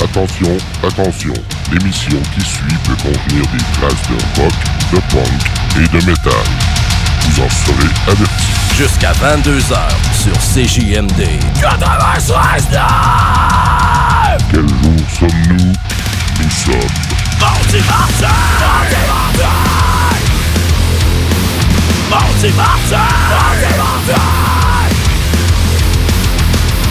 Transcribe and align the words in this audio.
Attention, 0.00 0.56
attention, 0.86 1.34
l'émission 1.72 2.20
qui 2.32 2.41
suit 2.41 2.77
peut 2.84 2.94
contenir 3.02 3.42
des 3.50 3.58
traces 3.74 4.08
de 4.08 4.14
rock, 4.41 4.52
de 4.92 5.00
punk 5.12 5.41
et 5.77 5.88
de 5.88 6.06
métal. 6.06 6.48
Vous 7.22 7.42
en 7.42 7.48
serez 7.50 7.91
avertis. 8.06 8.52
Jusqu'à 8.76 9.12
22h 9.12 9.76
sur 10.12 10.38
CJMD. 10.38 11.20
96.9 11.60 12.80
Quel 14.52 14.69
jour 14.69 15.00
sommes-nous? 15.19 15.72
Nous 16.41 16.50
sommes 16.50 16.94
Mardi 17.41 17.78
Martin! 17.88 18.36
Mardi 18.69 18.96
Martin! 19.08 19.56
Mardi 22.10 22.50
Martin! 22.56 23.08
Mardi 23.30 23.70
Martin! 23.76 24.22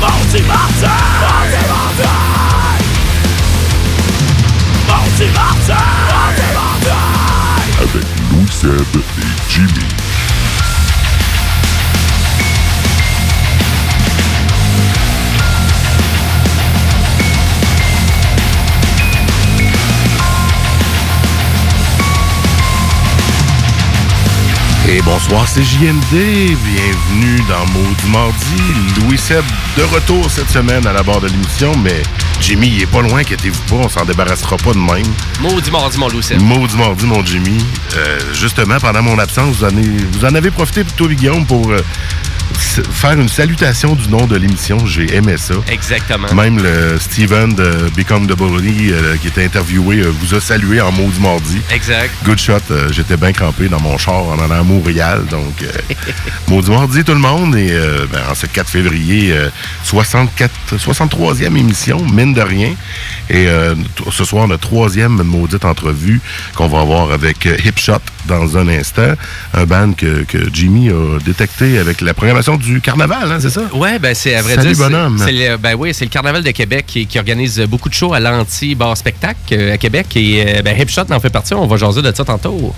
Mardi 0.02 0.42
Martin! 0.42 1.27
Avec 7.80 8.06
Louis 8.32 8.52
Seb 8.52 8.72
et 8.96 9.50
Jimmy. 9.50 9.87
Et 24.90 25.02
bonsoir, 25.02 25.46
c'est 25.46 25.64
JMD. 25.64 26.14
Bienvenue 26.14 27.42
dans 27.50 27.66
Maudit 27.74 28.08
Mardi. 28.10 29.02
Louis 29.02 29.18
Seb 29.18 29.44
de 29.76 29.84
retour 29.84 30.32
cette 30.32 30.50
semaine 30.50 30.88
à 30.88 30.94
la 30.94 31.04
barre 31.04 31.20
de 31.20 31.28
l'émission, 31.28 31.74
mais 31.84 32.02
Jimmy, 32.40 32.68
il 32.68 32.84
est 32.84 32.86
pas 32.86 33.02
loin, 33.02 33.20
inquiétez-vous 33.20 33.62
pas, 33.64 33.76
on 33.76 33.90
s'en 33.90 34.06
débarrassera 34.06 34.56
pas 34.56 34.72
de 34.72 34.78
même. 34.78 35.04
Maudit 35.42 35.72
mardi, 35.72 35.98
mon 35.98 36.08
Louis. 36.08 36.26
Maudit 36.40 36.78
Mardi, 36.78 37.06
mon 37.06 37.26
Jimmy. 37.26 37.58
Euh, 37.98 38.18
justement, 38.34 38.78
pendant 38.80 39.02
mon 39.02 39.20
absence, 39.20 39.58
vous 39.58 39.66
en, 39.66 39.68
avez, 39.68 39.98
vous 40.10 40.24
en 40.24 40.34
avez 40.34 40.52
profité, 40.52 40.86
toi, 40.96 41.08
Guillaume, 41.10 41.46
pour 41.46 41.70
euh, 41.70 41.82
faire 42.56 43.14
une 43.20 43.28
salutation 43.30 43.96
du 43.96 44.08
nom 44.10 44.26
de 44.28 44.36
l'émission. 44.36 44.86
J'ai 44.86 45.14
aimé 45.16 45.36
ça. 45.38 45.56
Exactement. 45.70 46.34
Même 46.34 46.62
le 46.62 46.98
Steven 47.00 47.54
de 47.54 47.90
Become 47.96 48.28
the 48.28 48.38
Bully, 48.38 48.92
euh, 48.92 49.16
qui 49.18 49.28
était 49.28 49.44
interviewé, 49.46 49.98
euh, 50.02 50.10
vous 50.22 50.36
a 50.36 50.42
salué 50.42 50.80
en 50.82 50.92
Maudit 50.92 51.20
Mardi. 51.20 51.62
Exact. 51.72 52.12
Good 52.24 52.40
shot. 52.40 52.54
euh, 52.72 52.90
J'étais 52.92 53.18
bien 53.18 53.32
crampé 53.32 53.68
dans 53.68 53.80
mon 53.80 53.98
char 53.98 54.24
en 54.24 54.40
allant 54.40 54.60
à 54.62 54.64
Montréal. 54.64 55.26
Donc, 55.30 55.64
maudit 56.48 56.72
mardi 56.72 57.04
tout 57.04 57.14
le 57.14 57.20
monde. 57.20 57.56
Et 57.56 57.72
ben, 58.12 58.22
en 58.30 58.36
ce 58.36 58.46
4 58.46 58.70
février, 58.70 59.32
euh, 59.34 59.50
64, 59.84 60.52
63e 60.78 61.46
émission, 61.58 62.04
mine 62.14 62.34
de 62.34 62.42
rien. 62.42 62.74
Et 63.30 63.48
ce 64.12 64.24
soir, 64.24 64.48
notre 64.48 64.68
troisième 64.70 65.22
maudite 65.24 65.66
entrevue 65.66 66.22
qu'on 66.56 66.68
va 66.68 66.80
avoir 66.80 67.12
avec 67.12 67.46
euh, 67.46 67.58
Hipshot 67.66 68.00
dans 68.26 68.58
un 68.58 68.68
instant. 68.70 69.14
Un 69.54 69.66
band 69.66 69.92
que, 69.94 70.24
que 70.24 70.38
Jimmy 70.54 70.90
a 70.90 71.20
détecté 71.20 71.78
avec 71.78 72.00
la 72.02 72.14
programmation 72.14 72.47
du 72.56 72.80
carnaval, 72.80 73.30
hein, 73.32 73.38
c'est 73.42 73.50
ça? 73.50 73.64
Ouais, 73.74 74.00
ben 74.00 74.16
c'est 74.16 74.36
à 74.36 74.42
vrai 74.42 74.56
Salut, 74.56 74.68
dire. 74.68 74.78
c'est- 74.78 74.84
bonhomme. 74.90 75.18
C'est 75.18 75.32
le, 75.34 75.58
ben 75.58 75.76
oui, 75.78 75.94
c'est 75.94 76.06
le 76.06 76.10
Carnaval 76.10 76.44
de 76.44 76.52
Québec 76.52 76.86
qui, 76.88 77.06
qui 77.06 77.20
organise 77.20 77.60
beaucoup 77.62 77.90
de 77.90 77.94
shows 77.94 78.14
à 78.14 78.20
l'anti-bar 78.22 78.96
spectacle 78.96 79.38
euh, 79.52 79.74
à 79.74 79.78
Québec. 79.78 80.08
Et 80.16 80.60
euh, 80.60 80.62
ben, 80.62 80.80
Hipshot 80.80 81.12
en 81.12 81.20
fait 81.20 81.30
partie. 81.30 81.54
On 81.54 81.68
va 81.68 81.76
jaser 81.76 82.02
de 82.02 82.14
ça 82.16 82.24
tantôt. 82.24 82.74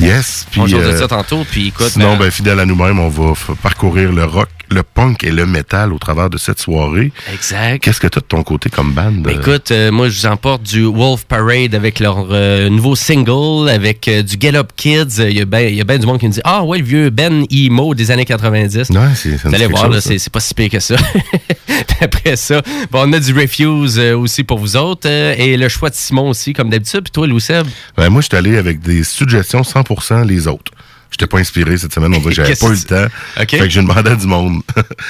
Yes. 0.00 0.46
on 0.56 0.60
va 0.60 0.64
puis, 0.64 0.72
jaser 0.72 0.90
de 0.90 0.96
euh, 0.96 1.00
ça 1.00 1.08
tantôt. 1.08 1.44
Puis 1.48 1.68
écoute, 1.68 1.90
Sinon, 1.90 2.14
ben, 2.14 2.24
ben, 2.24 2.30
fidèle 2.30 2.58
à 2.58 2.66
nous-mêmes, 2.66 2.98
on 2.98 3.08
va 3.08 3.32
parcourir 3.62 4.10
le 4.10 4.24
rock, 4.24 4.48
le 4.74 4.82
punk 4.82 5.24
et 5.24 5.30
le 5.30 5.46
métal 5.46 5.92
au 5.92 5.98
travers 5.98 6.28
de 6.28 6.36
cette 6.36 6.58
soirée. 6.58 7.12
Exact. 7.32 7.82
Qu'est-ce 7.82 8.00
que 8.00 8.08
tu 8.08 8.18
as 8.18 8.20
de 8.20 8.26
ton 8.26 8.42
côté 8.42 8.68
comme 8.68 8.92
band? 8.92 9.12
Ben, 9.12 9.38
écoute, 9.38 9.70
euh, 9.70 9.90
moi, 9.90 10.08
je 10.08 10.20
vous 10.20 10.26
emporte 10.26 10.62
du 10.62 10.84
Wolf 10.84 11.24
Parade 11.24 11.74
avec 11.74 12.00
leur 12.00 12.26
euh, 12.30 12.68
nouveau 12.68 12.96
single, 12.96 13.68
avec 13.68 14.08
euh, 14.08 14.22
du 14.22 14.36
Get 14.38 14.56
Up 14.56 14.72
Kids. 14.76 15.18
Il 15.18 15.32
y 15.36 15.40
a 15.40 15.44
bien 15.44 15.84
ben 15.86 15.98
du 15.98 16.06
monde 16.06 16.18
qui 16.18 16.26
me 16.26 16.32
dit 16.32 16.40
Ah, 16.44 16.64
ouais, 16.64 16.78
le 16.78 16.84
vieux 16.84 17.10
Ben 17.10 17.46
Emo 17.50 17.94
des 17.94 18.10
années 18.10 18.24
90. 18.24 18.90
Ouais, 18.90 18.98
c'est 19.14 19.40
Vous 19.42 19.54
allez 19.54 19.66
voir, 19.66 19.90
c'est 20.02 20.30
pas 20.30 20.40
si 20.40 20.54
pire 20.54 20.70
que 20.70 20.80
ça. 20.80 20.96
Après 22.00 22.36
ça, 22.36 22.60
bon, 22.90 23.08
on 23.08 23.12
a 23.12 23.20
du 23.20 23.32
Refuse 23.32 23.98
aussi 23.98 24.42
pour 24.42 24.58
vous 24.58 24.76
autres. 24.76 25.08
et 25.08 25.56
le 25.56 25.68
choix 25.68 25.90
de 25.90 25.94
Simon 25.94 26.28
aussi, 26.28 26.52
comme 26.52 26.68
d'habitude. 26.68 27.02
Puis 27.02 27.12
toi, 27.12 27.26
Louis. 27.26 27.44
Ben, 27.96 28.10
moi, 28.10 28.20
je 28.20 28.26
suis 28.26 28.36
allé 28.36 28.56
avec 28.56 28.80
des 28.80 29.04
suggestions 29.04 29.62
100% 29.62 30.26
les 30.26 30.48
autres. 30.48 30.72
Je 31.14 31.18
t'ai 31.18 31.28
pas 31.28 31.38
inspiré 31.38 31.76
cette 31.76 31.94
semaine, 31.94 32.12
on 32.12 32.18
dirait 32.18 32.30
que 32.30 32.42
j'avais 32.42 32.56
pas 32.60 32.66
eu 32.66 32.70
le 32.72 32.80
temps. 32.80 33.06
Fait 33.36 33.46
que 33.46 33.68
j'ai 33.68 33.80
demandé 33.80 34.10
à 34.10 34.16
du 34.16 34.26
monde. 34.26 34.62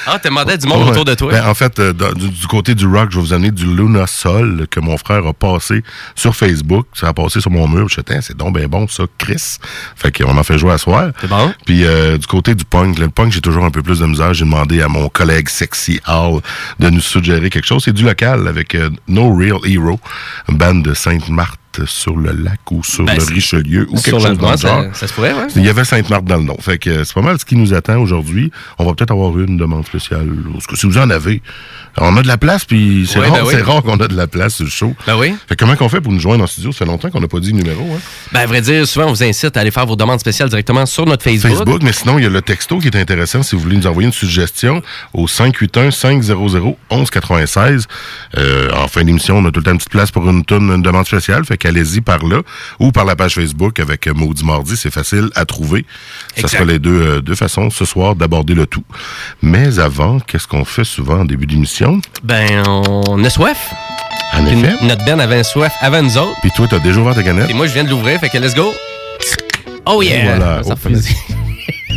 Ah, 0.05 0.19
t'as 0.21 0.29
demandé 0.29 0.53
à 0.53 0.57
du 0.57 0.67
monde 0.67 0.87
autour 0.87 1.03
de 1.03 1.15
toi? 1.15 1.31
Ben, 1.31 1.47
en 1.47 1.55
fait, 1.55 1.79
euh, 1.79 1.93
du 1.93 2.45
côté 2.45 2.75
du 2.75 2.85
rock, 2.85 3.09
je 3.09 3.15
vais 3.15 3.25
vous 3.25 3.33
amener 3.33 3.49
du 3.49 3.65
Luna 3.65 4.05
Sol 4.05 4.67
que 4.69 4.79
mon 4.79 4.97
frère 4.97 5.25
a 5.25 5.33
passé 5.33 5.81
sur 6.13 6.35
Facebook. 6.35 6.85
Ça 6.93 7.07
a 7.07 7.13
passé 7.13 7.41
sur 7.41 7.49
mon 7.49 7.67
mur. 7.67 7.89
Je 7.89 8.01
disais, 8.01 8.19
c'est 8.21 8.37
donc 8.37 8.53
ben 8.53 8.67
bon, 8.67 8.87
ça, 8.87 9.05
Chris. 9.17 9.57
Fait 9.95 10.15
qu'on 10.15 10.37
en 10.37 10.43
fait 10.43 10.59
jouer 10.59 10.73
à 10.73 10.77
soir. 10.77 11.09
C'est 11.19 11.27
bon? 11.27 11.51
Puis 11.65 11.85
euh, 11.85 12.19
du 12.19 12.27
côté 12.27 12.53
du 12.53 12.65
punk, 12.65 12.99
le 12.99 13.09
punk, 13.09 13.33
j'ai 13.33 13.41
toujours 13.41 13.65
un 13.65 13.71
peu 13.71 13.81
plus 13.81 13.99
de 13.99 14.05
misère. 14.05 14.35
J'ai 14.35 14.45
demandé 14.45 14.83
à 14.83 14.87
mon 14.87 15.09
collègue 15.09 15.49
Sexy 15.49 15.99
Hall 16.07 16.41
de 16.79 16.89
nous 16.91 17.01
suggérer 17.01 17.49
quelque 17.49 17.65
chose. 17.65 17.81
C'est 17.83 17.93
du 17.93 18.03
local 18.03 18.47
avec 18.47 18.75
euh, 18.75 18.91
No 19.07 19.35
Real 19.35 19.57
Hero, 19.65 19.99
une 20.49 20.57
bande 20.57 20.83
de 20.83 20.93
Sainte-Marthe 20.93 21.59
sur 21.85 22.15
le 22.17 22.31
lac 22.31 22.59
ou 22.71 22.83
sur 22.83 23.05
Ben, 23.05 23.17
le 23.17 23.23
Richelieu 23.23 23.87
ou 23.89 23.95
quelque 23.95 24.19
chose 24.19 24.37
dans 24.37 24.51
le 24.51 24.57
ça- 24.57 24.67
genre. 24.83 24.95
ça 24.95 25.07
se 25.07 25.13
pourrait, 25.13 25.33
ouais. 25.33 25.47
Il 25.55 25.63
y 25.65 25.69
avait 25.69 25.83
Sainte-Marthe 25.83 26.25
dans 26.25 26.37
le 26.37 26.43
nom. 26.43 26.57
Fait 26.59 26.77
que 26.77 26.89
euh, 26.89 27.03
c'est 27.03 27.13
pas 27.13 27.21
mal 27.21 27.39
ce 27.39 27.45
qui 27.45 27.55
nous 27.55 27.73
attend 27.73 27.97
aujourd'hui. 27.99 28.51
On 28.79 28.85
va 28.85 28.93
peut-être 28.93 29.11
avoir 29.11 29.37
une 29.39 29.57
demande 29.57 29.85
spéciale. 29.85 30.27
Parce 30.53 30.67
que 30.67 30.75
si 30.77 30.85
vous 30.85 30.97
en 30.97 31.09
avez, 31.09 31.41
on 31.97 32.15
a 32.17 32.21
de 32.21 32.27
la 32.27 32.37
place, 32.37 32.65
puis 32.65 33.07
c'est 33.09 33.19
Ouais, 33.19 33.27
rare, 33.27 33.45
ben 33.45 33.55
oui. 33.55 33.61
rare 33.61 33.81
qu'on 33.83 33.99
a 33.99 34.07
de 34.07 34.15
la 34.15 34.27
place 34.27 34.55
sur 34.55 34.65
le 34.65 34.69
show. 34.71 34.93
Ben 35.07 35.15
oui. 35.17 35.33
Fait 35.47 35.55
que 35.55 35.63
comment 35.63 35.75
qu'on 35.75 35.89
fait 35.89 36.01
pour 36.01 36.11
nous 36.11 36.19
joindre 36.19 36.43
en 36.43 36.47
studio? 36.47 36.71
Ça 36.71 36.79
fait 36.79 36.85
longtemps 36.85 37.09
qu'on 37.09 37.21
n'a 37.21 37.27
pas 37.27 37.39
dit 37.39 37.51
le 37.51 37.57
numéro. 37.57 37.81
Hein? 37.95 37.99
Ben, 38.31 38.41
à 38.41 38.45
vrai 38.45 38.61
dire, 38.61 38.85
souvent, 38.87 39.07
on 39.07 39.13
vous 39.13 39.23
incite 39.23 39.55
à 39.57 39.61
aller 39.61 39.71
faire 39.71 39.85
vos 39.85 39.95
demandes 39.95 40.19
spéciales 40.19 40.49
directement 40.49 40.85
sur 40.85 41.05
notre 41.05 41.23
Facebook. 41.23 41.51
Facebook, 41.57 41.81
mais 41.83 41.93
sinon, 41.93 42.17
il 42.19 42.23
y 42.23 42.27
a 42.27 42.29
le 42.29 42.41
texto 42.41 42.79
qui 42.79 42.87
est 42.87 42.95
intéressant 42.97 43.43
si 43.43 43.55
vous 43.55 43.61
voulez 43.61 43.77
nous 43.77 43.87
envoyer 43.87 44.07
une 44.07 44.13
suggestion 44.13 44.81
au 45.13 45.27
581-500-1196. 45.27 47.85
Euh, 48.37 48.69
en 48.73 48.87
fin 48.87 49.03
d'émission, 49.03 49.37
on 49.37 49.45
a 49.45 49.51
tout 49.51 49.59
le 49.59 49.63
temps 49.65 49.71
une 49.71 49.77
petite 49.77 49.91
place 49.91 50.11
pour 50.11 50.27
une, 50.29 50.43
tonne, 50.45 50.69
une 50.71 50.81
demande 50.81 51.05
spéciale, 51.05 51.45
fait 51.45 51.57
qu'allez-y 51.65 52.01
par 52.01 52.25
là 52.25 52.41
ou 52.79 52.91
par 52.91 53.05
la 53.05 53.15
page 53.15 53.35
Facebook 53.35 53.79
avec 53.79 54.07
Maudit 54.07 54.45
Mardi, 54.45 54.77
c'est 54.77 54.91
facile 54.91 55.29
à 55.35 55.45
trouver. 55.45 55.85
Ça 56.35 56.41
Exact. 56.41 56.57
sera 56.57 56.65
les 56.65 56.79
deux, 56.79 57.01
euh, 57.01 57.21
deux 57.21 57.35
façons 57.35 57.69
ce 57.69 57.85
soir 57.85 58.15
d'aborder 58.15 58.53
le 58.53 58.65
tout. 58.67 58.83
Mais 59.41 59.79
avant, 59.79 60.19
qu'est-ce 60.19 60.47
qu'on 60.47 60.65
fait 60.65 60.83
souvent 60.83 61.21
en 61.21 61.25
début 61.25 61.45
d'émission? 61.47 61.99
Ben, 62.23 62.63
on 62.67 63.23
a 63.23 63.29
soif. 63.29 63.73
En 64.33 64.45
effet. 64.45 64.73
Notre 64.83 65.05
Ben 65.05 65.19
avait 65.19 65.43
soif 65.43 65.73
avant 65.81 66.01
nous 66.01 66.17
autres. 66.17 66.35
Puis 66.41 66.51
toi, 66.55 66.67
t'as 66.69 66.79
déjà 66.79 66.99
ouvert 66.99 67.15
ta 67.15 67.23
canette? 67.23 67.49
Et 67.49 67.53
moi, 67.53 67.67
je 67.67 67.73
viens 67.73 67.83
de 67.83 67.89
l'ouvrir, 67.89 68.19
fait 68.19 68.29
que 68.29 68.37
let's 68.37 68.53
go. 68.55 68.73
Oh 69.85 70.01
yeah! 70.01 70.35
Voilà. 70.35 70.63
Ça 70.63 70.75
Oh. 70.83 71.44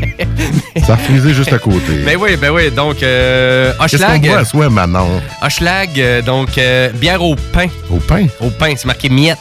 Ça 0.87 0.95
a 0.95 0.97
frisé 0.97 1.35
juste 1.35 1.53
à 1.53 1.59
côté. 1.59 1.99
Ben 2.05 2.17
oui, 2.21 2.37
ben 2.37 2.51
oui. 2.51 2.71
Donc, 2.71 3.03
euh, 3.03 3.73
Qu'est-ce 3.89 3.97
qu'on 3.99 4.05
Hochelag. 4.05 4.27
boit 4.27 4.39
à 4.39 4.45
soi, 4.45 4.71
Manon? 4.71 5.21
Hochelag, 5.43 5.91
euh, 5.99 6.23
donc, 6.23 6.57
euh, 6.59 6.91
bière 6.93 7.23
au 7.23 7.35
pain. 7.53 7.67
Au 7.91 7.97
pain? 7.99 8.27
Au 8.41 8.51
pain, 8.51 8.73
c'est 8.77 8.87
marqué 8.87 9.09
miette. 9.09 9.39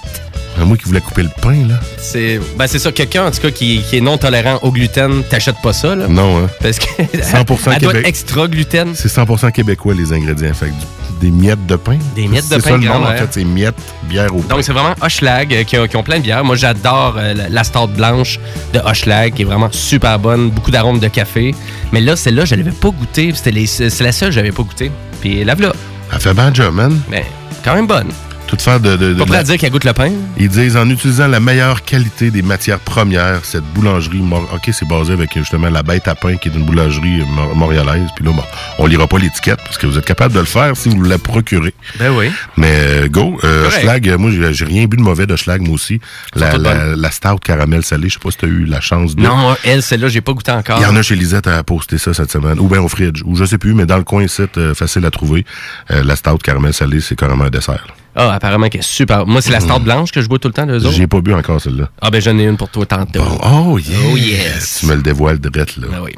À 0.60 0.66
moi 0.66 0.76
qui 0.76 0.86
voulais 0.86 1.02
couper 1.02 1.22
le 1.22 1.30
pain, 1.42 1.68
là. 1.70 1.76
C'est 2.00 2.40
ben, 2.58 2.66
c'est 2.66 2.80
ça, 2.80 2.92
quelqu'un 2.92 3.26
en 3.28 3.32
tout 3.32 3.42
cas 3.42 3.52
qui, 3.52 3.84
qui 3.88 3.98
est 3.98 4.02
non 4.02 4.18
tolérant 4.18 4.58
au 4.64 4.72
gluten, 4.72 5.22
t'achètes 5.30 5.62
pas 5.62 5.72
ça. 5.72 5.96
Là, 5.96 6.08
Non, 6.08 6.40
hein. 6.46 6.50
parce 6.60 6.80
que 6.80 6.86
100% 6.86 7.06
elle 7.06 7.46
doit 7.46 7.74
être 7.74 7.82
Québec. 7.82 8.06
extra 8.08 8.48
gluten. 8.48 8.94
C'est 8.96 9.08
100% 9.12 9.52
québécois, 9.52 9.94
les 9.94 10.12
ingrédients. 10.14 10.54
Fait 10.56 10.66
que 10.68 10.72
du- 10.72 10.78
des 11.20 11.32
miettes 11.32 11.66
de 11.66 11.76
pain. 11.76 11.98
Des 12.16 12.28
miettes 12.28 12.50
de 12.50 12.56
C'est 12.56 12.64
pain 12.64 12.70
ça 12.70 12.78
le 12.78 12.86
nom, 12.86 13.04
en 13.04 13.08
fait. 13.08 13.28
C'est 13.32 13.44
miettes, 13.44 13.76
bière 14.04 14.34
au 14.36 14.40
pain. 14.40 14.56
Donc 14.56 14.64
c'est 14.64 14.72
vraiment 14.74 14.94
Hochelag 15.02 15.54
euh, 15.54 15.64
qui, 15.64 15.78
ont- 15.98 16.04
plein 16.04 16.18
de 16.18 16.24
bières. 16.24 16.44
Moi 16.44 16.56
j'adore 16.56 17.16
euh, 17.18 17.34
la, 17.50 17.64
stout 17.64 17.88
blanche 17.88 18.40
de 18.74 18.80
Hochelag 18.80 19.34
qui 19.34 19.42
est 19.42 19.46
vraiment 19.46 19.70
super 19.72 20.18
bonne, 20.20 20.50
beaucoup 20.50 20.72
d'arômes 20.72 21.00
de 21.00 21.08
café. 21.08 21.54
Mais 21.92 22.02
là 22.02 22.16
celle-là 22.16 22.46
je 22.46 22.56
l'avais 22.56 22.72
pas 22.72 22.90
goûtée, 22.90 23.34
c'est 23.36 23.52
la 23.52 24.12
seule 24.12 24.30
que 24.30 24.36
j'avais 24.36 24.52
pas 24.52 24.64
goûtée. 24.64 24.92
Puis 25.22 25.44
la 25.44 25.56
voilà, 25.56 25.74
Elle 26.14 26.20
fait 26.20 26.34
bien 26.34 26.54
job, 26.54 26.74
man. 26.76 27.00
mais 27.10 27.26
quand 27.64 27.74
même 27.76 27.88
bonne. 27.88 28.10
De... 28.48 28.96
de, 28.98 29.14
de 29.14 29.20
Pas 29.20 29.26
prêt 29.26 29.34
la- 29.34 29.40
à 29.40 29.44
dire 29.44 29.58
qu'elle 29.58 29.72
goûte 29.72 29.84
le 29.84 29.94
pain. 29.94 30.12
Ils 30.38 30.50
disent 30.50 30.78
en 30.78 30.90
utilisant 30.90 31.28
la 31.28 31.40
meilleure 31.40 31.84
qualité 31.84 32.32
des 32.32 32.42
matières 32.42 32.80
premières, 32.80 33.44
cette 33.44 33.64
boulangerie, 33.74 34.22
ok, 34.54 34.70
c'est 34.72 34.88
basé 34.88 35.14
avec 35.14 35.34
justement 35.36 35.70
la 35.70 35.84
bête 35.84 36.08
à 36.08 36.16
pain 36.16 36.36
qui 36.38 36.50
est 36.50 36.54
une 36.54 36.64
boulangerie 36.66 37.24
mor- 37.36 37.56
montréalaise. 37.56 38.08
Puis 38.16 38.26
là, 38.26 38.32
bon, 38.32 38.44
on 38.80 38.86
lira 38.88 39.08
pas 39.08 39.18
l'étiquette 39.20 39.60
parce 39.64 39.78
que 39.78 39.86
vous 39.88 39.98
êtes 39.98 40.06
capable 40.06 40.34
de 40.34 40.40
le 40.40 40.46
faire 40.46 40.76
si 40.76 40.90
vous 40.90 41.02
la 41.04 41.18
procurez. 41.18 41.74
Ben 42.00 42.12
oui. 42.16 42.32
Mais 42.58 42.72
euh, 42.74 43.08
go, 43.08 43.40
euh. 43.44 43.70
Schlag, 43.70 44.08
euh, 44.10 44.18
moi 44.18 44.32
j'ai 44.52 44.66
rien 44.66 44.86
bu 44.86 44.98
de 44.98 45.02
mauvais 45.02 45.26
de 45.28 45.36
Schlag, 45.36 45.62
moi 45.62 45.74
aussi. 45.76 46.00
La, 46.36 46.58
la, 46.58 46.96
la 46.96 47.12
stout 47.12 47.38
caramel 47.44 47.84
salé, 47.84 48.10
je 48.10 48.14
sais 48.16 48.20
pas 48.20 48.32
si 48.32 48.38
tu 48.38 48.46
as 48.46 48.50
eu 48.50 48.66
la 48.66 48.82
chance 48.82 49.16
de. 49.16 49.22
Non, 49.24 49.56
elle 49.64 49.84
celle-là 49.84 50.08
j'ai 50.08 50.22
pas 50.22 50.34
goûté 50.34 50.52
encore. 50.52 50.78
Il 50.80 50.84
y 50.84 50.86
en 50.86 50.96
a 50.96 51.02
chez 51.02 51.16
Lisette 51.16 51.48
à 51.48 51.64
poster 51.64 51.98
ça 51.98 52.14
cette 52.14 52.32
semaine, 52.32 52.60
ou 52.60 52.68
bien 52.68 52.82
au 52.82 52.88
fridge, 52.88 53.22
ou 53.26 53.36
je 53.36 53.46
sais 53.46 53.58
plus, 53.58 53.74
mais 53.74 53.86
dans 53.86 53.98
le 53.98 54.04
coin 54.04 54.24
ici, 54.24 54.44
euh, 54.58 54.74
facile 54.74 55.06
à 55.06 55.12
trouver. 55.12 55.46
Euh, 55.92 56.04
la 56.04 56.16
stout 56.16 56.38
caramel 56.38 56.74
salé, 56.74 57.02
c'est 57.02 57.16
carrément 57.18 57.46
un 57.46 57.50
dessert. 57.50 57.86
là. 57.88 57.94
Ah 58.20 58.34
apparemment 58.34 58.68
qu'elle 58.68 58.82
est 58.82 58.84
super. 58.84 59.28
Moi 59.28 59.42
c'est 59.42 59.52
la 59.52 59.60
stout 59.60 59.80
blanche 59.80 60.12
que 60.12 60.22
je 60.22 60.28
bois 60.28 60.40
tout 60.40 60.48
le 60.48 60.54
temps 60.54 60.66
d'eux 60.66 60.84
autres. 60.86 60.92
J'ai 60.92 61.06
pas 61.08 61.22
bu 61.22 61.34
encore 61.34 61.62
celle-là. 61.62 61.90
Ah 62.02 62.10
ben 62.10 62.20
j'en 62.20 62.38
ai 62.40 62.44
une 62.46 62.58
pour 62.58 62.70
toi 62.70 62.86
tantôt. 62.86 63.20
Bon, 63.22 63.40
oh 63.44 63.78
yeah! 63.78 63.96
Oh, 64.12 64.18
yes. 64.18 64.78
Tu 64.80 64.86
me 64.88 64.96
le 64.96 65.02
dévoiles 65.04 65.38
direct, 65.40 65.78
là. 65.78 65.88
Ben 65.92 66.00
oui. 66.04 66.14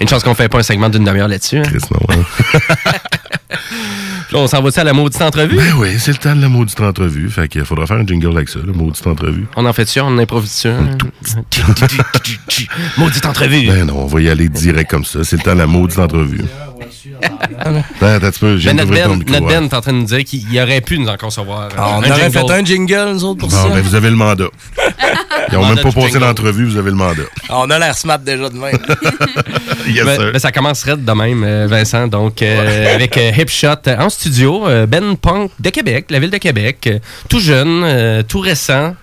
Une 0.00 0.08
chance 0.08 0.22
qu'on 0.22 0.34
fait 0.34 0.48
pas 0.48 0.58
un 0.58 0.62
segment 0.62 0.88
d'une 0.88 1.04
demi-heure 1.04 1.28
là-dessus. 1.28 1.58
hein. 1.58 1.62
Chris, 1.62 1.78
non, 1.90 2.00
hein? 2.08 2.60
Là, 4.32 4.38
on 4.38 4.46
s'en 4.46 4.62
va-tu 4.62 4.80
à 4.80 4.84
la 4.84 4.92
maudite 4.94 5.20
entrevue? 5.20 5.56
ben 5.56 5.74
oui, 5.78 5.90
c'est 5.98 6.10
le 6.12 6.16
temps 6.16 6.34
de 6.34 6.40
la 6.40 6.48
maudite 6.48 6.80
entrevue. 6.80 7.28
Fait 7.30 7.46
qu'il 7.46 7.64
faudra 7.64 7.86
faire 7.86 7.98
un 7.98 8.06
jingle 8.06 8.34
avec 8.34 8.48
ça, 8.48 8.58
la 8.66 8.72
maudite 8.72 9.06
entrevue. 9.06 9.46
On 9.54 9.64
en 9.66 9.72
fait 9.72 9.86
sûr, 9.86 10.04
on 10.06 10.16
improvise 10.18 10.50
dessus. 10.50 10.68
hein? 10.68 10.96
Maudite 12.96 13.26
entrevue. 13.26 13.66
Ben 13.68 13.84
non, 13.86 13.98
on 13.98 14.06
va 14.06 14.20
y 14.20 14.28
aller 14.28 14.48
direct 14.48 14.90
comme 14.90 15.04
ça. 15.04 15.24
C'est 15.24 15.36
le 15.36 15.42
temps 15.42 15.52
de 15.54 15.58
la 15.58 15.66
maudite 15.66 15.98
entrevue. 15.98 16.40
Un 17.60 18.18
petit 18.20 18.38
peu, 18.40 18.56
j'ai 18.58 18.68
Mais 18.70 18.74
notre 18.74 18.90
ouvert 18.90 19.06
ton 19.08 19.16
Ben, 19.16 19.32
notre. 19.32 19.46
Ben 19.46 19.64
est 19.64 19.74
en 19.74 19.80
train 19.80 19.92
de 19.92 19.98
nous 19.98 20.04
dire 20.04 20.24
qu'il 20.24 20.60
aurait 20.60 20.80
pu 20.80 20.98
nous 20.98 21.08
en 21.08 21.16
concevoir. 21.16 21.68
Ah, 21.76 21.90
on 21.98 22.02
un 22.02 22.10
aurait 22.10 22.30
jingle. 22.30 22.32
fait 22.32 22.50
un 22.52 22.64
jingle, 22.64 23.10
nous 23.12 23.24
autres, 23.24 23.40
pour 23.40 23.48
Bon, 23.48 23.56
ça. 23.56 23.68
ben 23.68 23.80
vous 23.80 23.94
avez 23.94 24.10
le 24.10 24.16
mandat. 24.16 24.44
Ils 25.52 25.56
ont 25.58 25.62
Mandat 25.62 25.74
même 25.82 25.92
pas 25.92 26.00
passé 26.00 26.18
l'entrevue, 26.18 26.64
vous 26.64 26.76
avez 26.78 26.90
le 26.90 26.96
mandat. 26.96 27.22
Ah, 27.48 27.58
on 27.58 27.70
a 27.70 27.78
l'air 27.78 27.94
smart 27.96 28.18
déjà 28.18 28.48
de 28.48 28.56
même. 28.56 28.78
Yes, 29.86 30.04
Ben, 30.04 30.16
sir. 30.16 30.32
ben, 30.32 30.38
ça 30.38 30.50
commencerait 30.52 30.96
de 30.96 31.12
même, 31.12 31.44
euh, 31.44 31.66
Vincent. 31.68 32.06
Donc, 32.08 32.40
euh, 32.42 32.94
avec 32.94 33.16
euh, 33.18 33.30
Hipshot 33.44 33.86
euh, 33.86 33.98
en 33.98 34.08
studio, 34.08 34.66
euh, 34.66 34.86
Ben 34.86 35.16
Punk 35.16 35.50
de 35.60 35.68
Québec, 35.68 36.06
la 36.08 36.18
ville 36.18 36.30
de 36.30 36.38
Québec, 36.38 36.86
euh, 36.86 36.98
tout 37.28 37.40
jeune, 37.40 38.24
tout 38.24 38.40
récent. 38.40 38.94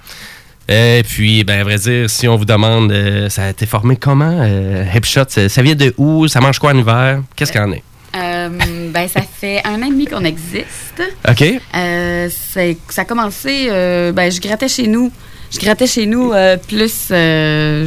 Et 0.67 1.03
puis, 1.07 1.43
ben, 1.43 1.59
à 1.59 1.63
vrai 1.63 1.77
dire, 1.77 2.09
si 2.09 2.27
on 2.27 2.37
vous 2.37 2.45
demande, 2.45 2.91
euh, 2.91 3.29
ça 3.29 3.43
a 3.43 3.49
été 3.49 3.67
formé 3.67 3.97
comment, 3.97 4.39
euh, 4.41 4.83
Hipshot? 4.95 5.25
Ça, 5.27 5.47
ça 5.47 5.61
vient 5.61 5.75
de 5.75 5.93
où? 5.97 6.27
Ça 6.27 6.39
mange 6.39 6.57
quoi 6.57 6.71
en 6.71 6.77
hiver? 6.77 7.21
Qu'est-ce 7.35 7.51
qu'il 7.51 7.61
y 7.61 7.63
en 7.63 7.71
est? 7.71 7.83
Euh, 8.15 8.49
ben, 8.91 9.07
ça 9.07 9.21
fait 9.21 9.61
un 9.63 9.81
an 9.81 9.85
et 9.85 9.91
demi 9.91 10.05
qu'on 10.05 10.23
existe. 10.23 11.03
OK? 11.27 11.43
Ça 11.71 13.01
a 13.01 13.05
commencé, 13.05 13.67
ben, 14.13 14.31
je 14.31 14.41
grattais 14.41 14.67
chez 14.67 14.87
nous. 14.87 15.11
Je 15.51 15.59
grattais 15.59 15.87
chez 15.87 16.05
nous 16.05 16.31
euh, 16.31 16.55
plus. 16.55 17.09
euh, 17.11 17.85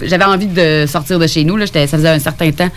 j'avais 0.00 0.24
envie 0.24 0.46
de 0.46 0.86
sortir 0.88 1.18
de 1.18 1.26
chez 1.26 1.44
nous. 1.44 1.56
Là. 1.56 1.66
Ça 1.66 1.86
faisait 1.86 2.08
un 2.08 2.18
certain 2.18 2.50
temps 2.50 2.70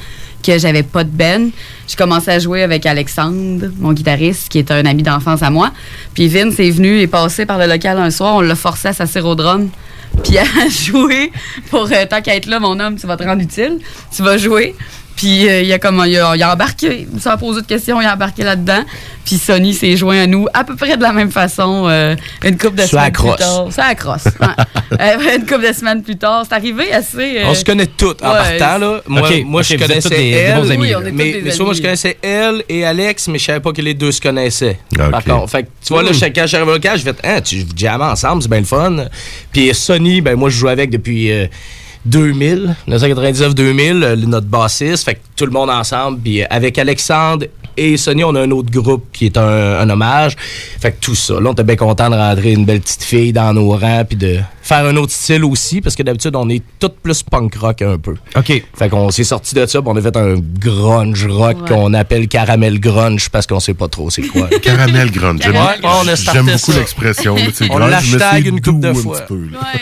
que 0.44 0.58
j'avais 0.60 0.84
pas 0.84 1.04
de 1.04 1.10
ben. 1.10 1.50
Je 1.88 1.96
commençais 1.96 2.32
à 2.32 2.40
jouer 2.40 2.62
avec 2.62 2.86
Alexandre, 2.86 3.68
mon 3.80 3.94
guitariste, 3.94 4.50
qui 4.50 4.60
est 4.60 4.70
un 4.70 4.86
ami 4.86 5.02
d'enfance 5.02 5.42
à 5.42 5.50
moi. 5.50 5.72
Puis 6.14 6.28
Vince 6.28 6.60
est 6.60 6.72
venu 6.72 7.00
et 7.00 7.08
passé 7.08 7.46
par 7.46 7.58
le 7.58 7.68
local 7.68 7.98
un 7.98 8.12
soir. 8.12 8.36
On 8.36 8.42
l'a 8.42 8.56
forcé 8.56 8.90
à 8.90 8.94
s'asseoir 8.94 9.26
au 9.26 9.36
drum. 9.36 9.70
Puis 10.24 10.38
à 10.38 10.44
jouer 10.70 11.32
pour 11.70 11.90
euh, 11.92 12.06
tant 12.10 12.22
qu'à 12.22 12.36
être 12.36 12.48
là, 12.48 12.60
mon 12.60 12.80
homme, 12.80 12.98
tu 12.98 13.08
vas 13.08 13.18
te 13.18 13.24
rendre 13.24 13.42
utile. 13.42 13.80
Tu 14.16 14.24
vas 14.24 14.38
jouer. 14.38 14.76
Puis 15.16 15.48
euh, 15.48 15.62
il, 15.62 15.72
a 15.72 15.80
comme, 15.80 16.04
il, 16.08 16.18
a, 16.18 16.36
il 16.36 16.44
a 16.44 16.54
embarqué, 16.54 17.08
sans 17.22 17.38
poser 17.38 17.62
de 17.62 17.66
questions, 17.68 18.02
il 18.02 18.06
a 18.06 18.14
embarqué 18.14 18.44
là-dedans. 18.44 18.84
Puis 19.24 19.38
Sony 19.38 19.74
s'est 19.74 19.96
joint 19.98 20.20
à 20.22 20.28
nous 20.28 20.46
à 20.54 20.64
peu 20.64 20.76
près 20.76 20.98
de 20.98 21.02
la 21.02 21.12
même 21.14 21.32
façon 21.32 21.86
euh, 21.88 22.16
une 22.44 22.58
couple 22.58 22.76
de 22.76 22.86
semaines 22.86 23.12
plus 23.14 23.36
tard. 23.38 23.68
Ça 23.72 23.86
accrosse. 23.86 24.26
une 24.92 25.46
couple 25.46 25.68
de 25.68 25.74
semaines 25.74 26.04
plus 26.04 26.18
tard. 26.18 26.44
C'est 26.48 26.54
arrivé 26.56 26.92
assez. 26.94 27.40
euh, 27.40 27.46
On 27.48 27.56
se 27.56 27.64
connaît 27.66 27.88
toutes 27.88 28.22
en 28.24 28.34
ouais, 28.34 28.58
partant, 28.60 28.78
là. 28.78 29.02
Moi, 29.08 29.30
moi 29.46 29.62
je 29.64 29.76
connaissais 29.78 30.02
tous 30.02 30.10
des- 30.10 30.32
des 30.32 30.54
bons 30.56 30.70
amis, 30.70 30.82
Oui, 30.82 30.90
là. 30.92 31.00
on 31.02 31.06
est 31.06 31.12
tous 31.12 31.16
mais 31.46 31.52
soit 31.52 31.66
moi, 31.66 31.74
je 31.74 31.82
connaissais 31.82 32.18
elle 32.22 32.64
et 32.70 32.86
Alex, 32.86 33.28
mais 33.30 33.40
je 33.40 33.46
savais 33.46 33.60
pas 33.62 33.72
que 33.72 33.82
les 33.82 33.94
deux 33.94 34.12
se 34.12 34.22
connaissaient. 34.22 34.80
Ok. 35.00 35.10
Par 35.12 35.24
contre, 35.24 35.50
fait 35.50 35.64
que, 35.64 35.68
tu 35.86 35.94
vois, 35.94 36.04
là, 36.04 36.10
Hmm. 36.10 36.14
je 36.14 36.18
suis 36.48 36.56
arrivé 36.58 36.70
au 36.72 36.74
local, 36.74 36.98
je 37.00 37.04
fait, 37.04 37.18
ah, 37.24 37.42
tu 37.42 37.64
jammes 37.76 38.02
ensemble, 38.02 38.42
c'est 38.44 38.50
bien 38.50 38.60
le 38.60 38.66
fun. 38.66 39.06
Puis 39.52 39.74
Sony, 39.74 40.22
ben, 40.22 40.36
moi, 40.36 40.50
je 40.50 40.58
joue 40.58 40.68
avec 40.68 40.90
depuis 40.92 41.32
euh, 41.32 41.48
2000, 42.06 42.76
1999-2000, 42.88 44.04
euh, 44.04 44.16
notre 44.28 44.48
bassiste, 44.48 45.06
fait 45.06 45.16
que 45.16 45.20
tout 45.36 45.46
le 45.46 45.52
monde 45.52 45.70
ensemble. 45.70 46.20
Puis 46.20 46.42
euh, 46.42 46.46
avec 46.50 46.78
Alexandre 46.78 47.46
et 47.78 47.98
Sony, 47.98 48.24
on 48.24 48.34
a 48.36 48.42
un 48.42 48.52
autre 48.52 48.72
groupe 48.72 49.06
qui 49.12 49.26
est 49.26 49.38
un, 49.38 49.80
un 49.80 49.90
hommage. 49.90 50.36
Fait 50.80 50.92
que 50.94 50.98
tout 51.02 51.16
ça, 51.16 51.34
là, 51.36 51.50
on 51.50 51.54
était 51.54 51.64
bien 51.64 51.76
content 51.76 52.10
de 52.10 52.16
rentrer 52.16 52.54
une 52.54 52.66
belle 52.66 52.80
petite 52.82 53.04
fille 53.04 53.34
dans 53.34 53.54
nos 53.54 53.72
rangs, 53.72 54.06
puis 54.08 54.18
de 54.18 54.38
faire 54.62 54.86
un 54.86 54.96
autre 54.96 55.12
style 55.12 55.44
aussi, 55.44 55.82
parce 55.82 55.96
que 55.96 56.02
d'habitude, 56.02 56.36
on 56.36 56.50
est 56.50 56.64
tout 56.80 56.90
plus 57.04 57.22
punk 57.22 57.54
rock 57.56 57.82
un 57.84 57.98
peu. 58.00 58.16
OK. 58.36 58.64
Fait 58.76 58.90
qu'on 58.90 59.12
s'est 59.12 59.24
sorti 59.26 59.54
de 59.56 59.66
ça, 59.66 59.82
puis 59.82 59.92
on 59.94 59.96
a 59.98 60.02
fait 60.02 60.16
un 60.18 60.36
grunge 60.60 61.28
rock 61.28 61.46
Ouais. 61.62 61.70
qu'on 61.70 61.94
appelle 61.94 62.28
caramel 62.28 62.80
grunge 62.80 63.30
parce 63.30 63.46
qu'on 63.46 63.60
sait 63.60 63.74
pas 63.76 63.88
trop 63.88 64.10
c'est 64.10 64.24
quoi. 64.24 64.48
Caramel 64.62 65.12
grunge. 65.12 65.42
J'aime 65.44 66.46
beaucoup 66.46 66.72
l'expression. 66.72 67.36
On 67.70 67.78
l'hashtag 67.78 68.48
une 68.48 68.62
couple 68.62 68.80
de 68.80 68.94
fois. 68.94 69.20
ouais. 69.30 69.38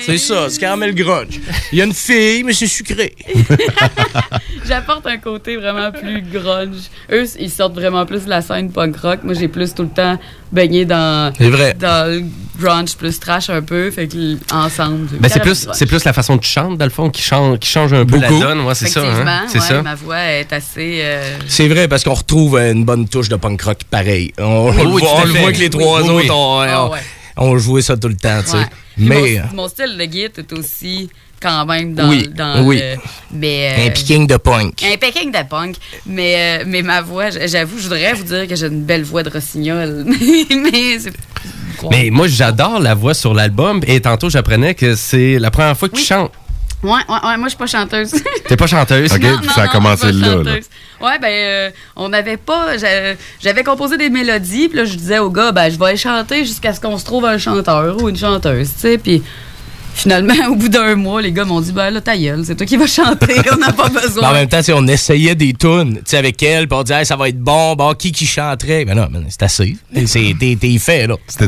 c'est 0.06 0.18
ça, 0.18 0.48
c'est 0.50 0.60
caramel 0.60 0.94
grunge. 0.94 1.40
Il 1.72 1.78
y 1.80 1.82
a 1.82 1.86
une 1.86 1.94
fille, 1.94 2.13
mais 2.46 2.54
c'est 2.54 2.68
sucré. 2.68 3.16
J'apporte 4.66 5.06
un 5.08 5.18
côté 5.18 5.58
vraiment 5.58 5.92
plus 5.92 6.22
grunge. 6.22 6.78
Eux, 7.12 7.26
ils 7.40 7.50
sortent 7.50 7.74
vraiment 7.76 8.06
plus 8.06 8.26
de 8.26 8.30
la 8.30 8.42
scène 8.42 8.72
punk 8.72 8.96
rock. 8.98 9.20
Moi, 9.24 9.34
j'ai 9.34 9.48
plus 9.48 9.74
tout 9.74 9.84
le 9.84 9.90
temps 9.90 10.18
baigné 10.52 10.86
dans, 10.86 11.34
C'est 11.38 11.50
vrai. 11.50 11.76
dans 11.80 12.10
le 12.10 12.24
grunge 12.60 12.96
plus 12.96 13.20
trash 13.20 13.50
un 13.50 13.62
peu. 13.62 13.92
Fait 13.92 14.08
que 14.08 14.38
ensemble. 14.54 15.08
Ben, 15.20 15.28
c'est 15.30 15.42
plus, 15.42 15.68
c'est 15.74 15.86
plus 15.86 16.04
la 16.06 16.14
façon 16.14 16.38
que 16.38 16.44
tu 16.44 16.50
chantes, 16.52 16.78
dans 16.78 16.86
le 16.86 16.92
fond, 16.92 17.10
qui 17.10 17.22
change, 17.22 17.60
qui 17.60 17.70
change 17.70 17.94
un 17.94 18.06
peu 18.06 18.18
Beaucoup. 18.20 18.34
la 18.34 18.40
donne. 18.40 18.62
Ouais, 18.62 18.76
c'est 18.76 18.88
ça. 18.88 19.02
Hein? 19.04 19.46
C'est 19.48 19.60
ouais, 19.60 19.66
ça. 19.68 19.82
ma 19.82 19.96
voix 19.96 20.20
est 20.22 20.52
assez. 20.54 21.00
euh, 21.04 21.38
C'est 21.48 21.68
vrai 21.68 21.88
parce 21.88 22.04
qu'on 22.04 22.14
retrouve 22.14 22.58
une 22.58 22.86
bonne 22.86 23.08
touche 23.08 23.30
de 23.30 23.36
punk 23.36 23.62
rock 23.62 23.80
pareil. 23.90 24.32
On, 24.38 24.44
on 24.44 24.94
Oui, 24.94 25.04
à 25.04 25.08
on 25.22 25.26
le 25.26 25.32
voit 25.34 25.52
que 25.52 25.60
les 25.60 25.70
trois 25.70 26.02
Oui, 26.02 26.10
autres 26.10 26.24
oui. 26.24 26.30
ont, 26.32 26.60
Ah 26.62 26.86
ont- 26.86 26.92
ouais. 26.92 27.00
ont 27.38 27.58
joué 27.58 27.82
ça 27.82 27.98
tout 27.98 28.08
le 28.08 28.16
temps, 28.16 28.42
tu 28.44 28.52
sais. 28.52 28.58
ouais. 28.58 28.66
Puis 28.96 29.06
Mais 29.08 29.42
Mon, 29.52 29.64
mon 29.64 29.68
style 29.68 29.98
de 29.98 30.06
guide 30.06 30.32
est 30.38 30.54
aussi 30.54 31.10
quand 31.44 31.66
même 31.66 31.94
dans, 31.94 32.08
Oui, 32.10 32.30
dans 32.34 32.64
oui. 32.64 32.78
le. 32.80 32.96
Mais, 33.32 33.74
euh, 33.78 33.88
un 33.88 33.90
picking 33.92 34.26
de 34.26 34.38
punk. 34.38 34.82
Un 34.84 34.98
picking 34.98 35.32
de 35.32 35.44
punk, 35.48 35.76
mais, 36.06 36.62
euh, 36.62 36.64
mais 36.66 36.82
ma 36.82 37.02
voix, 37.02 37.30
j'avoue, 37.30 37.78
je 37.78 37.84
voudrais 37.84 38.14
vous 38.14 38.24
dire 38.24 38.48
que 38.48 38.56
j'ai 38.56 38.68
une 38.68 38.84
belle 38.84 39.04
voix 39.04 39.22
de 39.24 39.30
rossignol. 39.30 40.06
mais 40.50 41.00
c'est. 41.00 41.14
Mais 41.92 42.10
moi, 42.12 42.28
j'adore 42.28 42.80
la 42.80 42.94
voix 42.96 43.14
sur 43.14 43.34
l'album. 43.34 43.82
Et 43.88 44.00
tantôt, 44.00 44.30
j'apprenais 44.30 44.74
que 44.74 44.96
c'est 44.96 45.38
la 45.38 45.52
première 45.52 45.78
fois 45.78 45.90
que 45.90 45.98
tu 45.98 46.04
chantes. 46.04 46.32
Ouais, 46.82 46.92
ouais, 46.92 47.16
ouais, 47.26 47.38
moi, 47.38 47.44
je 47.46 47.50
suis 47.50 47.58
pas 47.58 47.66
chanteuse. 47.68 48.12
T'es 48.48 48.56
pas 48.58 48.68
chanteuse? 48.68 49.12
Ok, 49.14 49.24
ça 49.56 49.64
a 49.64 49.68
commencé 49.70 50.12
là, 50.12 50.36
là. 50.44 50.52
Ouais, 51.02 51.18
ben, 51.22 51.28
euh, 51.32 51.70
on 51.96 52.10
n'avait 52.10 52.38
pas. 52.38 52.78
j'a- 52.78 53.16
J'avais 53.42 53.64
composé 53.64 53.98
des 53.98 54.10
mélodies, 54.10 54.68
puis 54.70 54.78
là, 54.78 54.86
je 54.86 54.96
disais 54.96 55.20
au 55.20 55.30
gars, 55.30 55.52
ben, 55.52 55.70
je 55.70 55.78
vais 55.80 55.96
chanter 55.98 56.46
jusqu'à 56.46 56.74
ce 56.74 56.80
qu'on 56.82 56.98
se 56.98 57.06
trouve 57.06 57.26
un 57.26 57.38
chanteur 57.38 58.02
ou 58.02 58.10
une 58.10 58.18
chanteuse, 58.18 58.70
tu 58.76 58.80
sais, 58.82 58.98
puis. 58.98 59.22
Finalement, 59.96 60.34
au 60.50 60.56
bout 60.56 60.70
d'un 60.70 60.96
mois, 60.96 61.22
les 61.22 61.32
gars 61.32 61.46
m'ont 61.46 61.62
dit 61.62 61.72
Ben 61.72 61.90
là, 61.92 62.02
ta 62.02 62.18
gueule, 62.18 62.44
c'est 62.46 62.56
toi 62.56 62.66
qui 62.66 62.78
vas 62.78 62.88
chanter, 62.88 63.36
on 63.52 63.58
n'a 63.58 63.72
pas 63.72 63.90
Mais 63.94 64.00
en 64.00 64.02
besoin. 64.04 64.34
même 64.34 64.50
temps, 64.50 64.60
on 64.74 64.88
essayait 64.88 65.36
des 65.36 65.54
tunes 65.54 65.96
tu 65.98 66.02
sais, 66.06 66.18
avec 66.18 66.42
elle, 66.44 66.68
puis 66.68 66.78
on 66.78 66.84
disait 66.84 67.00
Hey, 67.00 67.06
ça 67.06 67.16
va 67.16 67.30
être 67.30 67.40
bon, 67.40 67.76
bon, 67.76 67.94
qui 67.94 68.12
qui 68.12 68.26
chanterait? 68.26 68.86
Ben 68.86 68.96
non, 68.96 69.08
mais 69.12 69.20
c'est 69.30 69.44
assez. 69.44 69.78
C'est- 70.06 70.34
T'es 70.40 70.58
t'es 70.60 70.78
fait, 70.80 71.08
là. 71.08 71.16
C'est- 71.28 71.46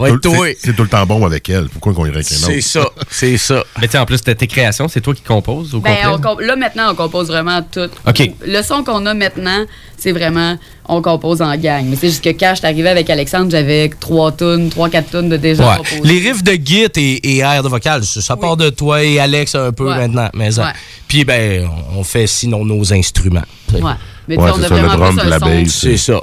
C'est 0.60 0.76
tout 0.76 0.84
le 0.84 0.90
temps 0.90 1.06
bon 1.06 1.26
avec 1.26 1.50
elle. 1.50 1.68
Pourquoi 1.70 1.94
qu'on 1.94 2.06
irait 2.06 2.16
avec? 2.18 2.28
C'est 2.28 2.62
ça, 2.62 2.86
c'est 3.10 3.38
ça. 3.38 3.64
Mais 3.82 3.88
tu 3.88 3.94
sais, 3.94 3.98
en 3.98 4.06
plus 4.06 4.22
tes 4.22 4.36
créations, 4.48 4.88
c'est 4.88 5.02
toi 5.02 5.14
qui 5.14 5.22
composes 5.24 5.74
au 5.74 5.80
Ben, 5.80 5.96
complet? 5.96 6.12
on 6.14 6.20
comp- 6.20 6.42
là, 6.42 6.56
maintenant, 6.56 6.92
on 6.92 6.96
compose 6.96 7.28
vraiment 7.28 7.62
tout. 7.64 7.90
OK. 8.08 8.32
Le 8.46 8.62
son 8.62 8.84
qu'on 8.84 9.06
a 9.06 9.14
maintenant, 9.14 9.66
c'est 9.98 10.12
vraiment, 10.12 10.58
on 10.88 11.02
compose 11.02 11.42
en 11.42 11.56
gang. 11.58 11.86
Mais 11.86 11.96
c'est 11.96 12.08
juste 12.10 12.24
que 12.24 12.30
quand 12.30 12.52
je 12.52 12.60
suis 12.60 12.66
arrivée 12.68 12.90
avec 12.90 13.10
Alexandre, 13.10 13.50
j'avais 13.52 13.90
trois 14.00 14.32
tonnes, 14.32 14.70
trois, 14.70 14.90
quatre 14.90 15.10
tonnes 15.10 15.30
de 15.30 15.38
déjà 15.38 15.78
Ouais. 15.78 16.00
Les 16.04 16.20
riffs 16.20 16.44
de 16.44 16.54
git 16.54 16.88
et, 16.96 17.36
et 17.36 17.38
air 17.40 17.64
de 17.64 17.68
vocal, 17.70 18.04
ça, 18.04 18.36
part 18.38 18.58
de 18.58 18.70
toi 18.70 19.04
et 19.04 19.20
Alex 19.20 19.56
un 19.56 19.72
peu 19.72 19.88
Ouais. 19.90 19.98
maintenant. 19.98 20.30
Mais 20.34 20.52
ça- 20.52 20.66
Ouais. 20.68 20.72
Puis, 21.08 21.24
ben, 21.26 21.68
on 21.96 22.04
fait 22.04 22.28
sinon 22.28 22.66
nos 22.66 22.94
instruments. 22.94 23.42
Ouais. 23.74 23.82
Mais 24.28 24.38
Ouais, 24.38 24.52
tu 24.54 24.60
sais, 24.62 24.66
on 24.72 24.74
a 24.74 24.78
vraiment 24.88 25.12
plus 25.12 25.20
un 25.34 25.40
son- 25.40 25.46
bass. 25.46 25.68
C'est 25.70 25.98
ça. 25.98 26.20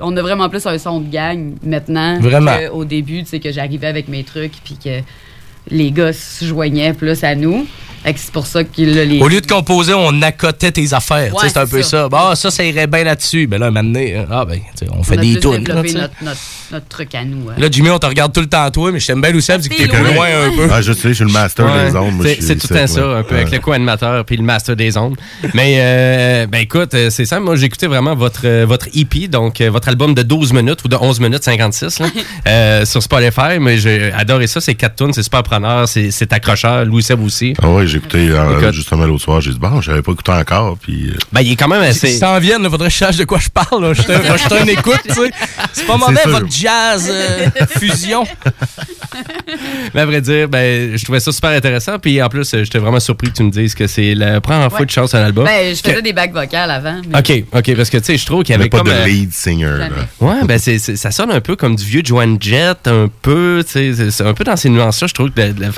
on 0.00 0.16
a 0.16 0.22
vraiment 0.22 0.48
plus 0.48 0.64
un 0.66 0.78
son 0.78 1.00
de 1.00 1.10
gang 1.10 1.54
maintenant. 1.64 2.20
Vraiment. 2.20 2.56
Au 2.72 2.84
début, 2.84 3.22
tu 3.24 3.30
sais, 3.30 3.40
que 3.40 3.50
j'arrivais 3.52 3.86
avec 3.88 4.08
mes 4.08 4.22
trucs, 4.24 4.52
puis 4.64 4.76
que 4.82 5.00
les 5.70 5.90
gars 5.92 6.12
se 6.12 6.44
joignaient 6.44 6.92
plus 6.92 7.22
à 7.24 7.34
nous. 7.34 7.66
C'est 8.04 8.30
pour 8.32 8.46
ça 8.46 8.64
que 8.64 8.80
là, 8.82 9.04
les. 9.04 9.20
Au 9.20 9.28
lieu 9.28 9.40
de 9.42 9.46
composer, 9.46 9.92
on 9.94 10.22
accotait 10.22 10.72
tes 10.72 10.94
affaires. 10.94 11.34
Ouais, 11.34 11.48
c'est 11.48 11.58
un 11.58 11.66
peu 11.66 11.82
ça. 11.82 11.88
ça. 12.02 12.08
Bah, 12.08 12.32
ça, 12.34 12.50
ça 12.50 12.64
irait 12.64 12.86
bien 12.86 13.04
là-dessus. 13.04 13.46
Ben 13.46 13.58
là, 13.60 13.70
maintenant, 13.70 14.00
ah, 14.30 14.44
ben, 14.46 14.60
on 14.96 15.02
fait 15.02 15.16
on 15.16 15.18
a 15.18 15.22
des 15.22 15.38
tunes. 15.38 15.64
là, 15.68 15.74
notre, 15.74 15.92
notre, 16.22 16.40
notre 16.72 16.88
truc 16.88 17.14
à 17.14 17.24
nous. 17.24 17.50
hein. 17.50 17.54
Là, 17.58 17.66
Jimmy, 17.70 17.90
on 17.90 17.98
te 17.98 18.06
regarde 18.06 18.32
tout 18.32 18.40
le 18.40 18.46
temps, 18.48 18.70
toi, 18.70 18.90
mais 18.90 19.00
je 19.00 19.06
t'aime 19.06 19.20
bien 19.20 19.34
aussi, 19.34 19.48
parce 19.52 19.68
que 19.68 19.76
t'es 19.76 19.86
plus 19.86 20.02
loin. 20.14 20.26
un 20.26 20.50
peu. 20.56 20.68
Ah, 20.72 20.80
je 20.80 20.92
sais, 20.94 21.08
je 21.10 21.12
suis 21.14 21.24
le 21.24 21.30
master 21.30 21.66
Ouais, 21.66 21.90
des 21.90 21.96
ondes. 21.96 22.26
c'est- 22.40 22.56
tout 22.56 22.68
le 22.70 22.78
temps 22.80 22.86
ça, 22.86 23.04
un 23.18 23.22
peu 23.22 23.34
avec 23.34 23.48
Ouais. 23.48 23.56
le 23.56 23.58
co-animateur 23.58 24.24
puis 24.24 24.36
le 24.38 24.42
master 24.44 24.76
des 24.76 24.96
ondes. 24.96 25.16
Mais, 25.54 25.76
euh, 25.80 26.46
ben 26.46 26.58
écoute, 26.62 26.94
euh, 26.94 27.10
c'est 27.10 27.26
simple. 27.26 27.44
Moi, 27.44 27.56
j'ai 27.56 27.66
écouté 27.66 27.86
vraiment 27.86 28.14
votre, 28.14 28.40
euh, 28.44 28.64
votre 28.66 28.86
EP, 28.94 29.28
donc 29.28 29.60
euh, 29.60 29.70
votre 29.70 29.88
album 29.88 30.14
de 30.14 30.22
12 30.22 30.52
minutes 30.54 30.82
ou 30.84 30.88
de 30.88 30.96
11 30.96 31.20
minutes 31.20 31.44
56 31.44 31.98
là, 32.00 32.06
euh, 32.48 32.84
sur 32.86 33.02
Spotify. 33.02 33.58
Mais 33.60 33.76
j'ai 33.78 34.10
adoré 34.12 34.46
ça. 34.46 34.60
C'est 34.62 34.74
4 34.74 34.96
tunes, 34.96 35.12
c'est 35.12 35.22
super 35.22 35.42
preneur, 35.42 35.86
c'est 35.86 36.32
accrocheur. 36.32 36.84
Louis 36.86 37.02
Seb 37.02 37.22
aussi. 37.22 37.52
Ah 37.62 37.68
j'ai 37.90 37.98
écouté 37.98 38.28
euh, 38.30 38.58
Écoute. 38.60 38.72
justement 38.72 39.04
l'autre 39.06 39.22
soir. 39.24 39.40
J'ai 39.40 39.50
dit, 39.50 39.58
bon, 39.58 39.80
j'avais 39.80 40.02
pas 40.02 40.12
écouté 40.12 40.32
encore. 40.32 40.76
Puis, 40.80 41.10
euh, 41.10 41.18
Ben, 41.32 41.40
il 41.42 41.52
est 41.52 41.56
quand 41.56 41.68
même 41.68 41.82
assez. 41.82 42.16
s'en 42.18 42.38
viennent, 42.38 42.62
il 42.64 42.70
faudrait 42.70 42.88
que 42.88 42.94
je 42.94 42.98
sache 42.98 43.16
de 43.16 43.24
quoi 43.24 43.38
je 43.38 43.48
parle. 43.48 43.82
là. 43.82 43.92
Je 43.92 44.02
te- 44.02 44.12
je 44.12 44.48
te 44.48 44.54
un 44.62 44.66
écoute, 44.66 45.00
tu 45.08 45.14
sais. 45.14 45.30
C'est 45.72 45.86
pas 45.86 45.96
mauvais, 45.96 46.20
votre 46.26 46.50
jazz 46.50 47.08
euh, 47.10 47.46
fusion. 47.78 48.24
Mais 49.94 50.00
à 50.02 50.06
vrai 50.06 50.20
dire, 50.20 50.48
ben, 50.48 50.96
je 50.96 51.02
trouvais 51.04 51.20
ça 51.20 51.32
super 51.32 51.50
intéressant. 51.50 51.98
Puis 51.98 52.22
en 52.22 52.28
plus, 52.28 52.48
j'étais 52.50 52.78
vraiment 52.78 53.00
surpris 53.00 53.28
que 53.30 53.36
tu 53.36 53.42
me 53.42 53.50
dises 53.50 53.74
que 53.74 53.86
c'est 53.86 54.14
la 54.14 54.40
première 54.40 54.68
fois 54.70 54.80
Ouais. 54.80 54.86
que 54.86 54.90
tu 54.90 54.94
chantes 54.94 55.14
un 55.14 55.24
album. 55.24 55.44
Ben, 55.44 55.74
je 55.74 55.80
faisais 55.80 55.96
Que- 55.96 56.00
des 56.00 56.12
bacs 56.12 56.32
vocales 56.32 56.70
avant. 56.70 57.00
mais- 57.08 57.18
Ok, 57.18 57.44
ok, 57.52 57.76
parce 57.76 57.90
que 57.90 57.98
tu 57.98 58.04
sais, 58.04 58.16
je 58.16 58.24
trouve 58.26 58.42
qu'il 58.44 58.54
y 58.54 58.58
avait 58.58 58.68
pas 58.68 58.78
comme. 58.78 58.88
de 58.88 59.04
lead 59.06 59.32
singer. 59.32 59.76
là. 59.78 59.88
Ouais, 60.20 60.44
ben 60.44 60.58
c'est, 60.58 60.78
c'est- 60.78 60.96
ça 60.96 61.10
sonne 61.10 61.30
un 61.30 61.40
peu 61.40 61.56
comme 61.56 61.76
du 61.76 61.84
vieux 61.84 62.02
Joan 62.04 62.36
Jett, 62.40 62.86
un 62.86 63.08
peu, 63.22 63.64
tu 63.70 63.94
sais, 63.94 64.22
un 64.22 64.34
peu 64.34 64.44
dans 64.44 64.56
ces 64.56 64.68
nuances-là, 64.70 65.08
je 65.08 65.14
trouve, 65.14 65.30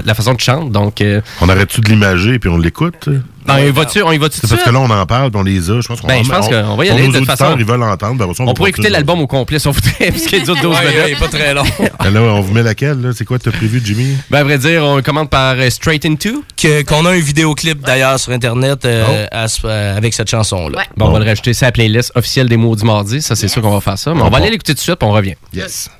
la, 0.04 0.14
façon 0.14 0.34
de 0.34 0.40
chanter. 0.40 0.70
Donc, 0.70 1.00
euh, 1.00 1.20
On 1.40 1.48
arrête-tu 1.48 1.80
de 1.80 1.88
l'imager 2.02 2.38
puis 2.38 2.48
on 2.50 2.58
l'écoute? 2.58 3.08
on 3.48 3.56
y 3.58 3.70
va-tu, 3.70 4.02
on 4.02 4.12
y 4.12 4.18
va-tu 4.18 4.38
C'est 4.40 4.48
parce 4.48 4.62
que 4.62 4.70
là, 4.70 4.78
on 4.80 4.88
en 4.90 5.06
parle 5.06 5.30
puis 5.30 5.40
on 5.40 5.42
les 5.42 5.70
a. 5.70 5.80
Je 5.80 5.88
pense 5.88 6.00
qu'on 6.00 6.06
Ben, 6.06 6.22
je 6.24 6.30
pense 6.30 6.48
qu'on 6.48 6.76
va 6.76 6.84
y 6.84 6.90
aller, 6.90 7.08
de 7.08 7.12
toute 7.18 7.26
façon. 7.26 7.56
ils 7.58 7.64
veulent 7.64 7.80
ben, 7.80 7.96
ça, 8.34 8.42
On 8.42 8.46
va 8.46 8.54
pourrait 8.54 8.70
écouter 8.70 8.88
l'album 8.88 9.20
au 9.20 9.26
complet 9.26 9.58
si 9.58 9.66
on 9.68 9.72
voudrait, 9.72 10.10
puisqu'il 10.10 10.42
dure 10.44 10.56
12 10.62 10.76
Ouais, 10.76 10.80
minutes. 10.86 11.04
ouais, 11.04 11.14
pas 11.16 11.28
très 11.28 11.54
long. 11.54 11.64
Ah, 11.98 12.10
Là, 12.10 12.20
on 12.20 12.40
vous 12.40 12.52
met 12.52 12.62
laquelle? 12.62 13.00
là? 13.00 13.10
C'est 13.16 13.24
quoi 13.24 13.38
que 13.38 13.44
tu 13.44 13.48
as 13.48 13.52
prévu, 13.52 13.80
Jimmy? 13.84 14.16
Ben, 14.30 14.38
à 14.38 14.44
vrai 14.44 14.58
dire, 14.58 14.84
on 14.84 15.00
commande 15.02 15.30
par 15.30 15.54
euh, 15.58 15.70
Straight 15.70 16.04
Into. 16.06 16.44
Que- 16.56 16.82
Qu'on 16.82 17.04
a 17.06 17.10
un 17.10 17.18
vidéoclip 17.18 17.80
d'ailleurs 17.80 18.18
sur 18.20 18.32
Internet 18.32 18.84
euh, 18.84 19.26
à 19.32 19.48
ce- 19.48 19.60
euh, 19.64 19.96
avec 19.96 20.14
cette 20.14 20.30
chanson-là. 20.30 20.78
Ouais. 20.78 20.84
Bon, 20.96 21.06
on 21.06 21.12
va 21.12 21.18
le 21.18 21.24
rajouter 21.26 21.54
ça 21.54 21.66
à 21.66 21.68
la 21.68 21.72
playlist 21.72 22.12
officielle 22.14 22.48
des 22.48 22.56
mots 22.56 22.76
du 22.76 22.84
mardi. 22.84 23.22
Ça, 23.22 23.34
c'est 23.34 23.48
sûr 23.48 23.62
qu'on 23.62 23.70
va 23.72 23.80
faire 23.80 23.98
ça. 23.98 24.14
Mais 24.14 24.22
on 24.22 24.28
va 24.30 24.38
aller 24.38 24.50
l'écouter 24.50 24.72
tout 24.74 24.78
de 24.78 24.82
suite, 24.82 24.96
puis 24.96 25.08
on 25.08 25.12
revient. 25.12 25.34
Yes. 25.54 25.90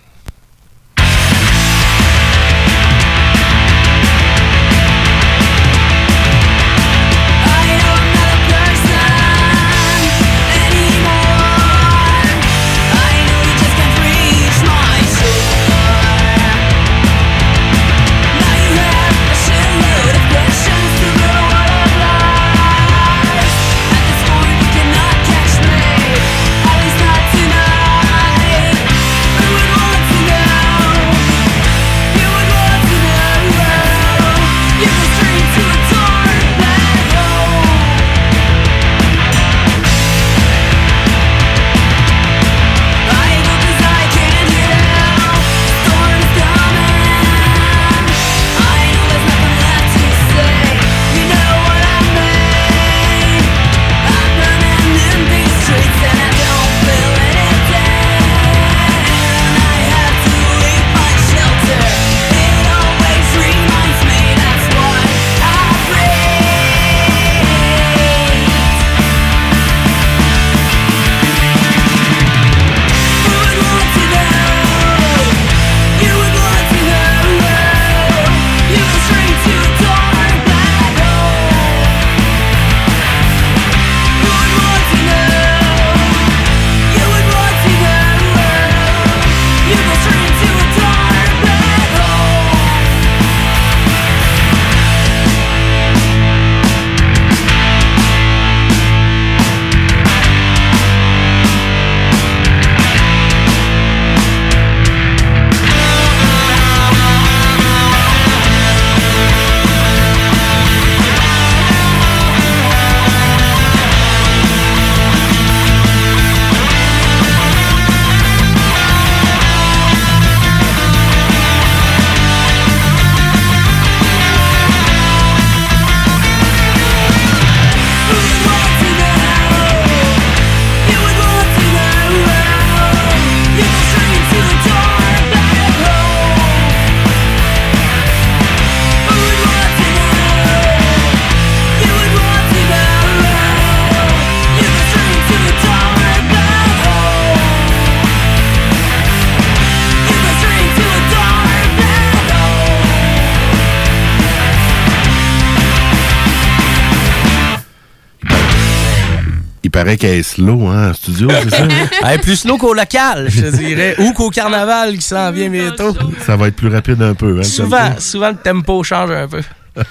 Qu'elle 159.96 160.18
est 160.18 160.22
slow, 160.22 160.68
hein, 160.68 160.90
en 160.90 160.94
studio, 160.94 161.28
c'est 161.42 161.50
ça? 161.50 161.68
Elle 162.04 162.14
est 162.14 162.18
plus 162.18 162.36
slow 162.36 162.56
qu'au 162.56 162.72
local, 162.72 163.26
je 163.28 163.42
te 163.42 163.56
dirais. 163.56 163.94
Ou 163.98 164.12
qu'au 164.12 164.30
carnaval 164.30 164.94
qui 164.94 165.02
s'en 165.02 165.30
vient 165.30 165.50
bientôt. 165.50 165.94
Ça 166.24 166.36
va 166.36 166.48
être 166.48 166.56
plus 166.56 166.68
rapide 166.68 167.02
un 167.02 167.14
peu, 167.14 167.38
hein? 167.38 167.42
Souvent, 167.42 167.98
souvent, 167.98 168.30
le 168.30 168.36
tempo 168.36 168.82
change 168.82 169.10
un 169.10 169.28
peu. 169.28 169.42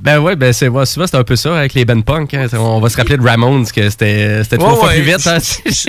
Ben 0.00 0.20
ouais, 0.20 0.36
ben 0.36 0.52
c'est 0.52 0.68
ouais, 0.68 0.86
souvent 0.86 1.06
c'est 1.08 1.16
un 1.16 1.24
peu 1.24 1.34
ça 1.34 1.58
avec 1.58 1.74
les 1.74 1.84
Ben 1.84 2.02
Punk. 2.02 2.32
hein. 2.32 2.46
On 2.54 2.78
va 2.80 2.88
se 2.88 2.96
rappeler 2.96 3.16
de 3.16 3.22
Ramones 3.22 3.66
que 3.66 3.90
c'était 3.90 4.42
c'était 4.44 4.56
trois 4.56 4.72
Ouais, 4.74 4.78
fois 4.78 4.88
ouais. 4.88 5.02
plus 5.02 5.12
vite. 5.12 5.26
hein. 5.26 5.38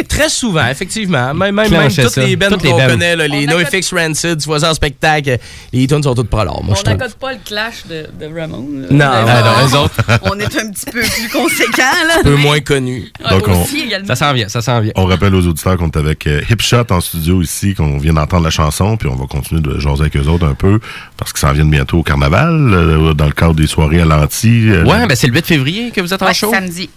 Très 0.09 0.29
souvent, 0.29 0.67
effectivement. 0.67 1.33
Même, 1.33 1.53
même, 1.55 1.69
même 1.71 1.87
toutes 1.93 2.09
ça. 2.09 2.23
les 2.25 2.35
bands 2.35 2.47
les 2.49 2.71
qu'on 2.71 2.77
connaît, 2.77 3.15
là, 3.15 3.27
les 3.27 3.45
NoFX 3.45 3.93
Rancid, 3.93 4.37
tu 4.39 4.45
vois 4.45 4.59
ça 4.61 4.71
en 4.71 4.73
spectacle, 4.73 5.37
les 5.71 5.87
tunes 5.87 6.01
sont 6.03 6.15
toutes 6.15 6.29
pas 6.29 6.43
là. 6.43 6.53
Moi, 6.63 6.75
On 6.85 6.89
n'accorde 6.89 7.13
pas 7.13 7.33
le 7.33 7.39
clash 7.45 7.85
de, 7.87 8.07
de 8.19 8.39
Ramon. 8.39 8.67
là. 8.73 8.87
Non, 8.89 9.25
bon, 9.25 9.45
non, 9.45 9.67
eux 9.67 9.83
autres. 9.83 9.95
On 10.23 10.39
est 10.39 10.45
un 10.59 10.71
petit 10.71 10.85
peu 10.91 11.01
plus 11.01 11.29
conséquents, 11.31 12.07
là. 12.07 12.15
Un 12.19 12.23
peu 12.23 12.35
moins 12.35 12.59
connu. 12.59 13.11
Donc, 13.29 13.47
on-. 13.47 13.65
Ça 14.07 14.15
s'en 14.15 14.33
vient, 14.33 14.49
ça 14.49 14.61
s'en 14.61 14.81
vient. 14.81 14.91
On 14.95 15.05
rappelle 15.05 15.35
aux 15.35 15.45
auditeurs 15.47 15.77
qu'on 15.77 15.87
est 15.87 15.97
avec 15.97 16.25
euh, 16.27 16.41
Hipshot 16.49 16.85
en 16.91 16.99
studio 16.99 17.41
ici, 17.43 17.75
qu'on 17.75 17.99
vient 17.99 18.13
d'entendre 18.13 18.43
la 18.43 18.49
chanson, 18.49 18.97
puis 18.97 19.07
on 19.07 19.15
va 19.15 19.27
continuer 19.27 19.61
de 19.61 19.79
jaser 19.79 20.01
avec 20.01 20.17
eux 20.17 20.27
autres 20.27 20.47
un 20.47 20.55
peu, 20.55 20.79
parce 21.15 21.31
qu'ils 21.31 21.41
s'en 21.41 21.53
viennent 21.53 21.69
bientôt 21.69 21.99
au 21.99 22.03
carnaval, 22.03 22.71
euh, 22.73 23.13
dans 23.13 23.28
le 23.29 23.33
cadre 23.35 23.55
des 23.55 23.67
soirées 23.67 24.01
à 24.01 24.05
l'anti. 24.05 24.69
euh, 24.69 24.83
Ouais, 24.83 25.07
ben 25.07 25.15
c'est 25.15 25.27
le 25.27 25.33
8 25.33 25.45
février 25.45 25.91
que 25.91 26.01
vous 26.01 26.13
êtes 26.13 26.21
en 26.21 26.25
Ouais, 26.27 26.33
show. 26.33 26.51
samedi. 26.51 26.89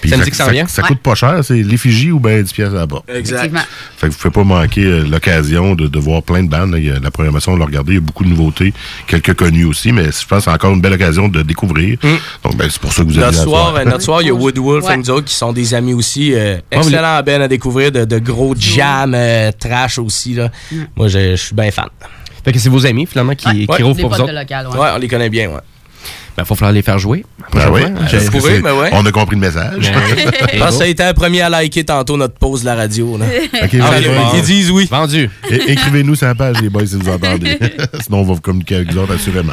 puis 0.00 0.10
samedi 0.10 0.30
ça, 0.34 0.44
ça- 0.46 0.50
vient. 0.50 0.66
ça 0.66 0.82
Ouais. 0.82 0.88
coûte 0.88 0.98
pas 1.00 1.14
cher, 1.14 1.38
c'est 1.42 1.62
l'effigie 1.62 2.10
ou 2.10 2.18
bien 2.18 2.42
10 2.42 2.52
pièces 2.52 2.72
là-bas. 2.72 3.02
Exact. 3.08 3.36
Effectivement. 3.36 3.60
Fait 3.96 4.08
que 4.08 4.12
vous 4.12 4.18
pouvez 4.18 4.32
pas 4.32 4.44
manquer 4.44 4.84
euh, 4.84 5.04
l'occasion 5.04 5.74
de, 5.74 5.86
de 5.86 5.98
voir 5.98 6.22
plein 6.22 6.42
de 6.42 6.48
bandes. 6.48 6.74
Il 6.76 6.84
y 6.84 6.90
a 6.90 6.98
la 6.98 7.10
programmation, 7.10 7.52
on 7.52 7.56
l'a 7.56 7.64
regardé, 7.64 7.92
il 7.92 7.94
y 7.94 7.98
a 7.98 8.00
beaucoup 8.00 8.24
de 8.24 8.28
nouveautés, 8.28 8.74
quelques 9.06 9.34
connus 9.34 9.64
aussi, 9.64 9.92
mais 9.92 10.04
je 10.06 10.26
pense 10.26 10.38
que 10.38 10.44
c'est 10.44 10.50
encore 10.50 10.72
une 10.74 10.80
belle 10.80 10.92
occasion 10.94 11.28
de 11.28 11.42
découvrir. 11.42 11.96
Donc, 12.42 12.56
ben, 12.56 12.68
c'est 12.70 12.80
pour 12.80 12.92
ça 12.92 13.02
que 13.02 13.08
vous 13.08 13.18
avez 13.18 13.26
Notre 13.26 13.38
la 13.38 13.44
soir, 13.44 13.74
euh, 13.76 13.84
notre 13.84 14.02
soir, 14.02 14.20
il 14.22 14.28
y 14.28 14.30
a 14.30 14.34
Woodwolf 14.34 14.84
Ouais. 14.86 14.94
et 14.94 14.96
nous 14.98 15.10
autres 15.10 15.26
qui 15.26 15.34
sont 15.34 15.52
des 15.52 15.72
amis 15.74 15.94
aussi. 15.94 16.34
euh, 16.34 16.56
vous 16.72 16.78
excellent 16.88 17.22
Ben 17.24 17.40
à 17.42 17.48
découvrir, 17.48 17.92
de, 17.92 18.04
de 18.04 18.18
gros 18.18 18.54
jam 18.58 19.14
euh, 19.14 19.50
trash 19.58 19.98
aussi. 19.98 20.34
Là. 20.34 20.50
Moi, 20.96 21.08
je, 21.08 21.30
je 21.36 21.36
suis 21.36 21.54
bien 21.54 21.70
fan. 21.70 21.86
Fait 22.44 22.52
que 22.52 22.58
c'est 22.58 22.68
vos 22.68 22.84
amis, 22.86 23.06
finalement, 23.06 23.34
qui, 23.34 23.66
qui 23.66 23.66
Ouais. 23.70 23.82
rouvrent 23.82 23.96
Des 23.96 24.02
pour 24.02 24.10
vous 24.14 24.20
autres. 24.20 24.32
local, 24.32 24.66
ouais. 24.68 24.78
Ouais, 24.78 24.88
on 24.94 24.98
les 24.98 25.08
connaît 25.08 25.30
bien, 25.30 25.48
ouais. 25.50 25.60
Ben, 26.36 26.44
faut 26.46 26.54
falloir 26.54 26.72
les 26.72 26.82
faire 26.82 26.98
jouer. 26.98 27.24
Ben 27.52 27.68
oui, 27.70 27.82
mais 28.62 28.70
ouais. 28.70 28.88
on 28.92 29.04
a 29.04 29.12
compris 29.12 29.36
le 29.36 29.40
message. 29.42 29.74
Je 29.80 29.90
pense 30.58 30.70
que 30.70 30.74
ça 30.76 30.84
a 30.84 30.86
été 30.86 31.02
un 31.02 31.12
premier 31.12 31.42
à 31.42 31.50
liker 31.50 31.84
tantôt 31.84 32.16
notre 32.16 32.34
pause 32.34 32.60
de 32.62 32.66
la 32.66 32.74
radio. 32.74 33.18
Là. 33.18 33.26
Ah, 33.62 33.66
ils- 33.72 33.80
allez 33.82 34.08
voir. 34.08 34.32
ils 34.34 34.42
disent 34.42 34.70
oui. 34.70 34.88
Vendu. 34.90 35.28
É- 35.50 35.54
Écrivez-nous 35.72 36.14
sur 36.14 36.26
la 36.26 36.34
page, 36.34 36.56
les 36.62 36.68
boys, 36.70 36.86
si 36.86 36.96
vous 36.96 37.08
entendez. 37.08 37.58
Sinon, 38.02 38.18
on 38.18 38.22
va 38.22 38.34
vous 38.34 38.40
communiquer 38.40 38.76
avec 38.76 38.92
vous 38.92 38.98
autres, 38.98 39.14
assurément. 39.14 39.52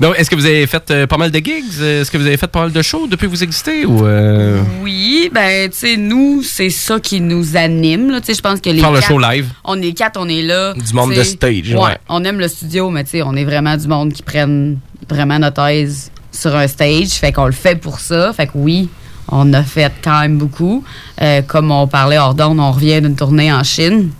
Donc, 0.00 0.14
est-ce 0.18 0.30
que 0.30 0.36
vous 0.36 0.46
avez 0.46 0.66
fait 0.66 0.90
euh, 0.90 1.06
pas 1.06 1.16
mal 1.16 1.30
de 1.30 1.38
gigs? 1.38 1.64
Est-ce 1.80 2.10
que 2.10 2.18
vous 2.18 2.26
avez 2.26 2.36
fait 2.36 2.46
pas 2.46 2.60
mal 2.60 2.72
de 2.72 2.82
shows 2.82 3.06
depuis 3.08 3.26
que 3.26 3.30
vous 3.30 3.42
existez? 3.42 3.84
Ou, 3.84 4.06
euh, 4.06 4.60
Oui, 4.82 5.30
ben, 5.32 5.68
tu 5.70 5.76
sais, 5.76 5.96
nous, 5.96 6.42
c'est 6.42 6.70
ça 6.70 7.00
qui 7.00 7.20
nous 7.20 7.56
anime. 7.56 8.10
là. 8.10 8.20
Tu 8.20 8.26
sais, 8.26 8.34
je 8.34 8.42
pense 8.42 8.60
que 8.60 8.70
les 8.70 8.80
faire 8.80 8.92
le 8.92 9.00
show 9.00 9.18
live? 9.18 9.46
On 9.64 9.80
est 9.80 9.92
quatre, 9.92 10.18
on 10.20 10.28
est 10.28 10.42
là. 10.42 10.74
Du 10.74 10.94
monde 10.94 11.14
de 11.14 11.22
stage, 11.22 11.72
Ouais, 11.72 11.76
ouais. 11.76 11.98
On 12.08 12.22
aime 12.24 12.38
le 12.38 12.48
studio, 12.48 12.90
mais 12.90 13.04
tu 13.04 13.10
sais, 13.10 13.22
on 13.22 13.34
est 13.34 13.44
vraiment 13.44 13.76
du 13.76 13.88
monde 13.88 14.12
qui 14.12 14.22
prennent 14.22 14.78
vraiment 15.08 15.38
notre 15.38 15.62
aise 15.62 16.10
sur 16.38 16.54
un 16.54 16.66
stage. 16.66 17.10
Fait 17.10 17.32
qu'on 17.32 17.46
le 17.46 17.52
fait 17.52 17.76
pour 17.76 18.00
ça. 18.00 18.32
Fait 18.32 18.46
que 18.46 18.52
oui, 18.54 18.88
on 19.30 19.52
a 19.52 19.62
fait 19.62 19.92
quand 20.02 20.20
même 20.20 20.38
beaucoup. 20.38 20.84
Euh, 21.20 21.42
comme 21.42 21.70
on 21.70 21.86
parlait 21.86 22.18
hors 22.18 22.34
d'onde, 22.34 22.60
on 22.60 22.72
revient 22.72 23.00
d'une 23.00 23.16
tournée 23.16 23.52
en 23.52 23.64
Chine. 23.64 24.10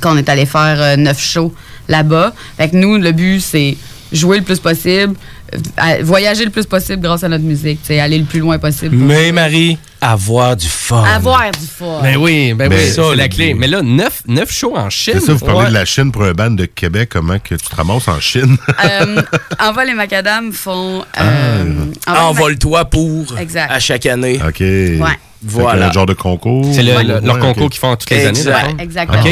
Qu'on 0.00 0.16
est 0.16 0.28
allé 0.28 0.46
faire 0.46 0.80
euh, 0.80 0.96
neuf 0.96 1.20
shows 1.20 1.54
là-bas. 1.88 2.32
Fait 2.56 2.68
que 2.70 2.76
nous, 2.76 2.96
le 2.96 3.12
but, 3.12 3.40
c'est 3.40 3.76
jouer 4.12 4.38
le 4.38 4.44
plus 4.44 4.58
possible, 4.58 5.14
euh, 5.54 5.98
voyager 6.02 6.44
le 6.44 6.50
plus 6.50 6.66
possible 6.66 7.02
grâce 7.02 7.24
à 7.24 7.28
notre 7.28 7.44
musique, 7.44 7.80
sais, 7.82 8.00
aller 8.00 8.18
le 8.18 8.24
plus 8.24 8.40
loin 8.40 8.58
possible. 8.58 8.96
Mais 8.96 9.32
Marie, 9.32 9.78
avoir 10.12 10.56
du 10.56 10.66
fun. 10.68 11.02
Avoir 11.04 11.50
du 11.50 11.66
fun. 11.66 12.00
Ben 12.02 12.16
oui, 12.16 12.52
ben 12.54 12.68
Mais 12.68 12.76
oui, 12.84 12.90
ça, 12.90 13.02
c'est 13.10 13.16
la 13.16 13.28
clé. 13.28 13.54
Mais 13.54 13.66
là, 13.66 13.82
neuf, 13.82 14.22
neuf 14.26 14.52
shows 14.52 14.76
en 14.76 14.90
Chine. 14.90 15.14
C'est 15.18 15.26
ça, 15.26 15.32
vous 15.34 15.44
parlez 15.44 15.60
Ouais. 15.62 15.68
de 15.68 15.74
la 15.74 15.84
Chine 15.84 16.12
pour 16.12 16.22
un 16.24 16.32
band 16.32 16.50
de 16.50 16.64
Québec, 16.66 17.08
comment 17.12 17.38
que 17.38 17.54
tu 17.54 17.66
te 17.66 17.74
ramasses 17.76 18.08
en 18.08 18.20
Chine? 18.20 18.56
Euh, 18.84 19.22
Envol 19.60 19.88
et 19.88 19.94
Macadam 19.94 20.52
font. 20.52 21.04
euh, 21.20 21.64
Envol 22.06 22.16
et 22.16 22.18
Envole-toi 22.18 22.84
pour 22.86 23.38
Exact. 23.38 23.70
à 23.70 23.80
chaque 23.80 24.06
année. 24.06 24.38
OK. 24.46 24.60
Ouais. 24.60 24.98
Voilà. 25.46 25.88
Un 25.88 25.92
genre 25.92 26.06
de 26.06 26.14
concours. 26.14 26.64
C'est 26.72 26.82
le- 26.82 27.20
leur 27.20 27.34
ouais, 27.34 27.40
concours 27.40 27.70
qu'ils 27.70 27.80
font 27.80 27.94
toutes 27.96 28.10
les 28.10 28.26
années. 28.26 28.38
Exact. 28.38 28.72
Mac- 28.72 28.80
Exactement. 28.80 29.22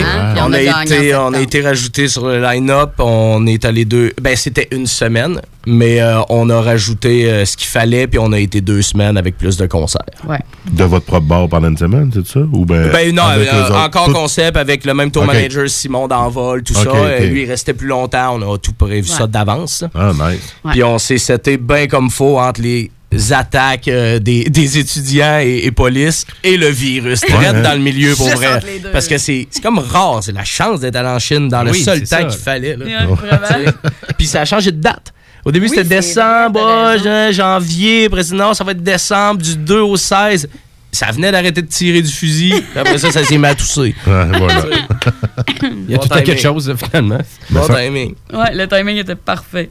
On, 0.47 0.53
a 0.53 0.61
été, 0.61 1.15
on 1.15 1.33
a 1.33 1.41
été 1.41 1.61
rajouté 1.63 2.09
sur 2.09 2.27
le 2.27 2.41
line-up. 2.41 2.93
On 2.99 3.47
est 3.47 3.65
allé 3.65 3.85
deux. 3.85 4.13
Ben, 4.21 4.37
c'était 4.37 4.69
une 4.73 4.87
semaine, 4.87 5.41
mais 5.67 6.01
euh, 6.01 6.21
on 6.29 6.51
a 6.51 6.61
rajouté 6.61 7.31
euh, 7.31 7.45
ce 7.45 7.57
qu'il 7.57 7.69
fallait, 7.69 8.07
puis 8.07 8.19
on 8.19 8.33
a 8.33 8.39
été 8.39 8.61
deux 8.61 8.83
semaines 8.83 9.17
avec 9.17 9.37
plus 9.39 9.57
de 9.57 9.67
concerts. 9.67 10.03
Ouais. 10.29 10.39
De 10.71 10.85
votre 10.85 11.07
propre 11.07 11.27
bar 11.27 11.49
pendant 11.49 11.69
une 11.69 11.79
semaine, 11.79 12.11
c'est 12.13 12.27
ça? 12.27 12.41
Ou 12.41 12.65
ben, 12.65 12.91
Ben 12.93 13.15
non, 13.15 13.23
euh, 13.37 13.71
encore 13.85 14.07
Tout- 14.07 14.13
concept 14.13 14.57
avec 14.57 14.85
le 14.85 14.95
même 14.95 15.11
tour 15.11 15.25
manager 15.25 15.69
Simon 15.69 16.09
d'Envol, 16.09 16.63
tout 16.63 16.75
ça. 16.75 17.19
lui, 17.21 17.43
il 17.43 17.49
restait 17.49 17.75
plus 17.75 17.89
longtemps. 17.89 18.39
On 18.41 18.55
a 18.55 18.59
tout 18.59 18.73
prévu 18.73 19.07
ça 19.09 19.27
d'avance. 19.27 19.85
Ah, 19.95 20.13
nice. 20.13 20.55
Puis 20.71 20.83
on 20.85 20.99
s'est 20.99 21.19
seté 21.19 21.57
bien 21.57 21.87
comme 21.87 22.11
faut 22.11 22.39
entre 22.39 22.61
les 22.61 22.91
attaques 23.31 23.89
euh, 23.89 24.19
des, 24.19 24.45
des 24.51 24.79
étudiants 24.79 25.39
et, 25.41 25.63
et 25.65 25.71
police 25.73 26.25
et 26.43 26.57
le 26.57 26.69
virus. 26.69 27.21
Ouais, 27.23 27.47
hein. 27.47 27.63
dans 27.63 27.73
le 27.75 27.81
milieu 27.81 28.15
pour 28.15 28.29
vrai. 28.29 28.55
entre 28.57 28.67
les 28.67 28.79
deux, 28.79 28.91
Parce 28.91 29.07
que 29.09 29.19
c'est 29.19 29.47
c'est 29.51 29.63
comme 29.63 29.79
rare, 29.79 30.21
c'est 30.23 30.33
la 30.33 30.45
chance 30.45 30.81
d'être 30.81 30.97
allé 30.97 31.09
en 31.09 31.19
Chine 31.19 31.49
dans 31.49 31.63
le 31.63 31.73
seul 31.73 32.03
temps 32.03 32.27
qu'il 32.29 32.39
fallait. 32.39 32.77
là. 32.77 32.85
Ouais, 32.85 33.15
vraiment. 33.15 33.71
Puis 34.19 34.27
ça 34.27 34.43
a 34.43 34.45
changé 34.45 34.71
de 34.73 34.81
date. 34.81 35.13
Au 35.45 35.51
début, 35.51 35.67
Oui, 35.67 35.71
c'était 35.71 35.97
décembre, 35.97 36.95
janvier. 37.33 38.05
Après, 38.07 38.23
ça, 38.23 38.35
non, 38.35 38.55
ça 38.55 38.63
va 38.63 38.71
être 38.73 38.83
décembre, 38.83 39.43
du 39.43 39.57
2 39.57 39.81
au 39.81 39.97
16. 39.97 40.49
Ça 40.93 41.07
venait 41.11 41.33
d'arrêter 41.33 41.63
de 41.63 41.67
tirer 41.67 42.01
du 42.03 42.13
fusil. 42.13 42.51
Puis 42.71 42.79
Après 42.79 42.99
ça, 42.99 43.11
ça 43.11 43.25
s'est 43.25 43.39
mis 43.39 43.47
à 43.47 43.55
tousser. 43.55 43.95
Ouais, 44.07 44.27
voilà. 44.39 44.65
Il 45.63 45.91
y 45.91 45.95
a 45.95 45.99
Bon 45.99 46.07
tout 46.07 46.13
à 46.15 46.23
quelque 46.23 46.41
chose, 46.41 46.73
finalement. 46.77 47.19
Bon 47.51 47.67
timing. 47.67 48.15
Ouais, 48.33 48.55
le 48.55 48.69
timing 48.69 48.99
était 48.99 49.17
parfait. 49.17 49.71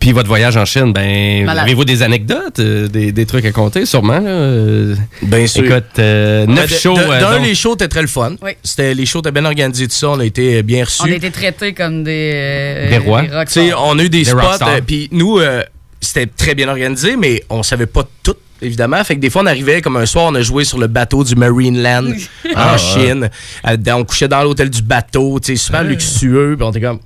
Puis 0.00 0.10
votre 0.12 0.26
voyage 0.28 0.56
en 0.56 0.64
Chine, 0.64 0.92
ben, 0.92 1.48
avez-vous 1.48 1.84
des 1.84 2.02
anecdotes, 2.02 2.58
euh, 2.58 2.88
des, 2.88 3.12
des 3.12 3.26
trucs 3.26 3.44
à 3.44 3.52
compter, 3.52 3.86
sûrement? 3.86 4.18
Là, 4.18 4.28
euh, 4.28 4.96
Bien 5.22 5.46
sûr. 5.46 5.64
Écoute, 5.64 5.98
euh, 6.00 6.46
neuf 6.46 6.68
de- 6.70 6.74
shows. 6.76 6.98
euh, 6.98 7.20
D'un, 7.20 7.36
donc- 7.36 7.46
les 7.46 7.54
shows 7.54 7.74
étaient 7.74 7.86
très 7.86 8.00
le 8.02 8.08
fun. 8.08 8.34
Oui. 8.42 8.52
C'était, 8.64 8.92
les 8.94 9.06
shows 9.06 9.20
étaient 9.20 9.30
bien 9.30 9.44
organisés, 9.44 9.86
tout 9.86 9.94
ça. 9.94 10.10
On 10.10 10.18
a 10.18 10.24
été 10.24 10.62
bien 10.64 10.84
reçus. 10.84 11.02
On 11.02 11.12
a 11.12 11.14
été 11.14 11.30
traités 11.30 11.74
comme 11.74 12.02
des. 12.02 12.32
euh, 12.34 12.88
Des 12.90 12.98
rois. 12.98 13.20
rockstars. 13.20 13.44
Tu 13.46 13.52
sais, 13.52 13.72
on 13.74 13.98
a 13.98 14.02
eu 14.02 14.08
des, 14.08 14.18
Des 14.18 14.24
spots, 14.24 14.40
euh, 14.62 14.80
puis 14.84 15.08
nous, 15.12 15.38
euh, 15.38 15.62
c'était 16.00 16.26
très 16.26 16.56
bien 16.56 16.68
organisé, 16.68 17.16
mais 17.16 17.44
on 17.48 17.62
savait 17.62 17.86
pas 17.86 18.02
tout, 18.24 18.34
évidemment. 18.60 19.02
Fait 19.04 19.14
que 19.14 19.20
des 19.20 19.30
fois, 19.30 19.42
on 19.42 19.46
arrivait, 19.46 19.80
comme 19.80 19.96
un 19.96 20.06
soir, 20.06 20.24
on 20.28 20.34
a 20.34 20.42
joué 20.42 20.64
sur 20.64 20.78
le 20.78 20.88
bateau 20.88 21.22
du 21.22 21.36
Marineland 21.36 22.10
en 22.46 22.52
Ah. 22.56 22.76
Chine. 22.78 23.30
Euh, 23.64 23.76
on 23.94 24.04
couchait 24.04 24.26
dans 24.28 24.42
l'hôtel 24.42 24.70
du 24.70 24.82
bateau, 24.82 25.38
tu 25.38 25.52
sais, 25.52 25.56
super 25.66 25.84
luxueux, 25.84 26.54
puis 26.58 26.66
on 26.66 26.70
était 26.72 26.80
comme... 26.80 26.98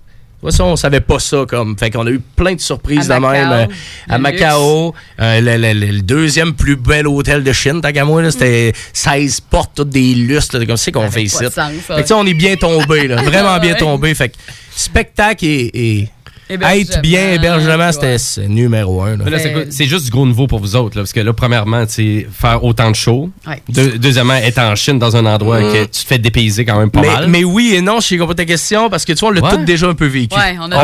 On 0.42 0.76
savait 0.76 1.00
pas 1.00 1.18
ça, 1.20 1.44
comme. 1.48 1.78
Fait 1.78 1.90
qu'on 1.90 2.07
a 2.07 2.11
eu 2.11 2.18
plein 2.18 2.55
de 2.55 2.61
surprises 2.61 3.07
de 3.07 3.12
même. 3.14 3.22
Macao, 3.22 3.52
euh, 3.52 3.66
à 4.09 4.18
Macao, 4.18 4.94
euh, 5.20 5.40
le, 5.40 5.57
le- 5.57 5.72
le- 5.78 5.92
le 5.92 6.02
deuxième 6.02 6.55
plus 6.55 6.74
bel 6.76 7.07
hôtel 7.07 7.44
de 7.44 7.52
Chine, 7.52 7.81
tant 7.81 7.92
qu'à 7.92 8.05
moi, 8.05 8.28
c'était 8.31 8.72
16 8.92 9.40
portes, 9.40 9.72
toutes 9.76 9.90
des 9.90 10.14
lustres, 10.14 10.59
là, 10.59 10.66
comme 10.66 10.76
c'est 10.76 10.90
qu'on 10.90 11.11
fait 11.11 11.22
ici. 11.22 11.37
sens, 11.37 11.52
ça. 11.52 11.70
Fait 11.70 12.02
que, 12.02 12.12
on 12.14 12.26
est 12.26 12.35
bien 12.35 12.57
tombé, 12.57 13.07
vraiment 13.09 13.59
bien 13.59 13.72
Ouais. 13.74 13.78
tombé. 13.78 14.14
Fait 14.14 14.31
que 14.31 14.35
spectacle 14.74 15.44
et, 15.44 15.70
et 15.74 16.09
être 16.50 17.00
bien 17.02 17.33
hébergement, 17.33 17.87
ouais. 17.87 17.92
c'était 17.92 18.18
c'est 18.18 18.48
numéro 18.48 19.02
un. 19.02 19.16
là. 19.16 19.24
Mais 19.24 19.31
là, 19.31 19.38
c'est 19.38 19.72
c'est 19.72 19.87
juste 19.87 20.05
du 20.07 20.11
gros 20.11 20.26
nouveau 20.26 20.46
pour 20.46 20.59
vous 20.59 20.76
autres, 20.76 20.96
là, 20.96 21.02
parce 21.02 21.12
que 21.12 21.20
là, 21.20 21.33
premièrement, 21.33 21.87
tu 21.87 21.92
sais, 21.92 22.26
faire 22.33 22.62
autant 22.64 22.90
de 22.90 22.96
shows. 22.96 23.31
Ouais. 23.46 23.62
Deux- 23.68 23.98
deuxièmement, 23.98 24.35
être 24.35 24.59
en 24.59 24.74
Chine 24.74 24.98
dans 24.98 25.16
un 25.16 25.24
endroit 25.26 25.61
Mm. 25.61 25.72
que 25.72 25.83
tu 25.85 26.02
te 26.02 26.07
fais 26.07 26.18
dépayser 26.18 26.64
quand 26.64 26.78
même 26.78 26.90
pas 26.90 27.00
mais, 27.00 27.07
mal. 27.09 27.28
mais 27.28 27.44
oui 27.44 27.74
et 27.74 27.81
non, 27.81 28.00
je 28.00 28.07
sais 28.09 28.18
pas 28.18 28.35
ta 28.35 28.44
question 28.44 28.90
parce 28.90 29.05
que 29.05 29.12
tu 29.12 29.20
vois, 29.20 29.28
on 29.31 29.33
l'a 29.33 29.40
Ouais. 29.42 29.50
tout 29.50 29.64
déjà 29.64 29.87
un 29.88 29.94
peu 29.94 30.07
vécu. 30.07 30.37
Ouais, 30.37 30.57
on 30.61 30.70
a 30.72 30.76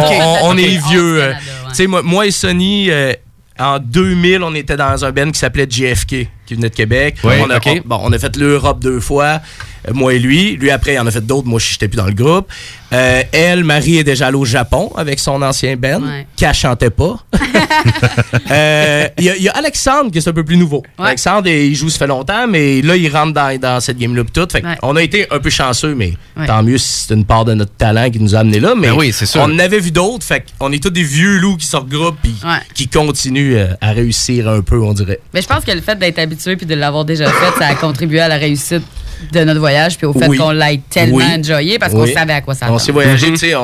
est 0.56 0.88
vieux. 0.88 1.22
euh, 1.22 1.32
sais, 1.72 1.86
moi, 1.86 2.02
moi 2.02 2.26
et 2.26 2.30
Sonny, 2.30 2.90
euh, 2.90 3.12
en 3.60 3.78
2000, 3.80 4.42
on 4.44 4.54
était 4.54 4.76
dans 4.76 5.04
un 5.04 5.10
band 5.10 5.30
qui 5.32 5.38
s'appelait 5.40 5.66
JFK, 5.68 6.28
qui 6.46 6.54
venait 6.54 6.70
de 6.70 6.74
Québec. 6.74 7.16
Ouais, 7.24 7.40
on, 7.44 7.50
a, 7.50 7.58
on- 7.66 7.80
bon, 7.84 8.00
on 8.04 8.12
a 8.12 8.18
fait 8.18 8.36
l'Europe 8.36 8.80
deux 8.80 9.00
fois, 9.00 9.40
euh, 9.88 9.92
moi 9.92 10.14
et 10.14 10.18
lui. 10.20 10.56
Lui, 10.56 10.70
après, 10.70 10.94
il 10.94 10.98
en 11.00 11.06
a 11.06 11.10
fait 11.10 11.26
d'autres. 11.26 11.48
Moi, 11.48 11.58
je 11.58 11.72
n'étais 11.72 11.88
plus 11.88 11.96
dans 11.96 12.06
le 12.06 12.12
groupe. 12.12 12.46
Euh, 12.92 13.22
elle, 13.32 13.64
Marie, 13.64 13.98
est 13.98 14.04
déjà 14.04 14.28
allée 14.28 14.36
au 14.36 14.44
Japon 14.46 14.90
avec 14.96 15.18
son 15.18 15.42
ancien 15.42 15.76
band, 15.76 16.00
Ouais. 16.02 16.26
qui 16.36 16.46
ne 16.46 16.52
chantait 16.52 16.90
pas. 16.90 17.16
Euh, 18.50 19.08
Il 19.18 19.24
y, 19.24 19.30
a- 19.30 19.36
il 19.36 19.42
y 19.42 19.48
a 19.48 19.52
Alexandre 19.52 20.10
qui 20.10 20.18
est 20.18 20.28
un 20.28 20.32
peu 20.32 20.44
plus 20.44 20.56
nouveau. 20.56 20.82
Ouais. 20.98 21.06
Alexandre, 21.08 21.48
il 21.48 21.74
joue, 21.74 21.88
ça 21.90 21.98
fait 21.98 22.06
longtemps, 22.06 22.46
mais 22.48 22.82
là, 22.82 22.96
il 22.96 23.08
rentre 23.14 23.32
dans, 23.32 23.58
dans 23.58 23.80
cette 23.80 23.98
game-là 23.98 24.22
tout. 24.32 24.46
Fait 24.50 24.64
Ouais. 24.64 24.74
On 24.82 24.96
a 24.96 25.02
été 25.02 25.26
un 25.30 25.38
peu 25.38 25.50
chanceux, 25.50 25.94
mais 25.94 26.14
Ouais. 26.36 26.46
tant 26.46 26.62
mieux 26.62 26.78
si 26.78 27.06
c'est 27.06 27.14
une 27.14 27.24
part 27.24 27.44
de 27.44 27.54
notre 27.54 27.72
talent 27.74 28.10
qui 28.10 28.20
nous 28.20 28.34
a 28.34 28.40
amenés 28.40 28.60
là. 28.60 28.74
Mais 28.76 28.88
Ben 28.88 28.96
oui, 28.96 29.12
c'est 29.12 29.26
sûr. 29.26 29.40
on 29.42 29.44
en 29.54 29.58
avait 29.58 29.80
vu 29.80 29.90
d'autres. 29.90 30.24
Fait 30.24 30.44
on 30.60 30.72
est 30.72 30.82
tous 30.82 30.90
des 30.90 31.02
vieux 31.02 31.38
loups 31.38 31.56
qui 31.56 31.66
se 31.66 31.76
regroupent 31.76 32.18
Ouais. 32.24 32.58
qui 32.74 32.88
continuent 32.88 33.56
euh, 33.56 33.68
à 33.80 33.92
réussir 33.92 34.48
un 34.48 34.60
peu, 34.60 34.80
on 34.82 34.92
dirait. 34.92 35.20
Mais 35.34 35.42
je 35.42 35.46
pense 35.46 35.64
que 35.64 35.72
le 35.72 35.80
fait 35.80 35.98
d'être 35.98 36.18
habitué 36.18 36.56
puis 36.56 36.66
de 36.66 36.74
l'avoir 36.74 37.04
déjà 37.04 37.26
fait, 37.30 37.58
ça 37.58 37.66
a 37.68 37.74
contribué 37.74 38.20
à 38.20 38.28
la 38.28 38.36
réussite 38.36 38.82
de 39.32 39.40
notre 39.44 39.58
voyage 39.60 39.96
puis 39.98 40.06
au 40.06 40.12
fait 40.12 40.28
Oui. 40.28 40.38
qu'on 40.38 40.52
l'ait 40.52 40.80
tellement 40.88 41.16
Oui. 41.16 41.24
enjoyé 41.38 41.78
parce 41.78 41.92
Oui. 41.92 42.08
qu'on 42.12 42.18
savait 42.18 42.34
à 42.34 42.40
quoi 42.40 42.54
ça 42.54 42.66
On 42.78 42.84
s'est 42.84 42.92
voyagé, 42.92 43.32
tu 43.32 43.38
sais, 43.38 43.54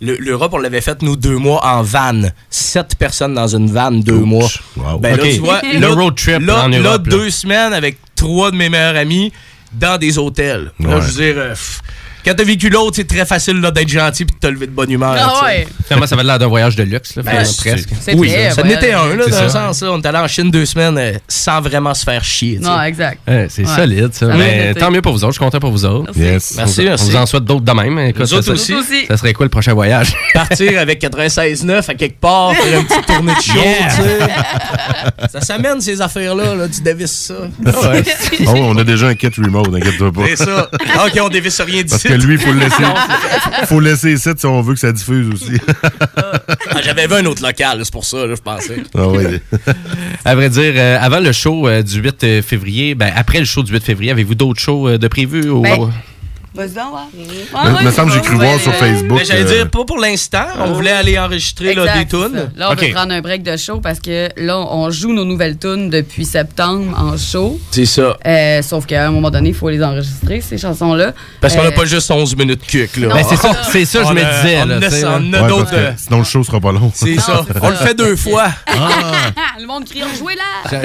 l'Europe, 0.00 0.52
on 0.52 0.58
l'avait 0.58 0.80
fait, 0.80 1.00
nous, 1.02 1.14
deux 1.14 1.36
mois 1.36 1.64
en 1.64 1.82
van. 1.82 2.22
Sept 2.50 2.96
personnes 2.96 3.32
dans 3.32 3.46
une 3.46 3.70
van, 3.70 3.92
deux 3.92 4.18
mois. 4.18 4.48
Wow. 4.76 4.98
Ben 4.98 5.16
là, 5.16 5.22
tu 5.22 5.38
vois, 5.38 5.60
Le 5.62 5.78
là, 5.78 5.88
road 5.94 6.16
trip 6.16 6.40
là, 6.40 6.64
en 6.64 6.68
là, 6.68 6.78
Europe, 6.78 7.06
là. 7.06 7.16
deux 7.16 7.30
semaines 7.30 7.72
avec 7.72 7.98
trois 8.16 8.50
de 8.50 8.56
mes 8.56 8.68
meilleurs 8.68 8.96
amis 8.96 9.32
dans 9.72 9.96
des 9.96 10.18
hôtels. 10.18 10.72
Là, 10.80 11.00
je 11.00 11.06
veux 11.06 11.22
dire, 11.24 11.34
euh, 11.36 11.50
pff, 11.50 11.82
quand 12.24 12.34
t'as 12.36 12.44
vécu 12.44 12.68
l'autre, 12.68 12.96
c'est 12.96 13.06
très 13.08 13.24
facile 13.26 13.60
là, 13.60 13.70
d'être 13.70 13.88
gentil 13.88 14.24
puis 14.24 14.34
de 14.34 14.40
te 14.46 14.52
lever 14.52 14.66
de 14.66 14.72
bonne 14.72 14.90
humeur. 14.90 15.16
Ah 15.18 15.44
ouais. 15.44 15.66
Finalement, 15.86 16.06
ça 16.06 16.16
va 16.16 16.22
l'air 16.22 16.38
d'un 16.38 16.46
voyage 16.46 16.76
de 16.76 16.82
luxe, 16.82 17.16
là, 17.16 17.22
Ben, 17.22 17.32
presque. 17.32 17.88
C'est 18.00 18.14
Oui, 18.14 18.28
vrai, 18.28 18.50
ça 18.50 18.62
ouais. 18.62 18.68
n'était 18.68 18.92
un, 18.92 19.14
là, 19.14 19.24
C'est 19.24 19.30
dans 19.30 19.36
ça. 19.36 19.44
le 19.44 19.50
sens. 19.50 19.82
là. 19.82 19.92
On 19.92 20.00
est 20.00 20.06
allé 20.06 20.18
en 20.18 20.28
Chine 20.28 20.50
deux 20.50 20.66
semaines 20.66 20.98
euh, 20.98 21.12
sans 21.28 21.60
vraiment 21.60 21.94
se 21.94 22.04
faire 22.04 22.24
chier. 22.24 22.56
tu 22.58 22.64
sais. 22.64 22.68
Non, 22.70 22.80
exact. 22.82 23.18
Ouais, 23.28 23.46
c'est 23.50 23.62
Ouais. 23.66 23.74
solide, 23.76 24.08
ça. 24.12 24.26
Ça 24.30 24.36
Mais 24.36 24.70
été. 24.70 24.80
tant 24.80 24.90
mieux 24.90 25.02
pour 25.02 25.12
vous 25.12 25.24
autres. 25.24 25.32
Je 25.32 25.38
suis 25.38 25.44
content 25.44 25.60
pour 25.60 25.70
vous 25.70 25.84
autres. 25.84 26.12
Merci. 26.16 26.20
Yes. 26.20 26.54
Merci, 26.56 26.80
on, 26.80 26.84
merci. 26.84 27.04
on 27.04 27.10
vous 27.10 27.16
en 27.16 27.26
souhaite 27.26 27.44
d'autres 27.44 27.64
de 27.64 27.72
même. 27.72 27.98
Écoute, 28.00 28.20
Nous 28.22 28.26
ça, 28.26 28.36
autres 28.36 28.54
ça- 28.56 28.74
aussi. 28.76 29.06
Ça 29.08 29.16
serait 29.16 29.32
quoi 29.32 29.46
le 29.46 29.50
prochain 29.50 29.74
voyage? 29.74 30.14
Partir 30.34 30.78
avec 30.80 31.00
96.9 31.00 31.88
à 31.90 31.94
quelque 31.94 32.20
part, 32.20 32.54
faire 32.54 32.80
une 32.80 32.86
petite 32.86 33.06
tournée 33.06 33.34
de 33.34 33.40
show, 33.42 33.52
Yeah. 33.54 33.88
tu 33.90 34.02
sais. 34.02 34.18
Ça 35.32 35.40
s'amène 35.40 35.80
ces 35.80 36.00
affaires-là, 36.00 36.54
là, 36.54 36.68
tu 36.68 36.80
dévisses 36.80 37.12
ça. 37.28 37.34
Oh, 37.66 37.70
on 38.56 38.76
a 38.78 38.84
déjà 38.84 39.08
un 39.08 39.14
kit 39.14 39.28
remote, 39.38 39.68
inquiète-toi 39.74 40.12
pas. 40.12 40.22
C'est 40.28 40.44
ça. 40.44 40.68
OK, 41.06 41.18
on 41.22 41.28
dévisse 41.28 41.60
rien 41.60 41.82
Parce 41.88 42.02
lui, 42.16 42.34
il 42.34 42.40
faut 42.40 42.52
le 42.52 42.60
laisser. 42.60 42.82
faut 43.66 43.80
le 43.80 43.90
laisser 43.90 44.12
ici 44.12 44.28
si 44.36 44.46
on 44.46 44.60
veut 44.62 44.74
que 44.74 44.80
ça 44.80 44.92
diffuse 44.92 45.28
aussi. 45.32 45.52
Ah, 46.76 46.80
J'avais 46.84 47.06
vu 47.06 47.14
un 47.14 47.24
autre 47.26 47.42
local, 47.42 47.80
c'est 47.84 47.92
pour 47.92 48.04
ça, 48.04 48.26
là, 48.26 48.34
je 48.34 48.40
pensais. 48.40 48.82
Ah 48.94 49.08
ouais. 49.08 49.40
À 50.24 50.34
vrai 50.34 50.48
dire, 50.50 50.72
euh, 50.76 50.98
avant 51.00 51.20
le 51.20 51.30
show 51.32 51.68
euh, 51.68 51.82
du 51.82 52.00
8 52.00 52.24
euh, 52.24 52.42
février, 52.42 52.94
ben, 52.94 53.12
après 53.14 53.38
le 53.38 53.44
show 53.44 53.62
du 53.62 53.72
8 53.72 53.84
février, 53.84 54.10
avez-vous 54.10 54.34
d'autres 54.34 54.60
shows 54.60 54.88
euh, 54.88 54.98
de 54.98 55.06
prévus? 55.08 55.48
ou- 55.50 55.62
Ben, 55.62 55.90
Vas-y. 56.54 56.70
Il 57.80 57.86
me- 57.86 57.90
semble 57.90 58.10
que 58.10 58.14
j'ai 58.16 58.20
cru 58.22 58.36
voir 58.36 58.58
sur 58.60 58.72
Facebook. 58.74 59.18
Mais 59.18 59.24
j'allais 59.24 59.42
euh, 59.42 59.56
dire, 59.62 59.70
pas 59.70 59.84
pour 59.84 59.98
l'instant. 59.98 60.44
On 60.60 60.72
voulait 60.72 60.92
aller 60.92 61.18
enregistrer 61.18 61.74
là, 61.74 61.98
des 61.98 62.06
tunes. 62.06 62.48
Là, 62.56 62.68
on 62.70 62.72
OK. 62.74 62.80
veut 62.82 62.92
prendre 62.92 63.12
un 63.12 63.20
break 63.20 63.42
de 63.42 63.56
show 63.56 63.80
parce 63.80 63.98
que 63.98 64.28
là, 64.36 64.58
on 64.58 64.90
joue 64.90 65.12
nos 65.12 65.24
nouvelles 65.24 65.58
tunes 65.58 65.90
depuis 65.90 66.24
septembre 66.24 66.96
en 66.98 67.16
show. 67.16 67.58
C'est 67.72 67.86
ça. 67.86 68.16
Euh, 68.26 68.62
sauf 68.62 68.86
qu'à 68.86 69.06
un 69.06 69.10
moment 69.10 69.30
donné, 69.30 69.48
il 69.50 69.54
faut 69.54 69.68
les 69.68 69.82
enregistrer, 69.82 70.40
ces 70.40 70.56
chansons-là. 70.58 71.12
Parce 71.40 71.54
qu'on 71.56 71.62
n'a 71.62 71.68
Euh, 71.68 71.72
pas 71.72 71.84
juste 71.86 72.10
11 72.10 72.36
minutes 72.36 72.64
cuc, 72.66 72.96
là. 72.98 73.08
Ben, 73.14 73.24
c'est 73.28 73.36
ça- 73.36 73.52
c'est 73.70 73.84
ça, 73.84 74.02
je 74.04 74.08
On 74.08 74.14
me 74.14 74.20
disais, 74.20 74.62
On 74.62 74.66
là, 74.66 74.78
on 75.18 75.32
a 75.32 75.42
ouais, 75.42 75.48
d'autres. 75.48 75.70
euh, 75.74 75.92
sinon, 75.96 76.18
le 76.18 76.24
show 76.24 76.44
sera 76.44 76.60
pas 76.60 76.70
long. 76.72 76.90
C'est 76.94 77.18
ça. 77.18 77.44
On 77.62 77.70
le 77.70 77.76
fait 77.76 77.94
deux 77.94 78.14
fois. 78.16 78.46
le 79.60 79.66
monde 79.66 79.84
crie 79.86 80.02
jouez 80.18 80.34
là! 80.36 80.78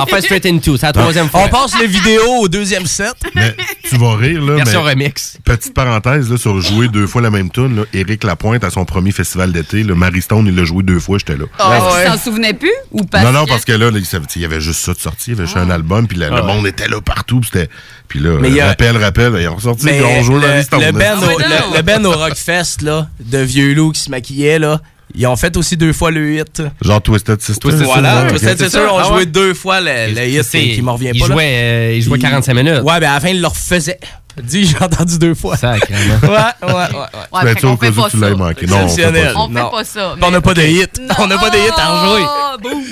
Enfin, 0.00 0.20
Straight 0.20 0.46
Into, 0.46 0.76
c'est 0.76 0.86
la 0.86 0.92
troisième 0.92 1.28
fois. 1.28 1.42
On 1.44 1.48
passe 1.48 1.78
les 1.80 1.86
vidéos 1.86 2.40
au 2.40 2.48
deuxième 2.48 2.86
set. 2.86 3.14
Mais 3.34 3.54
tu 3.88 3.96
vas 3.96 4.16
rire, 4.16 4.42
là. 4.42 4.64
Version 4.84 4.98
remix. 5.00 5.38
Petite 5.44 5.74
parenthèse, 5.74 6.30
là, 6.30 6.36
sur 6.36 6.60
jouer 6.60 6.88
deux 6.88 7.06
fois 7.06 7.22
la 7.22 7.30
même 7.30 7.50
tune, 7.50 7.76
là, 7.76 7.82
Éric 7.92 8.24
Lapointe, 8.24 8.64
à 8.64 8.70
son 8.70 8.84
premier 8.84 9.12
festival 9.12 9.52
d'été, 9.52 9.82
le 9.82 9.94
Marie 9.94 10.22
Stone, 10.22 10.46
il 10.46 10.54
l'a 10.56 10.64
joué 10.64 10.82
deux 10.82 11.00
fois, 11.00 11.18
j'étais 11.18 11.36
là. 11.36 11.44
Oh, 11.58 11.72
Est-ce 11.72 12.02
qu'il 12.02 12.12
s'en 12.12 12.24
souvenait 12.24 12.54
plus 12.54 12.70
ou 12.90 13.04
pas? 13.04 13.22
non, 13.22 13.32
non, 13.32 13.46
parce 13.46 13.64
que 13.64 13.72
là, 13.72 13.90
là, 13.90 13.98
il 13.98 14.42
y 14.42 14.44
avait 14.44 14.60
juste 14.60 14.80
ça 14.80 14.92
de 14.94 14.98
sorti, 14.98 15.30
il 15.30 15.34
y 15.34 15.36
avait 15.38 15.46
juste 15.46 15.56
un 15.58 15.70
album, 15.70 16.06
puis 16.08 16.18
le, 16.18 16.26
le 16.28 16.32
Ah 16.34 16.40
ouais. 16.44 16.54
monde 16.54 16.66
était 16.66 16.88
là 16.88 17.00
partout, 17.00 17.40
puis 17.40 17.50
c'était... 17.52 17.68
Puis 18.08 18.18
là, 18.18 18.38
Mais 18.40 18.60
a- 18.60 18.68
rappel, 18.68 18.96
rappel, 18.96 19.36
ils 19.40 19.46
ont 19.48 19.54
ressorti, 19.56 19.86
on 19.88 20.22
jouait 20.22 20.56
le, 20.56 20.62
Stone. 20.62 20.80
le, 20.80 20.86
là. 20.86 20.92
ben 20.92 21.18
au, 21.18 21.22
Ah, 21.22 21.26
ouais, 21.28 21.44
le, 21.72 21.76
le 21.76 21.82
ben 21.82 22.04
au 22.06 22.10
Rockfest, 22.12 22.82
là, 22.82 23.08
de 23.20 23.38
vieux 23.38 23.72
loups 23.74 23.92
qui 23.92 24.00
se 24.00 24.10
maquillaient, 24.10 24.58
là, 24.58 24.80
ils 25.14 25.26
ont 25.26 25.36
fait 25.36 25.56
aussi 25.56 25.76
deux 25.76 25.92
fois 25.92 26.10
le 26.10 26.34
hit. 26.38 26.62
Genre 26.82 27.00
Twisted 27.02 27.40
Sister. 27.40 27.60
Twisted 27.60 27.84
Voilà, 27.86 28.22
ouais, 28.24 28.28
Twisted 28.30 28.58
Sister 28.62 28.78
ont 28.90 28.98
Ah 28.98 29.04
joué 29.04 29.16
ouais. 29.18 29.26
deux 29.26 29.54
fois 29.54 29.80
le, 29.80 30.14
le 30.14 30.26
hit 30.28 30.42
C'est- 30.44 30.60
qui, 30.60 30.74
qui 30.76 30.82
me 30.82 30.90
revient 30.90 31.10
il 31.14 31.20
pas. 31.20 31.28
là. 31.28 31.34
jouait, 31.34 31.44
euh, 31.54 31.94
il 31.96 32.02
jouait 32.02 32.18
Il- 32.18 32.22
45 32.22 32.54
minutes. 32.54 32.80
Ouais, 32.82 33.00
ben 33.00 33.10
à 33.10 33.14
la 33.14 33.20
fin, 33.20 33.28
il 33.28 33.40
le 33.40 33.46
refaisait. 33.46 33.98
Dis, 34.42 34.64
j'ai 34.66 34.78
entendu 34.82 35.18
deux 35.18 35.34
fois. 35.34 35.56
Sacrément. 35.56 36.14
Ouais, 36.22 36.28
ouais, 36.28 36.72
ouais. 36.72 36.72
ouais. 36.72 36.98
Ouais, 36.98 37.06
Ben, 37.32 37.40
fait 37.40 37.54
tu 37.56 37.60
sais, 37.60 37.66
qu'on 37.66 37.72
au 37.72 37.76
cas 37.76 37.86
fait 37.92 37.98
où 37.98 38.02
pas 38.02 38.10
ça. 38.10 38.36
manqué. 38.36 38.66
Non, 38.66 38.76
on 38.84 38.88
fait 38.88 39.02
pas 39.02 39.12
ça. 39.12 39.32
On 39.36 39.48
fait 39.48 39.54
Non. 39.54 39.70
pas 39.70 39.84
ça. 39.84 40.16
On 40.22 40.30
n'a 40.30 40.40
pas 40.40 40.54
de 40.54 40.62
hit. 40.62 41.00
On 41.18 41.26
n'a 41.26 41.38
pas 41.38 41.50
de 41.50 41.56
hit 41.56 41.72
à 41.76 41.88
rejouer. 42.00 42.26
Boum. 42.62 42.82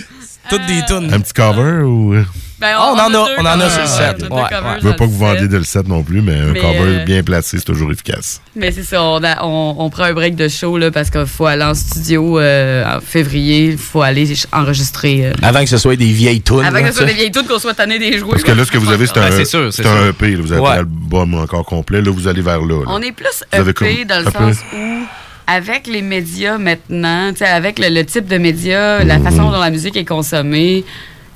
Toutes 0.50 0.66
des 0.66 0.84
tunes. 0.86 1.12
Un 1.12 1.20
petit 1.20 1.32
cover 1.32 1.82
ou... 1.84 2.14
Ben, 2.60 2.74
Oh, 2.76 2.92
on 2.94 2.98
en 2.98 3.06
a- 3.06 3.08
deux 3.10 3.34
on 3.38 3.42
en 3.46 3.60
a 3.60 3.70
sur 3.70 3.80
le 3.82 3.86
set. 3.86 4.22
Ouais, 4.30 4.36
ouais. 4.40 4.48
Je 4.80 4.84
veux 4.88 4.96
pas 4.96 5.04
que 5.04 5.10
vous 5.10 5.18
vendiez 5.18 5.46
de 5.46 5.56
le 5.56 5.62
set 5.64 5.86
non 5.86 6.02
plus, 6.02 6.20
mais 6.22 6.34
un 6.40 6.54
cover 6.54 6.78
euh, 6.80 7.04
bien 7.04 7.22
placé, 7.22 7.58
c'est 7.58 7.64
toujours 7.64 7.92
efficace. 7.92 8.40
Mais 8.56 8.72
c'est 8.72 8.82
ça, 8.82 9.00
on, 9.02 9.22
a- 9.22 9.44
on, 9.44 9.76
on 9.78 9.90
prend 9.90 10.04
un 10.04 10.12
break 10.12 10.34
de 10.34 10.48
show 10.48 10.76
là, 10.76 10.90
parce 10.90 11.08
qu'il 11.10 11.24
faut 11.26 11.46
aller 11.46 11.62
en 11.62 11.74
studio 11.74 12.40
euh, 12.40 12.84
en 12.96 13.00
février. 13.00 13.66
Il 13.72 13.78
faut 13.78 14.02
aller 14.02 14.32
enregistrer. 14.52 15.26
euh, 15.26 15.32
Avant 15.42 15.60
que 15.60 15.70
ce 15.70 15.78
soit 15.78 15.94
des 15.96 16.10
vieilles 16.12 16.42
tunes. 16.42 16.60
avant 16.60 16.70
là, 16.72 16.82
que 16.82 16.88
ce 16.88 16.94
soit 16.94 17.06
des 17.06 17.12
vieilles 17.14 17.30
tunes, 17.30 17.46
qu'on 17.46 17.58
soit 17.60 17.74
tanné 17.74 17.98
des 18.00 18.18
jouets. 18.18 18.30
Parce 18.32 18.42
que 18.42 18.52
là, 18.52 18.64
ce 18.64 18.72
que 18.72 18.78
vous 18.78 18.90
avez, 18.90 19.06
c'est 19.06 19.18
un, 19.18 19.70
c'est 19.70 19.86
un. 19.86 20.08
EP. 20.08 20.30
là. 20.32 20.42
Vous 20.42 20.52
avez 20.52 20.60
Ouais. 20.60 20.76
l'album 20.76 21.34
encore 21.34 21.64
complet. 21.64 22.02
Là, 22.02 22.10
vous 22.10 22.26
allez 22.26 22.42
vers 22.42 22.60
là. 22.60 22.82
On 22.88 23.00
est 23.02 23.12
plus 23.12 23.44
EP 23.52 23.72
comme- 23.72 24.04
dans 24.04 24.18
le 24.24 24.30
sens 24.32 24.56
où, 24.74 25.04
avec 25.46 25.86
les 25.86 26.02
médias 26.02 26.58
maintenant, 26.58 27.32
avec 27.40 27.78
le, 27.78 27.88
le 27.88 28.04
type 28.04 28.26
de 28.26 28.36
médias, 28.38 29.04
la 29.04 29.18
façon 29.20 29.50
dont 29.50 29.60
la 29.60 29.70
musique 29.70 29.96
est 29.96 30.04
consommée, 30.04 30.84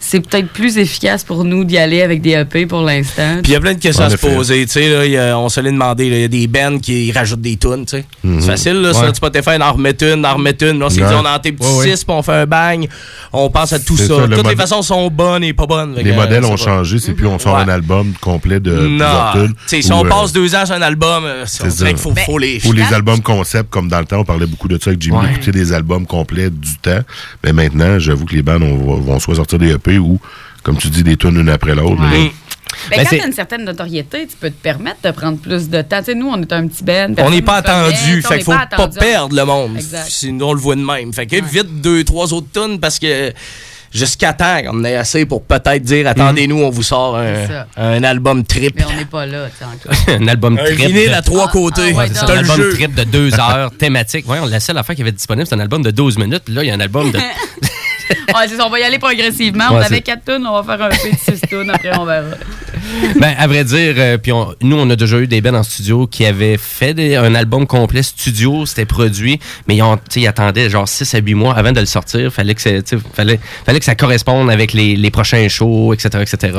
c'est 0.05 0.21
peut-être 0.21 0.49
plus 0.49 0.79
efficace 0.79 1.23
pour 1.25 1.45
nous 1.45 1.65
d'y 1.65 1.79
aller 1.79 2.03
avec 2.03 2.21
des 2.21 2.33
EP 2.33 2.67
pour 2.67 2.83
l'instant. 2.83 3.38
Puis 3.43 3.53
il 3.53 3.55
y 3.55 3.57
a 3.57 3.61
plein 3.61 3.75
de 3.75 3.79
questions 3.79 4.05
En 4.05 4.09
à 4.09 4.11
se 4.11 4.17
poser. 4.17 4.67
Tu 4.67 4.73
sais, 4.73 4.88
là, 4.88 5.07
il 5.07 5.12
y 5.12 5.17
a- 5.19 5.38
on 5.38 5.49
se 5.49 5.61
l'est 5.61 5.71
demandé. 5.73 6.07
Il 6.07 6.21
y 6.21 6.25
a 6.25 6.29
des 6.29 6.47
bands 6.49 6.79
qui 6.79 7.12
rajoutent 7.12 7.41
des 7.41 7.57
tunes. 7.57 7.87
tu 7.87 7.97
sais. 7.99 8.05
C'est 8.23 8.41
facile, 8.47 8.81
là, 8.83 8.93
sur 8.93 9.05
Ouais. 9.05 9.15
Spotify, 9.15 9.51
on 9.59 9.62
en 9.62 9.73
remet 9.73 9.95
une, 10.03 10.25
on 10.25 10.29
en 10.29 10.35
remet 10.35 10.57
une. 10.61 10.79
Là, 10.81 10.87
on 10.87 10.91
s'est 10.91 11.03
Ouais. 11.03 11.09
dit, 11.09 11.15
on 11.15 11.25
en 11.25 11.38
tes 11.38 11.53
petits 11.53 11.67
Ouais, 11.69 11.77
ouais. 11.79 11.97
six, 11.97 12.05
puis 12.05 12.15
on 12.15 12.23
fait 12.23 12.33
un 12.33 12.47
bang. 12.47 12.88
On 13.33 13.49
pense 13.49 13.73
à 13.73 13.79
tout 13.79 13.97
C'est 13.97 14.09
ça. 14.09 14.17
ça, 14.17 14.27
le 14.27 14.37
Toutes 14.37 14.49
les 14.51 14.57
façons 14.57 14.83
sont 14.83 15.09
bonnes 15.11 15.45
et 15.45 15.53
pas 15.53 15.67
bonnes. 15.67 15.95
Les 15.97 16.12
modèles 16.12 16.45
ont 16.45 16.51
pas- 16.51 16.57
changé. 16.57 16.99
C'est 16.99 17.12
plus 17.12 17.27
on 17.27 17.38
sort 17.38 17.55
Ouais. 17.55 17.62
un 17.62 17.69
album 17.69 18.12
complet 18.21 18.61
de 18.61 18.73
Non. 18.73 18.79
plusieurs 18.88 19.33
tunes. 19.35 19.55
Tu 19.55 19.77
sais, 19.77 19.83
si 19.83 19.93
Ou, 19.93 19.95
on 19.95 20.05
euh, 20.05 20.09
passe 20.09 20.33
deux 20.33 20.55
ans 20.55 20.67
sur 20.67 20.75
un 20.75 20.83
album, 20.83 21.25
euh, 21.25 21.43
on 21.43 21.47
C'est 21.47 21.62
dirait 21.69 21.71
ça. 21.71 21.87
qu'il 21.88 21.97
faut, 21.99 22.15
faut 22.27 22.38
les. 22.38 22.61
Ou 22.67 22.73
les 22.73 22.93
albums 22.93 23.21
concept, 23.23 23.71
comme 23.71 23.88
dans 23.88 24.01
le 24.01 24.05
temps, 24.07 24.19
on 24.21 24.25
parlait 24.25 24.47
beaucoup 24.47 24.69
de 24.69 24.79
ça 24.83 24.91
avec 24.91 25.01
Jimmy, 25.01 25.17
Ouais. 25.19 25.29
d'écouter 25.29 25.53
des 25.53 25.73
albums 25.73 26.07
complets 26.07 26.51
du 26.51 26.77
temps. 26.83 27.01
Mais 27.45 27.53
maintenant, 27.53 27.99
j'avoue 27.99 28.25
que 28.27 28.35
les 28.35 28.43
bands 28.43 28.59
on- 28.61 28.97
vont 29.01 29.19
soit 29.21 29.37
sortir 29.37 29.59
des 29.59 29.71
EP 29.73 29.91
ou, 29.98 30.18
comme 30.62 30.76
tu 30.78 30.88
dis, 30.88 31.02
des 31.02 31.16
tunes 31.16 31.38
une 31.40 31.48
après 31.48 31.74
l'autre. 31.74 32.00
Ouais. 32.00 32.09
mais-. 32.11 32.33
Ben, 32.90 32.96
Ben, 32.96 33.05
quand 33.05 33.11
tu 33.16 33.20
as 33.22 33.26
une 33.26 33.33
certaine 33.35 33.64
notoriété, 33.64 34.26
tu 34.26 34.35
peux 34.40 34.48
te 34.50 34.61
permettre 34.62 35.02
de 35.05 35.11
prendre 35.11 35.37
plus 35.38 35.68
de 35.68 35.83
temps. 35.83 35.98
Tu 35.98 36.05
sais, 36.07 36.14
nous, 36.14 36.28
on 36.28 36.40
est 36.40 36.52
un 36.52 36.66
petit 36.66 36.83
band. 36.83 37.12
On 37.18 37.31
n'est 37.31 37.42
pas 37.42 37.57
attendu. 37.57 38.22
on 38.24 38.28
Fait 38.28 38.37
qu'il 38.37 38.44
faut 38.44 38.52
pas, 38.52 38.88
perdre 38.98 39.37
le 39.37 39.44
monde. 39.44 39.76
Exact. 39.76 40.07
Sinon, 40.09 40.48
on 40.48 40.52
le 40.55 40.59
voit 40.61 40.74
de 40.74 40.81
même. 40.81 41.12
Fait 41.12 41.26
que 41.26 41.37
vite 41.44 41.81
deux, 41.83 42.02
trois 42.02 42.33
autres 42.33 42.46
tunes 42.52 42.81
parce 42.81 42.98
que 42.98 43.31
jusqu'à 43.92 44.33
temps 44.33 44.62
qu'on 44.66 44.83
ait 44.85 44.96
assez 44.96 45.26
pour 45.26 45.42
peut-être 45.44 45.83
dire 45.83 46.09
attendez-nous, 46.09 46.57
on 46.62 46.70
vous 46.70 46.83
sort 46.83 47.18
un, 47.18 47.66
un 47.76 48.02
album 48.05 48.42
trip. 48.42 48.74
Mais 48.74 48.85
on 48.90 48.96
n'est 48.96 49.05
pas 49.05 49.26
là, 49.26 49.48
tu 49.50 49.59
sais, 49.59 49.64
encore. 49.66 50.14
un 50.20 50.26
album 50.28 50.59
Un 50.59 50.64
trip. 50.64 50.76
vinyle 50.78 51.11
de- 51.11 51.14
à 51.14 51.20
trois 51.22 51.48
Ah, 51.48 51.52
côtés. 51.52 51.92
ah 51.94 51.98
ouais, 51.98 52.09
C'est 52.12 52.24
un 52.24 52.38
album 52.38 52.57
jeu. 52.57 52.72
trip 52.72 52.94
de 52.94 53.05
deux 53.05 53.35
heures, 53.35 53.70
thématique. 53.78 54.24
Voyons, 54.24 54.46
la 54.46 54.61
seule 54.61 54.78
affaire 54.78 54.96
qui 54.96 55.02
avait 55.02 55.12
disponible, 55.12 55.46
c'est 55.46 55.55
un 55.55 55.61
album 55.61 55.83
de 55.83 55.90
12 55.90 56.16
minutes. 56.16 56.42
Puis 56.46 56.55
là, 56.55 56.64
il 56.64 56.68
y 56.68 56.70
a 56.70 56.74
un 56.74 56.81
album 56.81 57.12
de. 57.12 57.18
On 58.64 58.68
va 58.70 58.81
y 58.81 58.83
aller 58.83 58.98
progressivement. 58.98 59.68
Ouais, 59.68 59.77
on 59.77 59.83
avait 59.83 60.01
quatre 60.01 60.25
tunes, 60.25 60.46
on 60.46 60.61
va 60.61 60.77
faire 60.77 60.87
un 60.87 60.90
peu 60.90 61.11
de 61.11 61.16
six 61.16 61.40
tunes, 61.48 61.70
après 61.70 61.96
on 61.98 62.05
verra. 62.05 62.37
ben, 63.21 63.35
à 63.38 63.47
vrai 63.47 63.64
dire, 63.64 63.95
euh, 63.97 64.18
puis 64.18 64.33
nous, 64.62 64.77
on 64.77 64.88
a 64.90 64.97
déjà 64.97 65.18
eu 65.18 65.27
des 65.27 65.40
bands 65.40 65.55
en 65.55 65.62
studio 65.62 66.07
qui 66.07 66.25
avaient 66.25 66.57
fait 66.59 66.95
des- 66.95 67.16
un 67.16 67.35
album 67.35 67.66
complet 67.66 68.03
studio, 68.03 68.66
c'était 68.66 68.85
produit, 68.85 69.38
mais 69.68 69.77
ils, 69.77 69.83
ont, 69.83 69.99
attendaient 70.27 70.68
genre 70.71 70.88
6 70.88 71.14
à 71.14 71.18
8 71.18 71.35
mois 71.35 71.55
avant 71.55 71.73
de 71.73 71.81
le 71.81 71.87
sortir. 71.87 72.33
Fallait 72.33 72.55
que, 72.55 72.61
fallait, 73.14 73.38
fallait 73.64 73.79
que 73.79 73.85
ça 73.85 73.95
corresponde 73.95 74.51
avec 74.51 74.73
les, 74.73 74.97
les 74.97 75.11
prochains 75.11 75.49
shows, 75.49 75.92
etc. 75.95 76.09
etc. 76.23 76.53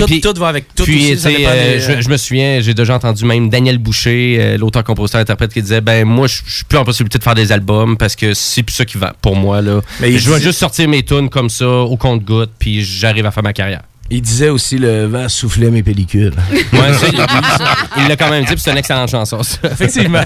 Tout, 0.00 0.06
puis- 0.06 0.20
tout 0.20 0.34
va 0.38 0.48
avec 0.48 0.74
tout. 0.74 0.84
Puis, 0.84 1.12
aussi, 1.14 1.44
euh, 1.46 1.74
des- 1.74 1.80
je, 1.80 2.00
je 2.02 2.08
me 2.08 2.16
souviens, 2.16 2.60
j'ai 2.60 2.74
déjà 2.74 2.94
entendu 2.96 3.24
même 3.24 3.48
Daniel 3.50 3.78
Boucher, 3.78 4.36
euh, 4.40 4.58
l'auteur, 4.58 4.84
compositeur, 4.84 5.20
interprète, 5.20 5.52
qui 5.52 5.62
disait 5.62 5.80
Ben, 5.80 6.04
moi, 6.04 6.26
je 6.26 6.34
suis 6.46 6.64
plus 6.64 6.78
en 6.78 6.84
possibilité 6.84 7.18
de 7.18 7.24
faire 7.24 7.34
des 7.34 7.52
albums 7.52 7.96
parce 7.96 8.16
que 8.16 8.34
c'est 8.34 8.62
plus 8.62 8.74
ça 8.74 8.84
qui 8.84 8.98
va 8.98 9.14
pour 9.20 9.36
moi. 9.36 9.60
Là. 9.62 9.80
Mais 10.00 10.12
je 10.18 10.30
vais 10.30 10.40
juste 10.40 10.58
sortir 10.58 10.88
mes 10.88 11.02
tunes 11.02 11.28
comme 11.28 11.50
ça, 11.50 11.66
au 11.68 11.96
compte-goutte, 11.96 12.50
puis 12.58 12.82
j'arrive 12.84 13.26
à 13.26 13.30
faire 13.30 13.42
ma 13.42 13.52
carrière. 13.52 13.82
Il 14.10 14.20
disait 14.22 14.50
aussi 14.50 14.78
le 14.78 15.06
vent 15.06 15.28
soufflait 15.28 15.70
mes 15.70 15.82
pellicules. 15.82 16.34
Ouais, 16.72 16.92
ça, 16.92 17.06
il 17.10 17.16
l'a 17.18 17.26
dit, 17.26 17.48
ça. 17.58 17.74
Il 17.98 18.08
l'a 18.08 18.16
quand 18.16 18.30
même 18.30 18.44
dit, 18.44 18.52
puis 18.52 18.60
c'est 18.60 18.70
une 18.72 18.78
excellente 18.78 19.10
chanson, 19.10 19.42
ça. 19.42 19.58
Effectivement. 19.64 20.24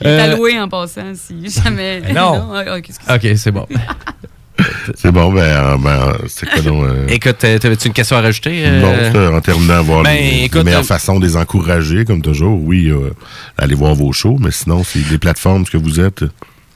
Il 0.00 0.06
est 0.06 0.10
Euh, 0.10 0.24
alloué 0.32 0.58
en 0.58 0.68
passant, 0.68 1.12
si 1.14 1.48
jamais. 1.50 2.00
Non. 2.14 2.50
Ah, 2.54 3.14
ok, 3.16 3.28
c'est 3.36 3.50
bon. 3.50 3.66
C'est 4.94 5.10
bon, 5.10 5.32
ben, 5.32 5.40
euh, 5.40 5.76
ben 5.78 6.12
c'est 6.28 6.46
quoi 6.46 6.60
donc? 6.60 6.84
euh, 6.84 7.06
Écoute, 7.08 7.38
t'avais-tu 7.38 7.86
une 7.88 7.94
question 7.94 8.18
à 8.18 8.20
rajouter? 8.20 8.60
euh? 8.66 9.10
Non, 9.30 9.34
en 9.38 9.40
terminant, 9.40 9.82
voir 9.82 10.02
ben, 10.02 10.10
les, 10.12 10.30
les 10.32 10.44
écoute, 10.44 10.64
meilleures 10.64 10.80
euh, 10.80 10.84
façons 10.84 11.18
de 11.18 11.26
les 11.26 11.34
encourager, 11.38 12.04
comme 12.04 12.20
toujours. 12.20 12.60
Oui, 12.62 12.88
euh, 12.90 13.10
allez 13.56 13.74
voir 13.74 13.94
vos 13.94 14.12
shows, 14.12 14.36
mais 14.38 14.50
sinon, 14.50 14.84
c'est 14.84 15.08
des 15.08 15.16
plateformes 15.16 15.64
ce 15.64 15.70
que 15.70 15.78
vous 15.78 15.98
êtes. 15.98 16.24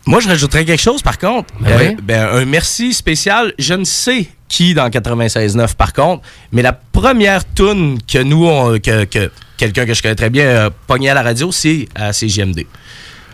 Moi, 0.07 0.21
je 0.21 0.29
rajouterais 0.29 0.64
quelque 0.64 0.81
chose, 0.83 1.01
par 1.03 1.19
contre. 1.19 1.53
Ben 1.61 1.71
Euh, 1.73 1.88
oui. 1.90 1.97
ben, 2.03 2.29
un 2.29 2.45
merci 2.45 2.93
spécial. 2.93 3.55
Je 3.59 3.73
ne 3.75 3.85
sais 3.85 4.27
qui 4.49 4.75
dans 4.75 4.88
96.9, 4.90 5.75
par 5.75 5.93
contre, 5.93 6.23
mais 6.53 6.61
la 6.62 6.73
première 6.75 7.43
tune 7.55 7.99
que 8.07 8.19
nous, 8.23 8.47
on- 8.47 8.79
que, 8.79 9.05
que 9.05 9.31
quelqu'un 9.57 9.87
que 9.87 9.95
je 9.95 10.03
connais 10.03 10.14
très 10.14 10.31
bien 10.31 10.67
a 10.67 10.71
pogné 10.71 11.09
à 11.11 11.14
la 11.14 11.23
radio, 11.23 11.51
c'est 11.51 11.88
à 11.95 12.12
CGMD. 12.12 12.67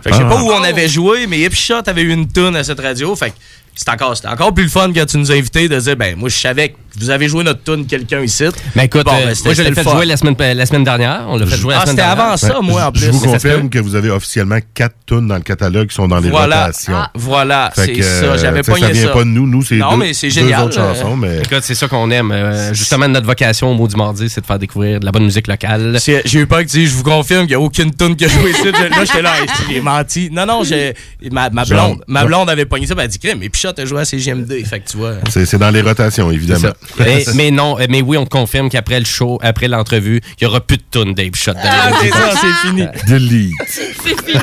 Fait 0.03 0.11
que 0.11 0.17
je 0.17 0.21
sais 0.21 0.27
Ah. 0.27 0.31
pas 0.31 0.41
où 0.43 0.51
on 0.51 0.63
avait 0.63 0.89
joué, 0.89 1.27
mais 1.27 1.41
Hipshot 1.41 1.83
avait 1.87 2.03
eu 2.03 2.13
une 2.13 2.27
tune 2.31 2.55
à 2.57 2.65
cette 2.65 2.81
radio. 2.81 3.15
Fait 3.17 3.31
que 3.31 3.37
c'est 3.75 3.89
encore, 3.91 4.17
c'était 4.17 4.29
encore 4.29 4.55
plus 4.55 4.65
le 4.65 4.71
fun 4.71 4.93
quand 4.95 5.05
tu 5.07 5.19
nous 5.19 5.31
as 5.31 5.35
invités 5.35 5.69
de 5.69 5.79
dire, 5.79 5.97
ben, 5.97 6.17
moi, 6.17 6.29
je 6.29 6.37
savais 6.39 6.71
que 6.71 6.77
vous 7.01 7.11
avez 7.11 7.29
joué 7.29 7.43
notre 7.45 7.63
tune 7.63 7.87
quelqu'un 7.87 8.21
ici. 8.21 8.45
Ben 8.77 8.83
écoute, 8.85 9.05
Bon, 9.05 9.13
euh, 9.13 9.27
ben, 9.27 9.35
moi 9.45 9.55
je 9.55 9.63
l'ai 9.63 9.73
fait 9.75 9.83
fun. 9.83 9.93
jouer 9.93 10.07
la 10.07 10.17
semaine, 10.17 10.37
la 10.39 10.67
semaine 10.67 10.85
dernière. 10.85 11.25
On 11.29 11.37
l'a 11.37 11.47
fait 11.47 11.57
jouer 11.57 11.75
la 11.75 11.81
Ah, 11.81 11.83
semaine 11.83 11.97
c'était 11.97 12.07
dernière. 12.07 12.25
avant 12.27 12.37
ça, 12.37 12.61
moi, 12.63 12.83
en 12.83 12.87
je, 12.87 12.91
plus. 12.93 13.07
je 13.07 13.11
vous 13.11 13.21
confirme 13.21 13.69
que 13.71 13.79
vous 13.79 13.95
avez 13.95 14.11
officiellement 14.11 14.59
quatre 14.75 14.95
tunes 15.07 15.27
dans 15.29 15.35
le 15.37 15.41
catalogue 15.41 15.89
qui 15.89 15.95
sont 15.95 16.09
dans 16.09 16.19
les 16.21 16.31
Voilà. 16.31 16.67
rotations. 16.67 16.93
Ah, 16.97 17.11
voilà, 17.15 17.71
c'est 17.75 17.93
que, 17.93 18.03
ça. 18.03 18.37
J'avais 18.37 18.63
ça 18.63 18.75
vient 18.75 19.09
pas 19.09 19.21
de 19.21 19.25
nous. 19.25 19.47
Nous, 19.47 19.63
c'est 19.63 19.77
Non, 19.77 19.93
deux, 19.93 19.97
mais 19.97 20.13
c'est 20.15 20.29
deux 20.29 20.35
génial, 20.35 20.65
autres 20.65 20.79
euh, 20.79 20.95
chansons. 20.95 21.17
Mais 21.17 21.39
Écoute, 21.39 21.61
c'est 21.63 21.75
ça 21.75 21.89
qu'on 21.89 22.11
aime. 22.11 22.31
Euh, 22.33 22.73
justement, 22.75 23.09
notre 23.09 23.27
vocation 23.27 23.71
au 23.71 23.75
mot 23.75 23.89
du 23.89 23.97
mardi, 23.97 24.29
c'est 24.29 24.41
de 24.41 24.47
faire 24.47 24.59
découvrir 24.59 25.01
de 25.01 25.05
la 25.05 25.13
bonne 25.13 25.25
musique 25.25 25.47
locale. 25.47 25.99
J'ai 26.05 26.39
eu 26.39 26.47
peur 26.47 26.61
que 26.61 26.65
tu 26.71 26.79
dises, 26.79 26.91
je 26.91 26.97
vous 26.97 27.03
confirme 27.03 27.43
qu'il 27.47 27.57
n'y 27.57 27.63
a 27.63 27.65
aucune 27.65 27.95
tune 27.95 28.17
qui 28.17 28.25
a 28.25 28.29
joué 28.29 28.51
ici. 28.51 28.61
Je- 28.65 28.71
Là, 28.91 29.05
j'étais 29.05 29.23
là, 29.23 29.33
j'ai 29.71 29.81
menti. 29.81 30.29
Non, 30.33 30.47
non, 30.47 30.63
j'ai- 30.65 30.95
ma, 31.33 31.49
ma 31.51 31.65
blonde, 31.65 32.03
ma 32.07 32.25
blonde 32.25 32.51
avait 32.51 32.67
pogné 32.67 32.87
ça, 32.87 32.95
elle 32.97 33.05
a 33.05 33.09
dit, 33.09 33.19
crème, 33.19 33.39
mais 33.41 33.49
Pichot 33.49 33.69
a 33.77 33.85
joué 33.85 34.01
à 34.01 34.05
CGMD. 34.05 34.65
Fait 34.65 34.81
que 34.81 34.89
tu 34.91 34.97
vois. 34.97 35.15
c'est 35.31 35.47
c'est 35.47 35.59
dans 35.59 35.71
les 35.71 35.81
rotations, 35.83 36.31
évidemment. 36.31 36.69
Mais, 36.99 37.25
mais 37.35 37.51
non, 37.51 37.79
euh, 37.79 37.87
mais 37.89 38.03
oui, 38.03 38.17
on 38.17 38.27
confirme 38.27 38.69
qu'après 38.69 38.99
le 38.99 39.05
show, 39.07 39.39
après 39.43 39.69
l'entrevue, 39.69 40.21
il 40.41 40.45
n'y 40.45 40.47
aura 40.49 40.61
plus 40.61 40.77
de 40.79 40.83
tune 40.91 41.15
Dave 41.15 41.35
Shot. 41.35 41.53
dans 41.55 41.61
Ah, 41.65 41.91
les 42.03 42.11
c'est 42.11 42.17
ça, 42.17 42.31
c'est 42.41 42.69
fini. 42.69 42.87
Delete. 43.07 43.53
C'est 43.69 43.95
fini. 43.95 44.39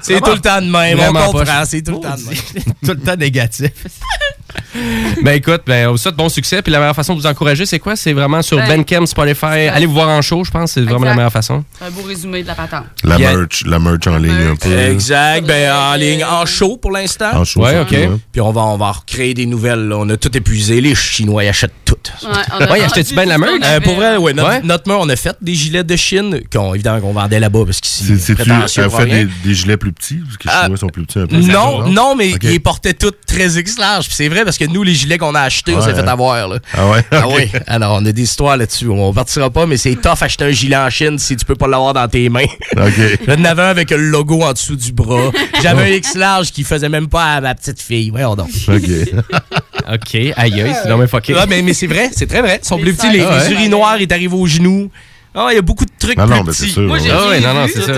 C'est 0.00 0.20
tout 0.20 0.30
le 0.32 0.38
temps 0.40 0.60
de 0.60 0.70
même, 0.70 0.96
Vraiment 0.98 1.20
on 1.28 1.32
comprend, 1.32 1.44
pas. 1.44 1.64
c'est 1.66 1.82
tout 1.82 1.92
le 1.92 2.00
temps 2.00 2.16
de 2.16 2.22
même. 2.24 2.64
tout 2.84 2.90
le 2.92 3.00
temps 3.00 3.16
négatif. 3.16 3.70
ben 5.22 5.32
écoute, 5.32 5.62
ben, 5.66 5.88
on 5.88 5.92
vous 5.92 5.96
souhaite 5.96 6.16
bon 6.16 6.28
succès. 6.28 6.60
Puis 6.62 6.72
la 6.72 6.78
meilleure 6.80 6.94
façon 6.94 7.14
de 7.14 7.20
vous 7.20 7.26
encourager, 7.26 7.66
c'est 7.66 7.78
quoi? 7.78 7.94
C'est 7.96 8.12
vraiment 8.12 8.42
sur 8.42 8.56
Ouais. 8.58 8.66
Bandcamp, 8.66 9.06
Spotify. 9.06 9.68
Allez 9.72 9.86
vous 9.86 9.92
voir 9.94 10.08
en 10.08 10.22
show, 10.22 10.42
je 10.44 10.50
pense. 10.50 10.72
C'est 10.72 10.80
vraiment 10.82 11.04
la 11.06 11.14
meilleure 11.14 11.32
façon. 11.32 11.64
C'est 11.78 11.84
un 11.86 11.90
beau 11.90 12.02
résumé 12.02 12.42
de 12.42 12.48
la 12.48 12.54
patente. 12.54 12.84
La 13.04 13.16
Yeah. 13.16 13.36
merch, 13.36 13.64
la 13.66 13.78
merch 13.78 14.06
en 14.06 14.16
ligne 14.18 14.32
un 14.52 14.56
peu. 14.56 14.76
Exact, 14.76 15.46
ben 15.46 15.72
en 15.72 15.94
ligne, 15.94 16.24
en 16.24 16.46
show 16.46 16.76
pour 16.78 16.90
l'instant. 16.92 17.30
En 17.34 17.44
show, 17.44 17.60
Ouais, 17.62 17.78
ok. 17.80 17.94
Puis 18.32 18.40
on 18.40 18.50
va, 18.52 18.62
on 18.62 18.76
va 18.76 18.90
recréer 18.92 19.34
des 19.34 19.46
nouvelles. 19.46 19.88
là. 19.88 19.96
On 19.98 20.08
a 20.08 20.16
tout 20.16 20.34
épuisé. 20.36 20.80
Les 20.80 20.94
Chinois, 20.94 21.44
ils 21.44 21.48
achètent 21.48 21.74
tout. 22.02 22.26
Ouais, 22.26 22.32
on 22.52 22.60
a 22.64 22.70
Ouais, 22.72 22.82
achètes-tu 22.82 23.14
bien 23.14 23.24
de 23.24 23.28
la 23.30 23.38
qu'on 23.38 23.62
Euh, 23.64 23.80
pour 23.80 23.94
vrai, 23.94 24.16
ouais, 24.16 24.32
notre, 24.32 24.48
Ouais. 24.48 24.60
notre 24.62 24.88
on 25.00 25.08
a 25.08 25.16
fait 25.16 25.36
des 25.40 25.54
gilets 25.54 25.84
de 25.84 25.96
Chine, 25.96 26.40
qu'on, 26.52 26.74
évidemment 26.74 27.00
qu'on 27.00 27.12
vendait 27.12 27.40
là-bas 27.40 27.64
parce 27.64 27.80
qu'ici, 27.80 28.04
C'est- 28.04 28.18
C'est-tu, 28.18 28.44
fait 28.90 29.06
des, 29.06 29.24
des 29.44 29.54
gilets 29.54 29.76
plus 29.76 29.92
petits? 29.92 30.16
Parce 30.24 30.36
que 30.36 30.44
les 30.48 30.54
Ah, 30.54 30.62
Chinois 30.64 30.78
sont 30.78 30.88
plus 30.88 31.04
petits 31.04 31.18
un 31.18 31.26
peu. 31.26 31.36
Non, 31.36 31.88
non, 31.88 32.14
mais 32.16 32.30
ils 32.30 32.38
les 32.48 32.58
portaient 32.60 32.94
tous 32.94 33.12
très 33.26 33.58
X 33.58 33.78
large. 33.78 34.06
Puis 34.06 34.14
c'est 34.16 34.28
vrai 34.28 34.44
parce 34.44 34.58
que 34.58 34.64
nous, 34.64 34.82
les 34.82 34.94
gilets 34.94 35.18
qu'on 35.18 35.34
a 35.34 35.40
achetés, 35.42 35.74
on 35.74 35.80
s'est 35.82 35.94
fait 35.94 36.06
avoir. 36.08 36.48
Là. 36.48 36.58
Ah 36.74 36.88
ouais? 36.88 37.04
Ah 37.10 37.28
oui, 37.28 37.50
alors 37.66 37.98
on 38.00 38.04
a 38.06 38.12
des 38.12 38.22
histoires 38.22 38.56
là-dessus. 38.56 38.88
On 38.88 39.12
partira 39.12 39.50
pas, 39.50 39.66
mais 39.66 39.76
c'est 39.76 39.94
tough 39.96 40.22
acheter 40.22 40.44
un 40.44 40.50
gilet 40.50 40.76
en 40.76 40.90
Chine 40.90 41.18
si 41.18 41.36
tu 41.36 41.44
peux 41.44 41.54
pas 41.56 41.68
l'avoir 41.68 41.94
dans 41.94 42.08
tes 42.08 42.28
mains. 42.28 42.44
OK. 42.76 43.18
J'en 43.26 43.44
avais 43.44 43.62
un 43.62 43.66
avec 43.68 43.90
le 43.90 43.98
logo 43.98 44.42
en 44.42 44.52
dessous 44.52 44.76
du 44.76 44.92
bras. 44.92 45.30
J'avais 45.62 45.82
un 45.82 45.96
X 45.96 46.14
large 46.14 46.50
qui 46.52 46.64
faisait 46.64 46.88
même 46.88 47.08
pas 47.08 47.34
à 47.36 47.40
ma 47.40 47.54
petite 47.54 47.80
fille. 47.80 48.10
Voyons 48.10 48.34
donc. 48.36 48.50
OK. 48.68 48.80
OK. 49.92 50.14
Aïe, 50.14 50.32
aïe, 50.36 50.74
c'est 50.82 50.88
donc 50.88 51.06
fucké. 51.06 51.34
Ah, 51.38 51.46
mais, 51.48 51.62
mais 51.62 51.74
c'est 51.74 51.86
vrai, 51.86 52.10
c'est 52.14 52.26
très 52.26 52.40
vrai. 52.42 52.60
Ils 52.62 52.66
sont 52.66 52.78
plus 52.78 52.94
petits. 52.94 53.10
Les, 53.10 53.18
les 53.18 53.24
Ah 53.24 53.38
ouais. 53.38 53.52
urinoirs, 53.52 54.00
ils 54.00 54.08
t'arrivent 54.08 54.34
aux 54.34 54.46
genoux. 54.46 54.90
Ah, 55.32 55.48
il 55.52 55.54
y 55.54 55.58
a 55.58 55.62
beaucoup 55.62 55.84
de 55.84 55.90
trucs 55.96 56.18
Non, 56.18 56.26
plus 56.26 56.34
non, 56.34 56.42
mais 56.44 56.52
c'est 56.52 56.64
petits. 56.64 56.72
sûr. 56.72 56.82
Moi, 56.88 56.98
j'ai 56.98 57.04
ouais. 57.10 57.16
Ah 57.16 57.28
ouais, 57.28 57.40
non, 57.40 57.54
non, 57.54 57.64
vu, 57.66 57.72
c'est 57.72 57.82
ça. 57.82 57.92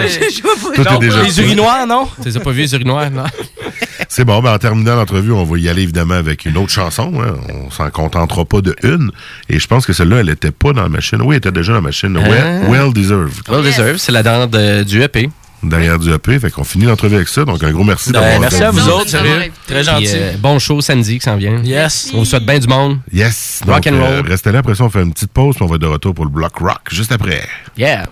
Tout 0.74 0.82
est 0.82 0.98
déjà 0.98 1.22
les 1.22 1.40
urinoirs, 1.40 1.86
non? 1.86 2.06
Tu 2.22 2.28
les 2.28 2.36
as 2.36 2.40
pas 2.40 2.50
vus, 2.50 2.60
les 2.62 2.74
urinoirs, 2.74 3.10
non? 3.10 3.24
C'est 4.08 4.26
bon, 4.26 4.40
ben 4.42 4.52
en 4.52 4.58
terminant 4.58 4.94
l'entrevue, 4.96 5.32
on 5.32 5.42
va 5.44 5.58
y 5.58 5.70
aller 5.70 5.82
évidemment 5.84 6.12
avec 6.14 6.44
une 6.44 6.58
autre 6.58 6.70
chanson. 6.72 7.10
hein. 7.22 7.36
On 7.54 7.70
s'en 7.70 7.88
contentera 7.88 8.44
pas 8.44 8.60
de 8.60 8.76
une. 8.82 9.10
Et 9.48 9.58
je 9.58 9.66
pense 9.66 9.86
que 9.86 9.94
celle-là, 9.94 10.18
elle 10.18 10.28
était 10.28 10.50
pas 10.50 10.74
dans 10.74 10.82
la 10.82 10.90
machine. 10.90 11.22
Oui, 11.22 11.36
elle 11.36 11.38
était 11.38 11.52
déjà 11.52 11.72
dans 11.72 11.76
la 11.78 11.82
machine. 11.82 12.18
Well, 12.18 12.62
Ah. 12.66 12.68
well 12.70 12.92
deserved. 12.92 13.48
Well 13.48 13.62
deserved, 13.64 13.96
c'est 13.98 14.12
la 14.12 14.22
dent 14.22 14.46
de- 14.46 14.82
du 14.82 15.00
EP. 15.02 15.30
Derrière 15.62 15.98
du 15.98 16.12
EP. 16.12 16.38
Fait 16.40 16.50
qu'on 16.50 16.64
finit 16.64 16.86
l'entrevue 16.86 17.16
avec 17.16 17.28
ça. 17.28 17.44
Donc 17.44 17.62
un 17.62 17.70
gros 17.70 17.84
merci 17.84 18.10
Ben, 18.12 18.20
d'avoir 18.20 18.40
merci 18.40 18.62
à 18.62 18.70
vous 18.70 18.88
autres, 18.88 19.08
sérieux. 19.08 19.52
Très 19.66 19.76
Puis, 19.76 19.84
gentil. 19.84 20.08
euh, 20.14 20.32
bon 20.38 20.58
show 20.58 20.80
samedi 20.80 21.18
qui 21.18 21.24
s'en 21.24 21.36
vient. 21.36 21.62
Yes. 21.62 22.10
On 22.14 22.18
vous 22.18 22.24
souhaite 22.24 22.44
bien 22.44 22.58
du 22.58 22.66
monde. 22.66 22.98
Yes. 23.12 23.60
Rock 23.66 23.86
and 23.86 23.94
euh, 23.94 24.16
roll. 24.20 24.28
restez 24.28 24.50
là. 24.52 24.58
Après 24.58 24.74
ça, 24.74 24.84
on 24.84 24.90
fait 24.90 25.02
une 25.02 25.12
petite 25.12 25.32
pause. 25.32 25.54
Puis 25.54 25.64
on 25.64 25.68
va 25.68 25.76
être 25.76 25.82
de 25.82 25.86
retour 25.86 26.14
pour 26.14 26.24
le 26.24 26.30
block 26.30 26.56
rock 26.58 26.80
juste 26.90 27.12
après. 27.12 27.42
Yeah. 27.76 28.06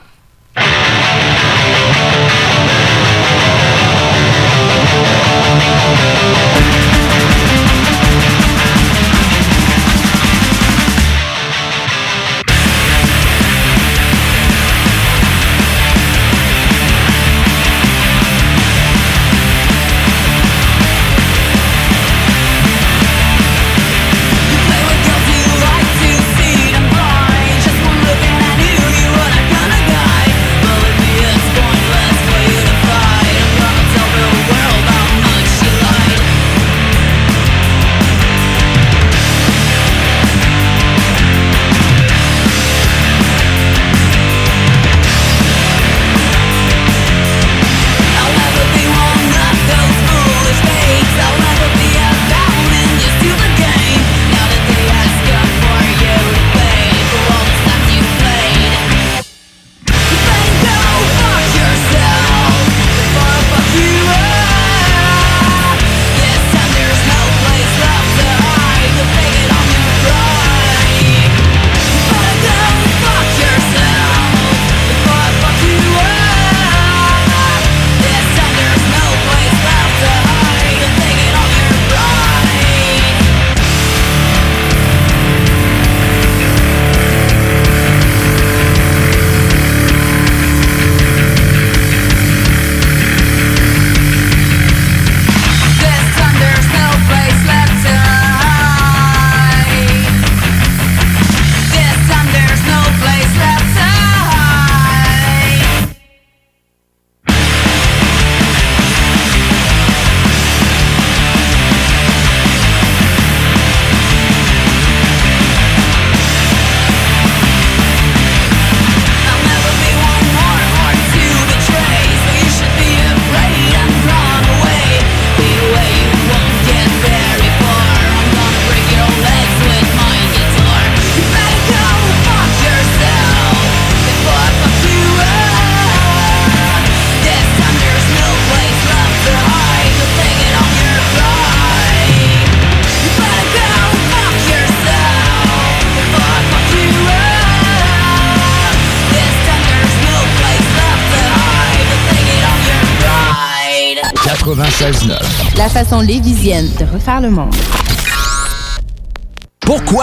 Refaire 157.01 157.21
le 157.23 157.31
monde. 157.31 157.70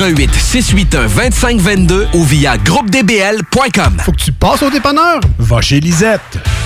88 0.00 0.34
681 0.34 1.08
2522 1.08 2.08
ou 2.14 2.24
via 2.24 2.56
groupedbl.com. 2.56 3.98
Faut 4.02 4.12
que 4.12 4.16
tu 4.16 4.32
passes 4.32 4.62
au 4.62 4.70
dépanneur. 4.70 5.20
Va 5.38 5.60
chez 5.60 5.78
Lisette. 5.78 6.38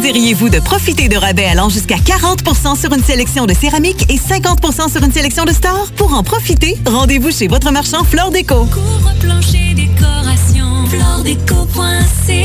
diriez-vous 0.00 0.48
de 0.48 0.60
profiter 0.60 1.08
de 1.08 1.16
rabais 1.16 1.46
allant 1.46 1.68
jusqu'à 1.68 1.96
40% 1.96 2.78
sur 2.78 2.92
une 2.92 3.02
sélection 3.02 3.46
de 3.46 3.54
céramique 3.54 4.10
et 4.10 4.16
50% 4.16 4.90
sur 4.90 5.02
une 5.02 5.12
sélection 5.12 5.44
de 5.44 5.52
stores? 5.52 5.90
Pour 5.96 6.14
en 6.14 6.22
profiter, 6.22 6.76
rendez-vous 6.86 7.30
chez 7.30 7.48
votre 7.48 7.70
marchand 7.72 8.04
Flore 8.04 8.30
Déco. 8.30 8.66
Couvre 8.66 9.12
plancher 9.20 9.74
décoration, 9.74 10.86
floredeco.ca 10.86 12.38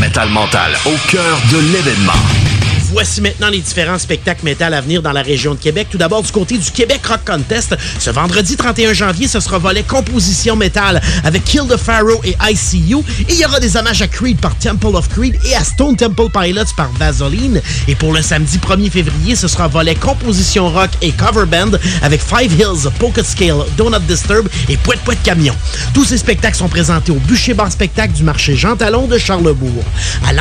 Metal 0.00 0.28
Mental, 0.30 0.72
au 0.86 1.10
cœur 1.10 1.38
de 1.52 1.58
l'événement. 1.72 2.65
Voici 2.92 3.20
maintenant 3.20 3.48
les 3.48 3.58
différents 3.58 3.98
spectacles 3.98 4.44
métal 4.44 4.72
à 4.72 4.80
venir 4.80 5.02
dans 5.02 5.12
la 5.12 5.22
région 5.22 5.54
de 5.54 5.58
Québec. 5.58 5.88
Tout 5.90 5.98
d'abord, 5.98 6.22
du 6.22 6.30
côté 6.30 6.56
du 6.56 6.70
Québec 6.70 7.00
Rock 7.06 7.20
Contest, 7.26 7.76
ce 7.98 8.10
vendredi 8.10 8.56
31 8.56 8.92
janvier, 8.92 9.26
ce 9.26 9.40
sera 9.40 9.58
volet 9.58 9.82
composition 9.82 10.54
métal 10.54 11.00
avec 11.24 11.44
Kill 11.44 11.62
the 11.68 11.76
Pharaoh 11.76 12.20
et 12.24 12.36
ICU. 12.48 12.98
Il 13.28 13.34
y 13.34 13.44
aura 13.44 13.58
des 13.58 13.76
hommages 13.76 14.02
à 14.02 14.08
Creed 14.08 14.38
par 14.38 14.56
Temple 14.58 14.94
of 14.94 15.08
Creed 15.08 15.36
et 15.44 15.54
à 15.56 15.64
Stone 15.64 15.96
Temple 15.96 16.28
Pilots 16.30 16.72
par 16.76 16.90
Vaseline. 16.92 17.60
Et 17.88 17.94
pour 17.96 18.12
le 18.12 18.22
samedi 18.22 18.58
1er 18.58 18.90
février, 18.90 19.34
ce 19.34 19.48
sera 19.48 19.66
volet 19.66 19.94
composition 19.94 20.68
rock 20.68 20.90
et 21.02 21.10
cover 21.12 21.46
band 21.46 21.76
avec 22.02 22.20
Five 22.20 22.52
Hills, 22.52 22.90
Pocket 22.98 23.26
Scale, 23.26 23.64
Donut 23.76 24.04
Disturb 24.06 24.48
et 24.68 24.76
Pouet 24.76 24.98
Pouet 25.04 25.18
Camion. 25.24 25.54
Tous 25.92 26.04
ces 26.04 26.18
spectacles 26.18 26.56
sont 26.56 26.68
présentés 26.68 27.10
au 27.10 27.16
Bûcher 27.16 27.54
Bar 27.54 27.72
Spectacle 27.72 28.12
du 28.12 28.22
marché 28.22 28.54
Jean 28.54 28.76
Talon 28.76 29.06
de 29.06 29.18
Charlebourg. 29.18 29.84
À 30.24 30.32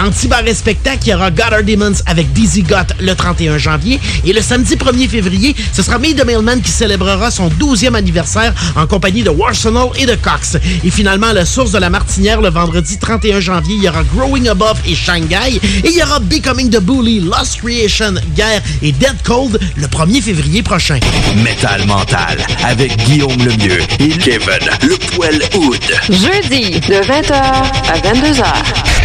Spectacle, 0.53 0.99
il 1.05 1.09
y 1.09 1.13
aura 1.13 1.31
Goddard 1.31 1.63
Demons 1.63 1.93
avec 2.05 2.31
Dizzy 2.35 2.61
Got 2.61 2.93
le 2.99 3.15
31 3.15 3.57
janvier. 3.57 3.99
Et 4.25 4.33
le 4.33 4.41
samedi 4.41 4.75
1er 4.75 5.09
février, 5.09 5.55
ce 5.73 5.81
sera 5.81 5.97
May 5.97 6.13
the 6.13 6.25
Mailman 6.25 6.61
qui 6.61 6.69
célébrera 6.71 7.31
son 7.31 7.49
12e 7.49 7.95
anniversaire 7.95 8.53
en 8.75 8.85
compagnie 8.85 9.23
de 9.23 9.29
Warsenal 9.29 9.87
et 9.97 10.05
de 10.05 10.15
Cox. 10.15 10.57
Et 10.83 10.91
finalement, 10.91 11.27
à 11.27 11.33
la 11.33 11.45
source 11.45 11.71
de 11.71 11.79
la 11.79 11.89
Martinière, 11.89 12.41
le 12.41 12.49
vendredi 12.49 12.97
31 12.99 13.39
janvier, 13.39 13.75
il 13.77 13.83
y 13.83 13.89
aura 13.89 14.03
Growing 14.15 14.49
Above 14.49 14.77
et 14.85 14.95
Shanghai. 14.95 15.59
Et 15.83 15.89
il 15.89 15.97
y 15.97 16.03
aura 16.03 16.19
Becoming 16.19 16.69
the 16.69 16.79
Bully, 16.79 17.21
Lost 17.21 17.61
Creation, 17.61 18.15
Guerre 18.35 18.61
et 18.81 18.91
Dead 18.91 19.15
Cold 19.23 19.59
le 19.75 19.87
1er 19.87 20.21
février 20.21 20.61
prochain. 20.61 20.99
Metal 21.37 21.85
Mental, 21.87 22.37
avec 22.63 22.95
Guillaume 23.05 23.37
Lemieux 23.37 23.81
et 23.99 24.09
Kevin 24.09 24.69
Le 24.81 24.97
Poil 25.15 25.39
Hood. 25.55 25.79
Jeudi, 26.09 26.79
de 26.81 27.01
20h 27.01 27.33
à 27.33 27.97
22h. 27.99 29.04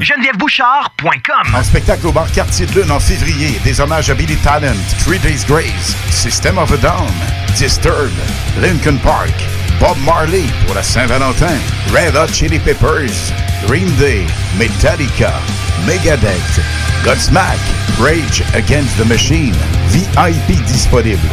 GenevièveBouchard.com. 0.00 1.54
En 1.54 1.62
spectacle 1.62 2.08
au 2.08 2.12
bar 2.12 2.26
Quartier 2.32 2.66
de 2.66 2.80
Lune 2.80 2.90
en 2.90 2.98
février, 2.98 3.60
des 3.62 3.80
hommages 3.80 4.10
à 4.10 4.14
Billy 4.14 4.34
Talent, 4.38 4.74
Three 5.04 5.20
Days 5.20 5.44
Grace, 5.46 5.94
System 6.10 6.58
of 6.58 6.72
a 6.72 6.76
Down, 6.78 7.12
Disturbed, 7.56 8.10
Lincoln 8.60 8.98
Park, 9.04 9.30
Bob 9.80 9.96
Marley 10.04 10.44
pour 10.66 10.74
la 10.74 10.82
Saint-Valentin, 10.82 11.56
Red 11.92 12.16
Hot 12.16 12.32
Chili 12.32 12.58
Peppers, 12.58 13.32
Green 13.66 13.90
Day, 13.96 14.26
Metallica, 14.58 15.32
Megadeth, 15.86 16.60
Godsmack, 17.04 17.58
Rage 17.98 18.42
Against 18.54 18.96
the 18.96 19.06
Machine, 19.06 19.54
VIP 19.88 20.64
disponible. 20.66 21.28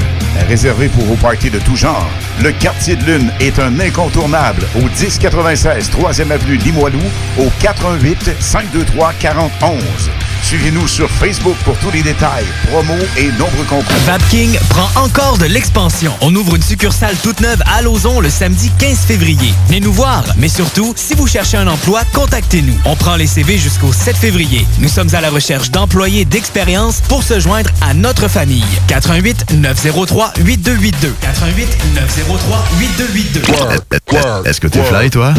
Réservé 0.47 0.87
pour 0.89 1.03
vos 1.05 1.15
parties 1.15 1.49
de 1.49 1.59
tout 1.59 1.75
genre, 1.75 2.09
le 2.41 2.51
Quartier 2.51 2.95
de 2.95 3.03
Lune 3.03 3.31
est 3.39 3.59
un 3.59 3.79
incontournable 3.79 4.63
au 4.75 4.81
1096 4.81 5.91
3e 5.91 6.31
Avenue 6.31 6.57
Limoilou 6.57 7.01
au 7.37 7.49
418 7.61 8.35
523 8.39 9.13
4011. 9.19 10.11
Suivez-nous 10.51 10.85
sur 10.85 11.09
Facebook 11.09 11.55
pour 11.63 11.77
tous 11.77 11.91
les 11.91 12.03
détails, 12.03 12.43
promos 12.69 12.99
et 13.15 13.31
nombreux 13.39 13.63
concours. 13.69 13.95
Vapking 14.05 14.59
prend 14.67 15.01
encore 15.01 15.37
de 15.37 15.45
l'expansion. 15.45 16.11
On 16.19 16.35
ouvre 16.35 16.57
une 16.57 16.61
succursale 16.61 17.15
toute 17.23 17.39
neuve 17.39 17.63
à 17.73 17.81
Lauson 17.81 18.19
le 18.19 18.29
samedi 18.29 18.69
15 18.77 18.97
février. 18.97 19.53
Venez 19.67 19.79
nous 19.79 19.93
voir, 19.93 20.25
mais 20.35 20.49
surtout, 20.49 20.91
si 20.97 21.13
vous 21.13 21.25
cherchez 21.25 21.55
un 21.55 21.67
emploi, 21.67 22.01
contactez-nous. 22.13 22.77
On 22.83 22.97
prend 22.97 23.15
les 23.15 23.27
CV 23.27 23.57
jusqu'au 23.57 23.93
7 23.93 24.17
février. 24.17 24.67
Nous 24.79 24.89
sommes 24.89 25.15
à 25.15 25.21
la 25.21 25.29
recherche 25.29 25.71
d'employés 25.71 26.25
d'expérience 26.25 26.99
pour 27.07 27.23
se 27.23 27.39
joindre 27.39 27.69
à 27.79 27.93
notre 27.93 28.27
famille. 28.27 28.65
88 28.89 29.53
903 29.53 30.33
8282. 30.37 31.15
88 31.21 31.77
903 31.95 32.63
8282. 32.77 34.49
Est-ce 34.49 34.59
que 34.59 34.67
t'es 34.67 34.83
fly, 34.83 35.09
toi? 35.09 35.33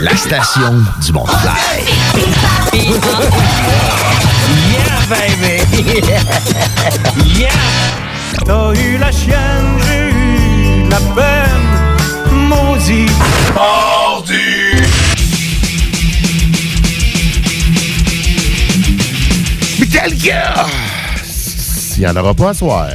La 0.00 0.16
station 0.16 0.84
du 1.02 1.13
fly. 1.22 1.78
Yeah, 4.72 5.06
baby! 5.08 5.62
yeah! 7.38 7.50
T'as 8.44 8.74
eu 8.74 8.98
la 8.98 9.12
chienne, 9.12 9.78
j'ai 9.86 10.10
eu 10.10 10.88
la 10.88 10.98
peine, 11.14 11.68
maudit. 12.48 13.10
Mardi! 13.54 14.82
Metallica! 19.78 20.66
Il 21.96 22.00
n'y 22.00 22.06
en 22.08 22.16
aura 22.16 22.34
pas 22.34 22.50
à 22.50 22.54
soir. 22.54 22.88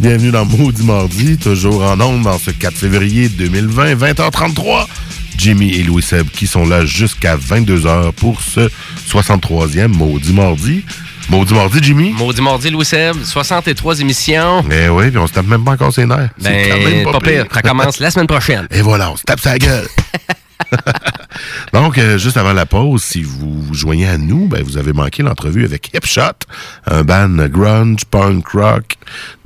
Bienvenue 0.00 0.30
dans 0.30 0.44
Maudit 0.44 0.84
Mardi, 0.84 1.38
toujours 1.38 1.82
en 1.82 2.00
ondes 2.00 2.22
dans 2.22 2.38
ce 2.38 2.50
4 2.50 2.76
février 2.76 3.28
2020, 3.28 3.94
20h33. 3.94 4.86
Jimmy 5.48 5.70
et 5.76 5.82
Louis 5.82 6.02
Seb 6.02 6.28
qui 6.28 6.46
sont 6.46 6.66
là 6.68 6.84
jusqu'à 6.84 7.34
22h 7.38 8.12
pour 8.12 8.42
ce 8.42 8.68
63e 9.10 9.86
Maudit 9.88 10.34
Mardi. 10.34 10.84
Maudit 11.30 11.54
Mardi, 11.54 11.78
Jimmy? 11.80 12.10
Maudit 12.10 12.42
Mardi, 12.42 12.68
Louis 12.68 12.84
Seb, 12.84 13.16
63 13.24 14.00
émissions. 14.00 14.62
Eh 14.70 14.90
oui, 14.90 15.08
puis 15.08 15.16
on 15.16 15.26
se 15.26 15.32
tape 15.32 15.46
même 15.46 15.64
pas 15.64 15.70
encore 15.70 15.90
ses 15.90 16.04
nerfs. 16.04 16.28
C'est 16.38 16.50
Ben, 16.50 16.68
quand 16.68 16.90
même 16.90 17.04
pas 17.10 17.20
pire. 17.20 17.46
Ça 17.50 17.62
commence 17.62 17.98
la 17.98 18.10
semaine 18.10 18.26
prochaine. 18.26 18.68
Et 18.70 18.82
voilà, 18.82 19.10
on 19.10 19.16
se 19.16 19.22
tape 19.22 19.40
sa 19.40 19.56
gueule. 19.56 19.88
Donc, 21.72 21.96
euh, 21.96 22.18
juste 22.18 22.36
avant 22.36 22.52
la 22.52 22.66
pause, 22.66 23.02
si 23.02 23.22
vous 23.22 23.62
vous 23.62 23.72
joignez 23.72 24.06
à 24.06 24.18
nous, 24.18 24.48
ben, 24.48 24.62
vous 24.62 24.76
avez 24.76 24.92
manqué 24.92 25.22
l'entrevue 25.22 25.64
avec 25.64 25.94
Hipshot, 25.94 26.20
un 26.86 27.04
band 27.04 27.46
grunge, 27.48 28.04
punk 28.04 28.46
rock 28.48 28.96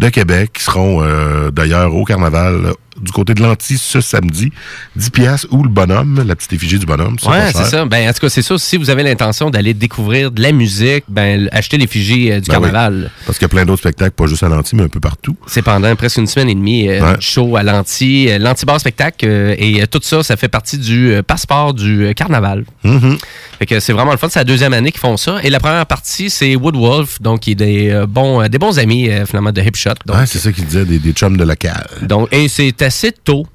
de 0.01 0.09
Québec, 0.09 0.55
qui 0.55 0.65
seront 0.65 1.01
euh, 1.01 1.53
d'ailleurs 1.53 1.95
au 1.95 2.05
carnaval 2.05 2.73
du 3.03 3.13
côté 3.13 3.35
de 3.35 3.43
l'anti 3.43 3.77
ce 3.79 4.01
samedi. 4.01 4.51
10 4.97 5.11
piastres 5.11 5.47
ou 5.51 5.63
le 5.63 5.69
bonhomme, 5.69 6.23
la 6.27 6.35
petite 6.37 6.53
effigie 6.53 6.79
du 6.79 6.87
bonhomme. 6.87 7.17
Pas 7.23 7.53
c'est 7.53 7.65
ça. 7.65 7.85
Ben, 7.85 8.09
en 8.09 8.13
tout 8.13 8.21
cas, 8.21 8.29
c'est 8.29 8.43
ça. 8.43 8.57
Si 8.59 8.77
vous 8.77 8.91
avez 8.91 9.03
l'intention 9.03 9.51
d'aller 9.51 9.75
découvrir 9.75 10.31
de 10.31 10.41
la 10.43 10.53
musique, 10.53 11.05
ben, 11.09 11.49
achetez 11.53 11.79
l'effigie 11.79 12.31
euh, 12.31 12.41
du 12.41 12.49
Ben 12.49 12.57
oui. 12.59 12.63
carnaval. 12.65 13.11
Parce 13.27 13.39
qu'il 13.39 13.45
y 13.45 13.47
a 13.47 13.49
plein 13.49 13.65
d'autres 13.65 13.81
spectacles, 13.81 14.13
pas 14.13 14.27
juste 14.27 14.43
à 14.43 14.49
l'anti, 14.49 14.77
mais 14.77 14.85
un 14.85 14.89
peu 14.89 15.01
partout. 15.01 15.37
C'est 15.47 15.63
pendant 15.63 15.95
presque 15.97 16.19
une 16.19 16.27
semaine 16.27 16.49
et 16.49 16.55
demie, 16.55 16.89
euh, 16.89 17.01
Ouais. 17.03 17.17
show 17.21 17.57
à 17.57 17.63
l'anti, 17.63 18.29
euh, 18.31 18.39
l'anti-bar 18.39 18.79
spectacle. 18.81 19.27
euh, 19.29 19.55
et 19.59 19.83
euh, 19.83 19.87
tout 19.87 20.01
ça, 20.03 20.23
ça 20.23 20.37
fait 20.37 20.49
partie 20.49 20.79
du 20.79 21.15
passeport 21.27 21.75
du 21.75 22.13
carnaval. 22.15 22.65
Mm-hmm. 22.85 23.19
Fait 23.63 23.67
que 23.67 23.79
c'est 23.79 23.93
vraiment 23.93 24.11
le 24.11 24.17
fun. 24.19 24.27
C'est 24.29 24.41
la 24.41 24.45
deuxième 24.45 24.73
année 24.73 24.91
qu'ils 24.91 24.99
font 24.99 25.17
ça. 25.17 25.39
Et 25.45 25.49
la 25.49 25.61
première 25.61 25.87
partie, 25.87 26.31
c'est 26.31 26.57
Woodwolf, 26.57 27.23
donc 27.23 27.43
qui 27.43 27.53
est 27.53 27.55
des, 27.55 27.91
euh, 27.91 28.07
bons, 28.09 28.43
euh, 28.43 28.49
des 28.49 28.59
bons 28.59 28.77
amis, 28.81 29.09
euh, 29.09 29.25
finalement, 29.25 29.53
de 29.53 29.61
Hip 29.63 29.77
Shot. 29.77 29.91
Donc, 30.05 30.17
Ouais, 30.17 30.27
c'est 30.27 30.41
ça 30.41 30.51
qu'il 30.51 30.65
disait, 30.65 30.85
des, 30.85 30.99
des 30.99 31.13
chums 31.13 31.37
de 31.37 31.45
local. 31.45 31.87
donc, 32.03 32.27
et 32.33 32.49
c'est 32.49 32.83
assez 32.83 33.13
tôt. 33.13 33.47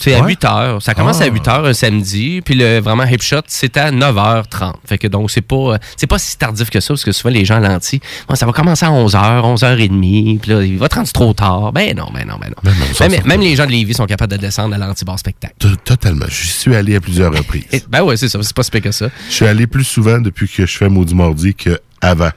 C'est 0.00 0.14
à 0.14 0.20
Ouais. 0.20 0.28
8 0.28 0.42
h. 0.44 0.80
Ça 0.80 0.94
commence 0.94 1.20
Ah. 1.20 1.24
à 1.24 1.26
8 1.26 1.44
h 1.46 1.66
un 1.66 1.72
samedi. 1.72 2.40
Puis 2.44 2.54
le 2.54 2.78
vraiment 2.80 3.04
hip 3.04 3.20
shot, 3.20 3.40
c'est 3.48 3.76
à 3.76 3.90
9h30. 3.90 4.74
Fait 4.86 4.96
que 4.98 5.08
donc, 5.08 5.30
c'est 5.30 5.40
pas, 5.42 5.56
euh, 5.56 5.78
c'est 5.96 6.06
pas 6.06 6.18
si 6.18 6.36
tardif 6.38 6.70
que 6.70 6.78
ça, 6.80 6.88
parce 6.94 7.04
que 7.04 7.12
souvent 7.12 7.30
les 7.34 7.44
gens 7.44 7.58
lentis, 7.58 8.00
Bon, 8.28 8.34
ça 8.34 8.46
va 8.46 8.52
commencer 8.52 8.84
à 8.86 8.90
11h, 8.90 9.44
11h30. 9.44 10.38
Puis 10.40 10.50
là, 10.52 10.62
il 10.62 10.78
va 10.78 10.88
te 10.88 10.94
rendre 10.94 11.10
trop 11.10 11.32
tard. 11.34 11.72
Ben 11.72 11.96
non, 11.96 12.08
ben 12.14 12.26
non, 12.26 12.36
ben 12.38 12.50
non. 12.50 12.72
ça, 12.94 13.08
même, 13.08 13.20
ça- 13.22 13.26
même 13.26 13.40
les 13.40 13.56
gens 13.56 13.66
de 13.66 13.72
Lévis 13.72 13.94
sont 13.94 14.06
capables 14.06 14.32
de 14.32 14.36
descendre 14.38 14.74
à 14.74 14.78
l'anti-bar 14.78 15.18
spectacle. 15.18 15.54
Totalement. 15.84 16.26
J'y 16.28 16.46
suis 16.48 16.74
allé 16.76 16.94
à 16.96 17.00
plusieurs 17.00 17.32
reprises. 17.34 17.64
Ben 17.88 18.02
ouais, 18.02 18.16
c'est 18.16 18.28
ça. 18.28 18.38
C'est 18.42 18.54
pas 18.54 18.62
si 18.62 18.70
pire 18.70 18.82
que 18.82 18.92
ça. 18.92 19.08
Je 19.28 19.34
suis 19.34 19.46
allé 19.46 19.66
plus 19.66 19.84
souvent 19.84 20.18
depuis 20.18 20.48
que 20.48 20.64
je 20.66 20.76
fais 20.76 20.88
Maudit 20.88 21.14
Mardi 21.14 21.54
qu'avant. 21.54 22.30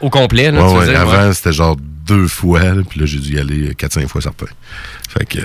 Au 0.00 0.10
complet, 0.10 0.50
là, 0.50 0.64
Ouais, 0.66 0.84
tu 0.84 0.90
ouais, 0.90 0.96
avant, 0.96 1.32
c'était 1.32 1.52
genre 1.52 1.76
deux 2.12 2.28
fois, 2.28 2.60
là, 2.62 2.82
puis 2.88 3.00
là, 3.00 3.06
j'ai 3.06 3.18
dû 3.18 3.34
y 3.34 3.38
aller 3.38 3.72
4-5 3.74 4.06
fois 4.08 4.20
certains. 4.20 4.46
Fait 5.08 5.24
que. 5.24 5.38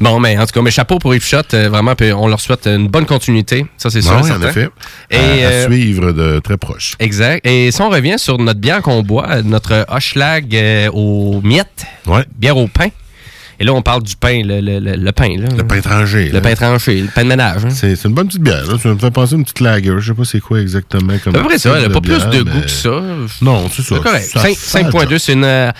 Bon, 0.00 0.18
mais 0.20 0.36
en 0.38 0.46
tout 0.46 0.52
cas, 0.52 0.62
mais 0.62 0.70
chapeau 0.70 0.98
pour 0.98 1.14
Shot. 1.14 1.38
euh, 1.54 1.68
vraiment, 1.68 1.94
puis 1.94 2.12
on 2.12 2.28
leur 2.28 2.40
souhaite 2.40 2.66
une 2.66 2.88
bonne 2.88 3.06
continuité. 3.06 3.66
Ça, 3.76 3.90
c'est 3.90 4.02
sûr. 4.02 4.12
Oui, 4.12 4.18
en 4.20 4.24
certain. 4.24 4.48
effet. 4.48 4.68
Et, 5.10 5.16
à, 5.16 5.48
à 5.48 5.50
euh, 5.52 5.66
suivre 5.66 6.12
de 6.12 6.38
très 6.40 6.56
proche. 6.56 6.94
Exact. 6.98 7.46
Et 7.46 7.70
si 7.70 7.80
on 7.82 7.90
revient 7.90 8.18
sur 8.18 8.38
notre 8.38 8.60
bière 8.60 8.82
qu'on 8.82 9.02
boit, 9.02 9.28
euh, 9.30 9.42
notre 9.42 9.84
Hochelag 9.88 10.54
euh, 10.54 10.90
aux 10.92 11.40
miettes, 11.42 11.86
bière 12.36 12.56
au 12.56 12.68
pain. 12.68 12.88
Et 13.60 13.64
là, 13.64 13.72
on 13.72 13.82
parle 13.82 14.02
du 14.02 14.16
pain, 14.16 14.42
le, 14.44 14.60
le- 14.60 14.78
le- 14.80 14.96
le 14.96 15.12
pain. 15.12 15.36
Là. 15.38 15.46
Le 15.56 15.64
pain 15.66 15.80
tranché. 15.80 16.30
Le 16.30 16.40
pain 16.40 16.54
tranché, 16.54 17.02
le 17.02 17.08
pain 17.08 17.22
de 17.24 17.28
ménage. 17.28 17.64
hein. 17.64 17.70
C'est 17.70 18.02
une 18.04 18.12
bonne 18.14 18.26
petite 18.28 18.42
bière. 18.42 18.66
Là. 18.66 18.78
Ça 18.82 18.88
me 18.88 18.98
fait 18.98 19.10
penser 19.10 19.34
à 19.34 19.38
une 19.38 19.44
petite 19.44 19.60
lager. 19.60 19.92
Je 19.98 20.06
sais 20.08 20.14
pas 20.14 20.24
c'est 20.24 20.40
quoi 20.40 20.60
exactement. 20.60 21.12
C'est 21.22 21.30
à 21.30 21.32
peu 21.32 21.42
près 21.42 21.58
ça. 21.58 21.74
Elle 21.76 21.82
n'a 21.84 21.90
pas 21.90 22.00
plus 22.00 22.18
de 22.18 22.42
mais- 22.42 22.50
goût 22.50 22.60
que 22.60 22.70
ça. 22.70 23.00
Non, 23.42 23.68
c'est 23.70 23.82
ça. 23.82 23.96
C'est 23.96 24.02
correct. 24.02 24.24
Ça 24.32 24.40
Cinq- 24.40 24.56
fait 24.56 24.82
le 24.82 25.16
5.2, 25.16 25.18
c'est 25.18 25.32
une 25.32 25.44
euh, 25.44 25.70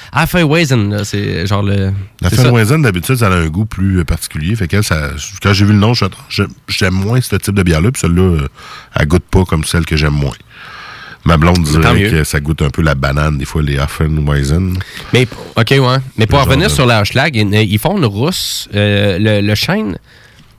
Weizen. 0.44 0.90
là. 0.90 1.04
C'est 1.04 1.46
genre 1.46 1.62
le. 1.62 1.92
D'habitude, 2.82 3.16
ça 3.16 3.26
a 3.28 3.30
un 3.30 3.46
goût 3.48 3.64
plus 3.66 3.98
euh, 4.00 4.04
particulier. 4.04 4.54
Fait 4.56 4.68
ça, 4.82 5.10
quand 5.42 5.52
j'ai 5.52 5.64
vu 5.64 5.72
le 5.72 5.78
nom, 5.78 5.92
j'aime 6.28 6.94
moins 6.94 7.20
ce 7.20 7.36
type 7.36 7.54
de 7.54 7.62
bière-là. 7.62 7.90
Puis 7.92 8.00
celle-là, 8.00 8.22
euh, 8.22 8.48
elle 8.94 9.06
goûte 9.06 9.24
pas 9.30 9.44
comme 9.44 9.64
celle 9.64 9.84
que 9.84 9.96
j'aime 9.96 10.14
moins. 10.14 10.34
Ma 11.24 11.36
blonde 11.38 11.62
dirait 11.62 12.10
que 12.10 12.24
ça 12.24 12.38
goûte 12.40 12.60
un 12.62 12.70
peu 12.70 12.82
la 12.82 12.94
banane, 12.94 13.38
des 13.38 13.44
fois, 13.46 13.62
les 13.62 13.78
Affenweizen. 13.78 14.76
Mais, 15.12 15.26
OK, 15.56 15.70
ouais. 15.70 15.78
Mais 16.18 16.26
pour 16.26 16.40
revenir 16.44 16.68
de- 16.68 16.72
sur 16.72 16.84
la 16.86 17.00
Hochelag, 17.00 17.34
ils, 17.36 17.54
ils 17.54 17.78
font 17.78 17.96
une 17.96 18.04
rousse. 18.04 18.68
euh, 18.74 19.18
le, 19.18 19.40
le 19.46 19.54
chêne, 19.54 19.96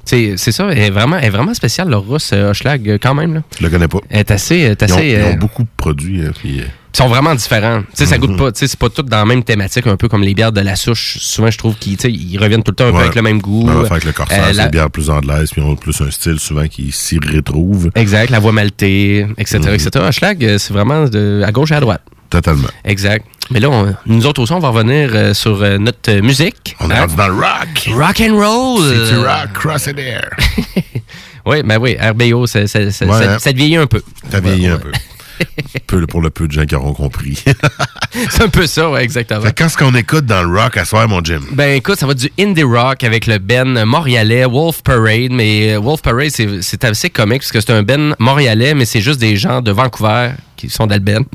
c'est 0.04 0.38
ça, 0.38 0.68
elle 0.72 0.78
est 0.80 0.90
vraiment, 0.90 1.18
elle 1.18 1.26
est 1.26 1.30
vraiment 1.30 1.54
spéciale, 1.54 1.90
leur 1.90 2.02
rousse 2.04 2.32
euh, 2.34 2.52
euh, 2.66 2.98
quand 3.02 3.14
même. 3.16 3.34
Là. 3.36 3.42
Je 3.60 3.64
le 3.64 3.70
connais 3.70 3.88
pas. 3.88 4.00
Elle 4.10 4.20
est 4.20 4.32
assez. 4.32 4.56
est 4.58 4.82
Ils 4.82 4.94
ont, 4.94 4.98
ils 5.00 5.16
ont 5.24 5.34
euh, 5.34 5.36
beaucoup 5.36 5.64
de 5.64 5.68
produits. 5.78 6.22
hein, 6.26 6.32
puis, 6.40 6.60
euh, 6.62 6.64
sont 6.96 7.08
vraiment 7.08 7.34
différents. 7.36 7.82
Tu 7.82 7.88
sais, 7.96 8.06
ça 8.06 8.18
Mhm. 8.18 8.22
goûte 8.26 8.38
pas. 8.38 8.52
Tu 8.52 8.60
sais, 8.60 8.68
c'est 8.68 8.80
pas 8.80 8.90
tout 8.90 9.02
dans 9.04 9.18
la 9.18 9.26
même 9.26 9.44
thématique, 9.44 9.88
un 9.88 9.98
peu 9.98 10.08
comme 10.08 10.24
les 10.24 10.34
bières 10.34 10.52
de 10.52 10.62
la 10.62 10.76
souche. 10.76 11.18
Souvent, 11.20 11.52
je 11.52 11.58
trouve 11.58 11.76
qu'ils 11.76 11.98
ils 12.06 12.38
reviennent 12.38 12.64
tout 12.64 12.72
le 12.72 12.76
temps 12.76 12.88
un 12.88 12.92
peu 12.92 13.00
avec 13.00 13.16
le 13.16 13.22
même 13.22 13.40
goût. 13.42 13.64
On 13.68 13.74
va 13.74 13.82
faire 13.84 13.92
avec 13.94 14.04
le 14.06 14.12
corsaire, 14.14 14.46
Euh, 14.50 14.54
la- 14.54 14.66
des 14.66 14.72
bières 14.72 14.90
plus 14.92 15.10
anglaises, 15.10 15.52
puis 15.52 15.62
ils 15.62 15.66
ont 15.66 15.76
plus 15.76 16.00
un 16.02 16.12
style 16.12 16.40
souvent 16.40 16.68
qui 16.68 16.92
s'y 16.92 17.18
retrouve. 17.20 17.90
Exact, 17.96 18.30
la 18.30 18.40
voix 18.40 18.52
maltée, 18.52 19.26
etc., 19.38 19.60
Mhm. 19.64 19.74
etc. 19.74 19.90
Hochelag, 20.08 20.44
euh, 20.46 20.58
c'est 20.58 20.74
vraiment 20.74 21.06
de, 21.06 21.42
à 21.46 21.52
gauche 21.52 21.72
et 21.72 21.76
à 21.76 21.80
droite. 21.80 22.02
Totalement. 22.30 22.68
Exact. 22.84 23.24
Mais 23.52 23.60
là, 23.60 23.70
on- 23.70 23.96
nous 24.08 24.26
autres 24.26 24.42
aussi, 24.42 24.52
on 24.52 24.60
va 24.60 24.70
revenir 24.70 25.12
euh, 25.14 25.34
sur 25.36 25.62
euh, 25.62 25.78
notre 25.78 26.12
musique. 26.22 26.76
On 26.80 26.90
est 26.90 27.00
rendu 27.00 27.16
dans 27.16 27.28
le 27.28 27.36
rock. 27.36 27.90
Rock 27.92 28.20
and 28.22 28.36
roll. 28.36 28.84
C'est 28.84 29.14
du 29.14 29.20
rock, 29.20 29.54
cross 29.54 29.88
air. 29.88 30.30
Oui, 31.48 31.62
ben 31.64 31.78
oui, 31.80 31.96
RBO, 32.02 32.48
ça, 32.48 32.66
ça, 32.66 32.90
ça, 32.90 33.06
Ouais, 33.06 33.12
ça- 33.24 33.34
hein? 33.36 33.38
ça 33.40 33.52
te 33.52 33.58
vieillit 33.58 33.76
un 33.78 33.86
peu. 33.86 34.02
T'as 34.32 34.40
vieilli 34.40 34.66
Ouais, 34.68 34.74
un 34.74 34.78
peu. 34.80 34.92
peu 35.88 36.06
pour 36.08 36.22
le 36.22 36.30
peu 36.30 36.48
de 36.48 36.52
gens 36.52 36.66
qui 36.66 36.76
auront 36.76 36.94
compris. 36.94 37.44
c'est 38.30 38.44
un 38.44 38.50
peu 38.50 38.68
ça, 38.68 38.90
ouais, 38.90 39.04
exactement. 39.04 39.42
Fait 39.42 39.54
Qu'est-ce 39.54 39.78
qu'on 39.78 39.94
écoute 39.96 40.26
dans 40.26 40.44
le 40.44 40.60
rock 40.60 40.78
à 40.78 40.86
soir, 40.86 41.08
mon 41.08 41.24
Jim? 41.24 41.42
Ben 41.52 41.76
écoute, 41.76 42.00
ça 42.00 42.08
va 42.08 42.14
du 42.14 42.30
indie 42.40 42.64
rock 42.64 43.04
avec 43.04 43.28
le 43.28 43.38
Ben 43.38 43.86
montréalais 43.86 44.46
Wolf 44.46 44.82
Parade, 44.84 45.32
mais 45.32 45.74
euh, 45.74 45.80
Wolf 45.80 46.02
Parade 46.02 46.32
c'est 46.32 46.84
assez 46.84 47.10
comique 47.10 47.40
parce 47.40 47.52
que 47.52 47.62
c'est 47.62 47.72
un 47.72 47.84
Ben 47.84 48.16
montréalais, 48.20 48.74
mais 48.74 48.86
c'est 48.86 49.02
juste 49.02 49.20
des 49.20 49.36
gens 49.36 49.62
de 49.62 49.72
Vancouver 49.72 50.32
qui 50.56 50.70
sont 50.70 50.88
d'Alben. 50.88 51.24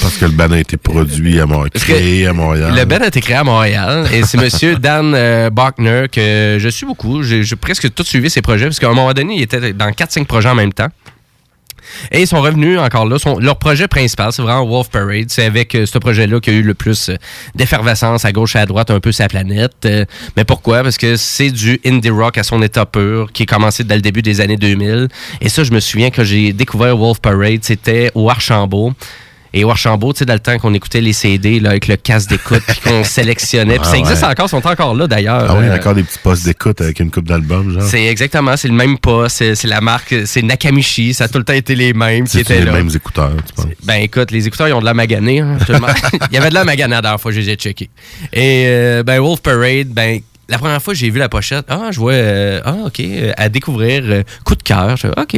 Parce 0.00 0.16
que 0.16 0.26
le 0.26 0.32
band 0.32 0.52
a 0.52 0.58
été 0.58 0.76
produit 0.76 1.40
à 1.40 1.46
Montréal, 1.46 1.70
créé 1.74 2.26
à 2.26 2.32
Montréal. 2.32 2.72
Le 2.76 2.84
Ben 2.84 3.02
a 3.02 3.06
été 3.08 3.20
créé 3.20 3.36
à 3.36 3.44
Montréal 3.44 4.06
et 4.12 4.22
c'est 4.22 4.38
Monsieur 4.38 4.76
Dan 4.76 5.12
euh, 5.14 5.50
Bachner 5.50 6.06
que 6.12 6.58
je 6.60 6.68
suis 6.68 6.86
beaucoup. 6.86 7.22
J'ai 7.22 7.42
j'ai 7.42 7.56
presque 7.56 7.92
tout 7.94 8.04
suivi 8.04 8.30
ses 8.30 8.42
projets 8.42 8.66
parce 8.66 8.78
qu'à 8.78 8.88
un 8.88 8.94
moment 8.94 9.12
donné, 9.12 9.36
il 9.36 9.42
était 9.42 9.72
dans 9.72 9.90
4-5 9.90 10.26
projets 10.26 10.50
en 10.50 10.54
même 10.54 10.72
temps. 10.72 10.88
Et 12.12 12.22
ils 12.22 12.26
sont 12.26 12.40
revenus 12.40 12.78
encore 12.78 13.06
là. 13.06 13.16
Leur 13.40 13.56
projet 13.56 13.88
principal, 13.88 14.32
c'est 14.32 14.42
vraiment 14.42 14.66
Wolf 14.66 14.88
Parade. 14.90 15.26
C'est 15.28 15.44
avec 15.44 15.74
euh, 15.74 15.86
ce 15.86 15.98
projet-là 15.98 16.40
qu'il 16.40 16.54
y 16.54 16.56
a 16.56 16.60
eu 16.60 16.62
le 16.62 16.74
plus 16.74 17.08
euh, 17.10 17.16
d'effervescence 17.54 18.24
à 18.24 18.32
gauche 18.32 18.56
et 18.56 18.58
à 18.58 18.66
droite, 18.66 18.90
un 18.90 19.00
peu 19.00 19.12
sa 19.12 19.28
planète. 19.28 19.72
Euh, 19.84 20.04
mais 20.36 20.44
pourquoi? 20.44 20.82
Parce 20.82 20.96
que 20.96 21.16
c'est 21.16 21.50
du 21.50 21.80
indie 21.84 22.10
rock 22.10 22.38
à 22.38 22.42
son 22.42 22.62
état 22.62 22.86
pur, 22.86 23.30
qui 23.32 23.44
est 23.44 23.46
commencé 23.46 23.84
dès 23.84 23.96
le 23.96 24.02
début 24.02 24.22
des 24.22 24.40
années 24.40 24.56
2000. 24.56 25.08
Et 25.40 25.48
ça, 25.48 25.64
je 25.64 25.72
me 25.72 25.80
souviens 25.80 26.10
que 26.10 26.24
j'ai 26.24 26.52
découvert 26.52 26.96
Wolf 26.96 27.20
Parade, 27.20 27.60
c'était 27.62 28.10
au 28.14 28.30
Archambault. 28.30 28.92
Et 29.54 29.64
au 29.64 29.70
Archambault, 29.70 30.12
tu 30.12 30.18
sais, 30.20 30.24
dans 30.26 30.34
le 30.34 30.40
temps 30.40 30.58
qu'on 30.58 30.74
écoutait 30.74 31.00
les 31.00 31.12
CD 31.12 31.58
là, 31.60 31.70
avec 31.70 31.88
le 31.88 31.96
casque 31.96 32.28
d'écoute, 32.30 32.62
puis 32.66 32.80
qu'on 32.80 33.02
sélectionnait. 33.28 33.76
Puis 33.78 33.84
Ah 33.86 33.90
ça 33.90 33.98
existe 33.98 34.22
ouais. 34.22 34.28
encore, 34.28 34.46
ils 34.46 34.50
sont 34.50 34.66
encore 34.66 34.94
là 34.94 35.06
d'ailleurs. 35.06 35.46
Ah 35.48 35.56
oui, 35.58 35.66
Euh, 35.66 35.74
encore 35.76 35.94
des 35.94 36.02
petits 36.02 36.18
postes 36.22 36.44
d'écoute 36.44 36.80
avec 36.80 37.00
une 37.00 37.10
coupe 37.10 37.26
d'album, 37.28 37.72
genre. 37.72 37.82
c'est 37.82 38.04
exactement, 38.06 38.56
c'est 38.56 38.68
le 38.68 38.74
même 38.74 38.98
pas, 38.98 39.28
c'est 39.28 39.62
la 39.64 39.80
marque, 39.80 40.14
c'est 40.26 40.42
Nakamichi, 40.42 41.14
ça 41.14 41.24
a 41.24 41.28
tout 41.28 41.38
le 41.38 41.44
temps 41.44 41.52
été 41.54 41.74
les 41.74 41.92
mêmes 41.94 42.24
qui 42.24 42.32
C'est 42.32 42.40
étaient 42.40 42.58
les 42.58 42.64
là. 42.66 42.72
mêmes 42.72 42.90
écouteurs, 42.94 43.32
tu 43.46 43.52
penses? 43.54 43.66
Ben 43.84 44.02
écoute, 44.02 44.30
les 44.30 44.46
écouteurs, 44.46 44.68
ils 44.68 44.74
ont 44.74 44.80
de 44.80 44.84
la 44.84 44.94
maganée. 44.94 45.40
hein. 45.40 45.56
Il 46.30 46.34
y 46.34 46.38
avait 46.38 46.50
de 46.50 46.54
la 46.54 46.64
maganée 46.64 46.94
la 46.94 47.02
dernière 47.02 47.20
fois, 47.20 47.32
je 47.32 47.40
les 47.40 47.50
ai 47.50 47.54
checkés. 47.56 47.88
Et 48.32 48.64
euh, 48.68 49.02
ben 49.02 49.20
Wolf 49.20 49.40
Parade, 49.40 49.88
ben 49.88 50.20
la 50.48 50.58
première 50.58 50.80
fois 50.82 50.94
que 50.94 50.98
j'ai 50.98 51.10
vu 51.10 51.18
la 51.18 51.28
pochette, 51.28 51.66
ah, 51.68 51.88
je 51.90 51.98
vois, 51.98 52.12
euh, 52.12 52.60
ah, 52.64 52.76
ok, 52.86 53.00
euh, 53.00 53.32
à 53.36 53.48
découvrir, 53.48 54.02
euh, 54.06 54.22
coup 54.44 54.54
de 54.54 54.62
cœur. 54.62 54.96
Je 54.96 55.08
ok, 55.08 55.36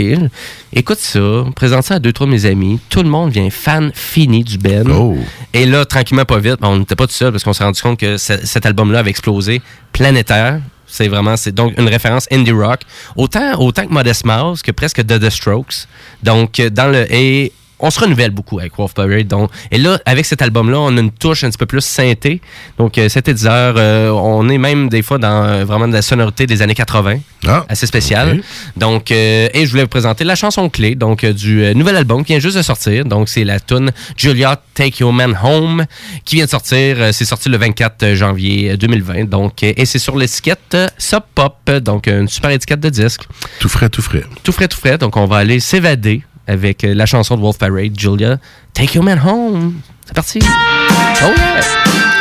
écoute 0.73 0.99
ça, 0.99 1.21
présente 1.57 1.85
ça 1.85 1.95
à 1.95 1.99
deux, 1.99 2.13
trois 2.13 2.27
de 2.27 2.33
mes 2.33 2.47
amis. 2.47 2.79
Tout 2.89 3.03
le 3.03 3.09
monde 3.09 3.31
vient 3.33 3.51
fan 3.51 3.91
fini 3.95 4.45
du 4.45 4.57
Ben. 4.59 4.89
Oh. 4.91 5.19
Et 5.53 5.67
là, 5.67 5.85
tranquillement, 5.85 6.25
pas 6.25 6.39
vite, 6.39 6.59
on 6.63 6.79
n'était 6.79 6.95
pas 6.97 7.07
tout 7.07 7.13
seul 7.13 7.33
parce 7.33 7.43
qu'on 7.43 7.53
s'est 7.53 7.65
rendu 7.65 7.81
compte 7.83 7.99
que 7.99 8.17
ce- 8.19 8.45
cet 8.47 8.67
album-là 8.67 9.01
avait 9.01 9.11
explosé 9.11 9.61
planétaire. 9.93 10.61
C'est 10.87 11.07
vraiment, 11.09 11.37
c'est 11.37 11.53
donc 11.53 11.75
une 11.79 11.89
référence 11.89 12.27
indie 12.33 12.51
rock. 12.53 12.81
Autant, 13.17 13.59
autant 13.61 13.87
que 13.87 13.93
Modest 13.93 14.25
Mouse 14.25 14.63
que 14.63 14.73
presque 14.73 15.07
The 15.07 15.19
The 15.21 15.31
Strokes. 15.31 15.87
Donc, 16.23 16.61
dans 16.61 16.89
le. 16.91 17.07
Et 17.13 17.53
on 17.81 17.91
se 17.91 18.01
renouvelle 18.01 18.31
beaucoup 18.31 18.59
avec 18.59 18.77
Wolf 18.77 18.95
Parade. 18.95 19.27
Donc, 19.27 19.51
et 19.71 19.79
là, 19.79 19.99
avec 20.07 20.25
cet 20.25 20.43
album-là, 20.43 20.79
on 20.79 20.97
a 20.97 21.01
une 21.01 21.11
touche 21.11 21.45
un 21.45 21.49
petit 21.49 21.59
peu 21.59 21.67
plus 21.67 21.81
synthé. 21.81 22.41
Donc, 22.79 22.99
euh, 22.99 23.09
synthétiseur, 23.09 23.75
euh, 23.77 24.11
on 24.11 24.49
est 24.49 24.59
même 24.59 24.89
des 24.89 25.03
fois 25.03 25.19
dans 25.19 25.45
euh, 25.45 25.65
vraiment 25.65 25.89
de 25.89 25.93
la 25.93 26.03
sonorité 26.03 26.47
des 26.47 26.63
années 26.63 26.75
80. 26.75 27.19
Ah, 27.47 27.65
assez 27.69 27.87
spécial. 27.87 28.43
Donc, 28.77 29.11
euh, 29.11 29.49
et 29.55 29.65
je 29.65 29.71
voulais 29.71 29.85
vous 29.85 29.89
présenter 29.89 30.25
la 30.25 30.35
chanson 30.35 30.69
clé 30.69 30.95
donc 30.95 31.25
du 31.25 31.75
nouvel 31.75 31.97
album 31.97 32.23
qui 32.25 32.33
vient 32.33 32.41
juste 32.41 32.57
de 32.57 32.63
sortir. 32.63 33.05
Donc, 33.05 33.29
c'est 33.29 33.45
la 33.45 33.61
tune 33.61 33.93
Julia 34.17 34.61
Take 34.75 35.01
Your 35.01 35.13
Man 35.13 35.37
Home 35.43 35.87
qui 36.25 36.37
vient 36.37 36.45
de 36.45 36.51
sortir. 36.51 36.97
C'est 37.13 37.25
sorti 37.25 37.49
le 37.49 37.57
24 37.57 38.15
janvier 38.15 38.77
2020. 38.77 39.25
Donc, 39.25 39.63
et 39.63 39.87
c'est 39.87 39.99
sur 39.99 40.17
l'étiquette 40.17 40.77
Sub 40.99 41.23
Pop. 41.35 41.71
Donc, 41.71 42.07
une 42.07 42.29
super 42.29 42.51
étiquette 42.51 42.81
de 42.81 42.91
disque. 42.91 43.23
Tout 43.59 43.69
frais, 43.69 43.89
tout 43.89 44.03
frais. 44.03 44.25
Tout 44.43 44.53
frais, 44.53 44.69
tout 44.69 44.79
frais. 44.79 44.99
Donc, 44.99 45.17
on 45.17 45.27
va 45.27 45.39
aller 45.39 45.61
s'évader 45.61 46.23
avec 46.51 46.83
euh, 46.83 46.95
la 46.95 47.07
chanson 47.07 47.37
de 47.37 47.41
Wolf 47.41 47.59
Parade, 47.59 47.99
Julia 47.99 48.39
Take 48.75 48.97
Your 48.97 49.05
Man 49.05 49.21
Home. 49.25 49.81
C'est 50.05 50.15
parti. 50.15 50.41
Oh 50.43 51.27
yeah! 51.37 51.61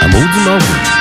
Amour 0.01 0.21
du 0.21 0.49
monde. 0.49 0.99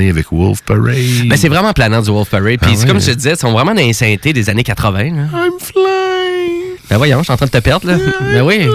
Avec 0.00 0.26
Wolf 0.32 0.62
Parade. 0.62 1.28
Ben, 1.28 1.36
c'est 1.36 1.48
vraiment 1.48 1.72
planant 1.72 2.02
du 2.02 2.10
Wolf 2.10 2.30
Parade. 2.30 2.58
Puis 2.60 2.76
Ah 2.82 2.86
comme 2.86 3.00
je 3.00 3.06
te 3.06 3.10
disais, 3.12 3.32
ils 3.32 3.38
sont 3.38 3.52
vraiment 3.52 3.74
dans 3.74 3.80
les 3.80 3.92
synthés 3.92 4.32
des 4.32 4.48
années 4.50 4.64
80. 4.64 4.98
Là. 4.98 5.10
I'm 5.10 5.52
flying. 5.60 6.76
Ben 6.90 6.96
voyons, 6.98 7.18
je 7.18 7.24
suis 7.24 7.32
en 7.32 7.36
train 7.36 7.46
de 7.46 7.50
te 7.50 7.58
perdre. 7.58 7.86
Là. 7.86 7.96
ben 8.20 8.42
oui. 8.42 8.66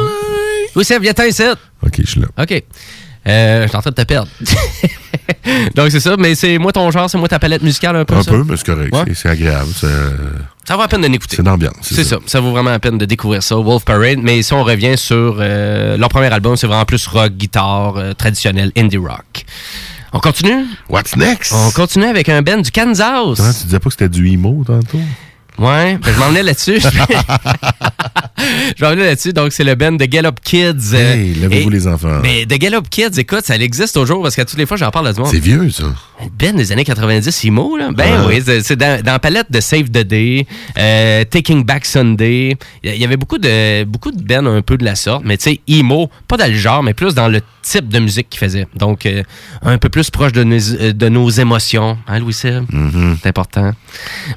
Oui, 0.76 0.86
c'est 0.86 0.99
viens 0.99 1.13
ici. 1.28 1.43
OK, 1.84 1.93
je 1.99 2.09
suis 2.09 2.22
là. 2.22 2.28
OK. 2.39 2.63
Euh, 3.28 3.63
je 3.63 3.68
suis 3.68 3.78
en 3.78 3.82
train 3.82 3.89
de 3.89 3.95
te 3.95 4.03
perdre. 4.03 4.30
Donc 5.76 5.91
c'est 5.91 5.99
ça, 5.99 6.15
mais 6.18 6.36
c'est 6.36 6.57
moi 6.57 6.72
ton 6.72 6.89
genre, 6.91 7.09
c'est 7.09 7.18
moi 7.18 7.28
ta 7.28 7.39
palette 7.39 7.61
musicale 7.61 7.95
un 7.95 8.05
peu. 8.05 8.15
Un 8.15 8.24
ça? 8.24 8.32
peu, 8.32 8.43
mais 8.43 8.55
c'est 8.57 8.65
correct. 8.65 8.93
Ouais. 8.93 9.13
C'est- 9.13 9.30
agréable. 9.30 9.70
Ça 9.74 10.76
vaut 10.76 10.82
la 10.82 10.88
peine 10.88 11.01
de 11.01 11.07
l'écouter. 11.07 11.38
C'est 11.38 11.45
l'ambiance. 11.45 11.76
C'est 11.82 12.03
ça. 12.03 12.18
ça. 12.26 12.39
vaut 12.39 12.51
vraiment 12.51 12.72
la 12.72 12.80
peine 12.80 12.97
de 12.97 13.05
découvrir 13.05 13.41
ça, 13.41 13.55
Wolf 13.55 13.86
Parade. 13.86 14.20
Mais 14.22 14.41
si 14.41 14.53
on 14.53 14.63
revient 14.63 14.97
sur 14.97 15.38
euh, 15.39 15.97
leur 15.97 16.09
premier 16.09 16.28
album, 16.28 16.55
c'est 16.57 16.68
vraiment 16.68 16.86
plus 16.86 17.05
rock, 17.07 17.34
guitare, 17.34 17.95
euh, 17.97 18.13
traditionnel, 18.13 18.72
indie 18.78 18.97
rock. 18.97 19.24
On 20.14 20.20
continue? 20.20 20.66
What's 20.89 21.16
next? 21.16 21.51
On 21.53 21.72
continue 21.72 22.05
avec 22.05 22.30
un 22.30 22.41
band 22.41 22.60
du 22.60 22.72
Kansas. 22.72 23.38
Comment 23.38 23.53
tu 23.53 23.64
disais 23.66 23.80
pas 23.80 23.86
que 23.89 23.91
c'était 23.91 24.10
du 24.10 24.28
emo 24.30 24.64
tantôt? 24.66 24.99
Ouais, 25.58 25.97
ben, 25.97 26.14
je 26.14 26.20
m'en 26.20 26.28
venais 26.30 26.43
là-dessus. 26.43 26.80
je 28.78 28.84
m'en 28.84 28.91
venais 28.91 29.05
là-dessus. 29.05 29.34
Donc, 29.34 29.51
c'est 29.53 29.63
le 29.63 29.76
band 29.76 29.93
de 29.93 30.05
Gallup 30.05 30.39
Kids. 30.43 30.93
euh, 30.93 31.13
Hey, 31.13 31.34
levez-vous 31.36 31.70
et- 31.70 31.74
les 31.74 31.88
enfants. 31.88 32.20
Mais 32.24 32.45
The 32.45 32.57
Gallup 32.59 32.89
Kids, 32.89 33.18
écoute, 33.20 33.45
ça 33.45 33.55
existe 33.55 33.93
toujours 33.95 34.22
parce 34.24 34.36
que 34.36 34.41
toutes 34.41 34.57
les 34.59 34.65
fois, 34.65 34.78
j'en 34.78 34.91
parle 34.91 35.07
à 35.07 35.13
du 35.13 35.20
monde. 35.20 35.30
C'est 35.32 35.39
vieux, 35.39 35.70
ça. 35.70 35.86
Ben 36.39 36.55
des 36.55 36.72
années 36.72 36.84
90, 36.84 37.43
Imo, 37.43 37.78
là. 37.78 37.89
Ben 37.91 38.26
Ouais. 38.26 38.41
oui, 38.45 38.61
c'est- 38.63 38.76
dans, 38.76 39.01
dans 39.03 39.11
la 39.13 39.20
palette 39.20 39.51
de 39.51 39.59
Save 39.59 39.86
the 39.89 39.99
Day, 39.99 40.47
euh, 40.78 41.24
Taking 41.26 41.63
Back 41.63 41.86
Sunday. 41.86 42.57
Il 42.84 42.95
y- 42.95 43.05
avait 43.05 43.18
beaucoup 43.18 43.38
de 43.38 43.84
beaucoup 43.84 44.11
de 44.11 44.22
bands 44.24 44.45
un 44.47 44.61
peu 44.63 44.78
de 44.78 44.84
la 44.86 44.95
sorte, 44.95 45.24
mais 45.26 45.38
tu 45.38 45.51
sais, 45.51 45.59
Imo, 45.68 46.09
pas 46.28 46.38
dans 46.38 46.47
le 46.47 46.57
genre, 46.57 46.82
mais 46.84 46.93
plus 46.95 47.13
dans 47.13 47.28
le 47.28 47.41
type 47.61 47.88
de 47.89 47.99
musique 47.99 48.30
qu'ils 48.30 48.39
faisaient. 48.39 48.65
Donc, 48.76 49.05
euh, 49.05 49.22
un 49.61 49.78
peu 49.78 49.89
plus 49.89 50.09
proche 50.09 50.32
de 50.32 50.43
nos, 50.43 50.57
euh, 50.80 50.91
de 50.93 51.09
nos 51.09 51.30
émotions. 51.30 51.97
Hein, 52.07 52.20
Louis 52.20 52.34
Cyr? 52.34 52.63
C'est 53.22 53.30
important. 53.30 53.74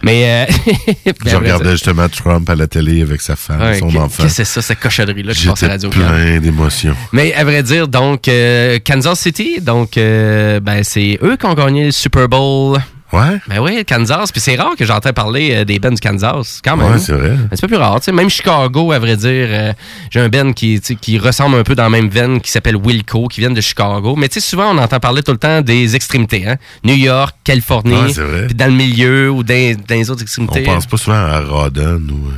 Mais... 0.02 0.46
euh, 0.48 0.52
ben, 1.06 1.14
Je 1.26 1.36
regardais 1.36 1.72
justement 1.72 2.08
Trump 2.08 2.48
à 2.50 2.54
la 2.56 2.66
télé 2.66 3.00
avec 3.02 3.20
sa 3.22 3.36
femme, 3.36 3.74
son 3.78 3.94
enfant. 3.96 4.19
Que 4.22 4.28
c'est 4.28 4.44
ça, 4.44 4.62
cette 4.62 4.80
cochonnerie-là 4.80 5.32
qui 5.34 5.46
passe 5.46 5.62
à 5.62 5.68
radio? 5.68 5.90
plein 5.90 6.38
d'émotions. 6.40 6.94
Mais 7.12 7.32
à 7.34 7.44
vrai 7.44 7.62
dire, 7.62 7.88
donc, 7.88 8.28
euh, 8.28 8.78
Kansas 8.84 9.18
City, 9.20 9.60
donc, 9.60 9.96
euh, 9.96 10.60
ben, 10.60 10.82
c'est 10.82 11.18
eux 11.22 11.36
qui 11.36 11.46
ont 11.46 11.54
gagné 11.54 11.86
le 11.86 11.90
Super 11.92 12.28
Bowl. 12.28 12.78
Ouais? 13.12 13.40
Ben 13.48 13.58
oui, 13.58 13.84
Kansas. 13.84 14.30
Puis 14.30 14.40
c'est 14.40 14.54
rare 14.54 14.76
que 14.78 14.84
j'entends 14.84 15.12
parler 15.12 15.52
euh, 15.52 15.64
des 15.64 15.80
bands 15.80 15.90
du 15.90 15.98
Kansas, 16.00 16.60
quand 16.64 16.76
même. 16.76 16.92
Ouais, 16.92 16.98
c'est 17.00 17.12
vrai. 17.12 17.32
C'est 17.50 17.62
pas 17.62 17.66
plus 17.66 17.76
rare. 17.76 17.98
tu 17.98 18.04
sais. 18.04 18.12
Même 18.12 18.30
Chicago, 18.30 18.92
à 18.92 19.00
vrai 19.00 19.16
dire, 19.16 19.48
euh, 19.50 19.72
j'ai 20.12 20.20
un 20.20 20.28
band 20.28 20.52
qui, 20.52 20.80
qui 20.80 21.18
ressemble 21.18 21.56
un 21.56 21.64
peu 21.64 21.74
dans 21.74 21.82
la 21.82 21.90
même 21.90 22.08
veine 22.08 22.40
qui 22.40 22.52
s'appelle 22.52 22.76
Wilco, 22.76 23.26
qui 23.26 23.40
vient 23.40 23.50
de 23.50 23.60
Chicago. 23.60 24.14
Mais 24.16 24.28
tu 24.28 24.34
sais, 24.40 24.48
souvent, 24.48 24.70
on 24.72 24.78
entend 24.78 25.00
parler 25.00 25.24
tout 25.24 25.32
le 25.32 25.38
temps 25.38 25.60
des 25.60 25.96
extrémités. 25.96 26.46
Hein? 26.46 26.54
New 26.84 26.94
York, 26.94 27.34
Californie, 27.42 27.94
Ouais, 27.94 28.12
c'est 28.12 28.22
vrai. 28.22 28.46
puis 28.46 28.54
dans 28.54 28.66
le 28.66 28.74
milieu 28.74 29.28
ou 29.32 29.42
dans, 29.42 29.74
dans 29.88 29.94
les 29.96 30.08
autres 30.08 30.22
extrémités. 30.22 30.62
On 30.68 30.74
pense 30.74 30.86
pas 30.86 30.96
souvent 30.96 31.16
à 31.16 31.40
Rodden 31.40 32.08
ou... 32.12 32.28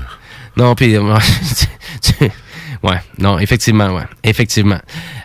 Non, 0.57 0.75
puis... 0.75 0.97
ouais, 2.83 3.01
non, 3.19 3.39
effectivement, 3.39 3.95
ouais. 3.95 4.03
Effectivement. 4.25 4.79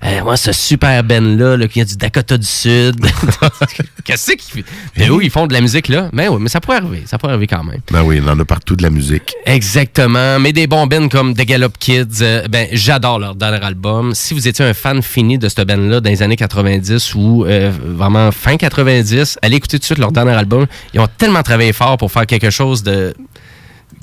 Euh, 0.03 0.23
moi, 0.23 0.37
ce 0.37 0.51
super 0.51 1.03
Ben-là, 1.03 1.57
là, 1.57 1.67
qui 1.67 1.75
vient 1.75 1.85
du 1.85 1.97
Dakota 1.97 2.37
du 2.37 2.45
Sud. 2.45 3.05
Qu'est-ce 4.05 4.33
qu'ils... 4.33 4.63
Mais 4.95 5.09
où 5.09 5.21
ils 5.21 5.29
font 5.29 5.47
de 5.47 5.53
la 5.53 5.61
musique, 5.61 5.87
là? 5.87 6.09
Mais 6.13 6.27
oui, 6.27 6.37
mais 6.39 6.49
ça 6.49 6.61
pourrait 6.61 6.77
arriver. 6.77 7.03
Ça 7.05 7.17
pourrait 7.17 7.33
arriver 7.33 7.47
quand 7.47 7.63
même. 7.63 7.81
Ben 7.91 8.03
oui, 8.03 8.17
il 8.17 8.29
en 8.29 8.39
a 8.39 8.45
partout 8.45 8.75
de 8.75 8.83
la 8.83 8.89
musique. 8.89 9.33
Exactement. 9.45 10.39
Mais 10.39 10.53
des 10.53 10.67
bons 10.67 10.87
bands 10.87 11.09
comme 11.09 11.33
The 11.33 11.45
Gallup 11.45 11.77
Kids, 11.79 12.21
euh, 12.21 12.47
ben, 12.47 12.67
j'adore 12.71 13.19
leur 13.19 13.35
dernier 13.35 13.63
album. 13.63 14.13
Si 14.13 14.33
vous 14.33 14.47
étiez 14.47 14.63
un 14.63 14.73
fan 14.73 15.01
fini 15.01 15.37
de 15.37 15.49
ce 15.49 15.61
band-là 15.61 15.99
dans 15.99 16.09
les 16.09 16.23
années 16.23 16.37
90 16.37 17.15
ou 17.15 17.45
euh, 17.45 17.71
vraiment 17.83 18.31
fin 18.31 18.57
90, 18.57 19.39
allez 19.41 19.57
écouter 19.57 19.77
tout 19.77 19.81
de 19.81 19.85
suite 19.85 19.99
leur 19.99 20.11
dernier 20.11 20.31
album. 20.31 20.67
Ils 20.93 20.99
ont 20.99 21.07
tellement 21.17 21.43
travaillé 21.43 21.73
fort 21.73 21.97
pour 21.97 22.11
faire 22.11 22.25
quelque 22.25 22.49
chose 22.49 22.83
de 22.83 23.13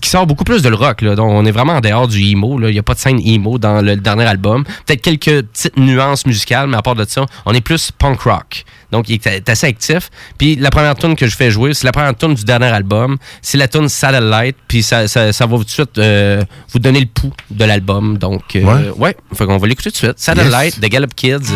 qui 0.00 0.10
sort 0.10 0.26
beaucoup 0.26 0.44
plus 0.44 0.62
de 0.62 0.68
le 0.68 0.76
rock. 0.76 1.02
Là. 1.02 1.14
Donc, 1.14 1.30
on 1.30 1.44
est 1.46 1.50
vraiment 1.50 1.74
en 1.74 1.80
dehors 1.80 2.08
du 2.08 2.20
emo. 2.20 2.58
là. 2.58 2.68
Il 2.68 2.72
n'y 2.72 2.78
a 2.78 2.82
pas 2.82 2.94
de 2.94 2.98
scène 2.98 3.20
emo 3.24 3.58
dans 3.58 3.80
le, 3.80 3.94
le 3.94 4.00
dernier 4.00 4.24
album. 4.24 4.64
Peut-être 4.86 5.02
quelques 5.02 5.46
petites 5.46 5.76
nuances 5.76 6.26
musicales, 6.26 6.68
mais 6.68 6.76
à 6.76 6.82
part 6.82 6.94
de 6.94 7.04
ça, 7.08 7.24
on 7.46 7.52
est 7.54 7.60
plus 7.60 7.90
punk 7.90 8.20
rock. 8.20 8.64
Donc, 8.92 9.08
il 9.08 9.14
est, 9.14 9.48
assez 9.48 9.66
actif. 9.66 10.10
Puis 10.38 10.56
la 10.56 10.70
première 10.70 10.94
tune 10.94 11.16
que 11.16 11.26
je 11.26 11.34
fais 11.36 11.50
jouer, 11.50 11.74
c'est 11.74 11.84
la 11.86 11.92
première 11.92 12.16
tune 12.16 12.34
du 12.34 12.44
dernier 12.44 12.66
album. 12.66 13.16
C'est 13.42 13.58
la 13.58 13.66
tune 13.68 13.88
Satellite. 13.88 14.56
Puis 14.68 14.82
ça, 14.82 15.08
ça, 15.08 15.32
ça 15.32 15.46
va 15.46 15.56
tout 15.58 15.64
de 15.64 15.70
suite 15.70 15.98
euh, 15.98 16.42
vous 16.72 16.78
donner 16.78 17.00
le 17.00 17.06
pouls 17.06 17.32
de 17.50 17.64
l'album. 17.64 18.18
Donc, 18.18 18.56
euh, 18.56 18.62
Ouais. 18.62 18.90
ouais. 18.96 19.16
Fait 19.34 19.46
qu'on 19.46 19.58
va 19.58 19.66
l'écouter 19.66 19.90
tout 19.90 19.94
de 20.00 20.06
suite. 20.06 20.18
Satellite, 20.18 20.80
The 20.80 20.88
Gallup 20.88 21.14
Kids. 21.14 21.52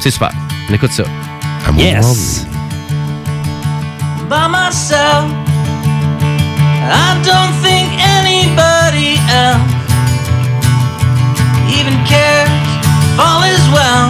C'est 0.00 0.10
super. 0.10 0.32
On 0.70 0.74
écoute 0.74 0.92
ça. 0.92 1.04
À 1.66 1.72
yes! 1.72 2.46
by 4.28 4.46
myself. 4.46 5.57
I 6.90 7.20
don't 7.20 7.52
think 7.60 7.92
anybody 8.00 9.20
else 9.28 9.60
even 11.68 11.92
cares 12.08 12.48
if 12.48 13.20
all 13.20 13.42
is 13.44 13.60
well. 13.76 14.08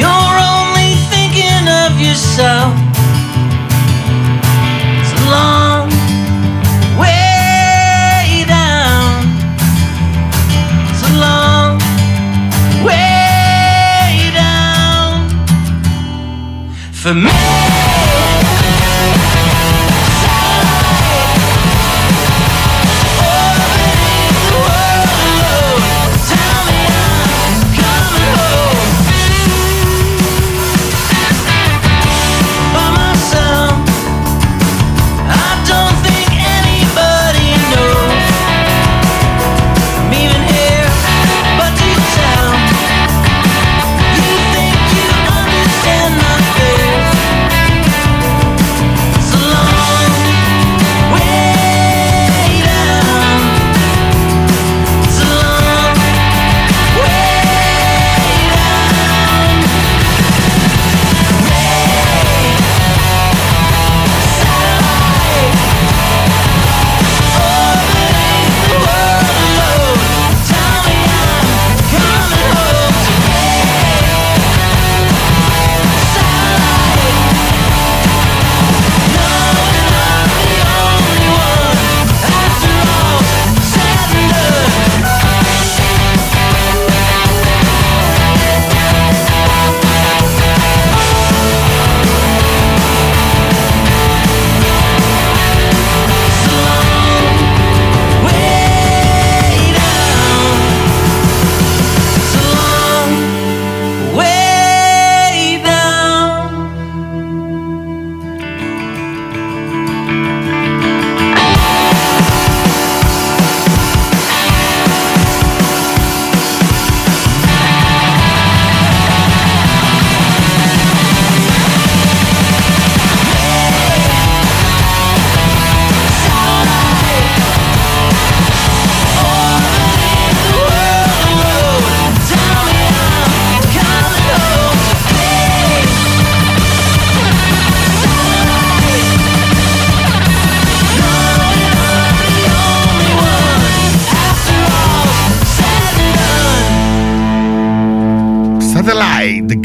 You're 0.00 0.36
only 0.56 0.96
thinking 1.12 1.68
of 1.68 2.00
yourself. 2.00 2.72
It's 5.00 5.12
a 5.12 5.24
long 5.28 5.90
way 6.96 8.44
down. 8.48 9.28
It's 10.88 11.04
a 11.04 11.14
long 11.20 11.78
way 12.82 14.32
down 14.32 15.28
for 16.92 17.12
me. 17.12 17.81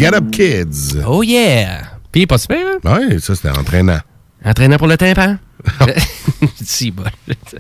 Get 0.10 0.16
Up 0.16 0.32
Kids. 0.32 0.98
Oh 1.06 1.22
yeah! 1.24 1.82
Puis, 2.12 2.26
pas 2.26 2.38
super, 2.38 2.60
hein? 2.66 2.78
Oui, 3.10 3.20
ça, 3.20 3.36
c'était 3.36 3.50
entraînant. 3.50 4.00
Entraînant 4.46 4.78
pour 4.78 4.88
le 4.88 4.96
tympan? 4.98 5.38
si, 6.64 6.92
bon. 6.92 7.04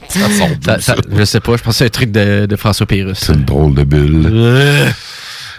Ça, 0.08 0.80
ça- 0.80 0.96
je 1.12 1.26
sais 1.26 1.40
pas, 1.42 1.58
je 1.58 1.64
pense 1.64 1.74
que 1.74 1.78
c'est 1.80 1.86
un 1.86 1.90
truc 1.90 2.12
de, 2.12 2.46
de 2.46 2.56
François 2.56 2.86
Pérus. 2.86 3.18
C'est 3.20 3.34
une 3.34 3.44
drôle 3.44 3.74
de 3.74 3.84
bulle. 3.84 4.94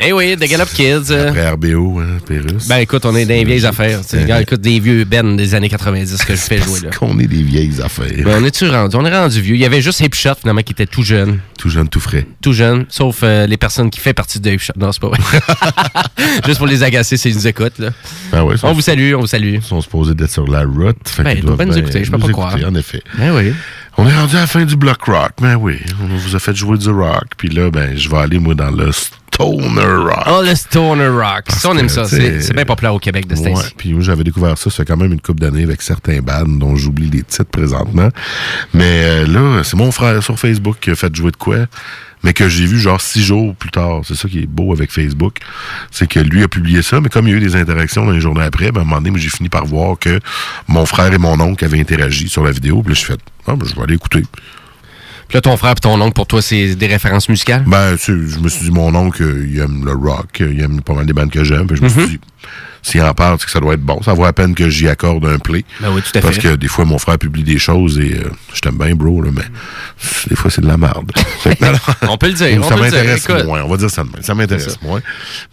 Eh 0.00 0.12
oui, 0.12 0.36
The 0.36 0.48
Gallup 0.48 0.68
Kids. 0.72 1.10
euh. 1.10 1.28
Après 1.30 1.50
RBO, 1.50 1.98
hein, 1.98 2.18
Pérus. 2.24 2.68
Ben 2.68 2.76
écoute, 2.78 3.04
on 3.04 3.16
est 3.16 3.24
dans 3.24 3.34
les 3.34 3.44
vieilles 3.44 3.66
affaires. 3.66 4.00
Regarde, 4.12 4.42
écoute, 4.42 4.60
des 4.60 4.78
vieux 4.78 5.04
Ben 5.04 5.36
des 5.36 5.56
années 5.56 5.68
90 5.68 6.24
que 6.24 6.34
je 6.36 6.40
fais 6.40 6.58
jouer 6.58 6.80
là. 6.84 6.90
Qu'on 6.98 7.18
est 7.18 7.26
des 7.26 7.42
vieilles 7.42 7.80
affaires. 7.82 8.06
Ben, 8.24 8.38
on 8.40 8.44
est-tu 8.44 8.68
rendu? 8.68 8.94
On 8.94 9.04
est 9.04 9.10
rendu 9.18 9.40
vieux. 9.40 9.56
Il 9.56 9.60
y 9.60 9.64
avait 9.64 9.80
juste 9.80 9.98
Hip 10.00 10.14
Shot 10.14 10.36
finalement 10.40 10.62
qui 10.62 10.72
était 10.72 10.86
tout 10.86 11.02
jeune. 11.02 11.40
Tout 11.58 11.68
jeune, 11.68 11.88
tout 11.88 11.98
frais. 11.98 12.24
Tout 12.40 12.52
jeune, 12.52 12.86
sauf 12.88 13.20
euh, 13.24 13.46
les 13.48 13.56
personnes 13.56 13.90
qui 13.90 13.98
font 13.98 14.12
partie 14.12 14.38
de 14.38 14.50
Hip 14.52 14.58
Shot. 14.60 14.74
Non, 14.78 14.92
c'est 14.92 15.00
pas 15.00 15.08
vrai. 15.08 15.18
juste 16.46 16.58
pour 16.58 16.68
les 16.68 16.84
agacer 16.84 17.16
s'ils 17.16 17.34
nous 17.34 17.48
écoutent. 17.48 17.78
Là. 17.80 17.90
Ben 18.30 18.44
ouais, 18.44 18.54
on 18.62 18.72
vous 18.74 18.80
salue, 18.82 19.14
on 19.16 19.20
vous 19.22 19.26
salue. 19.26 19.54
Ils 19.54 19.62
sont 19.62 19.80
supposés 19.80 20.14
d'être 20.14 20.30
sur 20.30 20.46
la 20.46 20.62
route. 20.62 20.96
Fait 21.08 21.24
Ben, 21.24 21.32
ils 21.36 21.42
doivent 21.42 21.56
doivent 21.56 21.68
nous 21.68 21.78
écouter, 21.78 22.04
je 22.04 22.10
peux 22.12 22.18
pas 22.18 22.28
croire. 22.28 22.56
En 22.64 22.74
effet. 22.76 23.02
Ben 23.18 23.32
oui. 23.34 23.52
On 23.96 24.06
est 24.08 24.14
rendu 24.14 24.36
à 24.36 24.40
la 24.42 24.46
fin 24.46 24.64
du 24.64 24.76
block 24.76 25.02
rock. 25.02 25.32
Ben 25.42 25.56
oui. 25.56 25.78
On 26.00 26.16
vous 26.16 26.36
a 26.36 26.38
fait 26.38 26.54
jouer 26.54 26.78
du 26.78 26.88
rock. 26.88 27.24
Puis 27.36 27.48
là, 27.48 27.68
ben, 27.72 27.96
je 27.96 28.08
vais 28.08 28.18
aller, 28.18 28.38
moi, 28.38 28.54
dans 28.54 28.70
le 28.70 28.92
stoner 29.38 29.84
rock. 29.84 30.24
Oh, 30.26 30.42
le 30.42 30.54
Stoner 30.54 31.08
Rock. 31.08 31.44
Ça, 31.48 31.70
on 31.70 31.78
aime 31.78 31.88
ça. 31.88 32.04
C'est 32.04 32.52
bien 32.52 32.64
populaire 32.64 32.94
au 32.94 32.98
Québec 32.98 33.26
de 33.26 33.36
ce 33.36 33.42
Ouais, 33.42 33.54
puis 33.76 33.92
moi, 33.92 34.02
j'avais 34.02 34.24
découvert 34.24 34.58
ça, 34.58 34.70
ça 34.70 34.78
fait 34.78 34.84
quand 34.84 34.96
même 34.96 35.12
une 35.12 35.20
couple 35.20 35.40
d'années 35.40 35.62
avec 35.62 35.82
certains 35.82 36.20
bands 36.20 36.44
dont 36.46 36.76
j'oublie 36.76 37.08
les 37.08 37.22
titres 37.22 37.44
présentement. 37.44 38.08
Mais 38.74 39.04
euh, 39.04 39.26
là, 39.26 39.62
c'est 39.62 39.76
mon 39.76 39.92
frère 39.92 40.22
sur 40.22 40.38
Facebook 40.38 40.76
qui 40.80 40.90
a 40.90 40.94
fait 40.94 41.14
jouer 41.14 41.30
de 41.30 41.36
quoi, 41.36 41.66
mais 42.24 42.32
que 42.32 42.48
j'ai 42.48 42.66
vu 42.66 42.78
genre 42.78 43.00
six 43.00 43.22
jours 43.22 43.54
plus 43.54 43.70
tard. 43.70 44.00
C'est 44.04 44.16
ça 44.16 44.28
qui 44.28 44.40
est 44.40 44.46
beau 44.46 44.72
avec 44.72 44.90
Facebook. 44.90 45.38
C'est 45.90 46.08
que 46.08 46.20
lui 46.20 46.42
a 46.42 46.48
publié 46.48 46.82
ça, 46.82 47.00
mais 47.00 47.08
comme 47.08 47.28
il 47.28 47.30
y 47.30 47.34
a 47.34 47.36
eu 47.36 47.40
des 47.40 47.56
interactions 47.56 48.04
dans 48.04 48.12
les 48.12 48.20
journées 48.20 48.44
après, 48.44 48.72
ben, 48.72 48.80
à 48.80 48.82
un 48.82 48.86
moment 48.86 49.00
donné, 49.00 49.18
j'ai 49.18 49.30
fini 49.30 49.48
par 49.48 49.64
voir 49.64 49.98
que 49.98 50.20
mon 50.66 50.84
frère 50.84 51.12
et 51.12 51.18
mon 51.18 51.38
oncle 51.40 51.64
avaient 51.64 51.80
interagi 51.80 52.28
sur 52.28 52.42
la 52.42 52.50
vidéo. 52.50 52.82
Puis 52.82 52.94
là, 52.94 53.00
je 53.00 53.04
fais, 53.04 53.16
ah, 53.46 53.54
ben, 53.56 53.66
je 53.66 53.74
vais 53.74 53.82
aller 53.82 53.94
écouter. 53.94 54.24
Puis 55.28 55.36
là, 55.36 55.40
ton 55.42 55.56
frère 55.58 55.72
et 55.72 55.74
ton 55.74 56.00
oncle, 56.00 56.14
pour 56.14 56.26
toi, 56.26 56.40
c'est 56.40 56.74
des 56.74 56.86
références 56.86 57.28
musicales? 57.28 57.62
Ben, 57.66 57.96
tu 57.96 58.04
sais, 58.04 58.12
je 58.34 58.38
me 58.40 58.48
suis 58.48 58.64
dit, 58.64 58.70
mon 58.70 58.94
oncle, 58.94 59.22
euh, 59.22 59.46
il 59.46 59.58
aime 59.58 59.84
le 59.84 59.92
rock, 59.92 60.40
euh, 60.40 60.50
il 60.52 60.60
aime 60.62 60.80
pas 60.80 60.94
mal 60.94 61.04
des 61.04 61.12
bandes 61.12 61.30
que 61.30 61.44
j'aime. 61.44 61.66
Puis 61.66 61.76
je 61.76 61.82
me 61.82 61.88
Mhm. 61.88 61.94
suis 61.98 62.08
dit, 62.08 62.20
s'il 62.82 63.02
en 63.02 63.12
parle, 63.12 63.36
c'est 63.40 63.46
que 63.46 63.50
ça 63.50 63.60
doit 63.60 63.74
être 63.74 63.82
bon. 63.82 64.00
Ça 64.02 64.12
vaut 64.14 64.24
la 64.24 64.32
peine 64.32 64.54
que 64.54 64.68
j'y 64.70 64.88
accorde 64.88 65.24
un 65.26 65.38
play. 65.38 65.64
Ben 65.80 65.88
oui, 65.92 66.00
tout 66.00 66.16
à 66.16 66.20
Parce 66.20 66.36
fait. 66.36 66.42
que 66.42 66.54
des 66.56 66.68
fois, 66.68 66.84
mon 66.84 66.98
frère 66.98 67.18
publie 67.18 67.42
des 67.42 67.58
choses 67.58 67.98
et 67.98 68.14
euh, 68.14 68.30
je 68.54 68.60
t'aime 68.60 68.78
bien, 68.78 68.94
bro, 68.94 69.20
là, 69.20 69.30
mais 69.32 69.42
des 70.28 70.36
fois, 70.36 70.50
c'est 70.50 70.60
de 70.62 70.66
la 70.68 70.76
merde. 70.76 71.10
Non. 71.60 71.72
On 72.10 72.16
peut 72.16 72.28
le 72.28 72.34
dire, 72.34 72.64
ça 72.64 72.76
m'intéresse 72.76 73.28
moins. 73.44 73.62
On 73.62 73.68
va 73.68 73.76
dire 73.76 73.90
ça 73.90 74.04
de 74.04 74.10
même. 74.10 74.22
Ça 74.22 74.34
m'intéresse 74.34 74.80
moins. 74.82 75.00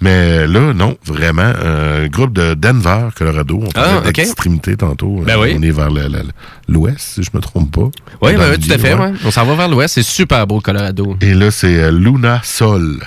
Mais 0.01 0.45
là, 0.47 0.73
non, 0.73 0.97
vraiment, 1.05 1.41
un 1.63 2.07
groupe 2.07 2.33
de 2.33 2.53
Denver, 2.53 3.07
Colorado. 3.15 3.59
On 3.65 3.71
parlait 3.71 3.91
Ah, 4.03 4.07
ok. 4.07 4.13
d'extrémité 4.13 4.75
tantôt. 4.77 5.21
Ben 5.25 5.35
Euh, 5.37 5.41
oui. 5.41 5.55
On 5.57 5.61
est 5.61 5.71
vers 5.71 5.89
l'ouest, 6.67 6.99
si 6.99 7.23
je 7.23 7.29
me 7.33 7.41
trompe 7.41 7.71
pas. 7.71 7.89
Oui, 8.21 8.35
ben, 8.35 8.51
oui, 8.51 8.59
tout 8.59 8.71
à 8.71 8.77
fait. 8.77 8.93
ouais. 8.93 8.99
ouais. 8.99 9.13
On 9.25 9.31
s'en 9.31 9.45
va 9.45 9.55
vers 9.55 9.67
l'ouest. 9.69 9.93
C'est 9.95 10.03
super 10.03 10.45
beau, 10.47 10.61
Colorado. 10.61 11.17
Et 11.21 11.33
là, 11.33 11.49
c'est 11.51 11.81
euh, 11.81 11.91
Luna 11.91 12.41
Sol. 12.43 12.99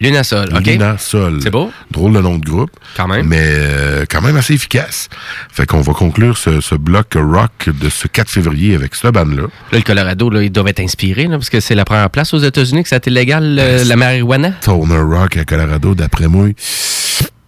Lunasol, 0.00 0.50
OK? 0.54 0.66
Luna 0.66 0.98
Sol. 0.98 1.38
C'est 1.42 1.50
beau? 1.50 1.70
Drôle 1.90 2.12
de 2.12 2.20
nom 2.20 2.36
de 2.36 2.44
groupe. 2.44 2.70
Quand 2.96 3.08
même. 3.08 3.26
Mais 3.26 3.42
euh, 3.42 4.04
quand 4.10 4.20
même 4.20 4.36
assez 4.36 4.54
efficace. 4.54 5.08
Fait 5.50 5.66
qu'on 5.66 5.80
va 5.80 5.92
conclure 5.92 6.36
ce, 6.36 6.60
ce 6.60 6.74
bloc 6.74 7.14
rock 7.14 7.68
de 7.68 7.88
ce 7.88 8.08
4 8.08 8.28
février 8.28 8.74
avec 8.74 8.94
ce 8.94 9.08
band-là. 9.08 9.42
Là, 9.42 9.48
le 9.72 9.80
Colorado, 9.82 10.30
là, 10.30 10.42
ils 10.42 10.50
doivent 10.50 10.68
être 10.68 10.80
inspirés, 10.80 11.24
là, 11.26 11.36
parce 11.36 11.50
que 11.50 11.60
c'est 11.60 11.74
la 11.74 11.84
première 11.84 12.10
place 12.10 12.34
aux 12.34 12.38
États-Unis 12.38 12.82
que 12.82 12.88
ça 12.88 12.96
a 12.96 12.98
été 12.98 13.10
légal, 13.10 13.56
euh, 13.58 13.84
la 13.84 13.96
marijuana? 13.96 14.50
Toner 14.60 14.98
Rock 14.98 15.36
à 15.36 15.44
Colorado, 15.44 15.94
d'après 15.94 16.28
moi, 16.28 16.48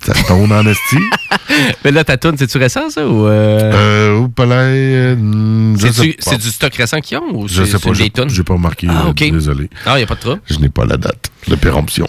ça 0.07 0.13
tourne 0.27 0.53
en 0.53 0.65
esti. 0.67 0.97
Mais 1.85 1.91
là, 1.91 2.05
ta 2.05 2.17
toune, 2.17 2.37
c'est-tu 2.39 2.59
récent, 2.59 2.91
ça? 2.91 3.07
Ou 3.07 3.27
euh... 3.27 3.73
Euh, 3.75 4.19
ou 4.19 4.29
pas 4.29 4.47
là, 4.47 4.57
euh, 4.57 5.17
hmm, 5.17 5.77
c'est 6.21 6.39
du 6.39 6.49
stock 6.49 6.75
récent 6.75 7.01
qu'ils 7.01 7.19
ont? 7.19 7.35
Ou 7.35 7.49
Je 7.49 7.65
sais 7.65 7.79
pas, 7.79 7.93
j'ai 7.93 8.43
pas 8.45 8.55
remarqué, 8.55 8.87
Ah, 8.89 9.07
euh, 9.09 9.31
désolé. 9.31 9.69
Ah, 9.85 9.99
il 9.99 10.05
a 10.05 10.07
pas 10.07 10.15
de 10.15 10.21
trouble. 10.21 10.41
Je 10.49 10.59
n'ai 10.59 10.69
pas 10.69 10.85
la 10.85 10.97
date 10.97 11.31
de 11.49 11.55
péremption. 11.57 12.07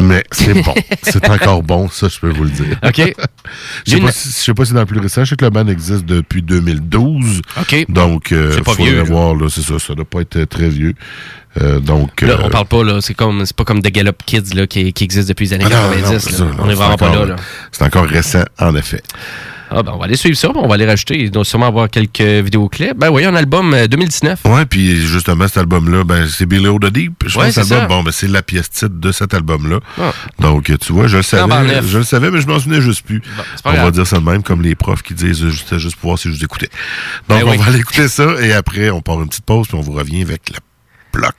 Mais 0.00 0.24
c'est 0.32 0.62
bon. 0.62 0.74
c'est 1.02 1.28
encore 1.28 1.62
bon, 1.62 1.88
ça, 1.88 2.08
je 2.08 2.18
peux 2.18 2.30
vous 2.30 2.44
le 2.44 2.50
dire. 2.50 2.78
OK. 2.82 2.96
Je 3.86 3.96
sais 3.96 4.12
si, 4.12 4.28
je 4.28 4.34
sais 4.44 4.54
pas 4.54 4.64
si 4.64 4.68
c'est 4.68 4.74
dans 4.74 4.80
le 4.80 4.86
plus 4.86 5.00
récent. 5.00 5.24
Je 5.24 5.30
sais 5.30 5.36
que 5.36 5.44
le 5.44 5.50
band 5.50 5.66
existe 5.66 6.04
depuis 6.04 6.42
2012. 6.42 7.42
OK. 7.60 7.86
Donc, 7.88 8.32
euh, 8.32 8.52
C'est 8.52 8.62
pas 8.62 8.72
faudrait 8.74 8.90
vieux, 8.90 9.02
voir, 9.02 9.34
là, 9.34 9.48
c'est 9.48 9.62
ça. 9.62 9.78
Ça 9.78 9.94
doit 9.94 10.04
pas 10.04 10.20
être 10.20 10.36
euh, 10.36 10.46
très 10.46 10.68
vieux. 10.68 10.94
Euh, 11.60 11.80
donc, 11.80 12.20
Là, 12.20 12.34
euh, 12.34 12.42
on 12.44 12.50
parle 12.50 12.66
pas, 12.66 12.84
là, 12.84 13.00
c'est 13.00 13.14
comme, 13.14 13.44
c'est 13.44 13.56
pas 13.56 13.64
comme 13.64 13.82
The 13.82 13.90
Gallup 13.90 14.22
Kids, 14.24 14.54
là, 14.54 14.66
qui, 14.66 14.92
qui 14.92 15.04
existe 15.04 15.28
depuis 15.28 15.46
les 15.46 15.54
années 15.54 15.64
ah 15.66 15.88
non, 15.88 16.00
90, 16.00 16.04
non, 16.04 16.12
là. 16.12 16.18
c'est 16.20 16.32
ça. 16.32 16.44
On 16.58 16.66
est 16.66 16.68
C'est 16.70 16.74
vraiment 16.76 16.96
pas 16.96 17.26
là. 17.26 17.36
C'est 17.72 17.84
encore 17.84 18.06
récent, 18.06 18.44
en 18.58 18.76
effet. 18.76 19.02
Ah, 19.72 19.82
ben, 19.84 19.92
on 19.94 19.98
va 19.98 20.06
aller 20.06 20.16
suivre 20.16 20.36
ça, 20.36 20.50
on 20.54 20.66
va 20.66 20.74
aller 20.74 20.86
rajouter. 20.86 21.16
Il 21.18 21.30
doit 21.30 21.44
sûrement 21.44 21.66
avoir 21.68 21.88
quelques 21.88 22.20
vidéoclips. 22.20 22.96
Ben 22.96 23.08
oui, 23.10 23.24
un 23.24 23.34
album 23.36 23.72
euh, 23.72 23.86
2019. 23.86 24.40
Ouais, 24.46 24.66
puis 24.66 24.96
justement, 24.96 25.46
cet 25.46 25.58
album-là, 25.58 26.02
ben, 26.04 26.26
c'est 26.28 26.46
Below 26.46 26.78
the 26.80 26.86
Deep. 26.92 27.22
Je 27.26 27.38
Ouais, 27.38 27.46
pense 27.46 27.54
que 27.54 27.62
ça. 27.64 27.86
bon, 27.86 28.02
ben, 28.02 28.10
c'est 28.10 28.26
la 28.28 28.42
pièce 28.42 28.68
titre 28.70 28.88
de 28.98 29.12
cet 29.12 29.32
album-là. 29.32 29.78
Ah. 30.00 30.12
Donc, 30.40 30.72
tu 30.80 30.92
vois, 30.92 31.06
je 31.06 31.18
le 31.18 31.22
savais, 31.22 31.82
je 31.86 31.98
le 31.98 32.04
savais, 32.04 32.30
mais 32.30 32.40
je 32.40 32.46
m'en 32.48 32.58
souvenais 32.58 32.80
juste 32.80 33.02
plus. 33.06 33.22
on 33.64 33.72
va 33.72 33.90
dire 33.92 34.06
ça 34.06 34.18
de 34.18 34.24
même, 34.24 34.42
comme 34.42 34.60
les 34.62 34.74
profs 34.74 35.02
qui 35.02 35.14
disent, 35.14 35.42
euh, 35.44 35.50
juste, 35.50 35.78
juste 35.78 35.96
pour 35.96 36.10
voir 36.10 36.18
si 36.18 36.28
je 36.30 36.36
vous 36.36 36.44
écoutais. 36.44 36.68
Donc, 37.28 37.38
Ben 37.40 37.46
on 37.46 37.50
oui. 37.52 37.56
va 37.58 37.66
aller 37.66 37.78
écouter 37.78 38.08
ça, 38.08 38.24
et 38.40 38.52
après, 38.52 38.90
on 38.90 39.00
part 39.00 39.20
une 39.22 39.28
petite 39.28 39.44
pause, 39.44 39.68
puis 39.68 39.76
on 39.76 39.80
vous 39.82 39.92
revient 39.92 40.22
avec 40.22 40.50
le 40.50 40.56
bloc. 41.12 41.32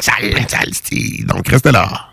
Sale, 0.00 0.68
c'est- 0.72 1.24
Donc, 1.24 1.48
restez 1.48 1.72
là. 1.72 2.07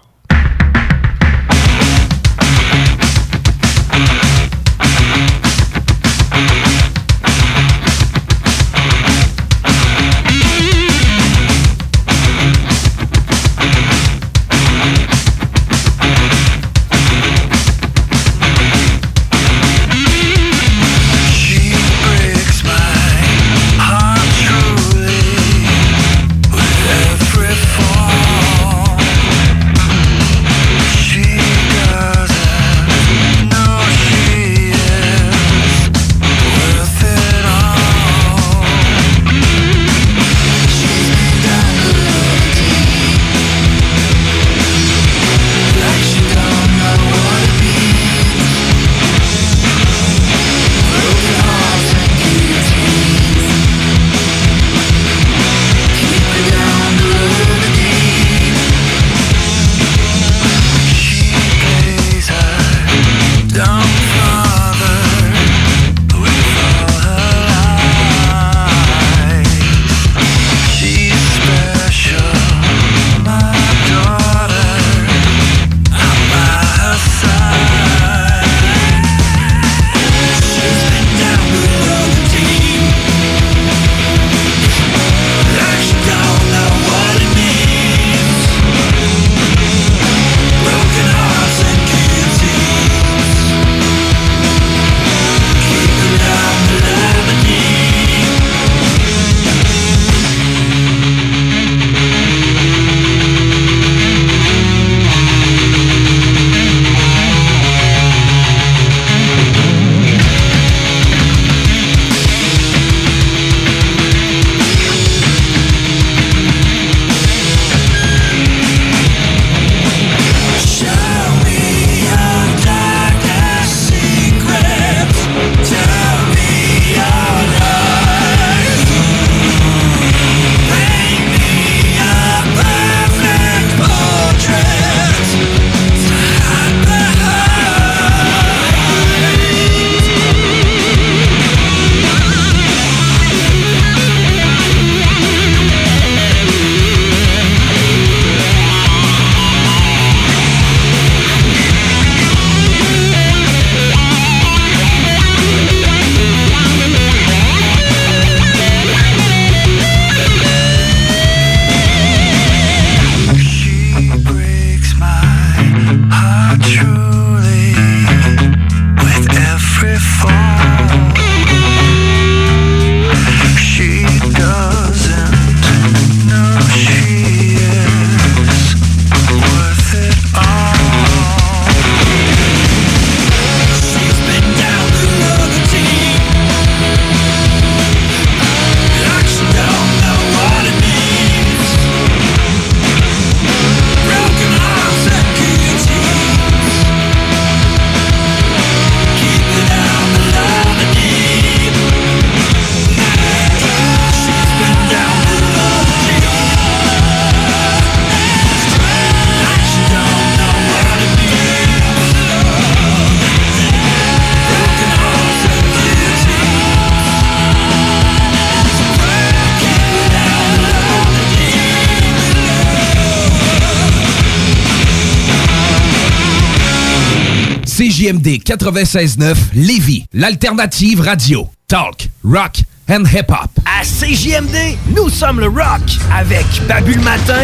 CJMD 227.95 228.43
96.9 228.43 229.35
Lévis, 229.53 230.05
l'alternative 230.11 230.99
radio. 230.99 231.49
Talk, 231.69 232.09
rock 232.25 232.57
and 232.89 233.05
hip-hop. 233.05 233.49
À 233.65 233.83
CJMD, 233.83 234.77
nous 234.93 235.07
sommes 235.07 235.39
le 235.39 235.47
rock 235.47 235.81
avec 236.13 236.45
Babu 236.67 236.95
le 236.95 237.01
matin, 237.03 237.43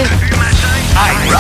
iRock 0.93 1.39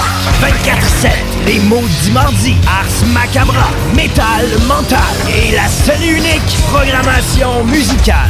24-7, 1.03 1.09
les 1.45 1.59
maudits 1.59 2.11
mardis, 2.13 2.55
Ars 2.65 3.05
Macabra, 3.13 3.69
Metal 3.93 4.45
Mental 4.65 4.99
et 5.27 5.51
la 5.57 5.67
seule 5.67 6.01
et 6.05 6.11
unique 6.11 6.57
programmation 6.71 7.65
musicale. 7.65 8.29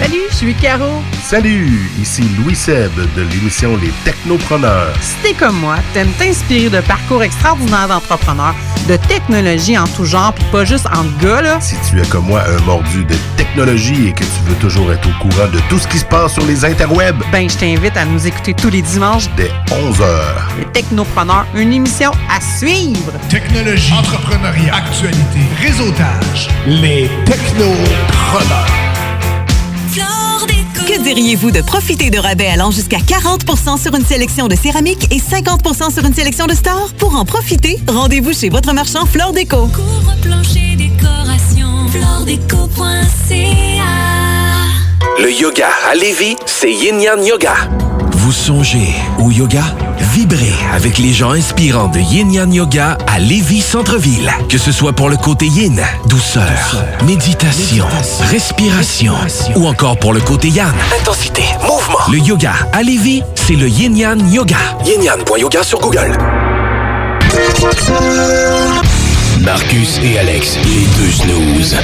Salut, 0.00 0.20
je 0.30 0.34
suis 0.36 0.54
Caro. 0.54 1.02
Salut, 1.24 1.90
ici 2.00 2.22
Louis 2.38 2.54
Seb 2.54 2.92
de 3.16 3.22
l'émission 3.22 3.76
Les 3.78 3.90
Technopreneurs. 4.04 4.92
Si 5.00 5.14
t'es 5.22 5.32
comme 5.32 5.56
moi, 5.58 5.76
t'aimes 5.94 6.12
t'inspirer 6.18 6.68
de 6.68 6.80
parcours 6.82 7.22
extraordinaires 7.22 7.88
d'entrepreneurs, 7.88 8.54
de 8.88 8.96
technologie 8.96 9.76
en 9.78 9.86
tout 9.86 10.04
genre, 10.04 10.34
puis 10.34 10.44
pas 10.52 10.64
juste 10.66 10.86
en 10.94 11.04
gars, 11.24 11.40
là? 11.40 11.60
Si 11.62 11.76
tu 11.88 11.98
es 12.00 12.06
comme 12.06 12.26
moi 12.26 12.42
un 12.46 12.62
mordu 12.66 13.04
de 13.04 13.14
technologie 13.38 14.08
et 14.08 14.12
que 14.12 14.22
tu 14.24 14.40
veux 14.46 14.54
toujours 14.56 14.92
être 14.92 15.08
au 15.08 15.22
courant 15.22 15.48
de 15.48 15.60
tout 15.70 15.78
ce 15.78 15.88
qui 15.88 15.98
se 15.98 16.04
passe 16.04 16.34
sur 16.34 16.44
les 16.46 16.62
interwebs, 16.64 17.22
Ben, 17.32 17.48
je 17.48 17.56
t'invite 17.56 17.96
à 17.96 18.04
nous 18.04 18.26
écouter 18.26 18.52
tous 18.52 18.68
les 18.70 18.82
dimanches. 18.82 19.28
dès 19.36 19.50
11h. 19.70 20.04
Les 20.58 20.66
Technopreneurs, 20.72 21.46
une 21.54 21.72
émission 21.72 22.10
à 22.30 22.38
suivre. 22.58 23.12
Technologie, 23.30 23.94
entrepreneuriat, 23.94 24.74
actualité, 24.74 25.40
réseautage. 25.62 26.48
Les 26.66 27.08
technopreneurs. 27.24 28.66
Que 29.96 31.02
diriez-vous 31.02 31.50
de 31.50 31.62
profiter 31.62 32.10
de 32.10 32.18
rabais 32.18 32.48
allant 32.48 32.70
jusqu'à 32.70 32.98
40% 32.98 33.80
sur 33.80 33.94
une 33.94 34.04
sélection 34.04 34.46
de 34.46 34.54
céramique 34.54 35.10
et 35.10 35.18
50% 35.18 35.92
sur 35.92 36.04
une 36.04 36.14
sélection 36.14 36.46
de 36.46 36.54
stores? 36.54 36.92
Pour 36.98 37.16
en 37.16 37.24
profiter, 37.24 37.78
rendez-vous 37.88 38.34
chez 38.34 38.50
votre 38.50 38.74
marchand 38.74 39.06
Flore 39.06 39.32
Déco. 39.32 39.68
Plancher 40.20 40.76
décoration, 40.76 41.88
floredeco.ca 41.88 42.84
Le 45.18 45.32
yoga 45.32 45.68
à 45.90 45.94
Lévis, 45.94 46.36
c'est 46.44 46.72
Yin 46.72 47.00
Yang 47.00 47.26
Yoga. 47.26 47.54
Vous 48.12 48.32
songez 48.32 48.94
au 49.18 49.30
yoga? 49.30 49.62
Vibrez 50.16 50.54
avec 50.72 50.96
les 50.96 51.12
gens 51.12 51.32
inspirants 51.32 51.88
de 51.88 51.98
Yin 51.98 52.32
Yang 52.32 52.54
Yoga 52.54 52.96
à 53.06 53.18
Lévis 53.18 53.60
Centre-Ville. 53.60 54.32
Que 54.48 54.56
ce 54.56 54.72
soit 54.72 54.94
pour 54.94 55.10
le 55.10 55.18
côté 55.18 55.44
yin, 55.44 55.78
douceur, 56.08 56.82
méditation, 57.06 57.84
respiration, 58.30 59.12
ou 59.56 59.66
encore 59.66 59.98
pour 59.98 60.14
le 60.14 60.20
côté 60.20 60.48
yang, 60.48 60.72
intensité, 60.98 61.42
mouvement. 61.60 61.98
Le 62.10 62.16
yoga 62.16 62.54
à 62.72 62.82
Lévis, 62.82 63.24
c'est 63.34 63.56
le 63.56 63.68
Yin 63.68 63.94
Yang 63.94 64.32
Yoga. 64.32 64.56
Yin 64.86 65.02
Yang.yoga 65.02 65.62
sur 65.62 65.80
Google. 65.80 66.16
Marcus 69.42 70.00
et 70.02 70.18
Alex, 70.18 70.56
les 70.64 70.86
deux 70.96 71.12
snooze. 71.12 71.76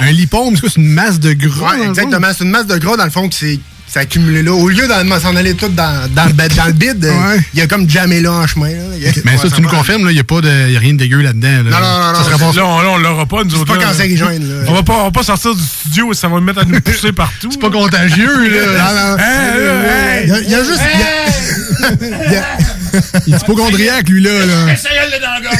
Un 0.00 0.12
lipome? 0.12 0.56
C'est 0.56 0.76
une 0.76 0.86
masse 0.86 1.20
de 1.20 1.34
gras. 1.34 1.76
exactement. 1.76 2.28
C'est 2.34 2.44
une 2.44 2.50
masse 2.50 2.66
de 2.66 2.78
gras, 2.78 2.96
dans 2.96 3.04
le 3.04 3.10
fond, 3.10 3.28
qui 3.28 3.38
s'est 3.38 3.60
s'est 3.94 4.00
accumulé 4.00 4.42
là. 4.42 4.52
Au 4.52 4.68
lieu 4.68 4.86
d'en 4.88 5.18
s'en 5.20 5.34
aller 5.36 5.54
tout 5.54 5.68
dans, 5.68 6.10
dans, 6.12 6.24
le, 6.26 6.32
bed- 6.32 6.54
dans 6.54 6.66
le 6.66 6.72
bide, 6.72 7.04
euh, 7.04 7.38
il 7.54 7.60
y 7.60 7.62
a 7.62 7.66
comme 7.66 7.88
jamais 7.88 8.20
là 8.20 8.32
en 8.32 8.46
chemin. 8.46 8.68
là. 8.68 8.74
Il 8.96 9.02
y 9.02 9.06
a- 9.08 9.12
Mais 9.24 9.36
ça, 9.38 9.48
tu 9.54 9.60
nous 9.62 9.68
confirmes, 9.68 10.08
il 10.10 10.14
n'y 10.14 10.20
a, 10.20 10.24
pas 10.24 10.40
de- 10.40 10.70
y 10.70 10.76
a 10.76 10.80
rien 10.80 10.92
de 10.94 10.98
dégueu 10.98 11.20
là-dedans. 11.22 11.48
là. 11.48 11.70
Non, 11.70 11.80
non, 11.80 11.80
non, 11.80 12.12
non, 12.12 12.18
Ça 12.18 12.24
sera 12.24 12.38
c'est- 12.38 12.44
pas- 12.44 12.60
Là, 12.60 12.66
on, 12.66 12.98
l'aura 12.98 13.26
pas, 13.26 13.44
nous 13.44 13.50
C'est 13.50 13.56
autres. 13.56 13.72
pas 13.74 13.78
là. 13.80 13.86
cancérigène, 13.88 14.48
là. 14.48 14.64
On 14.68 14.74
va 14.74 14.82
pas, 14.82 14.92
on 14.94 15.04
va 15.04 15.10
pas 15.10 15.22
sortir 15.22 15.54
du 15.54 15.62
studio 15.62 16.12
et 16.12 16.14
ça 16.14 16.28
va 16.28 16.34
nous 16.36 16.42
mettre 16.42 16.60
à 16.60 16.64
nous 16.64 16.80
pousser 16.80 17.12
partout. 17.16 17.48
C'est 17.50 17.60
pas 17.60 17.70
contagieux, 17.70 18.48
là. 18.48 19.16
Hey, 19.18 19.64
là, 19.64 20.16
hey. 20.16 20.24
Il 20.24 20.28
y 20.28 20.32
a- 20.32 20.40
il 20.40 20.50
y 20.50 20.54
a 20.54 20.64
juste- 20.64 20.80
il 20.94 21.00
y 21.00 22.36
a- 22.36 22.42
il 22.42 23.22
Il 23.28 23.34
est 23.34 23.36
hypochondriaque, 23.38 24.08
lui, 24.08 24.22
là. 24.22 24.30
là. 24.46 24.72
Essaye-le 24.72 25.20
dans 25.20 25.34
la 25.34 25.50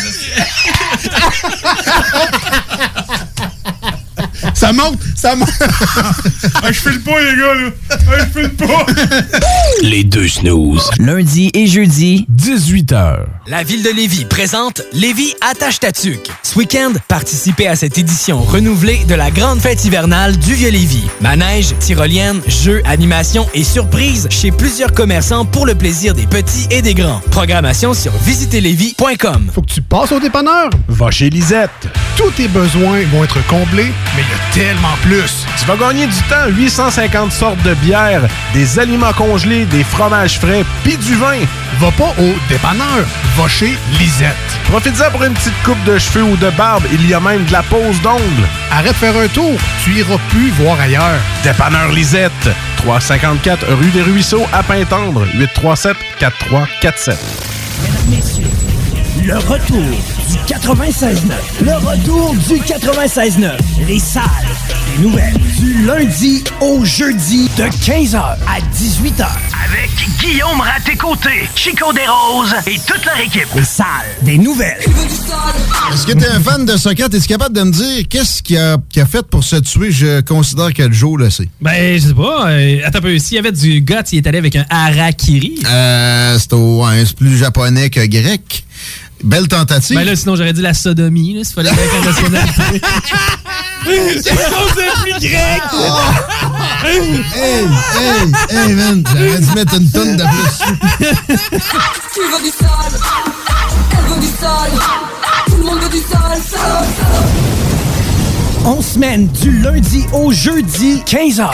Ça 4.64 4.72
monte, 4.72 4.98
ça 5.14 5.36
monte. 5.36 5.50
Ah, 6.62 6.72
je 6.72 6.80
file 6.80 7.00
pas, 7.02 7.20
les 7.20 7.36
gars, 7.36 7.54
là. 7.54 7.70
Ah, 7.90 7.94
je 8.18 8.40
file 8.40 8.50
pas. 8.54 8.86
Les 9.82 10.04
deux 10.04 10.28
snooze. 10.28 10.88
Lundi 10.98 11.50
et 11.52 11.66
jeudi, 11.66 12.26
18h. 12.34 13.18
La 13.46 13.62
ville 13.62 13.82
de 13.82 13.90
Lévis 13.90 14.24
présente 14.24 14.80
Lévis 14.92 15.34
attache 15.42 15.80
ta 15.80 15.92
tuque. 15.92 16.30
Ce 16.42 16.56
week-end, 16.58 16.92
participez 17.08 17.66
à 17.66 17.76
cette 17.76 17.98
édition 17.98 18.40
renouvelée 18.40 19.04
de 19.06 19.14
la 19.14 19.30
grande 19.30 19.60
fête 19.60 19.84
hivernale 19.84 20.38
du 20.38 20.54
Vieux-Lévis. 20.54 21.04
Manège, 21.20 21.74
tyrolienne, 21.80 22.40
jeux, 22.46 22.80
animations 22.86 23.46
et 23.52 23.64
surprises 23.64 24.28
chez 24.30 24.50
plusieurs 24.50 24.92
commerçants 24.92 25.44
pour 25.44 25.66
le 25.66 25.74
plaisir 25.74 26.14
des 26.14 26.26
petits 26.26 26.66
et 26.70 26.80
des 26.80 26.94
grands. 26.94 27.20
Programmation 27.30 27.92
sur 27.92 28.12
visitezlévis.com. 28.12 29.50
Faut 29.52 29.60
que 29.62 29.72
tu 29.72 29.82
passes 29.82 30.12
au 30.12 30.20
dépanneur. 30.20 30.70
Va 30.88 31.10
chez 31.10 31.28
Lisette. 31.28 31.70
Tous 32.16 32.30
tes 32.30 32.48
besoins 32.48 33.02
vont 33.12 33.24
être 33.24 33.44
comblés, 33.46 33.92
mais 34.16 34.22
il 34.22 34.30
y 34.30 34.32
a 34.32 34.53
tellement 34.54 34.96
plus. 35.02 35.44
Tu 35.58 35.66
vas 35.66 35.76
gagner 35.76 36.06
du 36.06 36.22
temps, 36.28 36.46
850 36.48 37.32
sortes 37.32 37.62
de 37.62 37.74
bières, 37.74 38.22
des 38.52 38.78
aliments 38.78 39.12
congelés, 39.12 39.64
des 39.64 39.82
fromages 39.82 40.38
frais, 40.38 40.64
puis 40.84 40.96
du 40.96 41.14
vin. 41.16 41.40
Va 41.80 41.90
pas 41.90 42.14
au 42.20 42.32
dépanneur, 42.48 43.04
va 43.36 43.48
chez 43.48 43.76
Lisette. 43.98 44.30
Profites-en 44.70 45.10
pour 45.10 45.24
une 45.24 45.34
petite 45.34 45.60
coupe 45.64 45.82
de 45.84 45.98
cheveux 45.98 46.22
ou 46.22 46.36
de 46.36 46.50
barbe, 46.50 46.84
il 46.92 47.08
y 47.08 47.14
a 47.14 47.20
même 47.20 47.44
de 47.44 47.52
la 47.52 47.64
pose 47.64 48.00
d'ongles. 48.00 48.48
Arrête 48.70 48.92
de 48.92 48.96
faire 48.96 49.16
un 49.16 49.28
tour, 49.28 49.58
tu 49.82 49.90
iras 49.90 50.18
plus 50.30 50.50
voir 50.50 50.78
ailleurs. 50.80 51.20
Dépanneur 51.42 51.90
Lisette, 51.90 52.48
354 52.76 53.66
rue 53.72 53.90
des 53.90 54.02
Ruisseaux 54.02 54.46
à 54.52 54.62
Pintendre, 54.62 55.26
837 55.34 55.96
4347. 56.20 57.18
messieurs, 58.08 58.44
le 59.24 59.36
retour 59.38 59.82
du 60.30 60.36
96.9. 60.46 61.16
Le 61.64 61.72
retour 61.76 62.34
du 62.34 62.54
96.9. 62.60 63.52
Les 63.88 63.98
salles 63.98 64.22
des 64.96 65.02
nouvelles. 65.02 65.34
Du 65.58 65.84
lundi 65.86 66.44
au 66.60 66.84
jeudi 66.84 67.48
de 67.56 67.64
15h 67.64 68.16
à 68.16 68.60
18h. 68.74 69.26
Avec 69.66 69.90
Guillaume 70.20 70.60
Raté-Côté, 70.60 71.48
Chico 71.56 71.92
Desroses 71.92 72.54
et 72.66 72.78
toute 72.86 73.04
leur 73.06 73.18
équipe. 73.20 73.46
Les 73.54 73.64
salles 73.64 73.86
des 74.22 74.36
nouvelles. 74.38 74.80
Est-ce 75.92 76.06
que 76.06 76.12
tu 76.12 76.24
es 76.24 76.28
un 76.28 76.40
fan 76.40 76.66
de 76.66 76.76
soccer? 76.76 77.06
Es-tu 77.06 77.26
capable 77.26 77.54
de 77.56 77.62
me 77.62 77.70
dire 77.70 78.04
qu'est-ce 78.08 78.42
qu'il 78.42 78.58
a, 78.58 78.74
a 78.96 79.06
fait 79.06 79.22
pour 79.26 79.42
se 79.42 79.56
tuer? 79.56 79.90
Je 79.90 80.20
considère 80.20 80.72
que 80.74 80.92
Joe 80.92 81.18
le 81.18 81.30
sait. 81.30 81.48
Ben, 81.60 81.98
je 81.98 82.08
sais 82.08 82.14
pas. 82.14 82.50
euh, 82.50 82.80
attends 82.84 82.98
un 82.98 83.02
peu. 83.02 83.18
S'il 83.18 83.36
y 83.36 83.38
avait 83.38 83.52
du 83.52 83.80
guts, 83.80 83.94
il 84.12 84.18
est 84.18 84.26
allé 84.26 84.38
avec 84.38 84.56
un 84.56 84.66
harakiri. 84.68 85.60
Euh, 85.66 86.36
c'est 86.38 86.52
au- 86.52 86.84
ouais, 86.84 87.04
c'est 87.06 87.16
plus 87.16 87.36
japonais 87.38 87.88
que 87.90 88.04
grec. 88.06 88.63
Belle 89.24 89.48
tentative. 89.48 89.96
Ben 89.96 90.04
là, 90.04 90.14
sinon, 90.14 90.36
j'aurais 90.36 90.52
dit 90.52 90.60
la 90.60 90.74
sodomie, 90.74 91.32
là, 91.34 91.44
s'il 91.44 91.54
fallait 91.54 91.70
la 91.70 92.12
nationalité. 92.12 92.80
C'est 94.22 94.32
plus 95.02 95.28
grec! 95.28 95.62
Hey, 96.84 97.00
hey, 97.34 97.66
hey, 98.50 98.72
man, 98.74 99.02
j'aurais 99.06 99.40
dû 99.40 99.50
mettre 99.54 99.74
une 99.74 99.90
tonne 99.90 100.16
de 100.16 100.24
plus. 100.24 101.08
Tu 102.14 102.20
veux 102.20 102.42
du 102.42 102.50
sale 102.50 103.00
Elle 103.90 104.14
veut 104.14 104.20
du 104.20 104.26
sale 104.26 104.72
Tout 105.46 105.56
le 105.56 105.64
monde 105.64 105.80
veut 105.80 105.88
du 105.88 105.98
sale, 105.98 106.40
sale, 106.50 106.86
sale 106.96 107.53
En 108.64 108.80
semaine, 108.80 109.28
du 109.42 109.60
lundi 109.60 110.04
au 110.14 110.32
jeudi, 110.32 111.02
15h. 111.06 111.50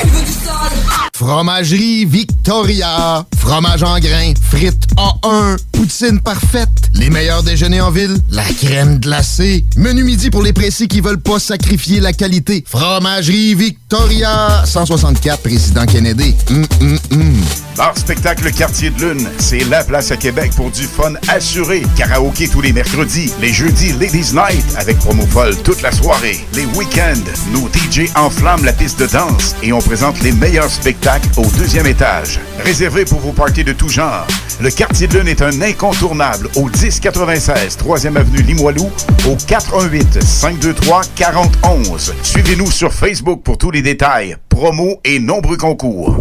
Fromagerie 1.13 2.05
Victoria. 2.05 3.27
Fromage 3.37 3.83
en 3.83 3.99
grains. 3.99 4.33
Frites 4.41 4.87
A1. 4.97 5.57
Poutine 5.73 6.21
parfaite. 6.21 6.69
Les 6.95 7.11
meilleurs 7.11 7.43
déjeuners 7.43 7.81
en 7.81 7.91
ville. 7.91 8.17
La 8.31 8.45
crème 8.45 8.99
glacée. 9.01 9.65
Menu 9.77 10.05
midi 10.05 10.31
pour 10.31 10.43
les 10.43 10.53
précis 10.53 10.87
qui 10.87 11.01
veulent 11.01 11.21
pas 11.21 11.41
sacrifier 11.41 11.99
la 11.99 12.13
qualité. 12.13 12.65
Fromagerie 12.67 13.55
Victoria. 13.55 14.63
164 14.65 15.43
Président 15.43 15.87
Kennedy. 15.87 16.35
Hum, 16.49 16.65
hum, 16.81 16.99
hum. 17.11 17.35
Bar 17.81 17.97
Spectacle 17.97 18.53
Quartier 18.53 18.91
de 18.91 19.01
Lune, 19.01 19.27
c'est 19.39 19.65
la 19.71 19.83
place 19.83 20.11
à 20.11 20.19
Québec 20.19 20.53
pour 20.55 20.71
du 20.71 20.83
fun 20.83 21.15
assuré. 21.29 21.83
Karaoké 21.97 22.47
tous 22.47 22.61
les 22.61 22.75
mercredis, 22.75 23.33
les 23.41 23.55
jeudis 23.55 23.95
Ladies 23.95 24.35
Night 24.35 24.67
avec 24.77 24.99
promo 24.99 25.25
folle 25.25 25.57
toute 25.63 25.81
la 25.81 25.91
soirée. 25.91 26.45
Les 26.53 26.67
week-ends, 26.77 27.25
nos 27.55 27.69
DJ 27.69 28.11
enflamment 28.17 28.67
la 28.67 28.75
piste 28.75 29.01
de 29.01 29.07
danse 29.07 29.57
et 29.63 29.73
on 29.73 29.79
présente 29.79 30.21
les 30.21 30.33
meilleurs 30.33 30.69
spectacles 30.69 31.27
au 31.39 31.47
deuxième 31.57 31.87
étage. 31.87 32.39
Réservé 32.63 33.07
pour 33.07 33.21
vos 33.21 33.33
parties 33.33 33.65
de 33.65 33.73
tout 33.73 33.89
genre. 33.89 34.27
Le 34.61 34.69
Quartier 34.71 35.07
de 35.07 35.19
Lune 35.19 35.29
est 35.29 35.41
un 35.41 35.63
incontournable 35.63 36.51
au 36.57 36.69
1096 36.69 37.79
3e 37.79 38.15
avenue 38.15 38.43
Limoilou 38.43 38.91
au 39.27 39.37
418 39.47 40.23
523 40.23 41.01
4011. 41.17 42.13
Suivez-nous 42.25 42.71
sur 42.71 42.93
Facebook 42.93 43.43
pour 43.43 43.57
tous 43.57 43.71
les 43.71 43.81
détails, 43.81 44.37
promos 44.51 45.01
et 45.05 45.19
nombreux 45.19 45.57
concours. 45.57 46.19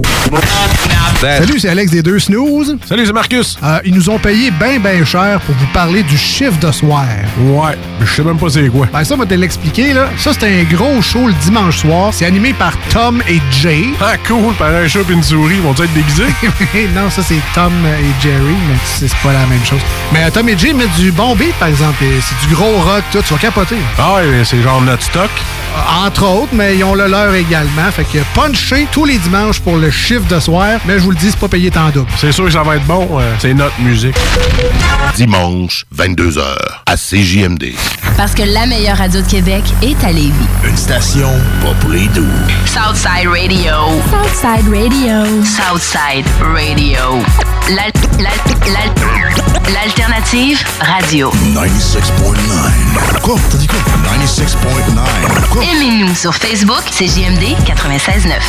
Salut, 1.19 1.59
c'est 1.59 1.67
Alex 1.67 1.91
des 1.91 2.01
deux 2.01 2.19
snooze. 2.19 2.77
Salut, 2.87 3.05
c'est 3.05 3.11
Marcus. 3.11 3.57
Euh, 3.61 3.79
ils 3.83 3.93
nous 3.93 4.09
ont 4.09 4.19
payé 4.19 4.51
bien, 4.51 4.79
bien 4.79 5.03
cher 5.03 5.41
pour 5.41 5.53
vous 5.55 5.65
parler 5.73 6.01
du 6.03 6.17
chiffre 6.17 6.57
de 6.59 6.71
soir. 6.71 7.03
Ouais, 7.41 7.77
je 7.99 8.05
sais 8.13 8.23
même 8.23 8.37
pas 8.37 8.49
c'est 8.49 8.69
quoi. 8.69 8.87
Ben 8.93 9.03
ça, 9.03 9.15
on 9.15 9.17
va 9.17 9.25
te 9.25 9.33
l'expliquer, 9.33 9.91
là. 9.91 10.07
Ça, 10.17 10.31
c'est 10.33 10.47
un 10.47 10.63
gros 10.63 11.01
show 11.01 11.27
le 11.27 11.33
dimanche 11.43 11.79
soir. 11.79 12.13
C'est 12.13 12.25
animé 12.25 12.53
par 12.53 12.71
Tom 12.89 13.21
et 13.27 13.41
Jay. 13.51 13.87
Ah, 13.99 14.13
cool. 14.25 14.53
Par 14.53 14.69
un 14.69 14.87
chat 14.87 14.99
et 15.09 15.13
une 15.13 15.23
souris, 15.23 15.55
ils 15.55 15.61
vont 15.61 15.73
être 15.73 15.93
déguisés? 15.93 16.23
non, 16.95 17.09
ça, 17.09 17.21
c'est 17.21 17.41
Tom 17.53 17.73
et 17.85 18.21
Jerry, 18.23 18.55
mais 18.69 18.75
c'est 18.85 19.09
c'est 19.09 19.17
pas 19.23 19.33
la 19.33 19.45
même 19.47 19.65
chose. 19.65 19.81
Mais 20.13 20.23
euh, 20.23 20.29
Tom 20.31 20.47
et 20.47 20.57
Jay 20.57 20.71
mettent 20.71 20.95
du 20.95 21.11
bon 21.11 21.35
beat, 21.35 21.53
par 21.55 21.67
exemple. 21.67 21.97
C'est 22.21 22.47
du 22.47 22.53
gros 22.53 22.77
rock, 22.77 23.03
tout. 23.11 23.21
Tu 23.27 23.33
vas 23.33 23.39
capoter. 23.39 23.77
Ah, 23.97 24.13
ouais, 24.15 24.43
c'est 24.45 24.61
genre 24.61 24.81
notre 24.81 25.03
stock. 25.03 25.29
Euh, 25.75 26.05
Entre 26.05 26.23
autres, 26.23 26.53
mais 26.53 26.77
ils 26.77 26.83
ont 26.83 26.93
le 26.95 27.07
leur 27.07 27.33
également. 27.33 27.91
Fait 27.91 28.03
que 28.03 28.18
punché 28.33 28.87
tous 28.91 29.05
les 29.05 29.17
dimanches 29.17 29.59
pour 29.59 29.77
le 29.77 29.89
chiffre 29.91 30.25
de 30.27 30.39
soir. 30.39 30.79
Mais 30.85 30.93
je 30.95 31.03
vous 31.03 31.11
le 31.11 31.17
dis, 31.17 31.29
c'est 31.31 31.39
pas 31.39 31.47
payé 31.47 31.69
tant 31.71 31.89
double. 31.89 32.09
C'est 32.17 32.31
sûr 32.31 32.45
que 32.45 32.51
ça 32.51 32.63
va 32.63 32.75
être 32.77 32.85
bon. 32.85 33.07
euh, 33.19 33.33
c'est 33.39 33.53
notre 33.53 33.79
musique. 33.81 34.15
Dimanche, 35.15 35.85
22h, 35.95 36.41
à 36.85 36.95
CJMD. 36.95 37.73
Parce 38.17 38.33
que 38.33 38.43
la 38.43 38.65
meilleure 38.65 38.97
radio 38.97 39.21
de 39.21 39.27
Québec 39.27 39.63
est 39.81 40.01
à 40.03 40.11
Lévis. 40.11 40.31
Une 40.63 40.77
station 40.77 41.29
pas 41.61 41.73
pour 41.79 41.89
les 41.91 42.07
doux. 42.09 42.25
Southside 42.65 43.27
Radio. 43.27 43.73
Southside 44.09 44.67
Radio. 44.73 45.43
Southside 45.43 46.25
Radio. 46.41 47.23
L'al- 47.69 47.91
l'al- 48.19 48.73
l'al- 48.73 48.93
L'alternative 49.73 50.63
radio. 50.81 51.31
96.9. 51.53 53.21
Quoi? 53.21 53.35
T'as 53.51 53.57
dit 53.57 53.67
quoi? 53.67 53.77
96.9. 54.03 55.49
Quoi? 55.51 55.63
Aimez-nous 55.63 56.15
sur 56.15 56.33
Facebook, 56.33 56.81
c'est 56.91 57.05
JMD 57.05 57.55
96.9. 58.09 58.39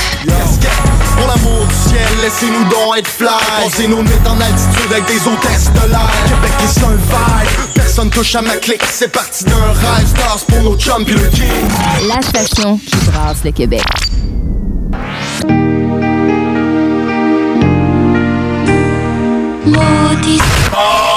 Pour 1.16 1.26
l'amour 1.26 1.66
du 1.66 1.74
ciel, 1.74 2.08
laissez-nous 2.22 2.64
donc 2.70 2.96
être 2.96 3.08
fly. 3.08 3.88
Nos 3.88 4.02
nuits 4.02 4.12
en 4.26 4.40
altitude 4.40 4.90
avec 4.90 5.04
des 5.06 5.28
hôtesses 5.28 5.70
de 5.72 5.90
l'air. 5.90 6.10
Québec 6.24 6.52
est 6.62 6.82
un 6.82 6.96
vibe, 6.96 7.74
personne 7.74 8.10
touche 8.10 8.34
à 8.36 8.42
ma 8.42 8.56
clique. 8.56 8.82
C'est 8.90 9.12
parti 9.12 9.44
d'un 9.44 9.52
rêve, 9.54 10.06
stars 10.06 10.46
pour 10.48 10.62
nos 10.62 10.78
chums 10.78 11.04
pis 11.04 11.12
le 11.12 11.28
king. 11.28 11.50
La 12.08 12.22
station 12.22 12.78
qui 12.78 12.96
brasse 13.10 13.44
le 13.44 13.50
Québec. 13.50 13.84
Maudit. 19.66 20.40
Et 20.72 21.09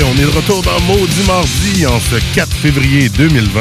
on 0.00 0.16
est 0.16 0.22
de 0.22 0.34
retour 0.34 0.62
dans 0.62 0.80
Maudit 0.82 1.24
Mardi 1.26 1.86
en 1.86 2.00
ce 2.00 2.16
4 2.34 2.50
février 2.50 3.10
2020. 3.10 3.60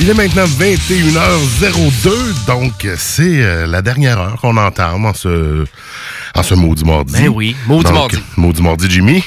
Il 0.00 0.10
est 0.10 0.14
maintenant 0.14 0.46
21h02, 0.46 2.46
donc 2.46 2.72
c'est 2.96 3.40
euh, 3.40 3.64
la 3.66 3.80
dernière 3.80 4.18
heure 4.18 4.36
qu'on 4.40 4.56
entend 4.56 5.04
en 5.04 5.14
ce, 5.14 5.64
en 6.34 6.42
ce 6.42 6.54
Maudit 6.54 6.84
Mardi. 6.84 7.12
Ben 7.12 7.28
oui, 7.28 7.54
Maudit 7.68 7.84
Donc, 7.84 7.94
Mardi. 7.94 8.16
Maudit 8.36 8.62
Mardi, 8.62 8.90
Jimmy. 8.90 9.22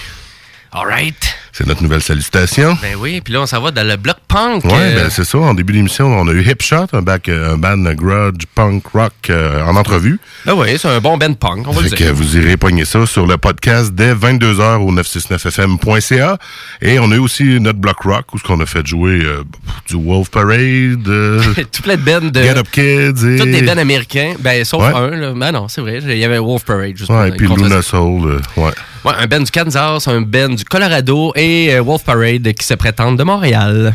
All 0.74 0.86
right. 0.86 1.27
C'est 1.58 1.66
notre 1.66 1.82
nouvelle 1.82 2.04
salutation. 2.04 2.78
Ben 2.84 2.94
oui, 3.00 3.20
puis 3.20 3.34
là, 3.34 3.42
on 3.42 3.48
s'en 3.48 3.60
va 3.60 3.72
dans 3.72 3.82
le 3.88 3.96
bloc 3.98 4.18
punk. 4.28 4.64
Ouais, 4.66 4.74
euh, 4.76 4.96
ben 5.06 5.10
c'est 5.10 5.24
ça. 5.24 5.40
En 5.40 5.56
début 5.56 5.74
d'émission, 5.74 6.06
on 6.06 6.28
a 6.28 6.32
eu 6.32 6.48
Hip 6.48 6.62
Shot, 6.62 6.86
un, 6.94 7.02
bac, 7.02 7.30
euh, 7.30 7.56
un 7.56 7.58
band 7.58 7.80
grudge 7.96 8.44
punk 8.54 8.86
rock 8.94 9.12
euh, 9.32 9.64
en 9.64 9.76
entrevue. 9.76 10.20
Ah 10.46 10.54
oui, 10.54 10.78
c'est 10.78 10.88
un 10.88 11.00
bon 11.00 11.18
band 11.18 11.34
punk, 11.34 11.68
on 11.68 11.72
va 11.72 11.82
le 11.82 11.90
Fait 11.90 11.96
dire. 11.96 12.08
que 12.10 12.12
vous 12.12 12.38
irez 12.38 12.58
pogner 12.58 12.86
ça 12.86 13.08
sur 13.08 13.26
le 13.26 13.38
podcast 13.40 13.92
dès 13.96 14.14
22h 14.14 14.76
au 14.82 14.94
969fm.ca. 14.94 16.38
Et 16.84 17.00
on 17.00 17.12
a 17.12 17.16
eu 17.16 17.20
aussi 17.20 17.60
notre 17.60 17.80
block 17.80 18.02
rock 18.02 18.36
où 18.36 18.38
ce 18.38 18.44
qu'on 18.44 18.60
a 18.60 18.68
fait 18.68 18.86
jouer 18.86 19.22
euh, 19.24 19.44
du 19.90 19.96
Wolf 19.96 20.30
Parade, 20.30 21.02
Tout 21.72 21.82
plein 21.82 21.96
de 21.96 22.02
bands 22.02 22.30
de... 22.30 22.40
Get 22.44 22.56
Up 22.56 22.68
Kids 22.72 23.26
et... 23.26 23.38
Tous 23.40 23.46
des 23.46 23.64
bands 23.64 23.80
américains, 23.80 24.36
ben 24.40 24.64
sauf 24.64 24.84
Ouais. 24.84 24.94
un, 24.94 25.10
là. 25.10 25.34
Ben 25.36 25.52
non, 25.52 25.68
c'est 25.70 25.82
vrai, 25.82 26.02
il 26.04 26.18
y 26.20 26.24
avait 26.24 26.38
Wolf 26.38 26.66
Parade, 26.66 26.96
juste 26.96 27.10
Ouais, 27.10 27.30
pour 27.30 27.38
puis 27.56 27.64
Luna. 27.64 27.82
Soul, 27.82 28.42
ouais. 28.58 28.72
Ouais, 29.08 29.14
un 29.18 29.28
band 29.28 29.40
du 29.42 29.52
Kansas, 29.52 30.08
un 30.08 30.22
band 30.22 30.50
du 30.50 30.64
Colorado 30.66 31.32
et 31.36 31.74
euh, 31.76 31.82
Wolf 31.82 32.04
Parade 32.04 32.52
qui 32.54 32.66
se 32.66 32.74
prétendent 32.74 33.18
de 33.18 33.24
Montréal. 33.24 33.94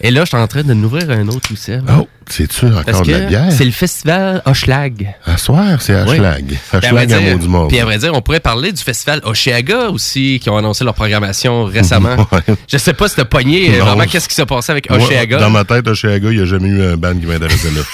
Et 0.00 0.12
là, 0.12 0.20
je 0.20 0.26
suis 0.28 0.36
en 0.36 0.46
train 0.46 0.62
de 0.62 0.72
nous 0.74 0.86
ouvrir 0.86 1.10
un 1.10 1.26
autre 1.26 1.52
aussi. 1.52 1.72
Oh, 1.98 2.06
c'est-tu 2.30 2.66
encore 2.66 2.84
Parce 2.84 3.02
de 3.02 3.10
la 3.10 3.18
bière? 3.26 3.46
c'est 3.50 3.64
le 3.64 3.72
festival 3.72 4.42
Hochelag. 4.44 5.12
À 5.26 5.36
soir, 5.36 5.82
c'est 5.82 5.92
Oui. 6.04 6.10
Hochelag. 6.10 6.56
À 6.72 6.78
vrai 6.78 6.86
Hochelag 6.90 7.12
à 7.12 7.18
dire- 7.18 7.32
Maudit 7.32 7.48
Mardi. 7.48 7.68
Puis 7.70 7.80
à 7.80 7.84
vrai 7.84 7.98
dire, 7.98 8.12
on 8.14 8.22
pourrait 8.22 8.38
parler 8.38 8.70
du 8.70 8.80
festival 8.80 9.20
Oshéaga 9.24 9.88
aussi, 9.90 10.38
qui 10.40 10.48
ont 10.50 10.56
annoncé 10.56 10.84
leur 10.84 10.94
programmation 10.94 11.64
récemment. 11.64 12.14
Ouais. 12.30 12.42
Je 12.70 12.78
sais 12.78 12.92
pas 12.94 13.08
si 13.08 13.16
t'as 13.16 13.24
pogné 13.24 13.74
euh, 13.74 13.78
Non. 13.80 13.86
vraiment 13.86 14.04
qu'est-ce 14.04 14.28
qui 14.28 14.36
s'est 14.36 14.46
passé 14.46 14.70
avec 14.70 14.88
Moi, 14.88 15.00
Oshéaga. 15.00 15.38
dans 15.40 15.50
ma 15.50 15.64
tête, 15.64 15.88
Hocheaga, 15.88 16.30
il 16.30 16.36
n'y 16.36 16.42
a 16.42 16.46
jamais 16.46 16.68
eu 16.68 16.80
un 16.92 16.96
band 16.96 17.18
qui 17.18 17.26
m'intéressait 17.26 17.70
là. 17.72 17.80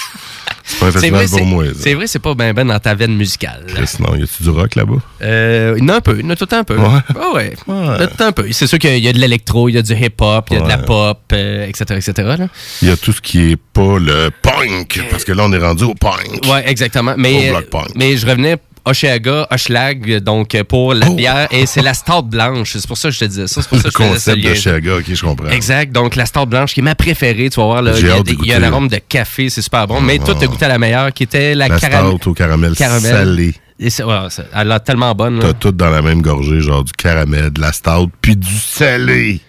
C'est 0.67 0.79
pas 0.81 0.87
un 0.87 0.91
C'est 0.93 0.93
festival 1.01 1.21
vrai, 1.21 1.29
pour 1.29 1.39
c'est- 1.39 1.45
moi. 1.45 1.65
ça. 1.67 1.71
c'est 1.79 1.95
vrai, 1.95 2.07
c'est 2.07 2.19
pas 2.19 2.35
ben 2.35 2.53
ben 2.55 2.67
dans 2.67 2.79
ta 2.79 2.95
veine 2.95 3.15
musicale. 3.15 3.67
Sinon, 3.85 4.15
y 4.17 4.23
a-tu 4.23 4.43
du 4.43 4.49
rock 4.51 4.75
là-bas? 4.77 4.95
Euh, 5.23 5.75
il 5.77 5.83
y 5.85 5.87
en 5.87 5.89
a 5.91 5.97
un 5.97 6.01
peu, 6.01 6.17
il 6.19 6.25
y 6.25 6.27
en 6.27 6.31
a 6.31 6.37
tout 6.37 6.49
un 6.53 6.65
peu. 6.65 6.77
Ouais. 6.79 6.89
Ah 7.15 7.33
ouais. 7.35 7.53
A 8.01 8.07
tout 8.07 8.25
un 8.25 8.33
peu. 8.33 8.47
C'est 8.51 8.67
sûr 8.67 8.79
qu'il 8.79 8.99
y 8.99 9.09
a 9.09 9.13
de 9.13 9.19
l'électro, 9.19 9.69
il 9.69 9.75
y 9.75 9.79
a 9.79 9.83
du 9.83 9.93
hip-hop, 9.93 10.47
il 10.51 10.55
y 10.55 10.61
a 10.61 10.63
de 10.63 10.69
la 10.69 10.79
pop, 10.79 11.21
euh, 11.33 11.67
etc., 11.67 11.85
etc. 11.97 12.13
là. 12.39 12.49
Il 12.81 12.89
y 12.89 12.91
a 12.91 12.97
tout 12.97 13.13
ce 13.13 13.21
qui 13.21 13.51
est 13.53 13.57
pas 13.57 13.99
le 13.99 14.31
punk, 14.43 15.01
parce 15.11 15.25
que 15.25 15.33
là, 15.33 15.45
on 15.45 15.53
est 15.53 15.59
rendu 15.59 15.85
au 15.85 15.95
punk. 15.95 16.41
Ouais, 16.51 16.65
exactement. 16.67 17.15
Mais, 17.19 17.51
Au 17.53 17.61
punk. 17.63 17.89
mais 17.95 18.17
je 18.17 18.27
revenais 18.27 18.57
Oshéaga, 18.85 19.47
Hochelag, 19.51 20.19
donc 20.19 20.61
pour 20.65 20.93
la 20.95 21.09
bière, 21.09 21.49
et 21.51 21.65
c'est 21.67 21.81
la 21.83 21.95
stout 21.95 22.23
blanche. 22.23 22.73
C'est 22.77 22.87
pour 22.87 22.99
ça 22.99 23.09
que 23.09 23.15
je 23.15 23.21
te 23.21 23.25
disais 23.25 23.47
ça. 23.47 23.63
C'est 23.63 23.69
pour 23.69 23.79
ça 23.79 23.85
Le 23.89 23.91
je 23.93 23.97
concept 23.97 24.37
de 24.39 24.43
lien. 24.45 24.51
Hocheaga, 24.53 24.97
ok, 24.97 25.05
je 25.15 25.23
comprends. 25.25 25.49
Exact. 25.49 25.91
Donc, 25.93 26.17
la 26.17 26.27
stout 26.27 26.47
blanche 26.47 26.75
qui 26.75 26.81
est 26.81 26.83
ma 26.83 26.95
préférée. 26.95 27.49
Tu 27.51 27.59
vas 27.61 27.65
voir, 27.67 27.83
il 27.83 28.07
y 28.07 28.11
a, 28.11 28.23
y 28.45 28.53
un 28.53 28.63
arôme 28.63 28.89
de 28.89 28.99
café, 29.09 29.49
c'est 29.49 29.63
super 29.63 29.87
bon. 29.87 30.01
Mais 30.01 30.19
toi, 30.19 30.35
t'as 30.39 30.47
goûté 30.47 30.67
à 30.67 30.69
la 30.69 30.79
meilleure, 30.79 31.13
qui 31.13 31.23
était 31.23 31.55
la, 31.55 31.69
La 31.69 31.79
caramel. 31.79 32.17
stout 32.19 32.31
au 32.31 32.35
caramel, 32.35 32.75
Caramel. 32.75 33.11
salé. 33.13 33.55
Et 33.81 33.89
ouais, 34.05 34.15
elle 34.55 34.71
a 34.73 34.79
tellement 34.81 35.15
bonne. 35.15 35.39
T'as 35.41 35.53
tout 35.55 35.73
dans 35.73 35.91
la 35.91 36.01
même 36.03 36.23
gorgée, 36.23 36.61
genre 36.61 36.85
du 36.85 36.93
caramel, 36.93 37.51
de 37.51 37.61
la 37.61 37.73
stout, 37.73 38.11
puis 38.21 38.37
du 38.37 38.55
salé. 38.55 39.41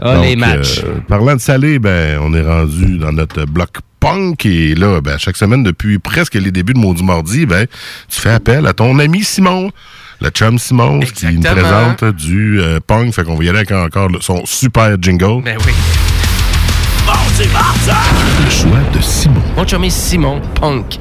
Ah, 0.00 0.14
Donc, 0.14 0.24
les 0.24 0.36
matchs. 0.36 0.78
euh, 0.84 1.00
parlant 1.06 1.34
de 1.36 1.40
salé, 1.40 1.78
ben, 1.78 2.18
on 2.22 2.32
est 2.32 2.40
rendu 2.42 2.96
dans 2.98 3.12
notre 3.12 3.44
bloc 3.44 3.70
punk 4.02 4.46
et 4.46 4.74
là, 4.74 5.00
ben, 5.00 5.16
chaque 5.16 5.36
semaine, 5.36 5.62
depuis 5.62 6.00
presque 6.00 6.34
les 6.34 6.50
débuts 6.50 6.74
de 6.74 6.78
Maudit 6.78 7.04
Mardi, 7.04 7.46
ben, 7.46 7.68
tu 8.08 8.20
fais 8.20 8.30
appel 8.30 8.66
à 8.66 8.72
ton 8.72 8.98
ami 8.98 9.22
Simon. 9.22 9.70
Le 10.20 10.28
chum 10.30 10.58
Simon, 10.58 11.00
qui 11.00 11.26
nous 11.26 11.42
présente 11.42 12.04
du 12.04 12.60
euh, 12.60 12.80
punk. 12.84 13.14
Fait 13.14 13.22
qu'on 13.22 13.36
va 13.36 13.44
y 13.44 13.48
aller 13.48 13.58
avec 13.58 13.70
encore 13.70 14.10
son 14.20 14.44
super 14.44 14.96
jingle. 15.00 15.42
Ben 15.44 15.56
oui. 15.64 15.72
Le 18.44 18.50
choix 18.50 18.78
de 18.92 19.00
Simon. 19.00 19.42
Mon 19.56 19.66
chummy 19.66 19.90
Simon, 19.90 20.40
punk. 20.60 20.98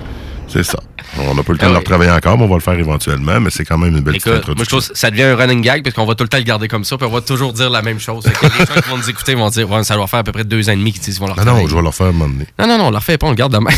C'est 0.47 0.63
ça. 0.63 0.79
On 1.19 1.35
n'a 1.35 1.43
pas 1.43 1.51
le 1.53 1.57
temps 1.59 1.65
Ah 1.65 1.69
de 1.69 1.73
le 1.73 1.77
oui. 1.77 1.83
retravailler 1.83 2.11
encore, 2.11 2.37
mais 2.37 2.45
on 2.45 2.47
va 2.47 2.55
le 2.55 2.61
faire 2.61 2.73
éventuellement. 2.79 3.39
Mais 3.39 3.49
c'est 3.49 3.65
quand 3.65 3.77
même 3.77 3.95
une 3.95 4.01
belle 4.01 4.13
petite 4.15 4.27
Écoute, 4.27 4.31
moi 4.33 4.35
je 4.35 4.51
introduction. 4.51 4.77
trouve 4.79 4.89
que 4.91 4.97
ça 4.97 5.11
devient 5.11 5.23
un 5.23 5.35
running 5.35 5.61
gag 5.61 5.83
parce 5.83 5.95
qu'on 5.95 6.05
va 6.05 6.15
tout 6.15 6.23
le 6.23 6.29
temps 6.29 6.37
le 6.37 6.43
garder 6.43 6.67
comme 6.67 6.83
ça, 6.85 6.97
puis 6.97 7.05
on 7.05 7.11
va 7.11 7.21
toujours 7.21 7.53
dire 7.53 7.69
la 7.69 7.81
même 7.81 7.99
chose. 7.99 8.23
Fait 8.25 8.31
que 8.33 8.45
les 8.59 8.65
gens 8.65 8.81
qui 8.81 8.89
vont 8.89 8.97
nous 8.97 9.09
écouter 9.09 9.35
vont 9.35 9.49
dire 9.49 9.69
ouais, 9.69 9.83
ça 9.83 9.95
doit 9.95 10.07
faire 10.07 10.19
à 10.19 10.23
peu 10.23 10.31
près 10.31 10.43
deux 10.45 10.69
ans 10.69 10.73
et 10.73 10.77
demi 10.77 10.93
qu'ils 10.93 11.13
vont 11.15 11.27
leur 11.27 11.37
Ah 11.39 11.43
non, 11.45 11.67
je 11.67 11.75
vais 11.75 11.81
le 11.81 11.91
faire 11.91 12.07
un 12.07 12.11
moment 12.13 12.29
donné. 12.29 12.45
Non, 12.57 12.67
non, 12.67 12.77
non, 12.77 12.85
on 12.87 12.91
le 12.91 12.97
refait 12.97 13.17
pas, 13.17 13.27
on 13.27 13.31
le 13.31 13.35
garde 13.35 13.51
demain. 13.53 13.71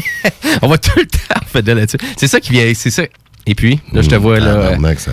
on 0.62 0.68
va 0.68 0.78
tout 0.78 0.90
le 0.98 1.06
temps 1.06 1.40
faire 1.46 1.62
de 1.62 1.72
là-dessus. 1.72 1.98
C'est 2.16 2.28
ça 2.28 2.40
qui 2.40 2.52
vient, 2.52 2.70
c'est 2.74 2.90
ça. 2.90 3.02
Et 3.46 3.54
puis, 3.54 3.80
là, 3.92 4.02
je 4.02 4.08
te 4.08 4.14
vois, 4.14 4.38
là. 4.40 4.46
euh, 4.46 4.62
Tabarnak, 4.70 5.00
ça- 5.00 5.12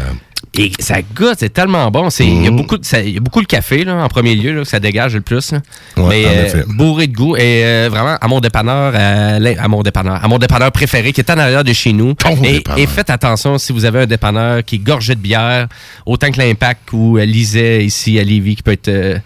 Et 0.59 0.71
ça 0.79 0.97
goûte, 1.15 1.35
c'est 1.37 1.51
tellement 1.53 1.89
bon. 1.91 2.09
C'est- 2.09 2.25
Il 2.25 2.43
y, 2.43 2.47
a 2.47 2.51
beaucoup 2.51 2.77
de- 2.77 2.85
ça- 2.85 3.01
il 3.01 3.13
y 3.13 3.17
a 3.17 3.19
beaucoup 3.19 3.39
le 3.39 3.45
café, 3.45 3.83
là, 3.83 3.95
en 4.03 4.07
premier 4.07 4.33
lieu, 4.35 4.53
là, 4.53 4.61
que 4.61 4.67
ça 4.67 4.79
dégage 4.79 5.13
le 5.13 5.21
plus. 5.21 5.51
là. 5.51 5.59
Ouais, 5.97 6.03
Mais 6.09 6.23
euh, 6.25 6.63
bourré 6.67 7.05
de 7.07 7.13
goût. 7.13 7.35
Et 7.35 7.63
euh, 7.63 7.89
vraiment, 7.91 8.17
à 8.19 8.27
mon 8.27 8.39
dépanneur, 8.39 8.93
à, 8.95 9.35
à 9.63 9.67
mon 9.67 9.83
dépanneur, 9.83 10.23
à 10.23 10.27
mon 10.27 10.39
dépanneur 10.39 10.71
préféré, 10.71 11.11
qui 11.13 11.21
est 11.21 11.29
en 11.29 11.37
arrière 11.37 11.63
de 11.63 11.73
chez 11.73 11.93
nous. 11.93 12.15
Et, 12.45 12.63
faites 12.87 13.09
attention 13.11 13.57
si 13.59 13.71
vous 13.71 13.85
avez 13.85 14.01
un 14.01 14.05
dépanneur 14.07 14.63
qui 14.63 14.75
est 14.75 14.79
gorgé 14.79 15.13
de 15.15 15.19
bière, 15.21 15.67
autant 16.05 16.31
que 16.31 16.39
l'Impact 16.39 16.91
ou 16.91 17.17
euh, 17.17 17.25
Lisette 17.25 17.83
ici 17.83 18.19
à 18.19 18.23
Lévis, 18.23 18.55
qui 18.55 18.63
peut 18.63 18.71
être... 18.71 18.87
euh, 18.87 19.17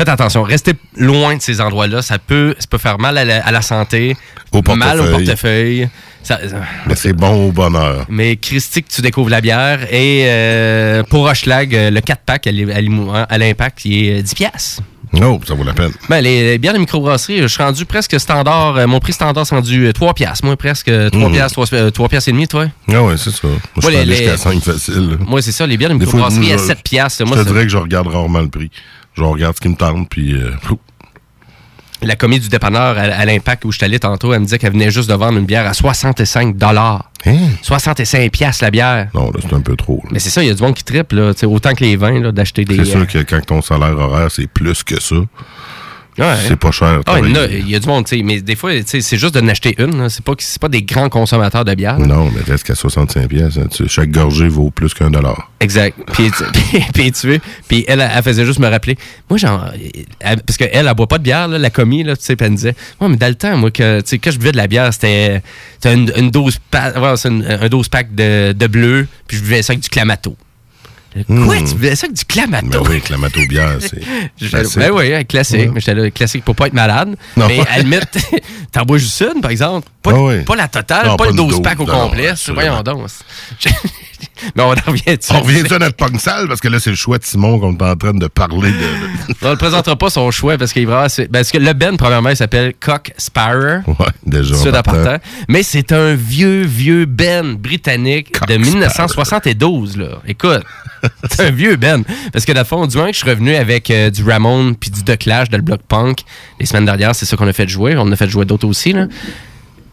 faites 0.00 0.08
attention, 0.08 0.42
restez 0.42 0.72
loin 0.96 1.36
de 1.36 1.42
ces 1.42 1.60
endroits-là. 1.60 2.00
Ça 2.00 2.18
peut, 2.18 2.54
ça 2.58 2.66
peut 2.70 2.78
faire 2.78 2.98
mal 2.98 3.18
à 3.18 3.24
la, 3.26 3.44
à 3.46 3.50
la 3.52 3.60
santé, 3.60 4.16
Au 4.52 4.62
mal 4.74 4.98
au 5.00 5.04
portefeuille. 5.10 5.88
Ça- 6.22 6.38
Mais 6.86 6.94
c'est 6.96 7.12
bon 7.12 7.48
au 7.48 7.52
bonheur. 7.52 8.06
mais 8.08 8.36
Christy, 8.36 8.82
que 8.82 8.88
tu 8.90 9.02
découvres 9.02 9.28
la 9.30 9.40
bière. 9.42 9.80
Et 9.92 10.24
euh, 10.26 11.02
pour 11.02 11.24
Hochelag, 11.24 11.74
euh, 11.74 11.90
le 11.90 12.00
4-pack 12.00 12.46
à 12.46 13.38
l'Impact, 13.38 13.78
qui 13.78 14.06
est 14.08 14.20
euh, 14.20 14.22
10 14.22 14.34
piastres. 14.34 14.82
Oh, 15.22 15.40
ça 15.46 15.54
vaut 15.54 15.64
la 15.64 15.72
peine. 15.72 15.90
Ben, 16.08 16.20
les, 16.20 16.52
les 16.52 16.58
bières 16.58 16.72
de 16.72 16.78
microbrasserie, 16.78 17.38
je 17.42 17.46
suis 17.48 17.62
rendu 17.62 17.84
presque 17.84 18.18
standard. 18.20 18.76
euh, 18.76 18.86
mon 18.86 19.00
prix 19.00 19.12
standard, 19.12 19.44
c'est 19.46 19.54
rendu 19.56 19.86
euh, 19.86 19.92
3 19.92 20.14
piastres. 20.14 20.44
Moi, 20.46 20.56
presque 20.56 20.88
euh, 20.88 21.10
3 21.10 21.26
Mhm. 21.28 21.32
piastres, 21.34 21.52
3, 21.66 21.78
euh, 21.78 21.90
3 21.90 22.08
piastres 22.08 22.28
et 22.28 22.32
demi, 22.32 22.46
toi? 22.46 22.66
Ah 22.92 23.02
ouais, 23.02 23.16
c'est 23.18 23.30
ça. 23.32 23.48
Moi, 23.48 23.58
je 23.76 23.80
suis 23.88 23.96
les- 24.06 24.16
jusqu'à 24.16 24.36
5 24.36 24.62
facile. 24.62 25.18
Moi, 25.26 25.42
c'est 25.42 25.52
ça, 25.52 25.66
les 25.66 25.76
bières 25.76 25.90
de 25.90 25.94
microbrasserie 25.94 26.52
à 26.52 26.56
je- 26.58 26.62
7 26.62 26.82
piastres. 26.84 27.26
Moi, 27.26 27.36
je 27.36 27.42
te 27.42 27.48
dirais 27.48 27.62
que 27.64 27.68
je 27.70 27.76
regarde 27.76 28.06
rarement 28.06 28.40
le 28.40 28.48
prix. 28.48 28.70
Je 29.14 29.22
regarde 29.22 29.56
ce 29.56 29.60
qui 29.60 29.68
me 29.68 29.76
tente, 29.76 30.08
puis... 30.08 30.34
euh, 30.34 30.50
la 32.02 32.16
commis 32.16 32.40
du 32.40 32.48
dépanneur 32.48 32.96
à, 32.96 33.02
à 33.02 33.24
l'Impact 33.26 33.64
où 33.64 33.72
je 33.72 33.84
allé 33.84 33.98
tantôt, 33.98 34.32
elle 34.32 34.40
me 34.40 34.44
disait 34.46 34.58
qu'elle 34.58 34.72
venait 34.72 34.90
juste 34.90 35.08
de 35.10 35.14
vendre 35.14 35.38
une 35.38 35.44
bière 35.44 35.66
à 35.66 35.74
65 35.74 36.56
dollars. 36.56 37.10
65 37.62 38.30
piastres 38.30 38.64
la 38.64 38.70
bière. 38.70 38.86
Hein? 39.06 39.08
Non, 39.12 39.30
là, 39.30 39.40
c'est 39.42 39.52
un 39.52 39.60
peu 39.60 39.76
trop. 39.76 40.00
là. 40.04 40.10
Mais 40.12 40.18
c'est 40.18 40.30
ça, 40.30 40.42
il 40.42 40.48
y 40.48 40.50
a 40.50 40.54
du 40.54 40.62
monde 40.62 40.74
qui 40.74 40.84
triple, 40.84 41.16
là, 41.16 41.32
autant 41.44 41.74
que 41.74 41.84
les 41.84 41.96
vins, 41.96 42.18
là, 42.18 42.32
d'acheter 42.32 42.64
des... 42.64 42.76
C'est 42.76 42.84
sûr 42.86 43.00
euh, 43.00 43.04
que 43.04 43.18
quand 43.18 43.44
ton 43.44 43.60
salaire 43.60 43.98
horaire, 43.98 44.30
c'est 44.30 44.46
plus 44.46 44.82
que 44.82 44.98
ça, 45.00 45.16
Ouais. 46.20 46.34
c'est 46.46 46.56
pas 46.56 46.70
cher. 46.70 47.00
Ah, 47.06 47.18
il 47.18 47.28
y 47.28 47.30
a- 47.30 47.34
travailler. 47.34 47.58
il 47.60 47.70
y 47.70 47.74
a 47.74 47.78
du 47.78 47.88
monde, 47.88 48.06
mais 48.24 48.40
des 48.42 48.54
fois, 48.54 48.70
c'est 48.86 49.16
juste 49.16 49.34
de 49.34 49.40
n'acheter 49.40 49.74
une. 49.78 50.08
C'est 50.08 50.24
pas, 50.24 50.34
pas 50.60 50.68
des 50.68 50.82
grands 50.82 51.08
consommateurs 51.08 51.64
de 51.64 51.74
bière. 51.74 51.98
là. 51.98 52.06
Non, 52.06 52.30
mais 52.30 52.42
reste 52.42 52.64
qu'à 52.64 52.74
65 52.74 53.26
pièces. 53.28 53.56
hein. 53.58 53.66
Chaque 53.88 54.10
gorgée 54.10 54.48
vaut 54.48 54.70
plus 54.70 54.92
qu'un 54.94 55.10
dollar. 55.10 55.50
Exact. 55.60 55.96
Puis, 56.12 56.30
tu- 56.30 56.44
puis, 56.52 56.84
puis 56.94 57.12
tu 57.12 57.18
sais, 57.32 57.40
puis 57.68 57.84
elle, 57.88 58.00
elle 58.00 58.22
faisait 58.22 58.44
juste 58.46 58.58
me 58.60 58.68
rappeler. 58.68 58.96
Moi, 59.28 59.38
genre, 59.38 59.66
elle- 60.20 60.40
parce 60.42 60.56
qu'elle, 60.56 60.70
elle 60.72 60.94
boit 60.94 61.06
pas 61.06 61.18
de 61.18 61.22
bière, 61.22 61.48
là, 61.48 61.58
la 61.58 61.70
commis, 61.70 62.02
là, 62.02 62.16
tu 62.16 62.24
sais, 62.24 62.36
puis 62.36 62.44
elle 62.46 62.52
me 62.52 62.56
disait, 62.56 62.74
moi, 63.00 63.08
mais 63.10 63.16
dans 63.16 63.28
le 63.28 63.34
temps, 63.34 63.56
moi, 63.56 63.70
que, 63.70 64.00
tu 64.00 64.06
sais, 64.08 64.18
quand 64.18 64.30
je 64.30 64.38
buvais 64.38 64.52
de 64.52 64.56
la 64.56 64.66
bière, 64.66 64.92
c'était 64.92 65.42
une, 65.84 66.10
une 66.16 66.30
12 66.30 66.58
pa- 66.70 66.92
ouais, 66.98 67.16
c'est 67.16 67.28
une- 67.28 67.44
un 67.44 67.68
12 67.68 67.88
pack 67.88 68.14
de, 68.14 68.52
de 68.52 68.66
bleu, 68.66 69.06
puis 69.26 69.36
je 69.38 69.42
buvais 69.42 69.62
ça 69.62 69.72
avec 69.72 69.82
du 69.82 69.88
clamato. 69.88 70.36
Quoi, 71.26 71.56
tu 71.58 71.74
buvais 71.74 71.96
ça 71.96 72.06
avec 72.06 72.16
du 72.16 72.24
clamato? 72.24 72.66
Mais 72.66 72.76
Hmm. 72.78 72.82
Ben 72.84 72.90
oui, 72.90 73.00
clamato 73.00 73.40
bière, 73.48 73.76
c'est. 73.80 74.00
Ben 74.76 74.90
oui, 74.92 75.12
hein, 75.14 75.24
classique. 75.24 75.58
Ouais. 75.58 75.70
Mais 75.74 75.80
j'étais 75.80 75.94
là, 75.94 76.10
classique 76.10 76.44
pour 76.44 76.54
pas 76.54 76.68
être 76.68 76.72
malade. 76.72 77.16
Non. 77.36 77.48
Mais 77.48 77.60
à 77.60 77.78
la 77.78 77.82
limite, 77.82 78.06
t'en 78.70 78.82
bois 78.82 78.98
juste 78.98 79.20
une, 79.34 79.40
par 79.40 79.50
exemple. 79.50 79.88
Pas, 80.02 80.12
Ah 80.14 80.20
oui. 80.22 80.42
pas 80.44 80.54
la 80.56 80.68
totale, 80.68 81.06
Non, 81.06 81.16
pas, 81.16 81.24
pas 81.24 81.24
le 81.24 81.30
une 81.30 81.36
12 81.36 81.48
dose, 81.54 81.62
pack 81.62 81.80
au 81.80 81.84
non, 81.84 81.92
complet. 82.08 82.32
Voyons 82.54 82.82
donc. 82.82 83.08
Mais 84.56 84.62
on 84.62 84.70
en 84.70 84.74
revient 84.86 85.16
dessus. 85.16 85.32
On 85.32 85.40
revient 85.40 85.72
à 85.72 85.78
notre 85.78 85.96
pogne 85.96 86.18
sale 86.18 86.48
parce 86.48 86.60
que 86.60 86.68
là, 86.68 86.78
c'est 86.80 86.90
le 86.90 86.96
choix 86.96 87.18
de 87.18 87.24
Simon 87.24 87.58
qu'on 87.58 87.72
est 87.76 87.82
en 87.82 87.96
train 87.96 88.12
de 88.14 88.26
parler 88.26 88.70
de. 88.70 89.34
On 89.42 89.50
ne 89.50 89.54
présentera 89.54 89.96
pas 89.96 90.10
son 90.10 90.30
choix 90.30 90.56
parce 90.58 90.72
qu'il 90.72 90.86
va 90.86 91.08
c'est- 91.08 91.28
Parce 91.30 91.50
que 91.50 91.58
le 91.58 91.72
Ben, 91.72 91.96
premièrement, 91.96 92.30
il 92.30 92.36
s'appelle 92.36 92.74
Cock 92.78 93.12
Sparrow. 93.16 93.80
Ouais, 93.86 94.06
déjà. 94.26 94.54
Sud 94.56 94.72
partant. 94.82 95.16
Mais 95.48 95.62
c'est 95.62 95.92
un 95.92 96.14
vieux, 96.14 96.62
vieux 96.62 97.04
Ben 97.06 97.54
britannique 97.54 98.32
de 98.48 98.56
1972, 98.56 99.96
là. 99.96 100.18
Écoute, 100.26 100.62
c'est 101.30 101.40
un 101.46 101.50
vieux 101.50 101.76
Ben. 101.76 102.02
Parce 102.32 102.44
que, 102.44 102.52
dans 102.52 102.60
le 102.60 102.66
fond, 102.66 102.86
du 102.86 102.96
moment 102.96 103.08
que 103.08 103.14
je 103.14 103.20
suis 103.20 103.28
revenu 103.30 103.54
avec 103.54 103.90
euh, 103.90 104.10
du 104.10 104.22
Ramon 104.24 104.74
puis 104.74 104.90
du 104.90 105.02
The 105.04 105.16
Clash 105.18 105.48
de 105.48 105.56
le 105.56 105.62
bloc 105.62 105.80
punk, 105.88 106.20
les 106.58 106.66
semaines 106.66 106.84
dernières, 106.86 107.14
c'est 107.14 107.26
ça 107.26 107.36
qu'on 107.36 107.48
a 107.48 107.52
fait 107.52 107.68
jouer. 107.68 107.94
On 107.96 108.10
a 108.12 108.16
fait 108.16 108.28
jouer 108.28 108.44
d'autres 108.44 108.66
aussi, 108.68 108.92
là. 108.92 109.06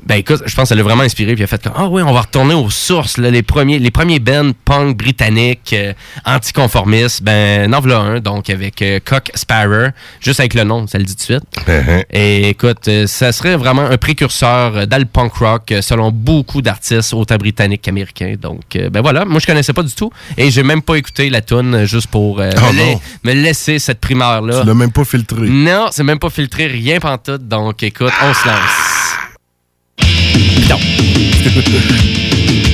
Ben 0.08 0.16
écoute, 0.16 0.42
je 0.46 0.56
pense 0.56 0.64
que 0.64 0.70
ça 0.70 0.76
l'a 0.76 0.84
vraiment 0.84 1.04
inspiré. 1.04 1.36
Puis 1.36 1.44
a 1.44 1.48
fait 1.48 1.62
comme 1.62 1.74
Ah 1.76 1.88
oui, 1.90 2.02
on 2.02 2.14
va 2.14 2.22
retourner 2.22 2.54
aux 2.54 2.70
sources, 2.70 3.18
là, 3.18 3.30
les 3.30 3.44
premiers, 3.44 3.78
les 3.80 3.92
premiers 3.92 4.20
bands 4.20 4.52
punk 4.66 4.96
britanniques 4.98 5.74
euh, 5.74 5.94
anticonformistes. 6.26 7.24
Ben, 7.24 7.74
en 7.74 7.80
voilà 7.82 7.98
un, 8.00 8.20
donc 8.20 8.50
avec 8.50 8.82
euh, 8.82 9.00
Cock 9.04 9.32
Sparrow, 9.36 9.90
juste 10.22 10.40
avec 10.40 10.54
le 10.54 10.64
nom, 10.64 10.88
ça 10.88 10.98
le 10.98 11.04
dit 11.04 11.16
tout 11.16 11.34
de 11.34 11.40
suite. 11.40 11.44
Uh-huh. 11.68 12.04
Et 12.12 12.50
écoute, 12.50 12.88
euh, 12.88 13.06
ça 13.08 13.32
serait 13.32 13.58
vraiment 13.58 13.82
un 13.84 13.98
précurseur 13.98 14.88
dans 14.88 14.98
le 14.98 15.06
punk 15.06 15.34
rock, 15.34 15.74
selon 15.82 16.12
beaucoup 16.12 16.62
d'artistes, 16.62 17.14
autant 17.14 17.36
britanniques 17.36 17.82
qu'américains. 17.82 18.36
Donc, 18.42 18.62
ben 18.92 19.02
voilà, 19.02 19.26
moi 19.26 19.40
je 19.40 19.46
connaissais 19.46 19.74
pas 19.74 19.84
du 19.84 19.94
tout. 19.94 20.12
Et 20.38 20.52
j'ai 20.52 20.64
même 20.64 20.82
pas 20.82 20.96
écouté 20.96 21.30
la 21.30 21.42
tune 21.42 21.84
juste 21.86 22.08
pour 22.08 22.38
Oh 22.40 22.42
me, 22.42 22.78
non. 22.78 23.00
la- 23.26 23.34
me 23.34 23.42
laisser 23.42 23.80
cette 23.80 24.00
primeur-là. 24.00 24.62
Tu 24.62 24.68
l'as 24.68 24.74
même 24.74 24.92
pas 24.92 25.04
filtré. 25.04 25.48
Non, 25.50 25.88
c'est 25.92 26.04
même 26.04 26.20
pas 26.20 26.30
filtré, 26.30 26.68
rien 26.68 27.00
pantoute. 27.00 27.48
Donc 27.48 27.84
écoute, 27.84 28.14
on 28.24 28.34
se 28.34 28.48
lance. 28.48 28.87
Non. 30.70 30.80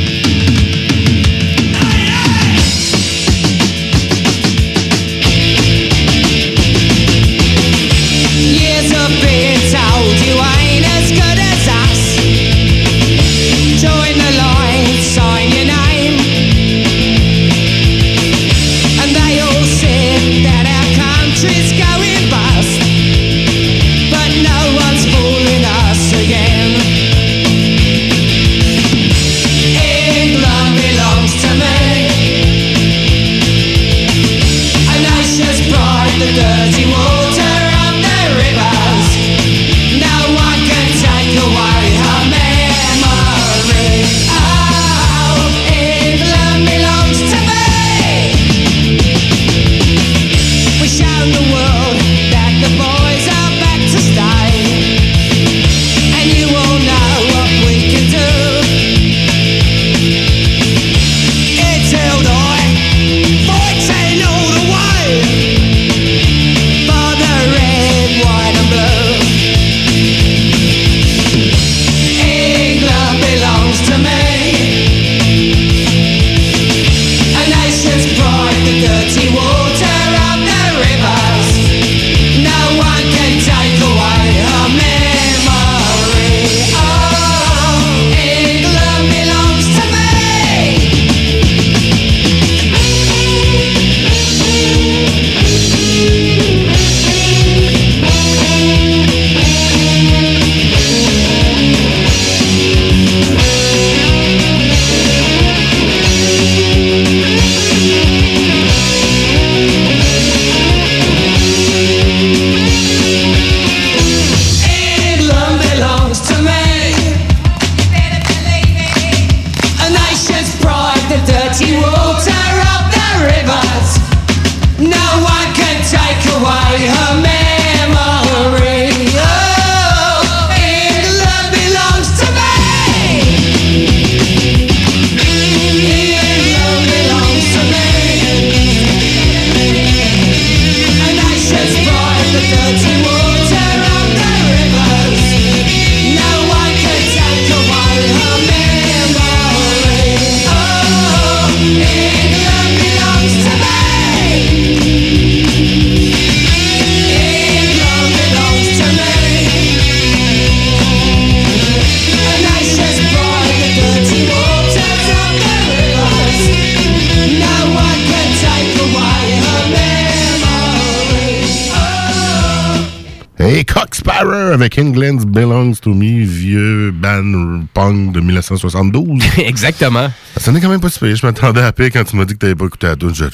Avec 174.64 174.77
England 174.80 175.18
Belongs 175.27 175.73
to 175.81 175.94
Me, 175.94 176.23
vieux 176.23 176.91
band 176.91 177.64
punk 177.73 178.14
de 178.14 178.22
1972. 178.22 179.22
Exactement. 179.40 180.10
Ça 180.35 180.40
sonnait 180.45 180.61
quand 180.61 180.69
même 180.69 180.80
pas 180.80 180.88
super. 180.88 181.14
Je 181.14 181.26
m'attendais 181.26 181.60
à 181.60 181.73
paix 181.73 181.91
quand 181.91 182.06
tu 182.06 182.15
m'as 182.15 182.23
dit 182.23 182.31
que 182.35 182.40
t'avais 182.40 182.56
pas 182.56 182.64
écouté 182.68 182.88
la 182.88 182.95
tune. 182.95 183.14
Je- 183.14 183.26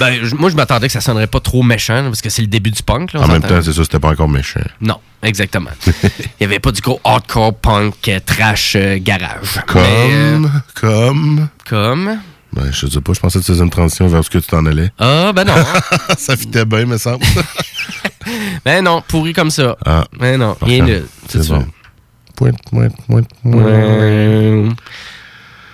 Ben, 0.00 0.14
moi, 0.38 0.48
je 0.48 0.56
m'attendais 0.56 0.86
que 0.86 0.94
ça 0.94 1.02
sonnerait 1.02 1.26
pas 1.26 1.40
trop 1.40 1.62
méchant, 1.62 2.04
parce 2.04 2.22
que 2.22 2.30
c'est 2.30 2.40
le 2.40 2.48
début 2.48 2.70
du 2.70 2.82
punk. 2.82 3.12
Là, 3.12 3.20
En 3.20 3.28
même 3.28 3.42
temps, 3.42 3.60
c'est 3.60 3.74
ça, 3.74 3.84
c'était 3.84 3.98
pas 3.98 4.08
encore 4.08 4.30
méchant. 4.30 4.60
Non, 4.80 4.96
exactement. 5.22 5.68
Il 5.86 6.00
y 6.40 6.44
avait 6.44 6.58
pas 6.58 6.72
du 6.72 6.80
gros 6.80 7.02
hardcore 7.04 7.54
punk 7.56 8.08
euh, 8.08 8.18
trash 8.24 8.76
euh, 8.76 8.96
garage. 8.98 9.60
Comme, 9.66 9.82
Mais, 9.82 10.08
euh, 10.14 10.38
comme... 10.74 11.48
comme... 11.68 12.18
Ben, 12.52 12.72
je 12.72 12.86
sais 12.86 13.00
pas, 13.00 13.12
je 13.12 13.20
pensais 13.20 13.38
que 13.38 13.44
tu 13.44 13.52
faisais 13.52 13.62
une 13.64 13.70
transition 13.70 14.06
vers 14.08 14.24
ce 14.24 14.30
que 14.30 14.38
tu 14.38 14.46
t'en 14.46 14.64
allais. 14.66 14.90
Ah, 14.98 15.32
ben 15.34 15.44
non. 15.44 15.54
ça 16.18 16.36
fitait 16.36 16.64
bien, 16.64 16.86
me 16.86 16.96
semble. 16.96 17.24
ben 18.64 18.82
non, 18.82 19.02
pourri 19.06 19.32
comme 19.32 19.50
ça. 19.50 19.76
Ah. 19.84 20.06
Ben 20.18 20.38
non, 20.38 20.54
Parfait. 20.54 20.80
nul. 20.80 21.06
C'est 21.28 21.46
bon. 21.48 21.60
ça. 21.60 21.66
Point, 22.36 22.52
point, 22.70 22.88
point, 23.06 23.22
point. 23.42 23.62
Ouais. 23.62 24.68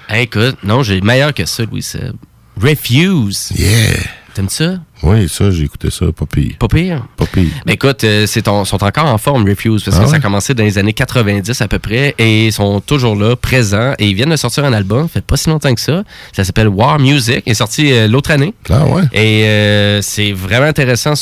Hey, 0.09 0.25
écoute, 0.25 0.57
non, 0.63 0.83
j'ai 0.83 1.01
meilleur 1.01 1.33
que 1.33 1.45
ça, 1.47 1.65
Louis 1.65 1.83
Seb. 1.83 2.15
Refuse. 2.61 3.51
Yeah. 3.55 3.99
T'aimes 4.35 4.49
ça? 4.49 4.75
Oui, 5.03 5.29
ça, 5.29 5.51
j'ai 5.51 5.65
écouté 5.65 5.91
ça, 5.91 6.07
pas 6.17 6.27
pire. 6.27 6.53
Pas 6.59 6.69
pire? 6.69 7.05
Pas 7.17 7.27
pire. 7.27 7.51
Ben 7.67 7.73
écoute, 7.73 8.05
euh, 8.05 8.27
c'est 8.27 8.43
ton- 8.43 8.65
sont 8.65 8.83
encore 8.85 9.07
en 9.07 9.19
forme, 9.19 9.49
Refuse, 9.49 9.83
parce 9.83 9.97
Ah 9.99 10.05
que 10.05 10.11
ça 10.11 10.17
a 10.17 10.21
commencé 10.21 10.55
dans 10.55 10.63
les 10.63 10.79
années 10.79 10.93
90 10.93 11.61
à 11.61 11.67
peu 11.69 11.79
près, 11.81 12.15
et 12.19 12.47
ils 12.47 12.53
sont 12.53 12.81
toujours 12.81 13.17
là, 13.17 13.35
présents, 13.35 13.95
et 13.99 14.07
ils 14.09 14.15
viennent 14.15 14.31
de 14.31 14.37
sortir 14.37 14.65
un 14.65 14.73
album, 14.73 15.09
fait 15.09 15.25
pas 15.25 15.37
si 15.37 15.49
longtemps 15.51 15.75
que 15.75 15.81
ça. 15.81 16.05
Ça 16.33 16.45
s'appelle 16.45 16.69
War 16.69 16.99
Music, 17.01 17.43
il 17.47 17.51
est 17.53 17.55
sorti 17.55 17.93
euh, 17.93 18.07
l'autre 18.07 18.31
année. 18.31 18.55
Ah 18.71 18.85
ouais? 18.87 19.03
Et 19.13 19.45
euh, 19.45 20.03
c'est 20.03 20.33
vraiment 20.33 20.67
intéressant 20.67 21.15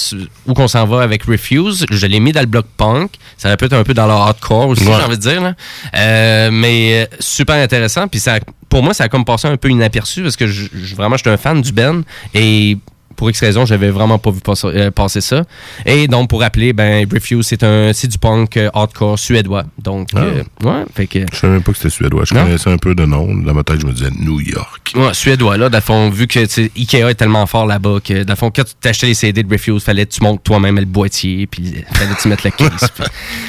où 0.46 0.52
qu'on 0.54 0.68
s'en 0.68 0.86
va 0.86 1.02
avec 1.02 1.22
Refuse. 1.24 1.86
Je 1.90 2.06
l'ai 2.06 2.20
mis 2.20 2.32
dans 2.32 2.40
le 2.40 2.46
bloc 2.46 2.66
punk. 2.76 3.12
Ça 3.38 3.48
va 3.48 3.56
peut-être 3.56 3.72
un 3.72 3.84
peu 3.84 3.94
dans 3.94 4.06
le 4.06 4.12
hardcore 4.12 4.68
aussi, 4.68 4.84
Ouais. 4.84 4.92
j'ai 4.98 5.04
envie 5.04 5.16
de 5.16 5.22
dire. 5.22 5.40
là. 5.40 6.50
Mais 6.50 7.08
super 7.18 7.56
intéressant. 7.56 8.08
Puis 8.08 8.20
ça, 8.20 8.38
pour 8.68 8.82
moi, 8.82 8.94
ça 8.94 9.04
a 9.04 9.08
comme 9.08 9.24
passé 9.24 9.48
un 9.48 9.56
peu 9.56 9.68
inaperçu 9.70 10.22
parce 10.22 10.36
que 10.36 10.46
je, 10.46 10.66
je- 10.74 10.94
vraiment, 10.94 11.16
j'étais 11.16 11.30
un 11.30 11.36
fan 11.36 11.60
du 11.62 11.72
Ben. 11.72 12.02
Et 12.34 12.76
pour 13.20 13.28
X 13.28 13.38
raison, 13.40 13.66
j'avais 13.66 13.90
vraiment 13.90 14.18
pas 14.18 14.30
vu 14.30 14.40
passer, 14.40 14.66
euh, 14.68 14.90
passer 14.90 15.20
ça. 15.20 15.44
Et 15.84 16.08
donc, 16.08 16.30
pour 16.30 16.40
rappeler, 16.40 16.72
ben, 16.72 17.06
Refuse, 17.12 17.46
c'est 17.46 17.62
un, 17.62 17.92
c'est 17.92 18.08
du 18.08 18.16
punk 18.16 18.56
euh, 18.56 18.70
hardcore 18.72 19.18
suédois. 19.18 19.64
Donc, 19.78 20.08
Ah. 20.14 20.20
euh, 20.20 20.42
ouais, 20.64 20.84
fait 20.94 21.06
que. 21.06 21.18
Je 21.30 21.36
savais 21.36 21.52
même 21.52 21.62
pas 21.62 21.72
que 21.72 21.76
c'était 21.76 21.90
suédois. 21.90 22.24
Je 22.26 22.32
Non? 22.32 22.44
connaissais 22.44 22.70
un 22.70 22.78
peu 22.78 22.94
de 22.94 23.04
nom. 23.04 23.34
Dans 23.34 23.52
ma 23.52 23.62
tête, 23.62 23.82
je 23.82 23.86
me 23.86 23.92
disais 23.92 24.08
New 24.18 24.40
York. 24.40 24.92
Ouais, 24.96 25.12
suédois, 25.12 25.58
là, 25.58 25.68
fond, 25.82 26.08
vu 26.08 26.26
que 26.26 26.40
Ikea 26.78 27.10
est 27.10 27.14
tellement 27.14 27.44
fort 27.46 27.66
là-bas 27.66 27.98
que, 28.02 28.22
dans 28.22 28.36
fond, 28.36 28.50
quand 28.50 28.64
tu 28.64 28.72
t'achetais 28.80 29.08
les 29.08 29.14
CD 29.14 29.42
de 29.42 29.52
Refuse, 29.52 29.82
fallait 29.84 30.06
que 30.06 30.12
tu 30.14 30.22
montes 30.22 30.42
toi-même 30.42 30.78
le 30.78 30.86
boîtier, 30.86 31.46
puis 31.46 31.74
euh, 31.76 31.94
fallait 31.94 32.14
que 32.14 32.22
tu 32.22 32.28
mettes 32.28 32.44
le 32.44 32.50
case. 32.52 32.88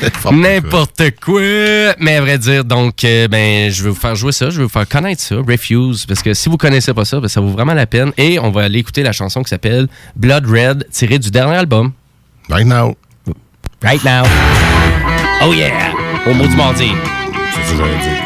N'importe 0.32 1.04
quoi. 1.24 1.42
Mais 2.00 2.16
à 2.18 2.22
vrai 2.22 2.38
dire, 2.38 2.66
donc, 2.66 3.04
euh, 3.06 3.28
ben, 3.30 3.72
je 3.72 3.84
vais 3.84 3.90
vous 3.90 3.96
faire 3.96 4.16
jouer 4.16 4.34
ça, 4.34 4.50
je 4.50 4.58
vais 4.58 4.64
vous 4.64 4.70
faire 4.70 4.88
connaître 4.88 5.22
ça, 5.22 5.36
Refuse, 5.38 6.06
parce 6.06 6.22
que 6.22 6.34
si 6.34 6.50
vous 6.50 6.58
connaissez 6.58 6.94
pas 6.94 7.06
ça, 7.06 7.20
ben, 7.22 7.28
ça 7.30 7.40
vaut 7.40 7.50
vraiment 7.50 7.74
la 7.74 7.86
peine. 7.88 8.12
Et 8.18 8.38
on 8.40 8.52
va 8.52 8.64
aller 8.64 8.80
écouter 8.80 9.04
la 9.04 9.12
chanson 9.14 9.42
qui 9.44 9.50
s'appelle 9.50 9.61
Blood 10.16 10.46
Red, 10.46 10.88
tirée 10.92 11.20
du 11.20 11.32
dernier 11.32 11.56
album. 11.56 11.94
Right 12.50 12.66
now. 12.66 12.96
Right 13.84 14.04
now. 14.04 14.24
Oh 15.44 15.54
yeah! 15.54 15.94
Au 16.28 16.34
mot 16.34 16.46
du 16.46 16.56
mardi. 16.56 16.92
C'est 17.54 17.72
que 17.72 17.78
j'allais 17.78 17.98
dire. 17.98 18.22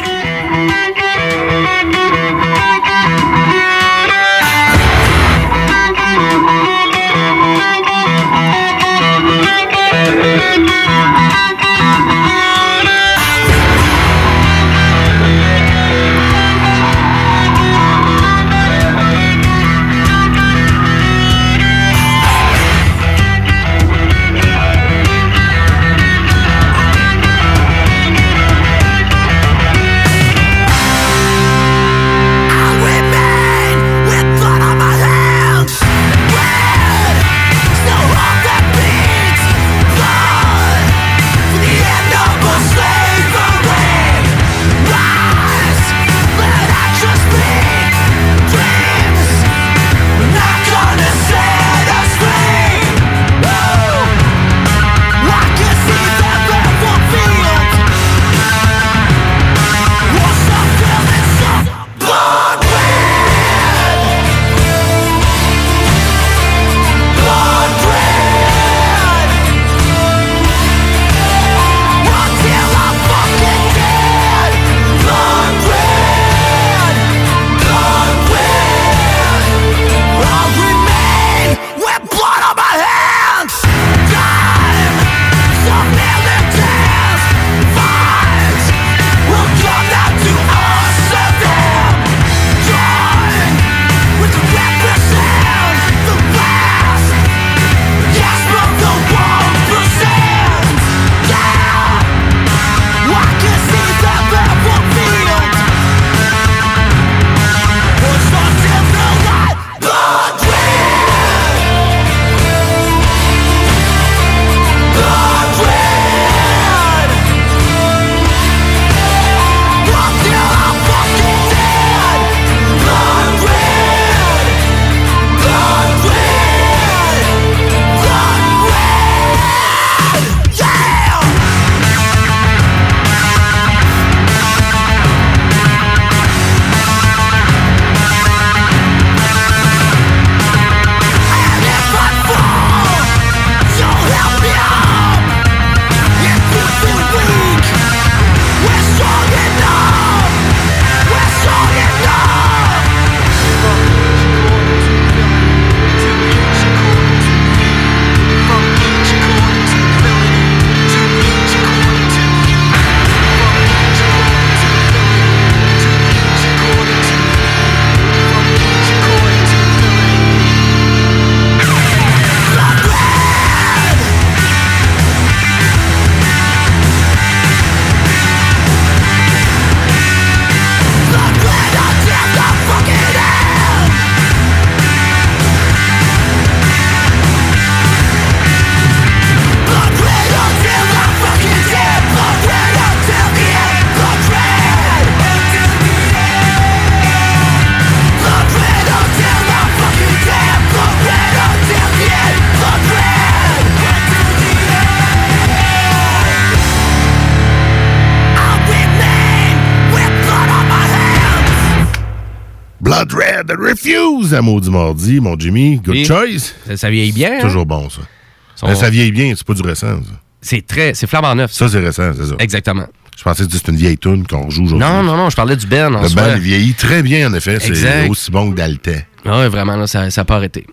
12 214.26 214.34
à 214.34 214.42
Maudit 214.42 214.70
Mardi, 214.70 215.20
mon 215.20 215.38
Jimmy. 215.38 215.76
Good 215.76 216.04
choice. 216.04 216.54
Ça, 216.74 216.90
vieillit 216.90 217.12
bien. 217.12 217.28
C'est 217.28 217.36
hein? 217.36 217.42
toujours 217.42 217.66
bon, 217.66 217.88
ça. 217.88 218.74
Ça 218.74 218.90
vieillit 218.90 219.12
bien, 219.12 219.32
c'est 219.36 219.46
pas 219.46 219.54
du 219.54 219.62
récent, 219.62 220.00
ça. 220.02 220.12
C'est 220.40 220.66
très. 220.66 220.94
C'est 220.94 221.06
flambant 221.06 221.34
neuf. 221.34 221.52
Ça, 221.52 221.68
c'est 221.68 221.78
récent, 221.78 222.12
c'est 222.16 222.26
ça. 222.26 222.34
Exactement. 222.40 222.86
Je 223.16 223.22
pensais 223.22 223.46
que 223.46 223.52
c'était 223.52 223.70
une 223.70 223.78
vieille 223.78 223.98
tune 223.98 224.26
qu'on 224.26 224.50
joue 224.50 224.64
aujourd'hui. 224.64 224.86
Non, 224.86 225.02
non, 225.02 225.16
non, 225.16 225.30
je 225.30 225.36
parlais 225.36 225.56
du 225.56 225.66
Ben. 225.66 225.94
En 225.94 226.02
le 226.02 226.08
soi. 226.08 226.22
Ben 226.22 226.38
vieillit 226.38 226.74
très 226.74 227.02
bien, 227.02 227.30
en 227.30 227.34
effet. 227.34 227.58
C'est 227.60 228.08
aussi 228.08 228.30
bon 228.32 228.50
que 228.50 228.56
d'Altais. 228.56 229.06
Ah 229.24 229.42
oui, 229.42 229.48
vraiment, 229.48 229.76
là, 229.76 229.86
ça 229.86 230.08
n'a 230.08 230.24
pas 230.24 230.36
arrêté. 230.36 230.66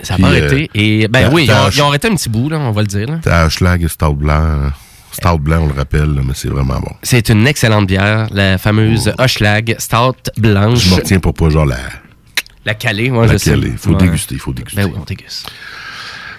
Ça 0.00 0.16
n'a 0.16 0.26
pas 0.26 0.32
euh, 0.32 0.38
arrêté. 0.38 0.70
Et, 0.74 1.08
ben 1.08 1.30
oui, 1.32 1.48
ils 1.74 1.82
ont, 1.82 1.88
arrêté 1.88 2.08
un 2.08 2.14
petit 2.14 2.28
bout, 2.28 2.48
là, 2.48 2.58
on 2.58 2.72
va 2.72 2.80
le 2.80 2.86
dire. 2.86 3.06
T'as 3.22 3.44
un 3.44 3.48
schlag 3.50 3.82
et 3.82 3.88
stout 3.88 4.14
blanc. 4.14 4.70
Stout 5.12 5.38
blanc, 5.38 5.62
on 5.62 5.66
le 5.66 5.74
rappelle, 5.74 6.20
mais 6.26 6.34
c'est 6.34 6.48
vraiment 6.48 6.80
bon. 6.80 6.92
C'est 7.02 7.28
une 7.28 7.46
excellente 7.46 7.86
bière, 7.86 8.28
la 8.30 8.58
fameuse 8.58 9.12
Hochlag. 9.18 9.76
Stout 9.78 10.30
blanche. 10.36 10.80
Je 10.80 10.90
m'en 10.90 10.96
retiens 10.96 11.20
pas, 11.20 11.32
pas 11.32 11.48
genre 11.48 11.64
la, 11.64 11.78
la 12.66 12.74
calée, 12.74 13.08
moi, 13.10 13.26
la 13.26 13.32
je 13.34 13.38
sais. 13.38 13.50
calée. 13.50 13.72
Faut 13.78 13.90
Ouais. 13.92 13.96
déguster, 13.96 14.36
faut 14.36 14.52
déguster. 14.52 14.82
Ben 14.82 14.88
oui, 14.92 14.98
on 15.00 15.04
déguste. 15.04 15.50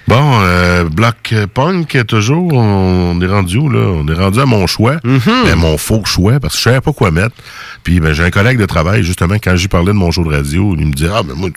Bon, 0.07 0.39
euh, 0.41 0.85
Block 0.85 1.33
Punk, 1.53 2.05
toujours, 2.07 2.53
on 2.53 3.19
est 3.19 3.27
rendu 3.27 3.57
où, 3.57 3.69
là? 3.69 3.79
On 3.79 4.07
est 4.07 4.13
rendu 4.13 4.39
à 4.39 4.45
mon 4.45 4.65
choix, 4.67 4.95
Mm-hmm. 5.03 5.43
Ben, 5.45 5.55
mon 5.55 5.77
faux 5.77 6.05
choix, 6.05 6.39
parce 6.39 6.53
que 6.53 6.59
je 6.59 6.63
savais 6.63 6.79
pas 6.81 6.93
quoi 6.93 7.11
mettre. 7.11 7.35
Puis, 7.83 7.99
ben, 7.99 8.13
j'ai 8.13 8.23
un 8.23 8.29
collègue 8.29 8.57
de 8.57 8.65
travail, 8.65 9.03
justement, 9.03 9.35
quand 9.35 9.55
j'y 9.57 9.67
parlais 9.67 9.87
de 9.87 9.97
mon 9.97 10.09
show 10.11 10.23
de 10.23 10.29
radio, 10.33 10.75
il 10.79 10.87
me 10.87 10.93
dit, 10.93 11.07
ah, 11.13 11.23
ben, 11.23 11.33
moi, 11.35 11.49
du, 11.49 11.55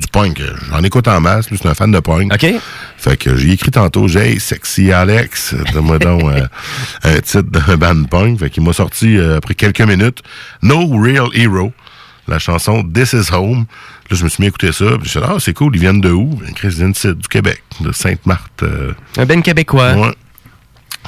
du 0.00 0.08
punk, 0.08 0.42
j'en 0.70 0.82
écoute 0.82 1.06
en 1.06 1.20
masse, 1.20 1.48
lui, 1.50 1.58
c'est 1.60 1.68
un 1.68 1.74
fan 1.74 1.92
de 1.92 2.00
punk. 2.00 2.32
OK. 2.34 2.46
Fait 2.98 3.16
que 3.16 3.36
j'ai 3.36 3.52
écrit 3.52 3.70
tantôt, 3.70 4.08
j'ai 4.08 4.20
Hey, 4.32 4.40
Sexy 4.40 4.90
Alex, 4.92 5.54
donne-moi 5.72 6.00
donc 6.00 6.22
euh, 6.24 6.46
un 7.04 7.20
titre 7.20 7.42
d'un 7.42 7.76
band 7.76 8.02
punk. 8.04 8.40
Fait 8.40 8.50
qu'il 8.50 8.64
m'a 8.64 8.72
sorti, 8.72 9.16
euh, 9.18 9.36
après 9.36 9.54
quelques 9.54 9.82
minutes, 9.82 10.18
No 10.62 10.84
Real 11.00 11.28
Hero, 11.34 11.72
la 12.28 12.38
chanson 12.38 12.82
This 12.82 13.12
Is 13.12 13.32
Home. 13.32 13.66
Là, 14.10 14.16
je 14.16 14.24
me 14.24 14.28
suis 14.28 14.40
mis 14.42 14.46
à 14.46 14.48
écouter 14.48 14.72
ça, 14.72 14.84
puis 14.84 14.94
je 14.94 14.98
me 14.98 15.04
suis 15.08 15.20
dit, 15.20 15.26
ah, 15.28 15.36
c'est 15.38 15.54
cool, 15.54 15.74
ils 15.74 15.80
viennent 15.80 16.00
de 16.00 16.10
où? 16.10 16.38
Chris, 16.54 16.68
ils 16.68 16.74
viennent 16.92 16.92
du 16.92 17.28
Québec, 17.28 17.62
de 17.80 17.92
Sainte-Marthe. 17.92 18.62
euh, 18.62 18.92
Un 19.16 19.24
Ben 19.26 19.42
québécois. 19.42 19.94
Ouais. 19.94 20.12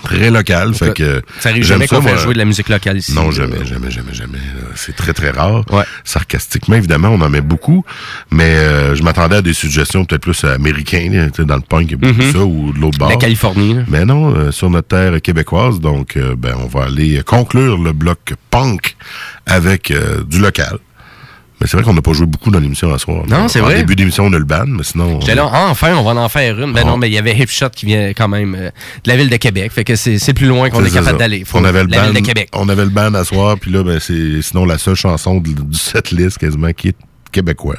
Très 0.02 0.30
local, 0.30 0.74
fait 0.74 0.93
que. 0.93 1.22
Ça 1.40 1.48
arrive 1.48 1.64
jamais 1.64 1.88
qu'on 1.88 2.02
fait 2.02 2.18
jouer 2.18 2.34
de 2.34 2.38
la 2.38 2.44
musique 2.44 2.68
locale 2.68 2.98
ici. 2.98 3.14
Non, 3.14 3.30
jamais, 3.30 3.64
jamais, 3.64 3.90
jamais, 3.90 4.12
jamais. 4.12 4.38
C'est 4.74 4.94
très, 4.94 5.14
très 5.14 5.30
rare. 5.30 5.64
Sarcastiquement, 6.05 6.76
évidemment, 6.76 7.09
on 7.09 7.20
en 7.22 7.30
met 7.30 7.40
beaucoup, 7.40 7.82
mais 8.30 8.55
euh, 8.56 8.94
je 8.94 9.02
m'attendais 9.02 9.36
à 9.36 9.43
des 9.43 9.55
suggestions 9.55 10.05
peut-être 10.05 10.20
plus 10.20 10.44
américaines, 10.44 11.16
là, 11.16 11.30
tu 11.30 11.36
sais, 11.36 11.44
dans 11.47 11.56
le 11.56 11.62
punk, 11.62 11.84
il 11.86 11.90
y 11.93 11.94
a 11.94 11.97
beaucoup 11.97 12.20
Mhm. 12.20 12.26
de 12.28 12.32
ça, 12.32 12.44
ou 12.44 12.72
de 12.74 12.78
l'autre 12.78 12.98
bord. 12.98 13.09
La 13.09 13.16
Californie. 13.16 13.76
Mais 13.88 14.05
non, 14.05 14.34
euh, 14.36 14.52
sur 14.52 14.68
notre 14.68 14.88
terre 14.88 15.20
québécoise, 15.22 15.80
donc 15.80 16.18
euh, 16.18 16.36
ben, 16.36 16.55
on 16.62 16.66
va 16.66 16.84
aller 16.84 17.22
conclure 17.24 17.78
le 17.78 17.93
bloc 17.94 18.34
punk 18.51 18.97
avec 19.47 19.93
du 20.28 20.38
local. 20.40 20.78
Mais 21.61 21.66
c'est 21.66 21.77
vrai 21.78 21.85
qu'on 21.85 21.95
n'a 21.95 22.03
pas 22.03 22.12
joué 22.12 22.27
beaucoup 22.27 22.51
dans 22.51 22.59
l'émission 22.61 22.93
à 22.93 22.99
soir. 22.99 23.24
Non, 23.28 23.49
c'est 23.49 23.61
vrai. 23.61 23.77
début 23.77 23.97
d'émission, 23.97 24.24
on 24.27 24.33
a 24.35 24.39
le 24.39 24.45
ban, 24.45 24.65
mais 24.66 24.83
sinon... 24.83 25.20
J'étais 25.20 25.35
là, 25.35 25.47
enfin, 25.47 25.95
on 25.97 26.03
va 26.03 26.20
en 26.20 26.28
faire 26.28 26.61
une. 26.61 26.73
Ben 26.74 26.83
Ah. 26.85 26.89
non, 26.89 26.99
mais 26.99 27.09
il 27.09 27.15
y 27.15 27.19
avait 27.19 27.35
Hipshot 27.35 27.70
qui 27.74 27.87
vient 27.87 28.09
quand 28.11 28.28
même 28.28 28.55
euh, 28.55 28.70
de 29.05 29.09
la 29.11 29.16
ville 29.16 29.31
de 29.31 29.37
Québec. 29.37 29.73
Fait 29.73 29.83
que 29.85 29.97
c'est 29.97 30.35
plus 30.35 30.47
loin 30.49 30.69
qu'on 30.69 30.85
est, 30.85 30.91
capable 30.93 31.19
d'aller. 31.19 31.45
On 31.55 31.65
avait 31.65 31.83
le 31.85 31.89
la 31.91 32.03
ville 32.03 32.12
band, 32.12 32.20
de 32.20 32.27
Québec. 32.27 32.49
on 32.53 32.69
avait 32.69 32.85
le 32.85 32.91
band 32.91 33.15
à 33.15 33.24
soir, 33.24 33.57
puis 33.59 33.70
là, 33.70 33.83
ben, 33.83 33.99
c'est 34.01 34.43
sinon 34.43 34.66
la 34.66 34.77
seule 34.77 34.97
chanson 34.97 35.39
de- 35.41 35.49
du 35.51 35.78
setlist 35.78 36.37
quasiment 36.39 36.73
qui 36.74 36.89
est 36.89 36.97
québécois. 37.37 37.77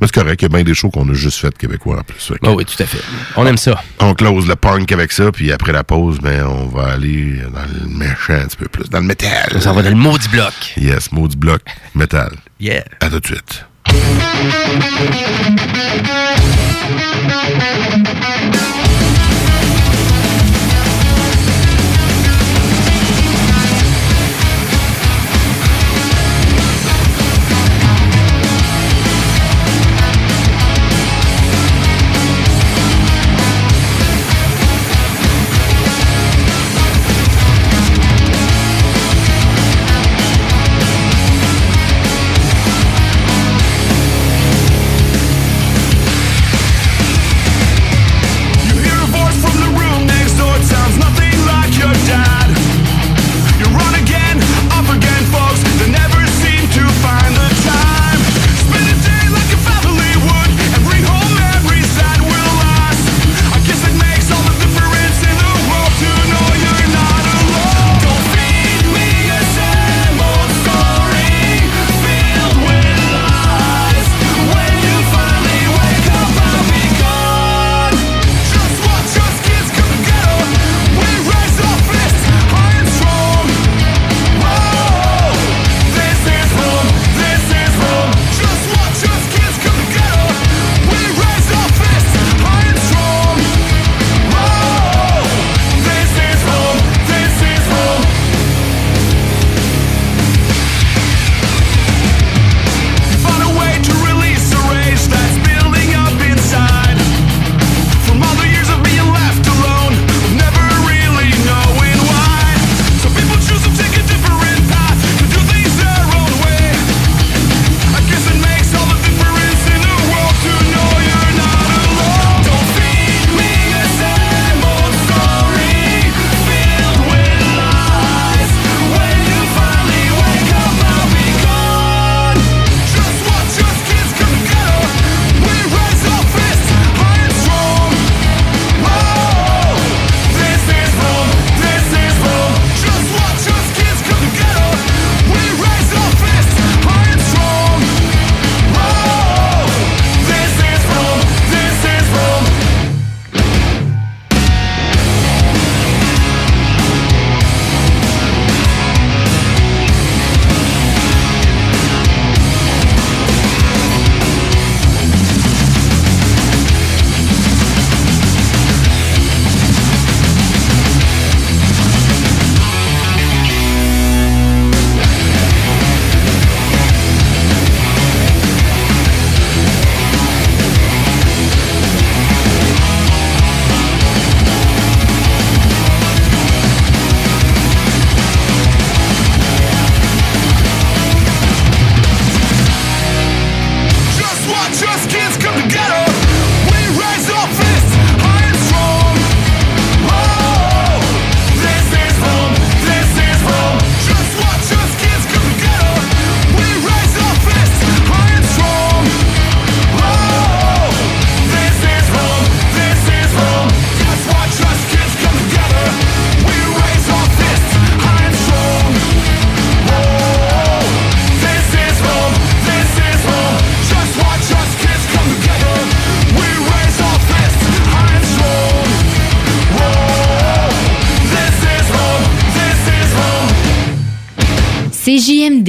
Mais 0.00 0.06
c'est 0.06 0.14
correct, 0.14 0.40
il 0.40 0.44
y 0.44 0.46
a 0.46 0.48
bien 0.48 0.62
des 0.62 0.74
shows 0.74 0.90
qu'on 0.90 1.08
a 1.08 1.14
juste 1.14 1.38
fait 1.38 1.56
québécois 1.58 1.98
en 1.98 2.02
plus. 2.02 2.32
Ah 2.44 2.52
oui, 2.52 2.64
tout 2.64 2.80
à 2.80 2.86
fait. 2.86 3.02
On 3.36 3.44
aime 3.44 3.56
ça. 3.56 3.82
On 3.98 4.14
close 4.14 4.46
le 4.46 4.54
punk 4.54 4.92
avec 4.92 5.10
ça, 5.10 5.32
puis 5.32 5.50
après 5.50 5.72
la 5.72 5.82
pause, 5.82 6.18
ben, 6.20 6.46
on 6.46 6.66
va 6.66 6.92
aller 6.92 7.40
dans 7.52 7.66
le 7.72 7.88
méchant 7.88 8.34
un 8.34 8.46
petit 8.46 8.56
peu 8.56 8.68
plus, 8.68 8.88
dans 8.88 9.00
le 9.00 9.06
métal. 9.06 9.50
On 9.54 9.60
s'en 9.60 9.72
va 9.74 9.82
dans 9.82 9.90
le 9.90 9.96
maudit 9.96 10.28
bloc. 10.28 10.54
Yes, 10.76 11.10
maudit 11.10 11.36
bloc, 11.36 11.60
métal. 11.94 12.30
Yeah. 12.60 12.84
À 13.00 13.10
tout 13.10 13.20
de 13.20 13.26
suite. 13.26 13.64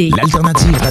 CJMD. 0.02 0.16
L'alternative 0.16 0.91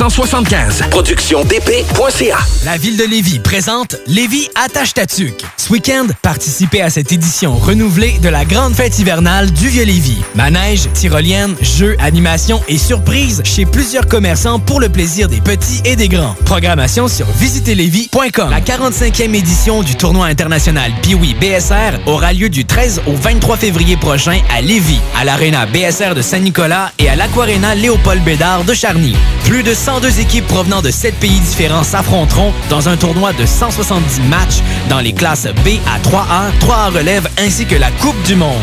581-991-1975. 0.01 0.89
ProductionDP.ca 0.89 2.37
La 2.65 2.77
ville 2.77 2.97
de 2.97 3.03
Lévis 3.03 3.39
présente 3.39 3.97
Lévis 4.07 4.49
attache 4.55 4.93
ta 4.93 5.05
tuque. 5.05 5.43
Ce 5.57 5.71
week-end, 5.71 6.07
participez 6.21 6.81
à 6.81 6.89
cette 6.89 7.11
édition 7.11 7.55
renouvelée 7.55 8.17
de 8.19 8.29
la 8.29 8.45
grande 8.45 8.73
fête 8.73 8.97
hivernale 8.97 9.51
du 9.51 9.67
Vieux-Lévis. 9.67 10.21
Manège, 10.35 10.89
tyrolienne, 10.93 11.55
jeux, 11.61 11.95
animations 11.99 12.61
et 12.67 12.77
surprises 12.77 13.41
chez 13.45 13.65
plusieurs 13.65 14.07
commerçants 14.07 14.59
pour 14.59 14.79
le 14.79 14.89
plaisir 14.89 15.27
des 15.27 15.41
petits 15.41 15.81
et 15.85 15.95
des 15.95 16.09
grands. 16.09 16.35
Programmation 16.45 17.07
sur 17.07 17.27
visitezlévis.com. 17.37 18.49
La 18.49 18.61
45e 18.61 19.35
édition 19.35 19.83
du 19.83 19.95
tournoi 19.95 20.25
international 20.27 20.91
Piwi 21.03 21.35
BSR 21.35 21.99
aura 22.07 22.33
lieu 22.33 22.49
du 22.49 22.65
13 22.65 23.03
au 23.07 23.13
23 23.13 23.57
février 23.57 23.97
prochain 23.97 24.39
à 24.55 24.61
Lévis, 24.61 24.99
à 25.19 25.25
l'Arena 25.25 25.65
BSR 25.67 26.15
de 26.15 26.21
Saint-Nicolas 26.21 26.91
et 26.97 27.09
à 27.09 27.15
l'Aquarena 27.15 27.75
Léopold 27.75 28.23
Bédard 28.23 28.63
de 28.63 28.73
Charny. 28.73 29.15
Plus 29.45 29.63
de 29.63 29.73
102 29.91 30.21
équipes 30.21 30.47
provenant 30.47 30.81
de 30.81 30.89
7 30.89 31.15
pays 31.15 31.41
différents 31.41 31.83
s'affronteront 31.83 32.53
dans 32.69 32.87
un 32.87 32.95
tournoi 32.95 33.33
de 33.33 33.45
170 33.45 34.21
matchs 34.29 34.61
dans 34.87 35.01
les 35.01 35.11
classes 35.11 35.47
B 35.65 35.71
à 35.85 35.99
3A, 35.99 36.49
3A 36.61 36.93
relève 36.93 37.27
ainsi 37.37 37.65
que 37.65 37.75
la 37.75 37.91
Coupe 37.99 38.15
du 38.23 38.37
Monde. 38.37 38.55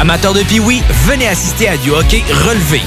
Amateurs 0.00 0.32
de 0.32 0.40
Piwi, 0.44 0.82
venez 1.04 1.28
assister 1.28 1.68
à 1.68 1.76
du 1.76 1.90
hockey 1.90 2.24
relevé. 2.30 2.80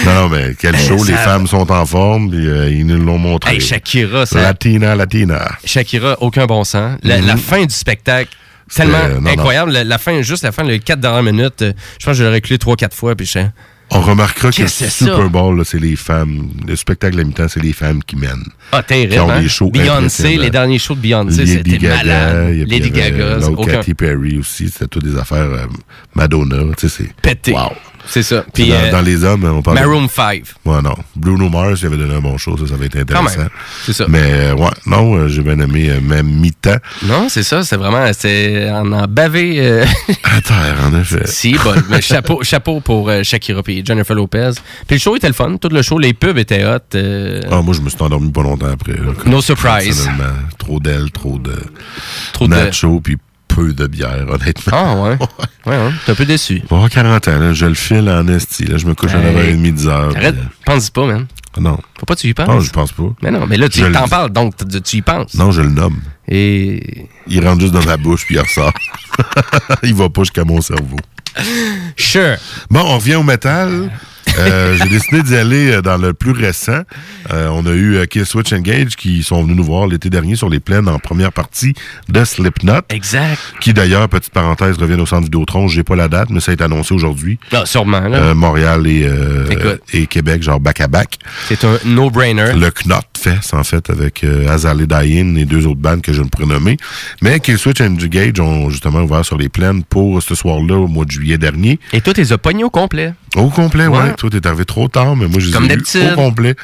Non, 0.04 0.14
non, 0.14 0.28
mais 0.28 0.54
quel 0.58 0.74
Eh, 0.74 0.78
show, 0.78 1.02
les 1.04 1.14
femmes 1.14 1.46
sont 1.46 1.70
en 1.72 1.86
forme, 1.86 2.30
puis 2.30 2.46
euh, 2.46 2.70
ils 2.70 2.86
nous 2.86 3.02
l'ont 3.04 3.18
montré. 3.18 3.54
Hey, 3.54 3.60
Shakira, 3.60 4.26
ça- 4.26 4.40
Latina, 4.42 4.94
Latina. 4.94 5.48
Shakira, 5.64 6.16
aucun 6.20 6.46
bon 6.46 6.64
sens. 6.64 6.98
La, 7.02 7.18
Mhm. 7.18 7.26
la 7.26 7.36
fin 7.36 7.64
du 7.64 7.74
spectacle, 7.74 8.30
Tellement 8.74 9.20
non. 9.20 9.30
incroyable. 9.30 9.72
La, 9.72 9.84
la 9.84 9.98
fin, 9.98 10.22
juste 10.22 10.44
la 10.44 10.52
fin, 10.52 10.62
les 10.62 10.80
quatre 10.80 11.00
dernières 11.00 11.22
minutes, 11.22 11.62
euh, 11.62 11.72
je 11.98 12.04
pense 12.04 12.16
que 12.16 12.18
je 12.18 12.24
l'ai 12.24 12.34
reculé 12.34 12.58
trois, 12.58 12.76
quatre 12.76 12.96
fois, 12.96 13.14
puis 13.14 13.26
je. 13.26 13.38
On 13.90 14.02
remarquera 14.02 14.50
que 14.50 14.62
le 14.62 14.68
Super? 14.68 15.30
Bowl, 15.30 15.64
c'est 15.64 15.78
les 15.80 15.96
femmes. 15.96 16.50
Le 16.66 16.76
spectacle 16.76 17.18
à 17.20 17.24
mi-temps, 17.24 17.48
c'est 17.48 17.62
les 17.62 17.72
femmes 17.72 18.02
qui 18.04 18.16
mènent. 18.16 18.44
Ah, 18.70 18.82
terrible. 18.82 19.14
Qui 19.14 19.18
ont 19.18 19.30
hein? 19.30 19.48
shows 19.48 19.70
Beyoncé, 19.70 20.36
les 20.36 20.50
derniers 20.50 20.78
shows 20.78 20.94
de 20.94 21.00
Beyoncé, 21.00 21.46
c'était 21.46 21.78
malade. 21.78 22.66
Lady 22.66 22.90
Gaga, 22.90 23.38
aucun... 23.48 23.72
Katy 23.72 23.94
Perry 23.94 24.38
aussi, 24.38 24.68
c'était 24.68 24.88
toutes 24.88 25.04
des 25.04 25.18
affaires 25.18 25.38
euh, 25.38 25.66
Madonna, 26.14 26.74
tu 26.76 26.88
sais, 26.88 27.04
c'est... 27.04 27.14
Pété. 27.22 27.52
Wow. 27.52 27.72
C'est 28.08 28.22
ça. 28.22 28.44
Puis, 28.54 28.68
dans, 28.68 28.74
euh, 28.74 28.90
dans 28.90 29.00
les 29.02 29.22
hommes, 29.24 29.44
on 29.44 29.60
parle. 29.62 29.78
Maroon 29.78 30.08
5. 30.08 30.42
Ouais, 30.64 30.80
non. 30.82 30.94
Bruno 31.14 31.48
Mars, 31.48 31.80
il 31.82 31.86
avait 31.86 31.96
donné 31.98 32.14
un 32.14 32.20
bon 32.20 32.38
show, 32.38 32.56
ça, 32.56 32.66
ça 32.66 32.74
avait 32.74 32.86
été 32.86 33.00
intéressant. 33.00 33.46
C'est 33.84 33.92
ça. 33.92 34.06
Mais, 34.08 34.22
euh, 34.22 34.54
ouais, 34.54 34.70
non, 34.86 35.14
euh, 35.16 35.28
j'ai 35.28 35.42
bien 35.42 35.58
aimé, 35.60 35.90
même 36.02 36.26
mi-temps. 36.26 36.78
Non, 37.04 37.28
c'est 37.28 37.42
ça. 37.42 37.62
C'est 37.64 37.76
vraiment. 37.76 38.06
C'est 38.12 38.70
en 38.70 38.90
en 38.92 39.06
bavé. 39.06 39.82
À 40.24 40.40
terre, 40.40 40.76
en 40.84 40.98
effet. 40.98 41.22
si, 41.26 41.52
bon. 41.52 41.74
Mais 41.90 42.00
chapeau, 42.00 42.42
chapeau 42.42 42.80
pour 42.80 43.10
Shakira 43.22 43.60
et 43.68 43.84
Jennifer 43.84 44.16
Lopez. 44.16 44.50
Puis 44.86 44.96
le 44.96 45.00
show 45.00 45.16
était 45.16 45.28
le 45.28 45.34
fun. 45.34 45.56
Tout 45.60 45.68
le 45.70 45.82
show, 45.82 45.98
les 45.98 46.14
pubs 46.14 46.38
étaient 46.38 46.64
hot. 46.64 46.78
euh, 46.94 47.42
Ah, 47.50 47.60
moi, 47.62 47.74
je 47.74 47.80
me 47.82 47.88
suis 47.90 48.00
endormi 48.02 48.30
pas 48.30 48.42
longtemps 48.42 48.70
après. 48.72 48.92
là, 48.92 49.12
No 49.26 49.40
surprise. 49.42 50.08
Trop 50.58 50.80
d'ailes, 50.80 51.10
trop 51.12 51.38
de. 51.38 51.52
Trop 52.32 52.46
de- 52.48 52.54
nachos, 52.54 53.00
puis 53.00 53.16
peu 53.58 53.72
de 53.72 53.86
bière, 53.86 54.24
honnêtement. 54.28 54.72
Ah, 54.72 54.94
ouais. 54.96 55.18
ouais, 55.66 55.74
hein. 55.76 55.92
T'es 56.06 56.12
un 56.12 56.14
peu 56.14 56.24
déçu. 56.24 56.62
Bon, 56.68 56.86
40 56.86 57.28
ans, 57.28 57.38
là, 57.38 57.52
je 57.52 57.66
le 57.66 57.74
file 57.74 58.08
en 58.08 58.26
esti. 58.28 58.64
Là, 58.64 58.76
je 58.78 58.86
me 58.86 58.94
couche 58.94 59.14
à 59.14 59.18
Hey. 59.18 59.54
9h30, 59.56 59.74
10h. 59.76 60.16
Arrête, 60.16 60.36
pense-y 60.64 60.90
pas, 60.90 61.06
man. 61.06 61.26
Non. 61.58 61.78
Faut 61.98 62.06
pas 62.06 62.14
que 62.14 62.20
tu 62.20 62.28
y 62.28 62.34
penses. 62.34 62.46
Non, 62.48 62.60
je 62.60 62.70
pense 62.70 62.92
pas. 62.92 63.10
Mais 63.22 63.30
non, 63.32 63.46
mais 63.46 63.56
là, 63.56 63.68
tu 63.68 63.80
t'en 63.80 63.88
le- 64.04 64.08
parles, 64.08 64.30
donc 64.30 64.54
tu 64.56 64.80
tu 64.80 64.96
y 64.98 65.02
penses. 65.02 65.34
Non, 65.34 65.50
je 65.50 65.62
le 65.62 65.70
nomme. 65.70 66.00
Et. 66.28 67.06
Il 67.26 67.44
rentre 67.46 67.60
juste 67.60 67.72
dans 67.72 67.82
ma 67.84 67.96
bouche, 67.96 68.24
puis 68.26 68.36
il 68.36 68.40
ressort. 68.40 68.72
il 69.82 69.94
va 69.94 70.08
pas 70.08 70.22
jusqu'à 70.22 70.44
mon 70.44 70.60
cerveau. 70.60 70.96
Sure. 71.96 72.36
Bon, 72.70 72.80
on 72.80 72.98
revient 72.98 73.16
au 73.16 73.22
métal. 73.22 73.90
Euh, 74.38 74.76
J'ai 74.76 74.88
décidé 74.88 75.22
d'y 75.22 75.36
aller 75.36 75.72
euh, 75.72 75.82
dans 75.82 75.96
le 75.96 76.12
plus 76.14 76.32
récent. 76.32 76.82
Euh, 77.32 77.48
on 77.52 77.66
a 77.66 77.72
eu 77.72 78.06
Kill 78.08 78.24
Switch 78.26 78.52
Engage 78.52 78.96
qui 78.96 79.22
sont 79.22 79.42
venus 79.42 79.56
nous 79.56 79.64
voir 79.64 79.86
l'été 79.86 80.10
dernier 80.10 80.36
sur 80.36 80.48
les 80.48 80.60
plaines 80.60 80.88
en 80.88 80.98
première 80.98 81.32
partie 81.32 81.74
de 82.08 82.24
Slipknot. 82.24 82.80
Exact. 82.90 83.38
Qui 83.60 83.72
d'ailleurs, 83.74 84.08
petite 84.08 84.32
parenthèse, 84.32 84.76
reviennent 84.78 85.00
au 85.00 85.06
centre 85.06 85.24
Vidéotron. 85.24 85.68
J'ai 85.68 85.82
pas 85.84 85.96
la 85.96 86.08
date, 86.08 86.30
mais 86.30 86.40
ça 86.40 86.52
a 86.52 86.54
été 86.54 86.64
annoncé 86.64 86.94
aujourd'hui. 86.94 87.38
Ah, 87.52 87.66
sûrement, 87.66 88.00
là. 88.00 88.18
Euh, 88.18 88.34
Montréal 88.34 88.86
et, 88.86 89.08
et 89.92 90.06
Québec, 90.06 90.42
genre 90.42 90.60
back 90.60 90.80
à 90.80 90.88
back. 90.88 91.18
C'est 91.48 91.64
un 91.64 91.78
no-brainer. 91.84 92.52
Le 92.54 92.70
Knot 92.70 92.96
Fest, 93.18 93.52
en 93.54 93.64
fait, 93.64 93.90
avec 93.90 94.24
euh, 94.24 94.48
Azalea 94.48 94.86
Dayin 94.86 95.34
et 95.36 95.44
deux 95.44 95.66
autres 95.66 95.80
bandes 95.80 96.02
que 96.02 96.12
je 96.12 96.22
ne 96.22 96.28
pourrais 96.28 96.46
nommer. 96.46 96.76
Mais 97.20 97.40
Kill 97.40 97.58
Switch 97.58 97.80
Engage 97.80 98.40
ont 98.40 98.70
justement 98.70 99.02
ouvert 99.02 99.24
sur 99.24 99.36
les 99.36 99.48
plaines 99.48 99.82
pour 99.84 100.22
ce 100.22 100.34
soir-là 100.34 100.76
au 100.76 100.86
mois 100.86 101.04
de 101.04 101.10
juillet 101.10 101.38
dernier. 101.38 101.78
Et 101.92 102.00
toi, 102.00 102.14
t'es 102.14 102.24
pognés 102.38 102.64
au 102.64 102.70
complet. 102.70 103.12
Au 103.36 103.48
complet, 103.48 103.86
ouais. 103.86 103.98
Ouais. 103.98 104.14
Toi, 104.14 104.30
t'es 104.30 104.46
arrivé 104.46 104.64
trop 104.64 104.88
tard, 104.88 105.16
mais 105.16 105.26
moi, 105.26 105.40
je 105.40 105.50
les 105.50 105.98
ai 105.98 106.12
au 106.12 106.14
complet. 106.14 106.54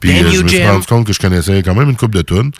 Puis 0.00 0.10
euh, 0.10 0.30
je 0.30 0.42
me 0.42 0.48
suis 0.48 0.66
rendu 0.66 0.86
compte 0.86 1.06
que 1.06 1.12
je 1.12 1.18
connaissais 1.18 1.62
quand 1.62 1.74
même 1.74 1.90
une 1.90 1.96
coupe 1.96 2.14
de 2.14 2.22
tunes. 2.22 2.52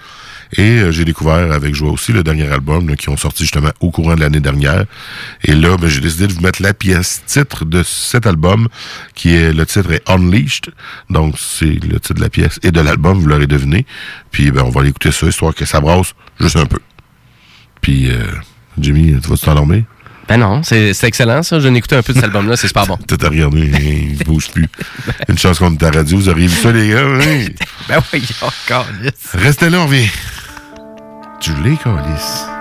Et 0.57 0.63
euh, 0.79 0.91
j'ai 0.93 1.05
découvert 1.05 1.53
avec 1.53 1.75
joie 1.75 1.91
aussi 1.91 2.13
le 2.13 2.23
dernier 2.23 2.49
album 2.49 2.89
là, 2.89 2.97
qui 2.97 3.09
ont 3.09 3.17
sorti 3.17 3.45
justement 3.45 3.71
au 3.81 3.91
courant 3.91 4.15
de 4.15 4.21
l'année 4.21 4.41
dernière. 4.41 4.85
Et 5.45 5.55
là, 5.55 5.77
ben, 5.77 5.89
j'ai 5.89 6.01
décidé 6.01 6.27
de 6.27 6.33
vous 6.33 6.41
mettre 6.41 6.63
la 6.63 6.75
pièce 6.75 7.23
titre 7.27 7.65
de 7.65 7.83
cet 7.83 8.27
album, 8.27 8.69
qui 9.15 9.35
est 9.35 9.53
le 9.53 9.67
titre 9.67 9.93
est 9.93 10.03
Unleashed. 10.09 10.73
Donc 11.11 11.37
c'est 11.39 11.65
le 11.67 11.99
titre 12.01 12.15
de 12.15 12.21
la 12.21 12.31
pièce 12.31 12.59
et 12.63 12.71
de 12.71 12.81
l'album, 12.81 13.19
vous 13.19 13.27
l'aurez 13.27 13.47
deviné. 13.47 13.87
Puis 14.31 14.51
ben, 14.51 14.63
on 14.63 14.71
va 14.71 14.81
aller 14.81 14.91
écouter 14.91 15.13
ça, 15.13 15.27
histoire 15.27 15.55
que 15.55 15.65
ça 15.65 15.81
brasse 15.81 16.15
juste 16.41 16.57
un 16.57 16.67
peu. 16.67 16.79
Puis 17.81 18.11
euh, 18.11 18.19
Jimmy, 18.79 19.19
tu 19.21 19.29
vas 19.29 19.37
t'endormir? 19.37 19.85
Ben 20.27 20.39
non, 20.39 20.63
c'est 20.63 20.95
excellent, 21.05 21.43
ça. 21.43 21.61
Je 21.61 21.69
n'écoutais 21.69 21.97
un 21.97 22.03
peu 22.03 22.15
de 22.15 22.19
cet 22.19 22.25
album-là, 22.25 22.57
c'est 22.57 22.69
super 22.69 22.87
bon. 22.87 22.97
Tout 23.07 23.19
à 23.21 23.29
regarder, 23.29 23.71
hein, 23.75 23.79
il 24.19 24.25
bouge 24.25 24.49
plus. 24.51 24.67
Une 25.29 25.37
chance 25.37 25.59
qu'on 25.59 25.75
est 25.75 25.83
à 25.83 25.91
la 25.91 25.99
radio, 25.99 26.17
vous 26.17 26.29
auriez 26.31 26.47
vu 26.47 26.57
ça, 26.57 26.73
les 26.73 26.89
gars. 26.89 27.03
hein? 27.05 27.45
Ben 27.89 28.03
oui, 28.15 28.25
encore, 28.41 28.87
yes. 29.03 29.13
Restez 29.35 29.69
là, 29.69 29.81
on 29.81 29.87
revient. 29.87 30.09
du 31.45 31.53
Légolis. 31.63 32.54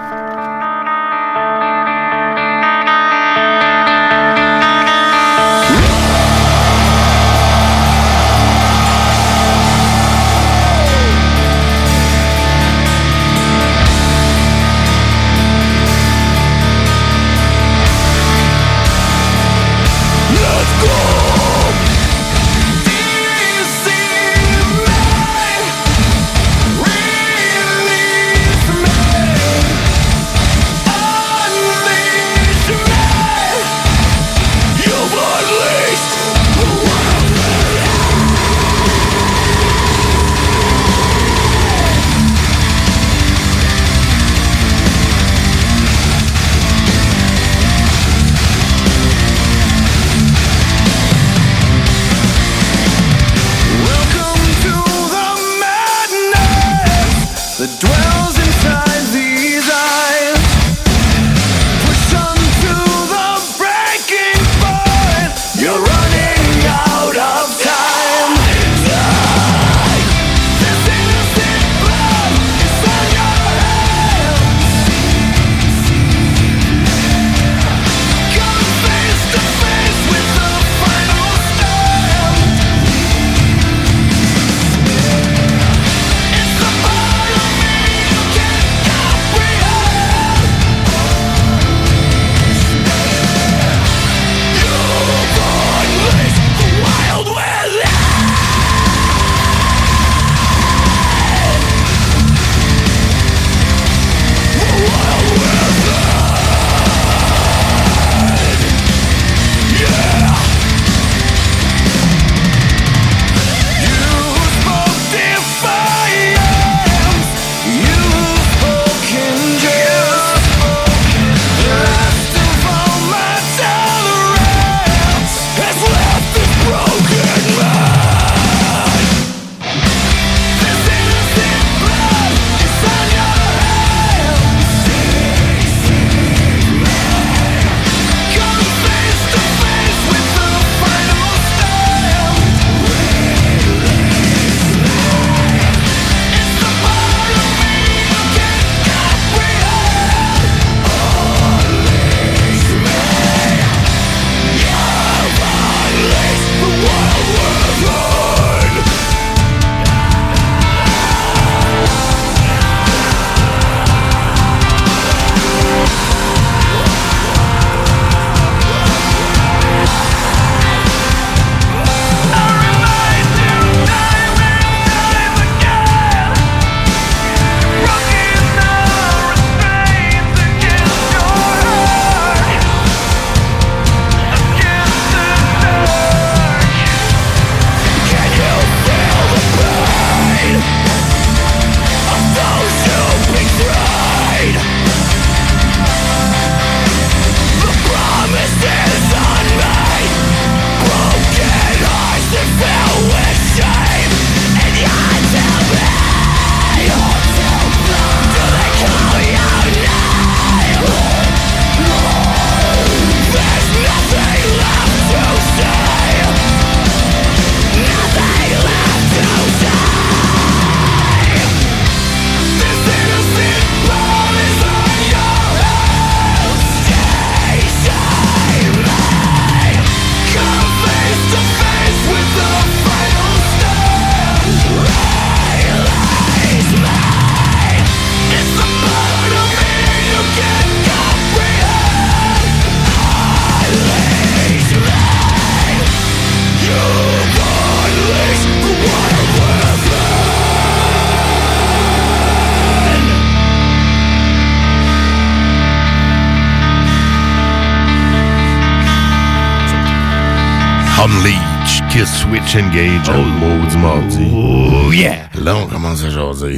Kiss 261.93 262.21
Switch 262.21 262.55
Engage, 262.55 263.07
oh, 263.09 263.23
maudit 263.39 263.77
mardi. 263.77 264.27
Oh 264.33 264.91
yeah! 264.91 265.29
Là, 265.35 265.55
on 265.57 265.67
commence 265.67 266.03
à 266.03 266.09
jaser. 266.09 266.57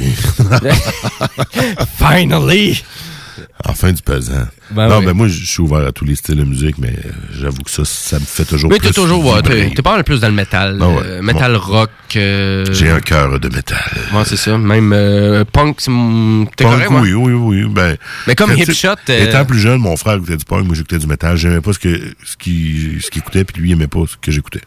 Finally! 1.98 2.82
Enfin 3.68 3.92
du 3.92 4.00
pesant. 4.00 4.48
Ben 4.70 4.88
non, 4.88 4.98
oui. 4.98 5.06
ben 5.06 5.12
moi, 5.14 5.28
je 5.28 5.44
suis 5.44 5.60
ouvert 5.60 5.86
à 5.86 5.92
tous 5.92 6.04
les 6.04 6.16
styles 6.16 6.36
de 6.36 6.44
musique, 6.44 6.76
mais 6.78 6.88
euh, 7.04 7.10
j'avoue 7.40 7.62
que 7.62 7.70
ça, 7.70 7.84
ça 7.84 8.18
me 8.18 8.24
fait 8.24 8.44
toujours 8.44 8.70
Mais 8.70 8.78
plus 8.78 8.88
t'es 8.88 8.94
toujours, 8.94 9.42
t'es 9.42 9.82
pas 9.82 10.02
plus 10.02 10.20
dans 10.20 10.28
le 10.28 10.34
métal. 10.34 10.80
Ouais. 10.82 10.96
euh, 11.04 11.22
métal 11.22 11.56
rock. 11.56 11.90
euh, 12.16 12.64
J'ai 12.72 12.90
un 12.90 13.00
cœur 13.00 13.38
de 13.38 13.48
métal. 13.48 13.78
Ouais, 14.12 14.22
c'est 14.24 14.36
ça. 14.36 14.58
Même 14.58 14.92
euh, 14.92 15.44
punk, 15.44 15.80
c'est 15.80 15.90
Punk, 15.90 16.50
correct, 16.58 16.90
ouais? 16.90 17.00
oui, 17.00 17.12
oui, 17.12 17.32
oui. 17.64 17.64
Ben, 17.72 17.96
Mais 18.26 18.34
comme 18.34 18.52
Hipshot, 18.52 18.88
euh, 19.08 19.24
Étant 19.28 19.44
plus 19.44 19.58
jeune, 19.58 19.80
mon 19.80 19.96
frère 19.96 20.14
écoutait 20.16 20.36
du 20.36 20.44
punk, 20.44 20.64
moi 20.66 20.74
j'écoutais 20.74 20.98
du 20.98 21.06
métal. 21.06 21.36
J'aimais 21.36 21.60
pas 21.60 21.72
ce 21.72 21.78
que 21.78 22.00
ce 22.24 22.36
qu'il 22.36 23.00
ce 23.00 23.08
écoutait, 23.18 23.44
puis 23.44 23.60
lui 23.62 23.70
il 23.70 23.72
aimait 23.72 23.86
pas 23.86 24.00
ce 24.08 24.16
que 24.16 24.30
j'écoutais. 24.30 24.60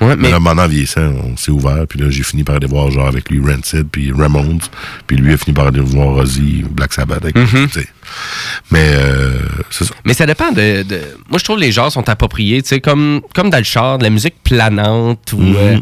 Ouais, 0.00 0.16
mais 0.16 0.30
là, 0.30 0.40
maintenant, 0.40 0.64
en 0.64 0.68
vieillissant, 0.68 1.12
on 1.24 1.36
s'est 1.36 1.50
ouvert, 1.50 1.86
puis 1.88 1.98
là, 1.98 2.10
j'ai 2.10 2.22
fini 2.22 2.44
par 2.44 2.56
aller 2.56 2.66
voir 2.66 2.90
genre 2.90 3.06
avec 3.08 3.30
lui 3.30 3.40
Rancid, 3.40 3.88
puis 3.90 4.12
Ramones, 4.12 4.60
puis 5.06 5.16
lui 5.16 5.32
a 5.32 5.36
fini 5.36 5.54
par 5.54 5.66
aller 5.68 5.80
voir 5.80 6.16
Ozzy, 6.16 6.64
Black 6.70 6.92
Sabbath. 6.92 7.24
Avec, 7.24 7.36
sais. 7.72 7.88
Mais 8.70 8.80
euh, 8.92 9.38
c'est 9.70 9.84
ça. 9.84 9.94
Mais 10.04 10.14
ça 10.14 10.26
dépend 10.26 10.50
de, 10.52 10.82
de- 10.82 11.00
Moi, 11.30 11.38
je 11.38 11.44
trouve 11.44 11.56
que 11.56 11.62
les 11.62 11.72
genres 11.72 11.90
sont 11.92 12.08
appropriés. 12.08 12.62
Tu 12.62 12.68
sais, 12.68 12.80
comme, 12.80 13.20
comme 13.34 13.50
dans 13.50 13.58
le 13.58 13.64
char, 13.64 13.98
de 13.98 14.04
la 14.04 14.10
musique 14.10 14.34
planante. 14.44 15.32
Ou, 15.32 15.40
Mhm. 15.40 15.56
euh, 15.58 15.76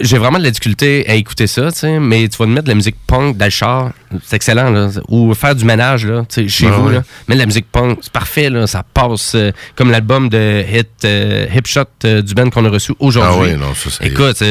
J'ai 0.00 0.16
vraiment 0.16 0.38
de 0.38 0.44
la 0.44 0.50
difficulté 0.50 1.04
à 1.10 1.14
écouter 1.14 1.46
ça, 1.46 1.70
tu 1.70 1.80
sais. 1.80 1.98
Mais 2.00 2.26
tu 2.28 2.38
vas 2.38 2.46
me 2.46 2.52
mettre 2.54 2.64
de 2.64 2.70
la 2.70 2.74
musique 2.74 2.96
punk 3.06 3.36
dans 3.36 3.44
le 3.44 3.50
char, 3.50 3.90
c'est 4.24 4.36
excellent, 4.36 4.70
là. 4.70 4.88
Ou 5.08 5.34
faire 5.34 5.54
du 5.54 5.66
ménage, 5.66 6.06
là, 6.06 6.20
tu 6.26 6.42
sais, 6.42 6.48
chez 6.48 6.66
Ah 6.68 6.76
vous, 6.78 6.86
ouais. 6.88 6.94
là. 6.94 7.02
Mais 7.28 7.34
de 7.34 7.40
la 7.40 7.44
musique 7.46 7.66
punk, 7.70 7.98
c'est 8.00 8.10
parfait, 8.12 8.48
là. 8.48 8.66
Ça 8.66 8.82
passe 8.82 9.32
euh, 9.34 9.52
comme 9.76 9.90
l'album 9.90 10.30
de 10.30 10.62
Hit, 10.72 11.04
Hip 11.54 11.66
Shot 11.66 12.22
du 12.22 12.32
band 12.34 12.48
qu'on 12.48 12.64
a 12.64 12.70
reçu 12.70 12.92
aujourd'hui. 12.98 13.50
Ah 13.52 13.52
ouais, 13.52 13.56
non, 13.56 13.74
ça, 13.74 13.90
c'est- 13.90 14.06
Écoute, 14.06 14.42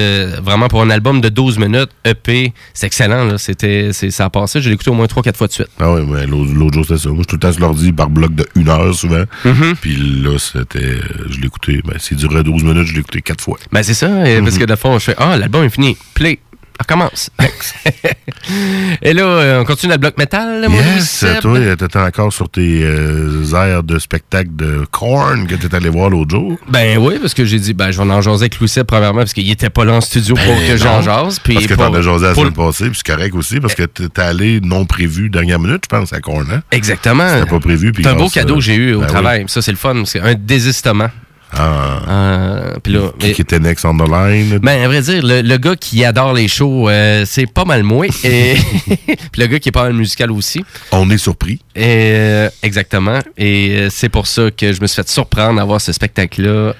vraiment 0.43 0.67
pour 0.67 0.81
un 0.83 0.89
album 0.91 1.19
de 1.19 1.29
12 1.29 1.57
minutes, 1.57 1.89
EP, 2.05 2.53
c'est 2.75 2.85
excellent, 2.85 3.23
là. 3.25 3.37
C'était, 3.39 3.91
ça 3.93 4.25
a 4.25 4.29
passé. 4.29 4.61
Je 4.61 4.69
l'ai 4.69 4.75
écouté 4.75 4.91
au 4.91 4.93
moins 4.93 5.07
3-4 5.07 5.35
fois 5.35 5.47
de 5.47 5.53
suite. 5.53 5.67
Ah 5.79 5.91
oui, 5.93 6.01
mais 6.07 6.27
l'autre 6.27 6.51
l'autre 6.53 6.73
jour, 6.75 6.85
c'était 6.85 6.99
ça. 7.03 7.09
Moi, 7.09 7.17
je 7.19 7.21
suis 7.21 7.27
tout 7.27 7.35
le 7.35 7.39
temps 7.39 7.51
sur 7.51 7.61
l'ordi 7.61 7.91
par 7.91 8.09
bloc 8.09 8.33
de 8.33 8.45
une 8.55 8.69
heure 8.69 8.93
souvent. 8.93 9.23
Mhm. 9.45 9.75
Puis 9.81 9.95
là, 9.95 10.37
c'était. 10.37 10.97
Je 11.29 11.39
l'ai 11.39 11.47
écouté. 11.47 11.81
Ben, 11.85 11.97
s'il 11.99 12.17
durait 12.17 12.43
12 12.43 12.63
minutes, 12.63 12.87
je 12.87 12.93
l'ai 12.93 12.99
écouté 12.99 13.21
quatre 13.21 13.43
fois. 13.43 13.57
Ben 13.71 13.83
c'est 13.83 13.93
ça, 13.93 14.07
euh, 14.07 14.41
parce 14.41 14.57
que 14.57 14.65
de 14.65 14.75
fond, 14.75 14.97
je 14.99 15.05
fais 15.05 15.15
Ah, 15.17 15.37
l'album 15.37 15.63
est 15.63 15.69
fini, 15.69 15.97
play, 16.13 16.39
recommence. 16.83 17.29
Et 19.01 19.13
là, 19.13 19.23
euh, 19.23 19.61
on 19.61 19.65
continue 19.65 19.93
le 19.93 19.97
bloc 19.97 20.17
métal, 20.17 20.67
mon 20.69 20.77
Yes, 20.77 21.25
toi, 21.41 21.75
t'étais 21.75 21.99
encore 21.99 22.31
sur 22.31 22.49
tes 22.49 22.83
euh, 22.83 23.53
airs 23.53 23.83
de 23.83 23.99
spectacle 23.99 24.49
de 24.55 24.85
Korn 24.91 25.47
que 25.47 25.55
t'es 25.55 25.73
allé 25.73 25.89
voir 25.89 26.09
l'autre 26.09 26.31
jour. 26.31 26.57
Ben 26.69 26.97
oui, 26.97 27.15
parce 27.19 27.33
que 27.33 27.45
j'ai 27.45 27.59
dit, 27.59 27.73
ben 27.73 27.91
je 27.91 28.01
vais 28.01 28.11
en 28.11 28.21
jaser 28.21 28.43
avec 28.43 28.59
Louis 28.59 28.71
premièrement, 28.85 29.19
parce 29.19 29.33
qu'il 29.33 29.49
était 29.49 29.69
pas 29.69 29.85
là 29.85 29.93
en 29.93 30.01
studio 30.01 30.35
pour 30.35 30.45
Ben 30.45 30.67
que 30.67 30.77
j'en 30.77 31.01
jase. 31.01 31.39
Puis 31.39 31.55
parce 31.55 31.67
que 31.67 31.73
t'en 31.73 31.93
as 31.93 32.01
jasé 32.01 32.25
la 32.25 32.35
semaine 32.35 32.53
passée, 32.53 32.89
puis 32.89 32.99
c'est 33.03 33.13
correct 33.13 33.35
aussi, 33.35 33.59
parce 33.59 33.75
que 33.75 33.83
t'es 33.83 34.21
allé 34.21 34.59
non 34.61 34.85
prévu 34.85 35.29
dernière 35.29 35.59
minute, 35.59 35.83
je 35.85 35.89
pense, 35.89 36.13
à 36.13 36.19
Korn, 36.19 36.45
hein? 36.51 36.61
Exactement. 36.71 37.27
C'était 37.29 37.49
pas 37.49 37.59
prévu. 37.59 37.91
C'est 37.95 38.07
un 38.07 38.15
beau 38.15 38.29
cadeau 38.29 38.53
euh, 38.53 38.57
que 38.57 38.63
j'ai 38.63 38.75
eu 38.75 38.93
au 38.93 38.99
ben 38.99 39.05
oui. 39.05 39.11
travail. 39.11 39.45
Ça, 39.47 39.61
c'est 39.61 39.71
le 39.71 39.77
fun. 39.77 40.03
C'est 40.05 40.19
un 40.19 40.33
désistement. 40.33 41.09
Ah. 41.55 42.01
Euh, 42.07 42.73
là, 42.85 42.99
Qui, 43.19 43.41
était 43.41 43.59
next 43.59 43.85
on 43.85 43.97
the 43.97 44.09
line? 44.09 44.57
Ben, 44.59 44.83
à 44.83 44.87
vrai 44.87 45.01
dire, 45.01 45.23
le, 45.23 45.41
le 45.41 45.57
gars 45.57 45.75
qui 45.75 46.03
adore 46.03 46.33
les 46.33 46.47
shows, 46.47 46.89
euh, 46.89 47.23
c'est 47.25 47.45
pas 47.45 47.65
mal 47.65 47.83
moi. 47.83 48.07
Et 48.23 48.55
puis 48.87 49.41
le 49.41 49.47
gars 49.47 49.59
qui 49.59 49.69
est 49.69 49.73
pas 49.73 49.83
mal 49.83 49.93
musical 49.93 50.31
aussi. 50.31 50.63
On 50.91 51.09
est 51.09 51.17
surpris. 51.17 51.59
Et, 51.75 52.13
euh, 52.15 52.49
exactement. 52.61 53.19
Et 53.37 53.75
euh, 53.77 53.89
c'est 53.89 54.09
pour 54.09 54.27
ça 54.27 54.49
que 54.51 54.73
je 54.73 54.81
me 54.81 54.87
suis 54.87 54.95
fait 54.95 55.09
surprendre 55.09 55.61
à 55.61 55.65
voir 55.65 55.79
ce 55.79 55.91
spectacle-là. 55.93 56.73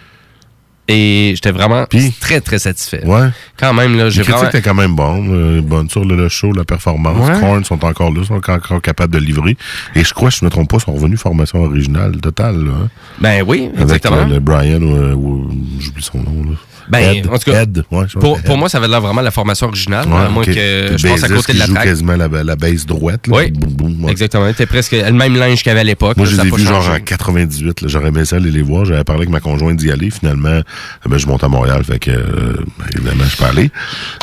Et 0.90 1.32
j'étais 1.36 1.52
vraiment 1.52 1.86
très, 2.20 2.42
très 2.42 2.60
satisfait. 2.60 3.06
Ouais. 3.06 3.30
Quand 3.58 3.74
même, 3.74 3.96
là, 3.98 4.10
j'ai 4.10 4.22
vraiment... 4.22 4.50
quand 4.52 4.74
même 4.74 4.96
bonnes, 4.96 5.30
euh, 5.32 5.62
bonnes 5.62 5.90
sur 5.90 6.04
le, 6.04 6.16
le 6.18 6.28
show, 6.28 6.52
la 6.52 6.66
performance. 6.66 7.18
Ouais. 7.30 7.40
Korn 7.40 7.64
sont 7.64 7.86
encore 7.86 8.12
là, 8.12 8.24
sont 8.26 8.34
encore, 8.36 8.56
encore 8.58 8.82
capables 8.82 9.14
de 9.14 9.20
livrer. 9.20 9.56
Et 9.96 10.04
je 10.04 10.14
crois, 10.14 10.30
si 10.30 10.40
je 10.40 10.46
ne 10.46 10.50
me 10.50 10.52
trompe 10.52 10.70
pas, 10.70 10.80
sont 10.80 10.92
revenus 10.94 11.20
formation 11.22 11.64
originale 11.64 12.18
totale. 12.20 12.66
Là, 12.66 12.72
hein. 12.84 12.90
Ben 13.22 13.44
oui, 13.48 13.70
Avec 13.70 13.82
exactement. 13.82 14.18
euh, 14.18 14.26
le 14.26 14.40
Brian, 14.42 14.82
ou, 14.82 15.14
ou- 15.16 15.52
j'oublie 15.80 16.04
son 16.04 16.18
nom. 16.18 16.44
Là. 16.50 16.58
Ben, 16.90 17.16
Ed, 17.18 17.28
en 17.28 17.38
tout 17.38 17.52
cas, 17.52 17.62
Ed, 17.64 17.84
ouais, 17.92 18.06
je 18.08 18.18
pense 18.20 18.42
Pour, 18.42 18.58
moi, 18.58 18.70
ça 18.70 18.78
avait 18.78 18.88
l'air 18.88 19.02
vraiment 19.02 19.22
la 19.22 19.32
formation 19.32 19.68
originale, 19.68 20.08
Ouais, 20.08 20.26
à 20.26 20.30
moins 20.30 20.44
que 20.44 20.52
je 20.54 21.08
passe 21.08 21.24
à 21.24 21.30
côté 21.30 21.54
de 21.54 21.60
la 21.60 21.66
joue 21.66 21.74
track. 21.74 21.86
quasiment 21.86 22.16
la, 22.16 22.28
la 22.44 22.56
basse 22.56 22.86
droite. 22.86 23.28
Là. 23.28 23.38
Oui. 23.38 23.52
Boum, 23.52 23.70
boum, 23.74 24.06
ouais. 24.06 24.12
Exactement. 24.12 24.48
C'était 24.50 24.66
presque 24.66 24.92
le 24.94 25.12
même 25.12 25.36
linge 25.36 25.60
qu'il 25.60 25.68
y 25.68 25.72
avait 25.72 25.82
à 25.82 25.84
l'époque. 25.84 26.18
Moi, 26.18 26.26
là, 26.26 26.32
je 26.32 26.42
les 26.42 26.48
ai 26.48 26.52
vus 26.52 26.64
genre 26.66 26.90
en 26.90 27.00
98. 27.00 27.82
là. 27.82 27.88
J'aurais 27.88 28.08
aimé 28.10 28.26
ça 28.26 28.36
aller 28.38 28.52
les 28.52 28.62
voir. 28.62 28.86
J'avais 28.86 29.04
parlé 29.04 29.22
avec 29.22 29.30
ma 29.30 29.40
conjointe 29.40 29.78
d'y 29.78 29.92
aller. 29.92 30.10
Finalement, 30.10 30.50
euh, 30.50 30.62
ben, 31.10 31.18
je 31.18 31.28
monte 31.28 31.44
à 31.44 31.48
Montréal. 31.50 31.84
Fait 31.84 32.00
que, 32.00 32.12
euh, 32.12 32.54
ben, 32.78 32.86
évidemment, 32.96 33.24
je 33.30 33.38
peux 33.38 33.46
aller. 33.46 33.72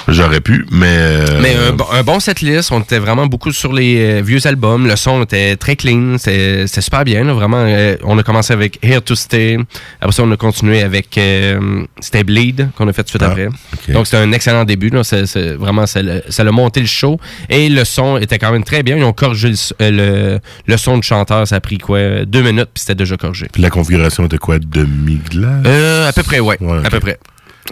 J'aurais 0.08 0.40
pu, 0.40 0.66
mais... 0.70 0.86
euh, 0.88 1.38
Mais 1.42 1.54
un, 1.68 1.72
bon- 1.72 1.86
un 1.92 2.02
bon 2.02 2.20
setlist, 2.20 2.72
on 2.72 2.80
était 2.80 2.98
vraiment 2.98 3.26
beaucoup 3.26 3.52
sur 3.52 3.72
les 3.72 3.96
euh, 3.98 4.22
vieux 4.22 4.46
albums. 4.46 4.86
Le 4.86 4.96
son 4.96 5.22
était 5.22 5.56
très 5.56 5.76
clean, 5.76 6.16
c'était 6.18 6.66
super 6.66 7.04
bien. 7.04 7.24
là, 7.24 7.32
vraiment, 7.32 7.64
Euh, 7.66 7.96
on 8.04 8.18
a 8.18 8.22
commencé 8.22 8.52
avec 8.52 8.78
Here 8.82 9.00
to 9.02 9.14
Stay. 9.14 9.58
Après 10.00 10.12
ça, 10.12 10.22
on 10.24 10.30
a 10.32 10.36
continué 10.36 10.82
avec 10.82 11.16
euh, 11.18 11.84
c'était 12.00 12.24
Bleed 12.52 12.68
qu'on 12.76 12.88
a 12.88 12.92
fait 12.92 13.02
tout 13.04 13.18
de 13.18 13.22
suite 13.22 13.22
Ah, 13.24 13.30
après. 13.30 13.92
Donc 13.92 14.06
c'était 14.06 14.18
un 14.18 14.32
excellent 14.32 14.64
début. 14.64 14.90
Là. 14.90 15.02
Vraiment, 15.58 15.86
ça 15.86 16.02
l'a 16.02 16.20
ça 16.28 16.44
l'a 16.44 16.52
monté 16.52 16.80
le 16.80 16.86
show. 16.86 17.18
Et 17.48 17.68
le 17.68 17.84
son 17.84 18.16
était 18.18 18.38
quand 18.38 18.52
même 18.52 18.64
très 18.64 18.82
bien. 18.82 18.96
Ils 18.96 19.04
ont 19.04 19.12
corrigé 19.12 19.48
le, 19.50 19.54
euh, 19.82 19.90
le, 19.90 20.40
le 20.66 20.76
son 20.76 20.98
du 20.98 21.06
chanteur. 21.06 21.46
Ça 21.46 21.56
a 21.56 21.60
pris 21.60 21.78
quoi? 21.78 22.24
Deux 22.24 22.42
minutes, 22.42 22.68
puis 22.74 22.80
c'était 22.80 22.94
déjà 22.94 23.16
corrigé. 23.16 23.46
Puis 23.52 23.62
la 23.62 23.70
configuration 23.70 24.24
était 24.26 24.38
quoi? 24.38 24.58
Demi-glace? 24.58 25.62
Euh, 25.66 26.08
à 26.08 26.12
peu 26.12 26.22
près, 26.22 26.40
ouais. 26.40 26.56
Ouais, 26.60 26.78
À 26.84 26.90
peu 26.90 27.00
près. 27.00 27.18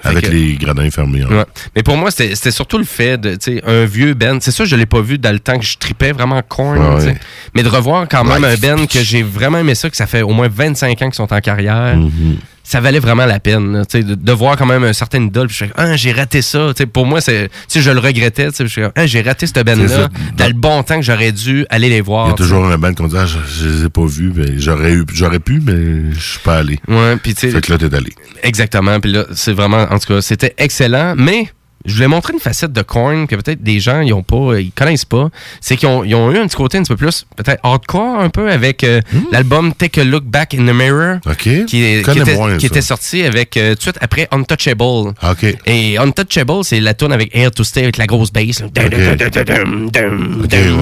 Avec 0.04 0.26
que- 0.26 0.30
les 0.30 0.54
gradins 0.54 0.88
fermés. 0.90 1.22
hein. 1.22 1.34
Ouais. 1.38 1.44
Mais 1.74 1.82
pour 1.82 1.96
moi, 1.96 2.10
c'était 2.10 2.50
surtout 2.52 2.78
le 2.78 2.84
fait 2.84 3.18
de, 3.18 3.30
tu 3.34 3.56
sais, 3.56 3.62
un 3.66 3.84
vieux 3.84 4.14
band. 4.14 4.38
C'est 4.40 4.50
ça, 4.52 4.64
je 4.64 4.76
l'ai 4.76 4.86
pas 4.86 5.00
vu 5.00 5.18
dans 5.18 5.32
le 5.32 5.40
temps 5.40 5.58
que 5.58 5.64
je 5.64 5.76
tripais 5.78 6.12
vraiment 6.12 6.40
corn, 6.46 6.78
Ouais. 6.78 7.16
Mais 7.54 7.62
de 7.62 7.68
revoir 7.68 8.06
quand 8.08 8.22
même 8.22 8.44
un 8.44 8.54
band 8.56 8.86
que 8.86 9.00
j'ai 9.00 9.22
vraiment 9.22 9.58
aimé 9.58 9.74
ça, 9.74 9.88
que 9.90 9.96
ça 9.96 10.06
fait 10.06 10.22
au 10.22 10.30
moins 10.30 10.48
25 10.48 10.90
ans 11.02 11.06
qu'ils 11.06 11.14
sont 11.14 11.32
en 11.32 11.40
carrière. 11.40 11.96
Mhm. 11.96 12.36
Ça 12.70 12.82
valait 12.82 12.98
vraiment 12.98 13.24
la 13.24 13.40
peine, 13.40 13.72
là, 13.72 13.86
tu 13.86 13.96
sais, 13.96 14.04
de, 14.04 14.14
de 14.14 14.32
voir 14.32 14.58
quand 14.58 14.66
même 14.66 14.84
un 14.84 14.92
certain 14.92 15.22
idole. 15.24 15.48
Puis 15.48 15.64
ah, 15.74 15.96
j'ai 15.96 16.12
raté 16.12 16.42
ça. 16.42 16.74
Tu 16.76 16.82
sais, 16.82 16.86
pour 16.86 17.06
moi, 17.06 17.22
c'est, 17.22 17.48
tu 17.48 17.54
sais, 17.68 17.80
je 17.80 17.90
le 17.90 17.98
regrettais. 17.98 18.48
ah, 18.94 19.06
j'ai 19.06 19.22
raté 19.22 19.46
cette 19.46 19.64
band-là 19.64 20.08
dans 20.36 20.46
le 20.46 20.52
bon 20.52 20.82
temps 20.82 20.96
que 20.96 21.02
j'aurais 21.02 21.32
dû 21.32 21.64
aller 21.70 21.88
les 21.88 22.02
voir. 22.02 22.26
Il 22.26 22.30
y 22.30 22.32
a 22.32 22.36
toujours 22.36 22.66
un 22.66 22.76
band 22.76 22.92
qu'on 22.92 23.08
dit, 23.08 23.16
ah, 23.18 23.24
je, 23.24 23.38
je 23.48 23.68
les 23.70 23.84
ai 23.86 23.88
pas 23.88 24.04
vus, 24.04 24.32
mais 24.34 24.58
j'aurais 24.58 24.92
eu, 24.92 25.06
j'aurais 25.14 25.38
pu, 25.40 25.62
mais 25.64 26.12
je 26.12 26.20
suis 26.20 26.40
pas 26.40 26.58
allé. 26.58 26.78
Ouais, 26.88 27.16
puis 27.16 27.32
tu 27.34 27.40
sais. 27.40 27.50
Fait 27.50 27.62
que 27.62 27.72
là, 27.72 27.78
t'es 27.78 27.94
allé. 27.94 28.12
Exactement. 28.42 29.00
Puis 29.00 29.12
là, 29.12 29.24
c'est 29.32 29.54
vraiment, 29.54 29.86
en 29.90 29.98
tout 29.98 30.12
cas, 30.12 30.20
c'était 30.20 30.54
excellent. 30.58 31.14
Mais 31.16 31.48
je 31.84 31.94
voulais 31.94 32.08
montrer 32.08 32.32
une 32.32 32.40
facette 32.40 32.72
de 32.72 32.82
Korn 32.82 33.26
que 33.26 33.36
peut-être 33.36 33.62
des 33.62 33.80
gens 33.80 34.00
ils 34.00 34.12
ont 34.12 34.22
pas, 34.22 34.58
ils 34.60 34.72
connaissent 34.72 35.04
pas. 35.04 35.28
C'est 35.60 35.76
qu'ils 35.76 35.88
ont, 35.88 36.04
ils 36.04 36.14
ont 36.14 36.30
eu 36.32 36.36
un 36.38 36.46
petit 36.46 36.56
côté 36.56 36.78
un 36.78 36.82
petit 36.82 36.88
peu 36.92 36.96
plus 36.96 37.24
peut-être 37.36 37.60
hardcore 37.62 38.18
un 38.20 38.28
peu 38.30 38.50
avec 38.50 38.84
euh, 38.84 39.00
l'album 39.32 39.72
Take 39.72 40.00
a 40.00 40.04
Look 40.04 40.24
Back 40.24 40.54
in 40.54 40.66
the 40.66 40.74
Mirror, 40.74 41.18
qui, 41.66 42.02
qui 42.02 42.20
était, 42.22 42.34
moins, 42.34 42.56
qui 42.56 42.66
était 42.66 42.82
sorti 42.82 43.22
avec 43.22 43.56
euh, 43.56 43.70
tout 43.70 43.76
de 43.76 43.82
suite 43.82 43.98
après 44.00 44.28
Untouchable. 44.32 44.82
OK. 45.22 45.56
Et 45.66 45.96
Untouchable, 45.98 46.64
c'est 46.64 46.80
la 46.80 46.94
tune 46.94 47.12
avec 47.12 47.30
Air 47.34 47.50
to 47.52 47.64
Stay 47.64 47.82
avec 47.84 47.96
la 47.96 48.06
grosse 48.06 48.32
bass. 48.32 48.62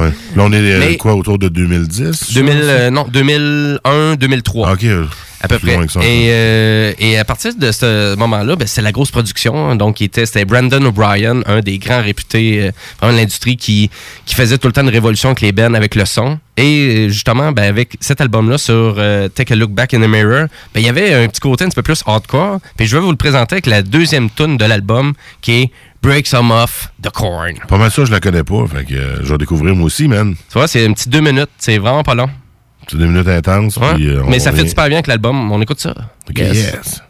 ouais. 0.01 0.11
Là, 0.35 0.43
on 0.45 0.53
est 0.53 0.57
euh, 0.57 0.79
Mais- 0.81 0.97
quoi, 0.97 1.15
autour 1.15 1.39
de 1.39 1.49
2010? 1.49 2.33
2000, 2.35 2.53
euh, 2.63 2.91
non, 2.91 3.07
2001, 3.09 4.17
2003. 4.17 4.69
À 5.47 5.59
peu 5.59 5.59
près. 5.59 5.89
ça, 5.89 6.01
et, 6.01 6.29
euh, 6.31 6.93
et 6.99 7.19
à 7.19 7.25
partir 7.25 7.55
de 7.55 7.73
ce 7.73 8.15
moment-là, 8.17 8.57
ben, 8.57 8.67
c'était 8.67 8.83
la 8.83 8.93
grosse 8.93 9.11
production. 9.11 9.75
Donc, 9.77 10.01
il 10.01 10.05
était, 10.05 10.27
c'était 10.27 10.45
Brandon 10.45 10.85
O'Brien, 10.85 11.43
un 11.47 11.61
des 11.61 11.79
grands 11.79 12.03
réputés 12.03 12.71
euh, 13.03 13.09
de 13.11 13.17
l'industrie 13.17 13.57
qui, 13.57 13.91
qui 14.25 14.35
faisait 14.35 14.59
tout 14.59 14.67
le 14.67 14.73
temps 14.73 14.83
une 14.83 14.89
révolution 14.89 15.31
avec 15.31 15.41
les 15.41 15.53
bands, 15.53 15.75
avec 15.75 15.95
le 15.95 16.05
son. 16.05 16.39
Et 16.57 17.07
euh, 17.07 17.09
justement, 17.09 17.53
ben, 17.53 17.65
avec 17.65 17.97
cet 18.01 18.21
album-là 18.21 18.59
sur 18.59 18.97
euh, 18.99 19.29
Take 19.29 19.53
a 19.53 19.57
Look 19.57 19.71
Back 19.71 19.95
in 19.95 20.01
the 20.01 20.09
Mirror, 20.09 20.47
ben, 20.75 20.81
il 20.81 20.83
y 20.83 20.89
avait 20.89 21.15
un 21.15 21.29
petit 21.29 21.41
côté 21.41 21.65
un 21.65 21.69
petit 21.69 21.77
peu 21.77 21.83
plus 21.83 22.03
hardcore. 22.07 22.61
Puis 22.77 22.87
je 22.87 22.97
vais 22.97 23.03
vous 23.03 23.11
le 23.11 23.17
présenter 23.17 23.55
avec 23.55 23.67
la 23.67 23.83
deuxième 23.83 24.31
tune 24.31 24.57
de 24.57 24.65
l'album 24.65 25.13
qui 25.43 25.53
est 25.63 25.71
Break 26.03 26.27
Some 26.27 26.51
Off 26.51 26.91
the 27.03 27.11
Corn. 27.11 27.55
Pas 27.69 27.79
mal 27.79 27.91
ça, 27.91 28.05
je 28.05 28.13
la 28.13 28.21
connais 28.21 28.45
pas. 28.45 28.65
Fait 28.69 28.85
que 28.85 28.95
je 29.23 29.31
vais 29.31 29.39
découvrir 29.39 29.75
moi 29.75 29.87
aussi, 29.87 30.09
man. 30.09 30.35
Tu 30.35 30.53
vois, 30.55 30.69
c'est 30.69 30.87
un 30.87 30.93
petit 30.93 31.09
deux 31.09 31.21
minutes. 31.21 31.51
C'est 31.59 31.79
vraiment 31.79 32.03
pas 32.03 32.15
long. 32.15 32.31
C'est 32.89 32.97
deux 32.97 33.07
minutes 33.07 33.29
intenses. 33.29 33.77
Ouais. 33.77 33.95
puis, 33.95 34.09
euh, 34.09 34.23
Mais 34.29 34.39
ça 34.39 34.53
fait 34.53 34.67
super 34.67 34.87
bien 34.87 34.99
avec 34.99 35.07
l'album. 35.07 35.51
On 35.51 35.61
écoute 35.61 35.81
ça. 35.81 35.95
OK, 36.29 36.39
yes. 36.39 37.03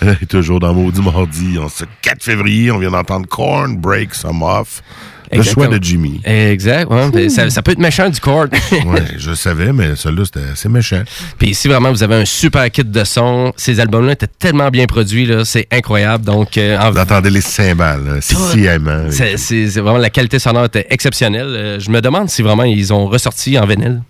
toujours 0.28 0.60
dans 0.60 0.72
Maudit 0.74 1.00
Mardi, 1.02 1.58
en 1.58 1.68
ce 1.68 1.84
4 2.02 2.22
février, 2.22 2.70
on 2.70 2.78
vient 2.78 2.90
d'entendre 2.90 3.26
Corn 3.28 3.76
Break 3.76 4.14
Some 4.14 4.42
Off. 4.42 4.82
Le 5.30 5.42
choix 5.42 5.66
de 5.66 5.78
Jimmy. 5.82 6.22
Exact, 6.24 6.90
ouais, 6.90 7.28
ça, 7.28 7.50
ça 7.50 7.60
peut 7.60 7.72
être 7.72 7.78
méchant 7.78 8.08
du 8.08 8.18
chord. 8.18 8.46
ouais, 8.72 9.02
je 9.18 9.34
savais, 9.34 9.74
mais 9.74 9.94
celui-là, 9.94 10.24
c'était 10.24 10.48
assez 10.52 10.70
méchant. 10.70 11.02
Puis 11.38 11.54
si 11.54 11.68
vraiment 11.68 11.90
vous 11.90 12.02
avez 12.02 12.14
un 12.14 12.24
super 12.24 12.70
kit 12.70 12.82
de 12.82 13.04
son, 13.04 13.52
ces 13.54 13.78
albums-là 13.78 14.12
étaient 14.12 14.26
tellement 14.26 14.70
bien 14.70 14.86
produits, 14.86 15.26
là, 15.26 15.44
c'est 15.44 15.66
incroyable. 15.70 16.24
Donc, 16.24 16.56
euh, 16.56 16.78
en- 16.78 16.92
Vous 16.92 16.98
entendez 16.98 17.28
les 17.28 17.42
cymbales, 17.42 18.20
sciemment. 18.22 19.04
c'est 19.10 19.36
c'est- 19.36 19.68
c'est 19.68 19.80
vraiment 19.82 19.98
la 19.98 20.08
qualité 20.08 20.38
sonore 20.38 20.64
était 20.64 20.86
exceptionnelle. 20.88 21.48
Euh, 21.48 21.78
je 21.78 21.90
me 21.90 22.00
demande 22.00 22.30
si 22.30 22.40
vraiment 22.40 22.64
ils 22.64 22.90
ont 22.94 23.06
ressorti 23.06 23.58
en 23.58 23.66
vinyle. 23.66 24.00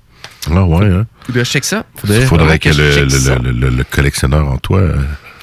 Ah 0.55 0.62
ouais, 0.65 0.86
hein? 0.86 1.06
Faudrait 1.27 1.40
que 1.40 1.44
je 1.47 1.51
check 1.51 1.65
ça. 1.65 1.85
Il 2.05 2.23
faudrait 2.27 2.44
vraiment 2.47 2.59
que, 2.59 2.73
je 2.73 2.81
le, 2.81 2.93
check 2.93 3.02
le- 3.05 3.10
ça. 3.10 3.35
le- 3.43 3.51
le- 3.51 3.70
le 3.70 3.82
collectionneur 3.82 4.47
en 4.47 4.56
toi 4.59 4.78
euh, 4.78 4.94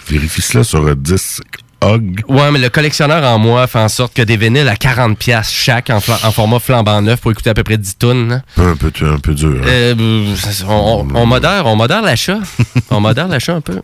vérifie 0.08 0.42
cela 0.42 0.64
sur 0.64 0.88
un 0.88 0.96
disque 0.96 1.44
Hog. 1.82 2.22
Ouais, 2.30 2.52
mais 2.52 2.60
le 2.60 2.70
collectionneur 2.70 3.24
en 3.26 3.38
moi 3.38 3.68
fait 3.68 3.80
en 3.80 3.90
sorte 3.90 4.14
que 4.16 4.22
des 4.22 4.38
vinyles 4.38 4.68
à 4.70 4.76
40$ 4.76 5.16
piastres 5.16 5.54
chaque 5.54 5.90
en, 5.90 6.00
format 6.00 6.60
flambant 6.60 7.02
neuf 7.02 7.20
pour 7.20 7.32
écouter 7.32 7.50
à 7.50 7.54
peu 7.54 7.64
près 7.64 7.78
10 7.78 7.98
tonnes. 7.98 8.32
hein. 8.58 8.64
Un 8.72 8.76
peu, 8.76 8.92
un 9.06 9.20
peu 9.20 9.36
dur. 9.36 9.62
hein. 9.62 9.68
Euh, 9.68 10.36
on, 10.68 11.06
on, 11.14 11.16
on 11.16 11.26
modère, 11.26 11.66
on 11.68 11.76
modère 11.76 12.02
l'achat. 12.02 12.40
on 12.90 13.02
modère 13.02 13.28
l'achat 13.28 13.56
un 13.56 13.62
peu. 13.62 13.82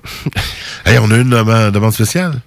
Hey, 0.85 0.97
on 0.99 1.11
a 1.11 1.17
une 1.17 1.29
demande, 1.29 1.71
demande 1.73 1.93
spéciale. 1.93 2.39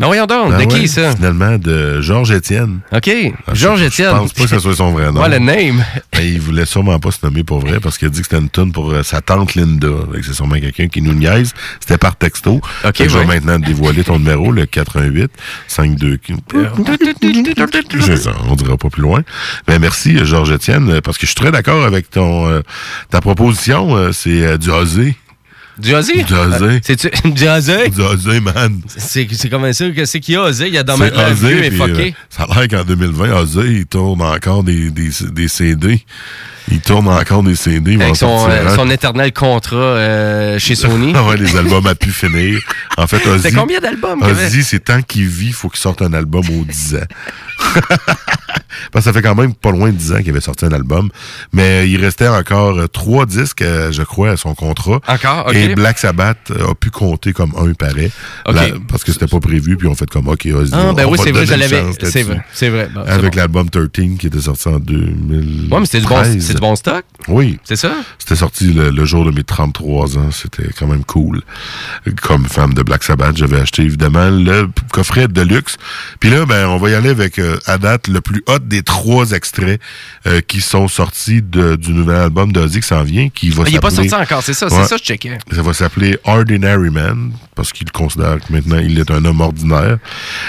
Ben 0.00 0.06
voyons 0.06 0.26
donc, 0.26 0.52
de 0.52 0.56
ouais, 0.56 0.66
qui 0.66 0.88
ça? 0.88 1.14
Finalement, 1.14 1.58
de 1.58 2.00
Georges 2.00 2.30
Étienne. 2.32 2.80
OK, 2.92 3.10
Ah, 3.46 3.52
Georges 3.54 3.82
Étienne. 3.82 4.10
Je 4.14 4.16
pense 4.16 4.32
pas 4.32 4.42
que 4.44 4.48
ce 4.48 4.58
soit 4.58 4.74
son 4.74 4.92
vrai 4.92 5.12
nom. 5.12 5.20
Ouais, 5.20 5.28
le 5.28 5.38
name. 5.38 5.84
Mais 6.16 6.28
il 6.32 6.40
voulait 6.40 6.64
sûrement 6.64 6.98
pas 6.98 7.10
se 7.10 7.18
nommer 7.22 7.44
pour 7.44 7.60
vrai 7.60 7.80
parce 7.80 7.98
qu'il 7.98 8.08
a 8.08 8.10
dit 8.10 8.20
que 8.20 8.26
c'était 8.26 8.38
une 8.42 8.48
tune 8.50 8.72
pour 8.72 8.90
euh, 8.90 9.02
sa 9.02 9.20
tante 9.20 9.54
Linda. 9.54 9.88
C'est 10.22 10.32
sûrement 10.32 10.58
quelqu'un 10.58 10.88
qui 10.88 11.02
nous 11.02 11.12
niaise. 11.14 11.52
C'était 11.80 11.98
par 11.98 12.16
texto. 12.16 12.60
Fait 12.82 12.92
que 12.96 13.04
Je 13.04 13.10
vais 13.10 13.18
ouais. 13.20 13.26
maintenant 13.40 13.58
dévoiler 13.58 14.02
ton 14.02 14.18
numéro, 14.18 14.50
le 14.52 14.64
88 14.66 15.30
52. 15.68 16.18
C'est 18.00 18.16
ça, 18.16 18.32
on 18.48 18.54
dira 18.56 18.76
pas 18.76 18.88
plus 18.88 19.02
loin. 19.02 19.20
Mais 19.68 19.78
merci, 19.78 20.24
Georges 20.24 20.50
Étienne, 20.52 21.00
parce 21.02 21.18
que 21.18 21.26
je 21.26 21.32
suis 21.32 21.40
très 21.40 21.50
d'accord 21.52 21.84
avec 21.84 22.10
ton 22.10 22.48
euh, 22.48 22.60
ta 23.10 23.20
proposition. 23.20 23.96
euh, 23.96 24.12
C'est 24.12 24.44
euh, 24.46 24.56
du 24.56 24.70
osé. 24.70 25.14
Du? 25.80 25.88
Du 25.90 25.94
osé. 25.94 26.80
C'est-tu 26.82 27.10
du 27.30 27.48
osé? 27.48 27.88
Du 27.88 28.00
osé, 28.02 28.40
man. 28.40 28.80
C'est 28.86 29.26
c'est 29.32 29.48
comme 29.48 29.72
ça? 29.72 29.90
Que 29.90 30.04
c'est 30.04 30.20
qu'il 30.20 30.34
y 30.34 30.36
a 30.36 30.42
osé. 30.42 30.68
Il 30.68 30.74
y 30.74 30.78
a 30.78 30.82
dans 30.82 30.94
Ozzy, 31.00 31.46
vieux 31.46 31.64
et 31.64 31.70
fucké. 31.70 32.08
euh, 32.08 32.10
Ça 32.28 32.44
a 32.44 32.60
l'air 32.60 32.68
qu'en 32.68 32.84
2020, 32.84 33.32
Ozzy, 33.40 33.60
il 33.78 33.86
tourne 33.86 34.22
encore 34.22 34.62
des, 34.64 34.90
des, 34.90 35.10
des 35.32 35.48
CD. 35.48 36.04
Il 36.72 36.80
tourne 36.80 37.08
encore 37.08 37.42
des 37.42 37.56
CD. 37.56 38.00
Avec 38.00 38.14
son, 38.14 38.46
euh, 38.48 38.74
son 38.76 38.88
éternel 38.90 39.32
contrat 39.32 39.76
euh, 39.76 40.58
chez 40.58 40.74
Sony. 40.76 41.12
Ah 41.16 41.24
ouais, 41.24 41.36
les 41.36 41.56
albums 41.56 41.86
à 41.86 41.94
pu 41.96 42.10
finir. 42.10 42.60
En 42.96 43.06
fait, 43.06 43.26
Ozzy. 43.26 43.42
C'est 43.42 43.52
combien 43.52 43.80
d'albums? 43.80 44.22
Ozzy, 44.22 44.62
c'est 44.62 44.84
tant 44.84 45.02
qu'il 45.02 45.26
vit, 45.26 45.48
il 45.48 45.52
faut 45.52 45.68
qu'il 45.68 45.80
sorte 45.80 46.02
un 46.02 46.12
album 46.12 46.42
aux 46.50 46.64
10 46.64 46.94
ans. 46.96 46.98
Parce 48.92 49.04
que 49.04 49.10
ça 49.10 49.12
fait 49.12 49.22
quand 49.22 49.34
même 49.34 49.54
pas 49.54 49.70
loin 49.70 49.90
de 49.90 49.96
10 49.96 50.12
ans 50.12 50.18
qu'il 50.18 50.30
avait 50.30 50.40
sorti 50.40 50.64
un 50.64 50.72
album. 50.72 51.10
Mais 51.52 51.88
il 51.88 52.00
restait 52.00 52.28
encore 52.28 52.78
euh, 52.78 52.86
trois 52.86 53.26
disques, 53.26 53.62
euh, 53.62 53.92
je 53.92 54.02
crois, 54.02 54.30
à 54.30 54.36
son 54.36 54.54
contrat. 54.54 55.00
Encore? 55.06 55.52
Et 55.52 55.74
Black 55.74 55.98
Sabbath 55.98 56.38
euh, 56.50 56.70
a 56.70 56.74
pu 56.74 56.90
compter 56.90 57.32
comme 57.32 57.52
un, 57.58 57.66
il 57.66 57.74
paraît. 57.74 58.10
Parce 58.88 59.04
que 59.04 59.12
c'était 59.12 59.26
pas 59.26 59.40
prévu, 59.40 59.76
puis 59.76 59.86
on 59.86 59.94
fait 59.94 60.08
comme, 60.08 60.28
OK. 60.28 60.48
Ah, 60.72 60.92
ben 60.94 61.06
on 61.06 61.12
oui, 61.12 61.18
c'est 61.22 61.30
vrai, 61.30 61.46
je 61.46 61.54
l'avais. 61.54 61.84
C'est 62.02 62.22
vrai, 62.22 62.42
c'est 62.52 62.68
vrai. 62.68 62.88
Bon, 62.92 63.02
c'est 63.04 63.12
Avec 63.12 63.32
bon. 63.32 63.38
l'album 63.38 63.70
13 63.70 63.88
qui 64.18 64.26
était 64.26 64.40
sorti 64.40 64.68
en 64.68 64.78
2000. 64.78 65.68
Ouais, 65.70 65.80
mais 65.80 65.86
c'était 65.86 66.00
du, 66.00 66.06
bon, 66.06 66.22
c'est 66.24 66.54
du 66.54 66.60
bon 66.60 66.76
stock. 66.76 67.04
Oui. 67.28 67.58
C'est 67.64 67.76
ça? 67.76 67.92
C'était 68.18 68.36
sorti 68.36 68.72
le, 68.72 68.90
le 68.90 69.04
jour 69.04 69.24
de 69.24 69.30
mes 69.30 69.44
33 69.44 70.18
ans. 70.18 70.30
C'était 70.30 70.68
quand 70.78 70.86
même 70.86 71.04
cool. 71.04 71.42
Comme 72.22 72.46
fan 72.46 72.70
de 72.70 72.82
Black 72.82 73.04
Sabbath, 73.04 73.36
j'avais 73.36 73.60
acheté 73.60 73.82
évidemment 73.82 74.30
le 74.30 74.68
coffret 74.92 75.28
de 75.28 75.42
luxe. 75.42 75.76
Puis 76.18 76.30
là, 76.30 76.46
ben, 76.46 76.66
on 76.68 76.78
va 76.78 76.90
y 76.90 76.94
aller 76.94 77.10
avec, 77.10 77.38
euh, 77.38 77.49
à 77.66 77.78
date, 77.78 78.08
le 78.08 78.20
plus 78.20 78.42
hot 78.48 78.58
des 78.60 78.82
trois 78.82 79.32
extraits 79.32 79.80
euh, 80.26 80.40
qui 80.46 80.60
sont 80.60 80.88
sortis 80.88 81.42
de- 81.42 81.76
du 81.76 81.92
nouvel 81.92 82.16
album 82.16 82.52
d'Ozzy 82.52 82.80
qui 82.80 82.86
s'en 82.88 83.02
vient, 83.02 83.28
qui 83.28 83.50
va 83.50 83.64
Ah, 83.66 83.68
il 83.70 83.76
est 83.76 83.80
pas 83.80 83.90
sorti 83.90 84.14
encore, 84.14 84.42
c'est 84.42 84.54
ça, 84.54 84.66
Ouais. 84.66 84.72
c'est 84.82 84.88
ça 84.88 84.96
je 84.96 85.02
checkais. 85.04 85.38
Ça 85.52 85.62
va 85.62 85.72
s'appeler 85.72 86.18
Ordinary 86.24 86.90
Man, 86.90 87.32
parce 87.54 87.72
qu'il 87.72 87.90
considère 87.92 88.38
que 88.40 88.52
maintenant, 88.52 88.78
il 88.78 88.98
est 88.98 89.10
un 89.10 89.24
homme 89.24 89.40
ordinaire. 89.40 89.98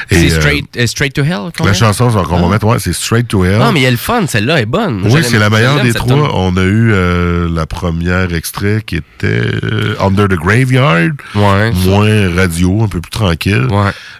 C'est 0.09 0.31
euh, 0.31 0.39
straight, 0.39 0.65
euh, 0.77 0.87
straight 0.87 1.13
to 1.13 1.23
Hell. 1.23 1.51
la 1.63 1.73
chanson 1.73 2.09
qu'on 2.09 2.39
va 2.39 2.45
Ah. 2.47 2.49
mettre, 2.49 2.65
ouais, 2.67 2.79
c'est 2.79 2.93
Straight 2.93 3.27
to 3.27 3.43
Hell. 3.45 3.59
Ah, 3.61 3.71
mais 3.73 3.79
il 3.81 3.83
y 3.83 3.87
a 3.87 3.91
le 3.91 3.97
fun, 3.97 4.25
celle-là 4.27 4.61
est 4.61 4.65
bonne. 4.65 5.01
Oui, 5.05 5.21
c'est 5.23 5.39
la 5.39 5.49
meilleure 5.49 5.81
des 5.81 5.93
trois. 5.93 6.35
On 6.35 6.55
a 6.57 6.63
eu 6.63 6.91
euh, 6.93 7.47
la 7.53 7.65
première 7.65 8.33
extrait 8.33 8.81
qui 8.85 8.95
était 8.97 9.27
euh, 9.63 9.95
Under 9.99 10.27
the 10.27 10.33
Graveyard. 10.35 11.11
Moins 11.35 12.35
radio, 12.35 12.83
un 12.83 12.87
peu 12.87 13.01
plus 13.01 13.09
tranquille. 13.11 13.67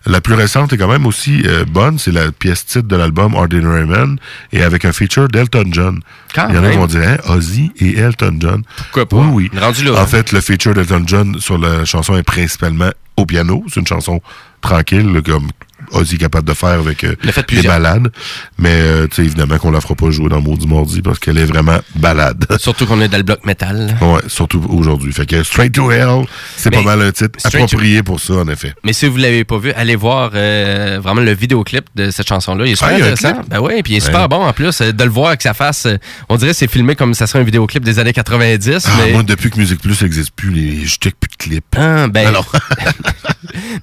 La 0.06 0.22
plus 0.22 0.34
récente 0.34 0.74
est 0.74 0.78
quand 0.78 0.88
même 0.88 1.06
aussi 1.06 1.44
euh, 1.46 1.66
bonne. 1.66 2.00
C'est 2.00 2.12
la 2.12 2.32
pièce 2.32 2.66
titre 2.72 2.88
de 2.88 2.96
l'album 2.96 3.34
Ordinary 3.34 3.86
Man 3.86 4.18
et 4.52 4.64
avec 4.64 4.86
un 4.86 4.92
feature 4.92 5.28
d'Elton 5.28 5.66
John. 5.72 6.00
Quand 6.34 6.48
Il 6.50 6.56
y 6.56 6.58
en 6.58 6.64
a 6.64 6.72
qui 6.72 6.78
vont 6.78 6.88
dire 6.88 7.02
hein, 7.04 7.18
Ozzy 7.30 7.72
et 7.78 7.98
Elton 7.98 8.38
John. 8.40 8.64
Pourquoi 8.78 9.06
pas? 9.06 9.18
Oui, 9.18 9.50
oui. 9.54 9.60
Rendu 9.60 9.84
là. 9.84 10.02
En 10.02 10.06
fait, 10.06 10.32
le 10.32 10.42
feature 10.42 10.74
d'Elton 10.74 11.04
John 11.06 11.40
sur 11.40 11.58
la 11.58 11.86
chanson 11.86 12.16
est 12.18 12.24
principalement 12.24 12.92
au 13.18 13.26
piano. 13.26 13.64
C'est 13.68 13.80
une 13.80 13.88
chanson 13.88 14.22
tranquille, 14.62 15.22
comme 15.26 15.50
Ozzy 15.94 16.16
est 16.16 16.20
capable 16.20 16.48
de 16.48 16.54
faire 16.54 16.70
avec 16.80 17.04
euh, 17.04 17.16
des 17.50 17.62
balades. 17.64 18.12
Mais 18.58 18.70
euh, 18.74 19.08
tu 19.08 19.18
sais, 19.18 19.22
évidemment 19.24 19.58
qu'on 19.58 19.72
la 19.72 19.82
fera 19.82 19.96
pas 19.96 20.10
jouer 20.12 20.30
dans 20.30 20.42
Maudit 20.42 20.68
Mardi 20.68 21.02
parce 21.02 21.20
qu'elle 21.20 21.38
est 21.38 21.46
vraiment 21.46 21.80
balade. 21.96 22.46
Surtout 22.60 22.86
qu'on 22.86 23.02
est 23.02 23.08
dans 23.08 23.18
le 23.18 23.24
bloc 23.24 23.46
métal. 23.46 23.98
Ouais, 24.02 24.22
surtout 24.28 24.64
aujourd'hui. 24.70 25.12
Fait 25.14 25.26
que 25.26 25.44
Straight 25.44 25.74
to 25.74 25.92
Hell, 25.92 26.26
c'est 26.58 26.70
pas 26.72 26.82
mal 26.82 27.02
un 27.02 27.12
titre 27.12 27.38
to- 27.42 27.48
approprié 27.48 28.04
pour 28.04 28.20
ça, 28.20 28.34
en 28.36 28.48
effet. 28.48 28.74
Mais 28.84 28.94
si 28.94 29.08
vous 29.08 29.18
l'avez 29.18 29.44
pas 29.44 29.58
vu, 29.58 29.72
allez 29.74 29.96
voir 29.96 30.32
euh, 30.34 31.00
vraiment 31.02 31.22
le 31.22 31.34
vidéoclip 31.34 31.86
de 31.96 32.12
cette 32.12 32.28
chanson-là. 32.28 32.66
Il 32.66 32.72
est 32.72 32.76
super 32.76 32.90
Ah, 32.92 32.96
intéressant. 32.96 33.42
Ben 33.50 33.60
ouais, 33.60 33.82
puis 33.84 33.94
il 33.94 33.98
est 33.98 34.00
super 34.02 34.28
bon 34.30 34.44
en 34.46 34.54
plus 34.54 34.82
de 34.82 35.04
le 35.04 35.10
voir 35.10 35.28
avec 35.30 35.42
sa 35.42 35.54
face. 35.54 35.88
on 36.30 36.38
dirait 36.38 36.52
que 36.52 36.58
c'est 36.58 36.70
filmé 36.72 36.96
comme 36.96 37.14
ça 37.14 37.28
serait 37.28 37.40
un 37.40 37.44
vidéoclip 37.44 37.84
des 37.84 38.00
années 38.00 38.14
90. 38.14 38.86
Ah, 38.86 38.90
mais... 39.06 39.12
Moi, 39.14 39.24
depuis 39.24 39.50
que 39.50 39.58
Musique 39.60 39.82
Plus 39.82 40.02
n'existe 40.02 40.32
plus, 40.32 40.52
les, 40.52 40.86
je 40.86 40.96
check 40.96 41.16
plus 41.20 41.30
de 41.30 41.36
clips. 41.38 41.76
Ah, 41.78 42.08
ben, 42.08 42.28
Alors. 42.28 42.52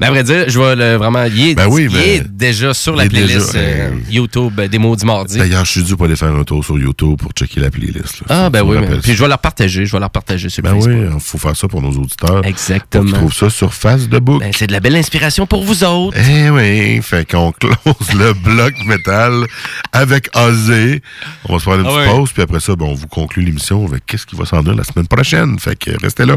ben, 0.01 0.07
à 0.07 0.11
vrai 0.11 0.23
dire, 0.25 0.45
je 0.49 0.59
vois 0.59 0.75
le, 0.75 0.95
vraiment. 0.97 1.25
Il 1.25 1.49
est, 1.51 1.55
Ben 1.55 1.67
oui, 1.69 1.85
il 1.91 1.97
mais- 1.97 2.15
est 2.17 2.29
déjà 2.29 2.73
sur 2.75 2.95
la 2.97 3.07
playlist 3.07 3.53
déjà, 3.53 3.59
euh, 3.65 3.91
euh, 3.91 3.99
YouTube 4.11 4.59
euh, 4.61 4.69
des 4.69 4.79
Maudits 4.79 5.05
Mardis. 5.07 5.39
D'ailleurs, 5.39 5.65
je 5.65 5.71
suis 5.73 5.83
dû 5.83 5.97
pour 5.97 6.07
aller 6.07 6.17
faire 6.17 6.35
un 6.35 6.45
tour 6.45 6.65
sur 6.65 6.79
YouTube 6.79 7.17
pour 7.19 7.33
checker 7.33 7.61
la 7.61 7.71
playlist. 7.71 8.21
là. 8.21 8.27
Ah, 8.29 8.51
ben 8.51 8.63
oui. 8.63 8.77
mais- 8.81 8.99
Puis 8.99 9.15
je 9.15 9.23
vais 9.23 9.29
leur 9.29 9.39
partager. 9.39 9.85
Je 9.87 9.93
vais 9.93 10.01
leur 10.01 10.11
partager 10.11 10.49
sur 10.49 10.63
Ben 10.63 10.75
Facebook. 10.75 10.95
oui, 10.97 11.11
il 11.15 11.21
faut 11.21 11.39
faire 11.39 11.57
ça 11.57 11.67
pour 11.69 11.83
nos 11.83 11.91
auditeurs. 11.91 12.45
Exactement. 12.45 13.05
Qu'ils 13.05 13.13
trouvent 13.15 13.35
ça 13.35 13.51
sur 13.51 13.75
Face 13.75 14.09
de 14.09 14.19
Book. 14.19 14.41
Ben, 14.41 14.53
c'est 14.57 14.67
de 14.67 14.73
la 14.73 14.81
belle 14.81 14.97
inspiration 14.97 15.47
pour 15.47 15.65
vous 15.65 15.85
autres. 15.85 16.17
Eh 16.19 16.51
oui, 16.51 17.01
fait 17.03 17.29
qu'on 17.31 17.53
close 17.61 18.13
le 18.15 18.33
bloc 18.35 18.75
métal 18.87 19.45
avec 19.93 20.29
Ozzy. 20.37 21.01
On 21.49 21.55
va 21.55 21.59
se 21.59 21.65
faire 21.65 21.81
une 21.81 21.87
Ah 21.87 21.91
petite 21.91 22.11
pause, 22.13 22.33
puis 22.33 22.43
après 22.43 22.61
ça, 22.61 22.77
ben, 22.77 22.87
on 22.87 22.95
vous 22.95 23.07
conclut 23.09 23.43
l'émission 23.43 23.85
avec 23.87 24.07
qu'est-ce 24.07 24.27
qui 24.27 24.37
va 24.37 24.45
s'en 24.45 24.61
venir 24.61 24.75
la 24.77 24.85
semaine 24.85 25.07
prochaine? 25.09 25.59
Fait 25.59 25.77
que 25.77 25.91
restez 26.03 26.25
là. 26.27 26.37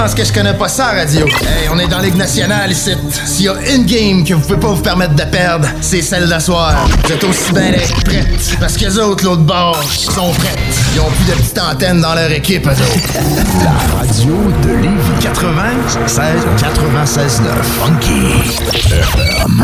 Pensent 0.00 0.14
que 0.14 0.24
je 0.24 0.32
connais 0.32 0.54
pas 0.54 0.68
ça, 0.68 0.92
radio. 0.92 1.26
Hey, 1.26 1.68
on 1.70 1.78
est 1.78 1.86
dans 1.86 1.98
Ligue 1.98 2.16
nationale 2.16 2.72
ici. 2.72 2.92
S'il 3.26 3.44
y 3.44 3.48
a 3.48 3.54
une 3.74 3.84
game 3.84 4.24
que 4.24 4.32
vous 4.32 4.40
pouvez 4.40 4.58
pas 4.58 4.68
vous 4.68 4.80
permettre 4.80 5.14
de 5.14 5.24
perdre, 5.24 5.68
c'est 5.82 6.00
celle 6.00 6.26
d'asseoir. 6.26 6.86
Vous 7.04 7.12
êtes 7.12 7.22
aussi 7.22 7.52
bien 7.52 7.70
d'être 7.70 8.02
prêtes. 8.04 8.56
Parce 8.58 8.78
que 8.78 8.84
les 8.86 8.98
autres, 8.98 9.24
l'autre 9.24 9.42
bord, 9.42 9.82
sont 9.84 10.32
prêtes. 10.32 10.58
Ils 10.94 11.00
ont 11.00 11.10
plus 11.10 11.24
de 11.26 11.32
petites 11.32 11.58
antennes 11.58 12.00
dans 12.00 12.14
leur 12.14 12.32
équipe, 12.32 12.66
eux 12.66 12.70
autres. 12.70 13.12
La 13.62 13.98
radio 13.98 14.34
de 14.62 14.70
Lévis 14.70 15.20
96 15.20 16.46
96 16.58 17.42
9 17.42 17.52
Funky. 17.84 18.22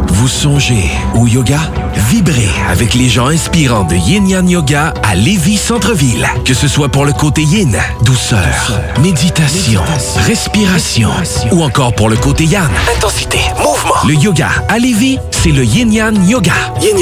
Vous 0.08 0.28
songez 0.28 0.90
au 1.14 1.26
yoga? 1.26 1.60
Vibrez 2.08 2.48
avec 2.70 2.94
les 2.94 3.08
gens 3.08 3.26
inspirants 3.26 3.82
de 3.82 3.96
Yin 3.96 4.28
Yang 4.28 4.50
Yoga 4.50 4.94
à 5.02 5.16
Lévis 5.16 5.56
Centre-Ville. 5.56 6.26
Que 6.44 6.54
ce 6.54 6.68
soit 6.68 6.88
pour 6.88 7.04
le 7.04 7.12
côté 7.12 7.42
yin, 7.42 7.76
douceur, 8.02 8.80
méditation, 9.02 9.82
respiration, 10.18 11.10
ou 11.50 11.62
encore 11.62 11.94
pour 11.94 12.08
le 12.08 12.16
côté 12.16 12.44
yang, 12.44 12.70
intensité, 12.96 13.38
mouvement. 13.56 14.06
Le 14.06 14.14
yoga 14.14 14.50
à 14.68 14.78
Lévis, 14.78 15.18
c'est 15.32 15.50
le 15.50 15.64
Yin 15.64 15.92
Yang 15.92 16.28
Yoga. 16.28 16.52
Yin 16.80 16.96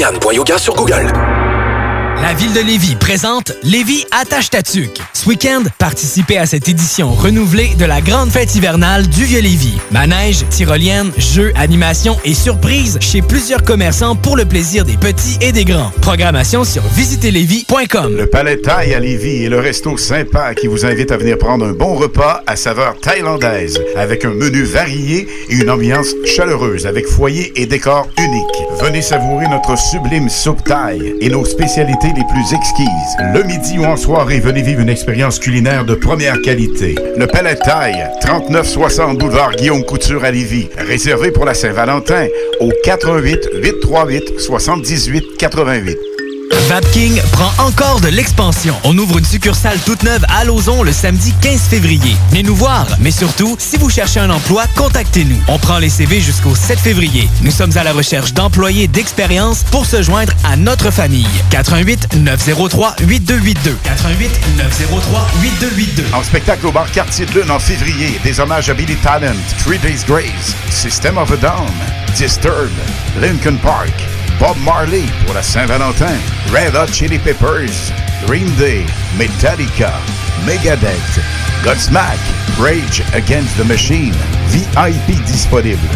sur 0.57 0.73
Google. 0.73 1.11
La 2.25 2.33
ville 2.33 2.53
de 2.53 2.59
Lévis 2.59 2.95
présente 2.95 3.53
Lévis 3.61 4.03
attache 4.09 4.49
ta. 4.49 4.63
Ce 4.63 5.29
week-end, 5.29 5.61
participez 5.77 6.39
à 6.39 6.47
cette 6.47 6.67
édition 6.67 7.11
renouvelée 7.11 7.75
de 7.77 7.85
la 7.85 8.01
grande 8.01 8.31
fête 8.31 8.55
hivernale 8.55 9.07
du 9.07 9.25
Vieux-Lévis. 9.25 9.77
Manège, 9.91 10.43
tyrolienne, 10.49 11.11
jeux, 11.19 11.53
animations 11.55 12.17
et 12.25 12.33
surprises 12.33 12.97
chez 12.99 13.21
plusieurs 13.21 13.61
commerçants 13.61 14.15
pour 14.15 14.37
le 14.37 14.45
plaisir 14.45 14.85
des 14.85 14.97
petits 14.97 15.37
et 15.39 15.51
des 15.51 15.65
grands. 15.65 15.91
Programmation 16.01 16.63
sur 16.63 16.81
visitezlévis.com. 16.81 18.17
Le 18.17 18.25
Palais 18.25 18.57
Thaï 18.57 18.95
à 18.95 18.99
Lévis 18.99 19.45
est 19.45 19.49
le 19.49 19.59
resto 19.59 19.95
sympa 19.95 20.55
qui 20.55 20.65
vous 20.65 20.83
invite 20.83 21.11
à 21.11 21.17
venir 21.17 21.37
prendre 21.37 21.67
un 21.67 21.73
bon 21.73 21.93
repas 21.93 22.41
à 22.47 22.55
saveur 22.55 22.97
thaïlandaise 22.99 23.79
avec 23.95 24.25
un 24.25 24.33
menu 24.33 24.63
varié 24.63 25.27
et 25.49 25.53
une 25.53 25.69
ambiance 25.69 26.15
chaleureuse 26.25 26.87
avec 26.87 27.05
foyer 27.05 27.53
et 27.55 27.67
décor 27.67 28.07
unique. 28.17 28.81
Venez 28.81 29.03
savourer 29.03 29.47
notre 29.47 29.77
sublime 29.77 30.27
soupe 30.27 30.63
thaï 30.63 31.13
et 31.21 31.29
nos 31.29 31.45
spécialités 31.45 32.13
les 32.15 32.23
plus 32.23 32.53
exquises. 32.53 33.17
Le 33.33 33.43
midi 33.43 33.77
ou 33.77 33.85
en 33.85 33.97
soirée, 33.97 34.39
venez 34.39 34.61
vivre 34.61 34.81
une 34.81 34.89
expérience 34.89 35.39
culinaire 35.39 35.85
de 35.85 35.95
première 35.95 36.41
qualité. 36.41 36.95
Le 37.17 37.27
Palais 37.27 37.55
Thaï, 37.55 38.07
3960 38.21 39.17
boulevard 39.17 39.51
Guillaume 39.55 39.83
Couture 39.83 40.23
à 40.23 40.31
Lévis. 40.31 40.69
Réservé 40.77 41.31
pour 41.31 41.45
la 41.45 41.53
Saint-Valentin 41.53 42.27
au 42.59 42.71
88 42.83 43.49
838 43.61 44.39
78 44.39 45.37
88. 45.37 46.14
Vapking 46.67 47.21
prend 47.31 47.51
encore 47.63 48.01
de 48.01 48.07
l'expansion. 48.07 48.75
On 48.83 48.97
ouvre 48.97 49.17
une 49.17 49.25
succursale 49.25 49.79
toute 49.85 50.03
neuve 50.03 50.25
à 50.29 50.43
Lauson 50.43 50.83
le 50.83 50.91
samedi 50.91 51.33
15 51.41 51.61
février. 51.61 52.15
Venez 52.29 52.43
nous 52.43 52.55
voir, 52.55 52.87
mais 52.99 53.11
surtout, 53.11 53.55
si 53.59 53.77
vous 53.77 53.89
cherchez 53.89 54.19
un 54.19 54.29
emploi, 54.29 54.65
contactez-nous. 54.75 55.39
On 55.47 55.59
prend 55.59 55.77
les 55.77 55.89
CV 55.89 56.21
jusqu'au 56.21 56.55
7 56.55 56.79
février. 56.79 57.29
Nous 57.41 57.51
sommes 57.51 57.77
à 57.77 57.83
la 57.83 57.93
recherche 57.93 58.33
d'employés 58.33 58.87
d'expérience 58.87 59.63
pour 59.71 59.85
se 59.85 60.01
joindre 60.01 60.33
à 60.43 60.57
notre 60.57 60.91
famille. 60.91 61.27
88 61.51 62.15
903 62.15 62.95
8282. 63.01 63.77
88 63.83 64.31
903 64.57 65.27
8282. 65.41 66.03
En 66.13 66.23
spectacle 66.23 66.67
au 66.67 66.71
bar 66.71 66.89
Quartier 66.91 67.25
de 67.25 67.39
Lune 67.39 67.51
en 67.51 67.59
février, 67.59 68.19
des 68.23 68.39
hommages 68.39 68.69
à 68.69 68.73
Billy 68.73 68.95
Talent, 68.97 69.35
Three 69.63 69.79
Days 69.79 70.03
Grace, 70.07 70.55
System 70.69 71.17
of 71.17 71.31
a 71.31 71.37
Down, 71.37 71.71
Disturbed, 72.17 72.71
Lincoln 73.21 73.57
Park, 73.61 73.93
Bob 74.39 74.57
Marley 74.63 75.03
pour 75.25 75.33
la 75.33 75.41
Saint-Valentin, 75.41 76.15
Red 76.53 76.75
Hot 76.75 76.91
Chili 76.91 77.17
Peppers, 77.19 77.91
Green 78.27 78.49
Day, 78.57 78.85
Metallica, 79.17 79.93
Megadeth, 80.45 81.19
Godsmack, 81.63 82.19
Rage 82.59 83.01
Against 83.13 83.57
the 83.57 83.65
Machine, 83.65 84.13
VIP 84.49 85.23
disponible. 85.25 85.87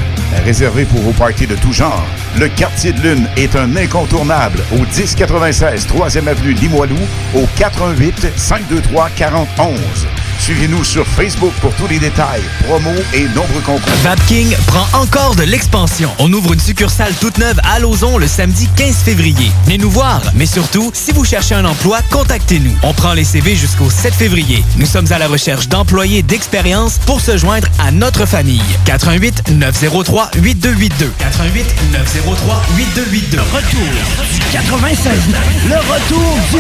Réservé 0.45 0.86
pour 0.86 1.02
vos 1.02 1.11
parties 1.11 1.48
de 1.48 1.56
tout 1.56 1.74
genre, 1.74 2.06
le 2.40 2.48
Quartier 2.49 2.94
de 2.94 3.02
Lune 3.02 3.28
est 3.36 3.56
un 3.56 3.76
incontournable 3.76 4.60
au 4.72 4.78
1096 4.78 5.88
3e 5.88 6.28
avenue 6.28 6.53
Limoilou 6.53 6.99
au 7.36 7.45
418 7.57 8.38
523 8.38 9.10
4011. 9.16 10.07
Suivez-nous 10.40 10.84
sur 10.84 11.06
Facebook 11.06 11.53
pour 11.61 11.74
tous 11.76 11.88
les 11.88 11.99
détails, 11.99 12.41
promos 12.66 12.95
et 13.14 13.24
nombreux 13.30 13.61
concours. 13.66 13.94
Vapking 14.03 14.56
prend 14.68 14.99
encore 14.99 15.36
de 15.36 15.44
l'expansion. 15.44 16.10
On 16.18 16.32
ouvre 16.34 16.53
une 16.53 16.60
succursale 16.60 17.14
toute 17.20 17.38
neuve 17.38 17.60
à 17.64 17.80
Lauson 17.80 18.18
le 18.18 18.28
samedi 18.28 18.68
15 18.76 18.95
février. 18.95 19.52
Venez 19.66 19.78
nous 19.78 19.91
voir, 19.91 20.22
mais 20.36 20.45
surtout, 20.45 20.91
si 20.94 21.11
vous 21.11 21.26
cherchez 21.26 21.56
un 21.56 21.66
emploi, 21.66 21.99
contactez-nous. 22.10 22.74
On 22.84 22.94
prend 22.94 23.14
les 23.14 23.26
CV 23.26 23.56
jusqu'au 23.56 23.90
7 23.90 24.14
février. 24.14 24.64
Nous 24.78 24.86
sommes 24.86 25.11
à 25.11 25.20
la 25.20 25.28
recherche 25.28 25.68
d'employés 25.68 26.24
d'expérience 26.24 26.98
pour 27.06 27.22
se 27.22 27.38
joindre 27.38 27.68
à 27.78 27.91
notre 27.91 28.26
famille. 28.26 28.61
88 28.86 29.49
903 29.52 30.32
8282. 30.38 31.14
88 31.20 31.66
903 31.91 32.61
8282. 32.78 33.38
Le 33.38 33.44
retour 33.44 33.82
du 34.32 34.40
96.9. 34.57 35.70
Le 35.70 35.76
retour 35.76 36.38
du 36.52 36.60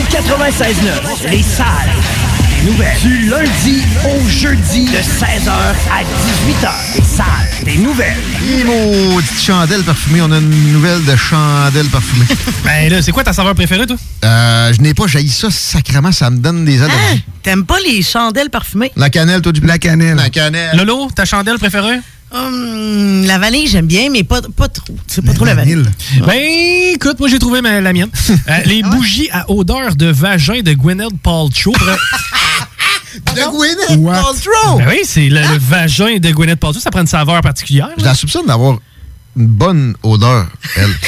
96.9. 1.25 1.31
Les 1.31 1.43
salles. 1.43 2.48
Nouvelles. 2.65 2.97
Du 3.01 3.29
lundi 3.29 3.81
au 4.05 4.27
jeudi 4.27 4.85
de 4.85 4.97
16h 4.97 5.49
à 5.49 6.03
18h. 6.03 6.69
Les 6.95 7.01
salles 7.03 7.25
des 7.63 7.77
nouvelles. 7.77 8.17
Et 8.43 8.63
maudite 8.65 9.39
chandelle 9.41 9.81
parfumée. 9.83 10.21
On 10.21 10.31
a 10.31 10.39
une 10.39 10.73
nouvelle 10.73 11.03
de 11.05 11.15
chandelle 11.15 11.87
parfumée. 11.87 12.25
Ben 12.65 12.89
là, 12.91 13.01
c'est 13.01 13.11
quoi 13.13 13.23
ta 13.23 13.31
saveur 13.33 13.55
préférée, 13.55 13.87
toi? 13.87 13.95
Euh, 14.25 14.73
je 14.73 14.81
n'ai 14.81 14.93
pas 14.93 15.07
jailli 15.07 15.29
ça 15.29 15.49
sacrément. 15.49 16.11
Ça 16.11 16.29
me 16.29 16.37
donne 16.37 16.65
des 16.65 16.81
allergies. 16.81 16.99
Hein? 17.15 17.31
T'aimes 17.43 17.65
pas 17.65 17.77
les 17.79 18.01
chandelles 18.01 18.49
parfumées? 18.49 18.91
La 18.97 19.09
cannelle, 19.09 19.41
toi, 19.41 19.51
du 19.53 19.61
La 19.61 19.77
cannelle. 19.79 20.17
La 20.17 20.29
cannelle. 20.29 20.75
Lolo, 20.77 21.09
ta 21.15 21.23
chandelle 21.25 21.57
préférée? 21.59 21.99
Hum, 22.31 23.23
la 23.25 23.39
vanille, 23.39 23.67
j'aime 23.67 23.87
bien, 23.87 24.09
mais 24.11 24.23
pas, 24.23 24.41
pas 24.55 24.67
trop. 24.67 24.95
C'est 25.07 25.23
pas 25.25 25.33
trop 25.33 25.45
la 25.45 25.55
vanille. 25.55 25.81
Ben, 26.27 26.37
écoute, 26.93 27.19
moi, 27.19 27.27
j'ai 27.29 27.39
trouvé 27.39 27.61
ma- 27.61 27.79
la 27.79 27.93
mienne. 27.93 28.09
Euh, 28.49 28.57
les 28.65 28.81
bougies 28.83 29.29
à 29.31 29.49
odeur 29.51 29.95
de 29.95 30.07
vagin 30.07 30.61
de 30.61 30.73
Gwyneth 30.73 31.17
Paltrow. 31.23 31.73
De 33.15 33.41
Gwyneth 33.51 34.03
Paltrow? 34.05 34.77
Ben 34.77 34.87
oui, 34.89 34.99
c'est 35.03 35.29
le, 35.29 35.39
le 35.41 35.57
vagin 35.57 36.17
de 36.19 36.29
Gwyneth 36.31 36.59
Paltrow. 36.59 36.79
Ça 36.79 36.91
prend 36.91 37.01
une 37.01 37.07
saveur 37.07 37.41
particulière. 37.41 37.89
Je 37.97 38.03
la 38.05 38.13
soupçonne 38.13 38.45
d'avoir 38.45 38.77
une 39.35 39.47
bonne 39.47 39.95
odeur, 40.03 40.47
elle. 40.75 40.89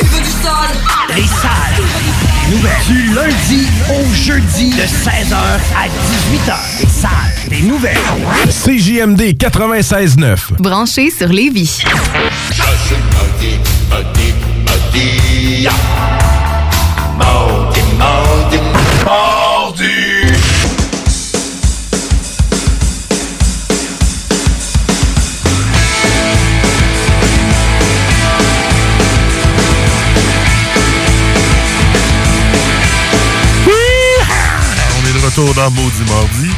Les 1.14 1.24
salles 1.24 1.76
des 1.76 2.56
nouvelles. 2.56 2.72
Du 2.88 3.14
lundi 3.14 3.68
au 3.90 4.14
jeudi 4.16 4.70
de 4.70 4.84
16h 4.84 5.36
à 5.36 5.88
18h. 5.88 6.56
Les 6.80 6.88
salles 6.88 7.50
des 7.50 7.62
nouvelles. 7.64 7.98
CJMD 8.50 9.22
96.9. 9.38 10.38
Branché 10.60 11.12
sur 11.12 11.28
Lévis. 11.28 11.82
On 17.20 18.50
est 18.50 18.58
de 18.58 19.41
retour 35.32 35.54
dans 35.54 35.72
Maudit 35.72 36.04
Mardi. 36.10 36.50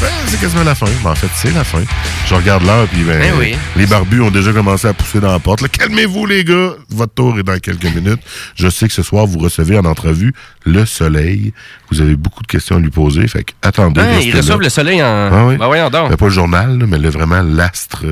Ben, 0.00 0.08
c'est 0.26 0.40
quasiment 0.40 0.64
la 0.64 0.74
fin. 0.74 0.86
Ben, 1.04 1.10
en 1.10 1.14
fait, 1.14 1.28
c'est 1.36 1.52
la 1.52 1.64
fin. 1.64 1.82
Je 2.26 2.34
regarde 2.34 2.64
l'heure, 2.64 2.86
puis 2.88 3.02
ben, 3.02 3.18
Ben 3.18 3.32
oui. 3.38 3.54
les 3.76 3.86
barbus 3.86 4.22
ont 4.22 4.30
déjà 4.30 4.52
commencé 4.52 4.88
à 4.88 4.94
pousser 4.94 5.20
dans 5.20 5.30
la 5.30 5.38
porte. 5.38 5.68
Calmez-vous, 5.68 6.24
les 6.26 6.42
gars. 6.42 6.70
Votre 6.90 7.12
tour 7.14 7.38
est 7.38 7.42
dans 7.42 7.58
quelques 7.58 7.84
minutes. 7.84 8.20
Je 8.54 8.68
sais 8.68 8.88
que 8.88 8.94
ce 8.94 9.02
soir, 9.02 9.26
vous 9.26 9.38
recevez 9.38 9.78
en 9.78 9.84
entrevue 9.84 10.32
le 10.64 10.86
soleil. 10.86 11.52
Vous 11.90 12.00
avez 12.00 12.16
beaucoup 12.16 12.42
de 12.42 12.46
questions 12.46 12.76
à 12.76 12.80
lui 12.80 12.90
poser. 12.90 13.28
Fait 13.28 13.44
que 13.44 13.52
attendez. 13.60 14.00
Ah, 14.02 14.06
restez 14.14 14.28
ils 14.28 14.36
reçoivent 14.36 14.60
le 14.60 14.70
soleil 14.70 15.02
en. 15.02 15.06
Ah 15.06 15.44
oui. 15.46 15.56
Ben 15.58 15.66
voyons 15.66 15.90
donc. 15.90 16.10
Ben, 16.10 16.16
pas 16.16 16.26
le 16.26 16.32
journal, 16.32 16.78
là, 16.78 16.86
mais 16.88 16.98
là, 16.98 17.10
vraiment 17.10 17.42
l'astre. 17.42 18.00
qui 18.00 18.06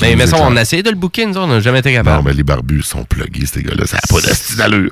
Mais, 0.00 0.16
mais 0.16 0.26
ça, 0.26 0.36
on 0.40 0.56
a 0.56 0.62
essayé 0.62 0.82
de 0.82 0.90
le 0.90 0.96
booker, 0.96 1.26
nous, 1.26 1.36
on 1.36 1.46
n'a 1.46 1.60
jamais 1.60 1.80
été 1.80 1.90
Non, 1.90 1.96
capable. 2.02 2.28
mais 2.28 2.34
les 2.34 2.42
barbus 2.42 2.82
sont 2.82 3.04
plugués, 3.04 3.46
ces 3.46 3.62
gars-là. 3.62 3.86
Ça 3.86 3.96
n'a 3.96 4.00
pas 4.08 4.20
de 4.26 4.56
d'allure. 4.56 4.90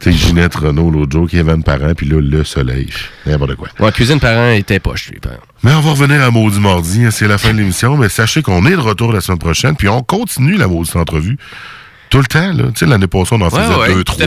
Tu 0.00 0.12
sais, 0.12 0.16
Ginette 0.18 0.54
Renault, 0.54 0.90
l'autre 0.90 1.12
jour, 1.12 1.28
Kevin 1.28 1.62
Parent, 1.62 1.94
puis 1.96 2.06
là, 2.08 2.20
le 2.20 2.44
soleil. 2.44 2.88
N'importe 3.26 3.56
quoi. 3.56 3.68
Ouais, 3.80 3.92
cuisine 3.92 4.20
parent 4.20 4.50
était 4.50 4.80
poche, 4.80 5.10
lui. 5.10 5.18
par 5.20 5.32
exemple. 5.32 5.48
Mais 5.62 5.72
on 5.72 5.80
va 5.80 5.90
revenir 5.90 6.22
à 6.22 6.30
Maudit 6.30 6.60
Mardi. 6.60 7.04
hein, 7.04 7.10
C'est 7.10 7.26
la 7.28 7.38
fin 7.38 7.52
de 7.52 7.58
l'émission. 7.58 7.96
Mais 7.96 8.08
sachez 8.08 8.42
qu'on 8.42 8.66
est 8.66 8.72
de 8.72 8.76
retour 8.76 9.12
la 9.12 9.20
semaine 9.20 9.38
prochaine. 9.38 9.76
Puis 9.76 9.88
on 9.88 10.02
continue 10.02 10.56
la 10.56 10.66
Maudite 10.68 10.96
entrevue. 10.96 11.38
Tout 12.10 12.18
le 12.18 12.26
temps, 12.26 12.52
là. 12.52 12.64
Tu 12.74 12.80
sais, 12.80 12.86
l'année 12.86 13.06
passée, 13.06 13.34
on 13.34 13.40
en 13.40 13.50
faisait 13.50 13.74
ouais, 13.74 13.94
deux, 13.94 14.04
trois. 14.04 14.26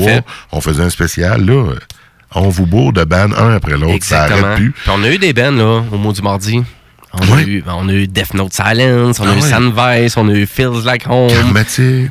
On 0.51 0.61
faisait 0.61 0.83
un 0.83 0.89
spécial. 0.89 1.45
Là, 1.45 1.73
on 2.33 2.49
vous 2.49 2.65
bourre 2.65 2.91
de 2.91 3.03
ban 3.03 3.31
un 3.37 3.55
après 3.55 3.77
l'autre. 3.77 4.03
Ça 4.03 4.23
arrête 4.23 4.55
plus. 4.55 4.71
Puis 4.71 4.91
on 4.93 5.03
a 5.03 5.09
eu 5.09 5.17
des 5.17 5.31
bands, 5.33 5.51
là, 5.51 5.83
au 5.91 6.11
du 6.13 6.21
mardi. 6.21 6.61
On, 7.13 7.33
a 7.35 7.41
eu, 7.41 7.63
on 7.67 7.89
a 7.89 7.93
eu 7.93 8.07
Death 8.07 8.33
Note 8.33 8.53
Silence, 8.53 9.19
on 9.19 9.23
a 9.27 9.31
Ah 9.31 9.35
eu 9.37 9.41
ouais? 9.41 9.49
Sandvice, 9.49 10.17
on 10.17 10.27
a 10.29 10.33
eu 10.33 10.45
Feels 10.45 10.83
Like 10.85 11.05
Home. 11.09 11.31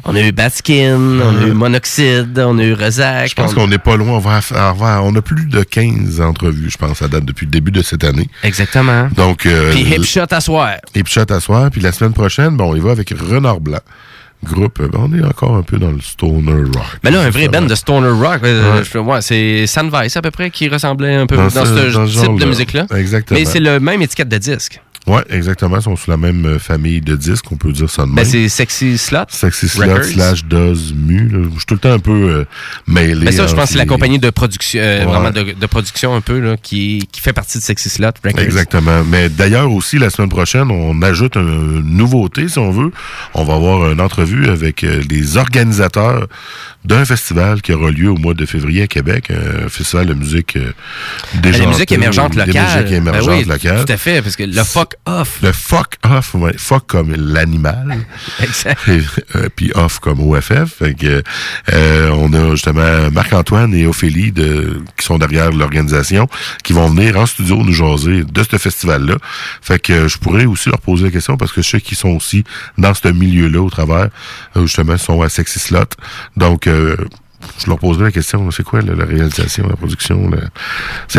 On 0.05 0.15
a 0.15 0.21
eu 0.21 0.33
Batskin, 0.33 0.99
on 1.23 1.37
a 1.43 1.47
eu 1.47 1.53
Monoxide, 1.53 2.39
on 2.39 2.59
a 2.59 2.63
eu 2.65 2.73
Rezac. 2.73 3.29
Je 3.29 3.35
pense 3.35 3.53
on- 3.53 3.55
qu'on 3.55 3.69
n'est 3.69 3.79
pas 3.79 3.97
loin. 3.97 4.13
On 4.17 4.19
va 4.19 4.41
avoir- 4.69 5.05
on 5.05 5.15
a 5.15 5.23
plus 5.23 5.47
de 5.47 5.63
15 5.63 6.21
entrevues, 6.21 6.71
je 6.71 6.77
pense, 6.79 7.03
à 7.03 7.09
date 7.09 7.25
depuis 7.25 7.47
le 7.47 7.53
début 7.53 7.71
de 7.71 7.83
cette 7.83 8.05
année. 8.05 8.29
Exactement. 8.43 9.09
Donc, 9.15 9.47
euh, 9.47 9.71
Puis 9.73 9.83
Hipshot 9.83 10.27
à 10.31 10.41
soir. 10.41 10.71
Hipshot 10.95 11.31
à 11.31 11.41
soir. 11.41 11.71
Puis 11.71 11.81
la 11.81 11.93
semaine 11.93 12.13
prochaine, 12.13 12.57
bon, 12.57 12.73
on 12.73 12.77
y 12.77 12.81
va 12.81 12.91
avec 12.93 13.11
Renard 13.11 13.61
Blanc. 13.61 13.79
Groupe, 14.47 14.81
ben, 14.81 14.91
on 14.99 15.13
est 15.17 15.25
encore 15.25 15.57
un 15.57 15.63
peu 15.63 15.79
dans 15.79 15.91
le 15.91 16.01
stoner 16.01 16.53
rock. 16.53 16.99
Mais 17.05 17.11
là, 17.11 17.23
un 17.23 17.31
vrai 17.31 17.49
band 17.49 17.63
de 17.63 17.75
stoner 17.75 18.09
rock, 18.11 18.41
euh, 18.45 18.83
Ouais. 18.95 19.21
c'est 19.21 19.67
Sandvice 19.67 20.17
à 20.17 20.23
peu 20.23 20.31
près 20.31 20.51
qui 20.51 20.69
ressemblait 20.69 21.15
un 21.15 21.27
peu 21.27 21.37
Dans 21.37 21.45
dans, 21.45 21.51
ce- 21.51 21.91
ce, 21.91 21.93
dans 21.95 22.07
ce 22.07 22.21
type 22.27 22.39
de 22.39 22.45
musique-là. 22.47 22.87
Exactement. 22.97 23.39
Mais 23.39 23.45
c'est 23.45 23.61
le 23.61 23.81
même 23.81 24.03
étiquette 24.03 24.29
de 24.29 24.39
disque. 24.39 24.81
Oui, 25.07 25.21
exactement. 25.31 25.77
Ils 25.77 25.83
sont 25.83 25.95
sous 25.97 26.11
la 26.11 26.17
même 26.17 26.45
euh, 26.47 26.59
famille 26.59 27.01
de 27.01 27.15
disques, 27.15 27.45
on 27.53 27.57
peut 27.57 27.71
dire 27.73 27.89
ça 27.89 28.03
de 28.03 28.07
même. 28.09 28.17
Ben, 28.17 28.25
c'est 28.25 28.49
Sexy 28.49 28.99
Slot. 28.99 29.27
Sexy 29.29 29.69
Slot 29.69 30.03
slash 30.03 30.45
Doz 30.45 30.93
Mu. 30.97 31.29
là. 31.29 31.39
Je 31.53 31.57
suis 31.59 31.67
tout 31.67 31.75
le 31.75 31.81
temps 31.81 31.93
un 31.93 31.99
peu 32.01 32.11
euh, 32.13 32.45
mêlé. 32.87 33.25
Mais 33.25 33.33
ça, 33.33 33.47
je 33.47 33.55
pense 33.55 33.67
que 33.67 33.71
c'est 33.73 33.79
la 33.79 33.87
compagnie 33.87 34.19
de 34.19 34.31
production, 34.31 34.81
euh, 34.83 34.99
Ouais. 34.99 35.05
vraiment 35.05 35.31
de, 35.31 35.53
de 35.53 35.67
production 35.67 36.15
un 36.15 36.21
peu, 36.21 36.41
là, 36.41 36.57
qui, 36.61 37.09
qui 37.13 37.21
fait 37.21 37.33
partie 37.33 37.59
de 37.59 37.63
Sexy 37.63 37.89
Slot 37.89 38.09
Records. 38.25 38.41
Exactement. 38.41 39.05
Mais 39.05 39.29
d'ailleurs 39.29 39.71
aussi, 39.73 39.99
la 39.99 40.11
semaine 40.11 40.29
prochaine, 40.31 40.71
on 40.71 41.01
ajoute 41.03 41.37
une 41.37 41.81
nouveauté, 41.83 42.49
si 42.49 42.59
on 42.59 42.71
veut. 42.73 42.91
On 43.35 43.45
va 43.45 43.55
avoir 43.55 43.93
une 43.93 44.01
entrevue 44.01 44.49
avec 44.49 44.83
euh, 44.83 45.03
les 45.09 45.37
organisateurs 45.37 46.27
d'un 46.85 47.05
festival 47.05 47.63
qui 47.63 47.73
aura 47.73 47.91
lieu 47.91 48.11
au 48.11 48.17
mois 48.17 48.35
de 48.35 48.47
février 48.47 48.83
à 48.83 48.87
Québec, 48.87 49.31
un 49.31 49.69
festival 49.69 50.07
de 50.07 50.15
musique 50.15 50.57
euh, 50.57 50.73
Ben, 51.35 51.41
déjà 51.51 51.59
la 51.65 51.67
musique 51.69 51.91
émergente 51.93 52.35
locale. 52.37 52.83
musique 52.83 52.93
émergente 52.93 53.27
Ben 53.27 53.39
oui, 53.39 53.45
locale. 53.45 53.85
Tout 53.85 53.93
à 53.93 53.97
fait, 53.97 54.23
parce 54.23 54.37
que 54.37 54.45
le 54.45 54.63
fuck 54.65 54.95
off. 55.05 55.41
Le 55.43 55.53
fuck 55.53 55.97
off, 56.05 56.35
ouais. 56.35 56.55
Fuck 56.57 56.87
comme 56.87 57.15
l'animal. 57.15 57.99
Exact. 58.41 58.81
Et, 58.89 59.01
euh, 59.37 59.49
Puis 59.55 59.71
off 59.75 59.99
comme 59.99 60.21
OFF. 60.21 60.75
Fait 60.79 60.95
que, 60.95 61.23
euh, 61.73 62.11
on 62.15 62.33
a 62.33 62.51
justement 62.53 63.11
Marc-Antoine 63.11 63.75
et 63.75 63.87
Ophélie 63.87 64.33
de, 64.33 64.83
qui 64.97 65.05
sont 65.05 65.19
derrière 65.19 65.51
l'organisation 65.53 66.29
qui 66.65 66.73
vont 66.73 66.89
venir 66.89 67.17
en 67.19 67.27
studio 67.27 67.57
nous 67.63 67.73
jaser 67.73 68.25
de 68.25 68.43
ce 68.43 68.57
festival-là. 68.57 69.17
Fait 69.63 69.79
que 69.79 70.09
je 70.09 70.19
pourrais 70.19 70.47
aussi 70.47 70.69
leur 70.69 70.81
poser 70.81 71.05
la 71.05 71.11
question 71.11 71.37
parce 71.37 71.53
que 71.53 71.63
je 71.63 71.69
sais 71.69 71.81
qu'ils 71.81 71.99
sont 71.99 72.11
aussi 72.11 72.45
dans 72.79 72.95
ce 72.95 73.09
milieu-là 73.09 73.61
au 73.63 73.71
travers. 73.71 74.09
euh, 74.57 74.63
justement, 74.63 74.97
sont 74.97 75.23
à 75.23 75.29
Sexy 75.29 75.59
Slot. 75.59 75.85
Donc, 76.37 76.67
euh, 76.67 76.97
je 77.59 77.67
leur 77.69 77.79
poserai 77.79 78.05
la 78.05 78.11
question, 78.13 78.51
c'est 78.51 78.63
quoi 78.63 78.81
la 78.81 79.05
réalisation, 79.05 79.67
la 79.69 79.77
production? 79.77 80.29
Ben, 80.29 80.51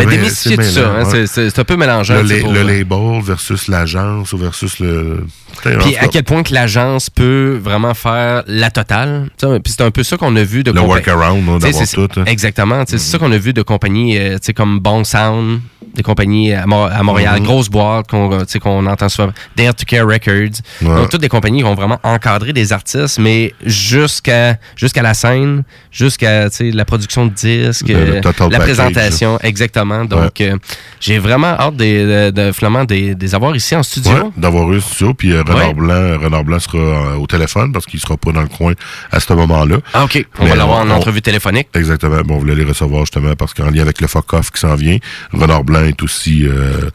démystifier 0.09 0.57
c'est 0.61 0.81
tout 0.81 1.27
ça, 1.27 1.41
hein, 1.41 1.49
un 1.57 1.63
peu 1.63 1.75
mélangeant. 1.77 2.15
Le, 2.15 2.23
la- 2.23 2.51
le 2.53 2.61
label 2.63 3.21
versus 3.23 3.67
l'agence 3.67 4.33
ou 4.33 4.37
versus 4.37 4.79
le... 4.79 5.25
Puis 5.63 5.95
à 5.97 6.07
quel 6.07 6.23
point 6.23 6.43
que 6.43 6.53
l'agence 6.53 7.09
peut 7.09 7.59
vraiment 7.61 7.93
faire 7.93 8.43
la 8.47 8.69
totale. 8.71 9.29
Puis 9.39 9.73
c'est 9.75 9.81
un 9.81 9.91
peu 9.91 10.03
ça 10.03 10.17
qu'on 10.17 10.35
a 10.35 10.43
vu 10.43 10.63
de 10.63 10.71
Le 10.71 10.81
workaround, 10.81 11.47
hein, 11.49 11.57
d'avoir 11.59 11.87
tout, 11.87 12.07
hein. 12.19 12.23
Exactement. 12.25 12.83
C'est 12.87 12.97
ça 12.99 13.17
qu'on 13.17 13.31
a 13.31 13.37
vu 13.37 13.53
de 13.53 13.61
compagnies 13.61 14.17
euh, 14.17 14.37
comme 14.55 14.79
Bon 14.79 15.03
Sound, 15.03 15.61
des 15.95 16.03
compagnies 16.03 16.53
à, 16.53 16.65
Mo- 16.67 16.83
à 16.83 17.01
Montréal, 17.03 17.39
Mhm. 17.39 17.45
grosses 17.45 17.69
boîtes 17.69 18.07
qu'on 18.07 18.85
entend 18.85 19.09
souvent, 19.09 19.31
Dare 19.55 19.73
to 19.73 19.83
Care 19.87 20.05
Records. 20.07 20.61
Ouais. 20.81 20.95
Donc 20.95 21.09
toutes 21.09 21.21
des 21.21 21.29
compagnies 21.29 21.59
qui 21.59 21.65
ont 21.65 21.75
vraiment 21.75 21.99
encadré 22.03 22.53
des 22.53 22.71
artistes, 22.73 23.17
mais 23.19 23.53
jusqu'à 23.65 24.57
jusqu'à 24.75 25.01
la 25.01 25.13
scène, 25.13 25.63
jusqu'à 25.91 26.06
tu 26.15 26.25
sais, 26.51 26.71
la 26.71 26.85
production 26.85 27.25
de 27.25 27.33
disques, 27.33 27.89
Le- 27.89 27.93
le 28.05 28.11
euh, 28.17 28.21
la 28.23 28.33
package, 28.33 28.59
présentation, 28.59 29.39
exactement. 29.41 30.05
Donc 30.05 30.39
euh, 30.41 30.57
j'ai 31.01 31.19
vraiment 31.19 31.47
hâte 31.59 31.75
de, 31.75 32.29
de, 32.31 32.51
finalement 32.53 32.85
des, 32.85 33.15
des 33.15 33.35
avoir 33.35 33.55
ici 33.55 33.75
en 33.75 33.83
studio. 33.83 34.11
Ouais, 34.11 34.29
d'avoir 34.37 34.71
eu 34.71 34.77
un 34.77 34.79
studio, 34.79 35.13
puis 35.13 35.33
euh, 35.33 35.41
Renard 35.45 35.67
Ouais. 35.69 35.73
Blanc, 35.73 36.19
Renard 36.23 36.43
Blanc 36.43 36.59
sera 36.59 37.17
au 37.17 37.27
téléphone 37.27 37.71
parce 37.71 37.85
qu'il 37.85 37.99
sera 37.99 38.15
pas 38.15 38.31
dans 38.31 38.41
le 38.41 38.47
coin 38.47 38.73
à 39.11 39.19
ce 39.19 39.33
moment-là. 39.33 39.77
Ah, 39.93 40.05
OK. 40.05 40.25
On 40.39 40.43
Mais 40.43 40.51
va 40.51 40.55
l'avoir 40.55 40.79
en 40.79 40.89
entrevue 40.89 41.21
téléphonique. 41.21 41.67
Exactement. 41.73 42.21
Bon, 42.21 42.35
on 42.35 42.39
voulait 42.39 42.55
les 42.55 42.63
recevoir 42.63 43.01
justement 43.01 43.35
parce 43.35 43.53
qu'en 43.53 43.69
lien 43.69 43.81
avec 43.81 43.99
le 44.01 44.07
fuck-off 44.07 44.51
qui 44.51 44.59
s'en 44.61 44.75
vient, 44.75 44.97
Renard 45.33 45.63
Blanc 45.63 45.83
est 45.83 46.01
aussi 46.03 46.45
euh, 46.47 46.89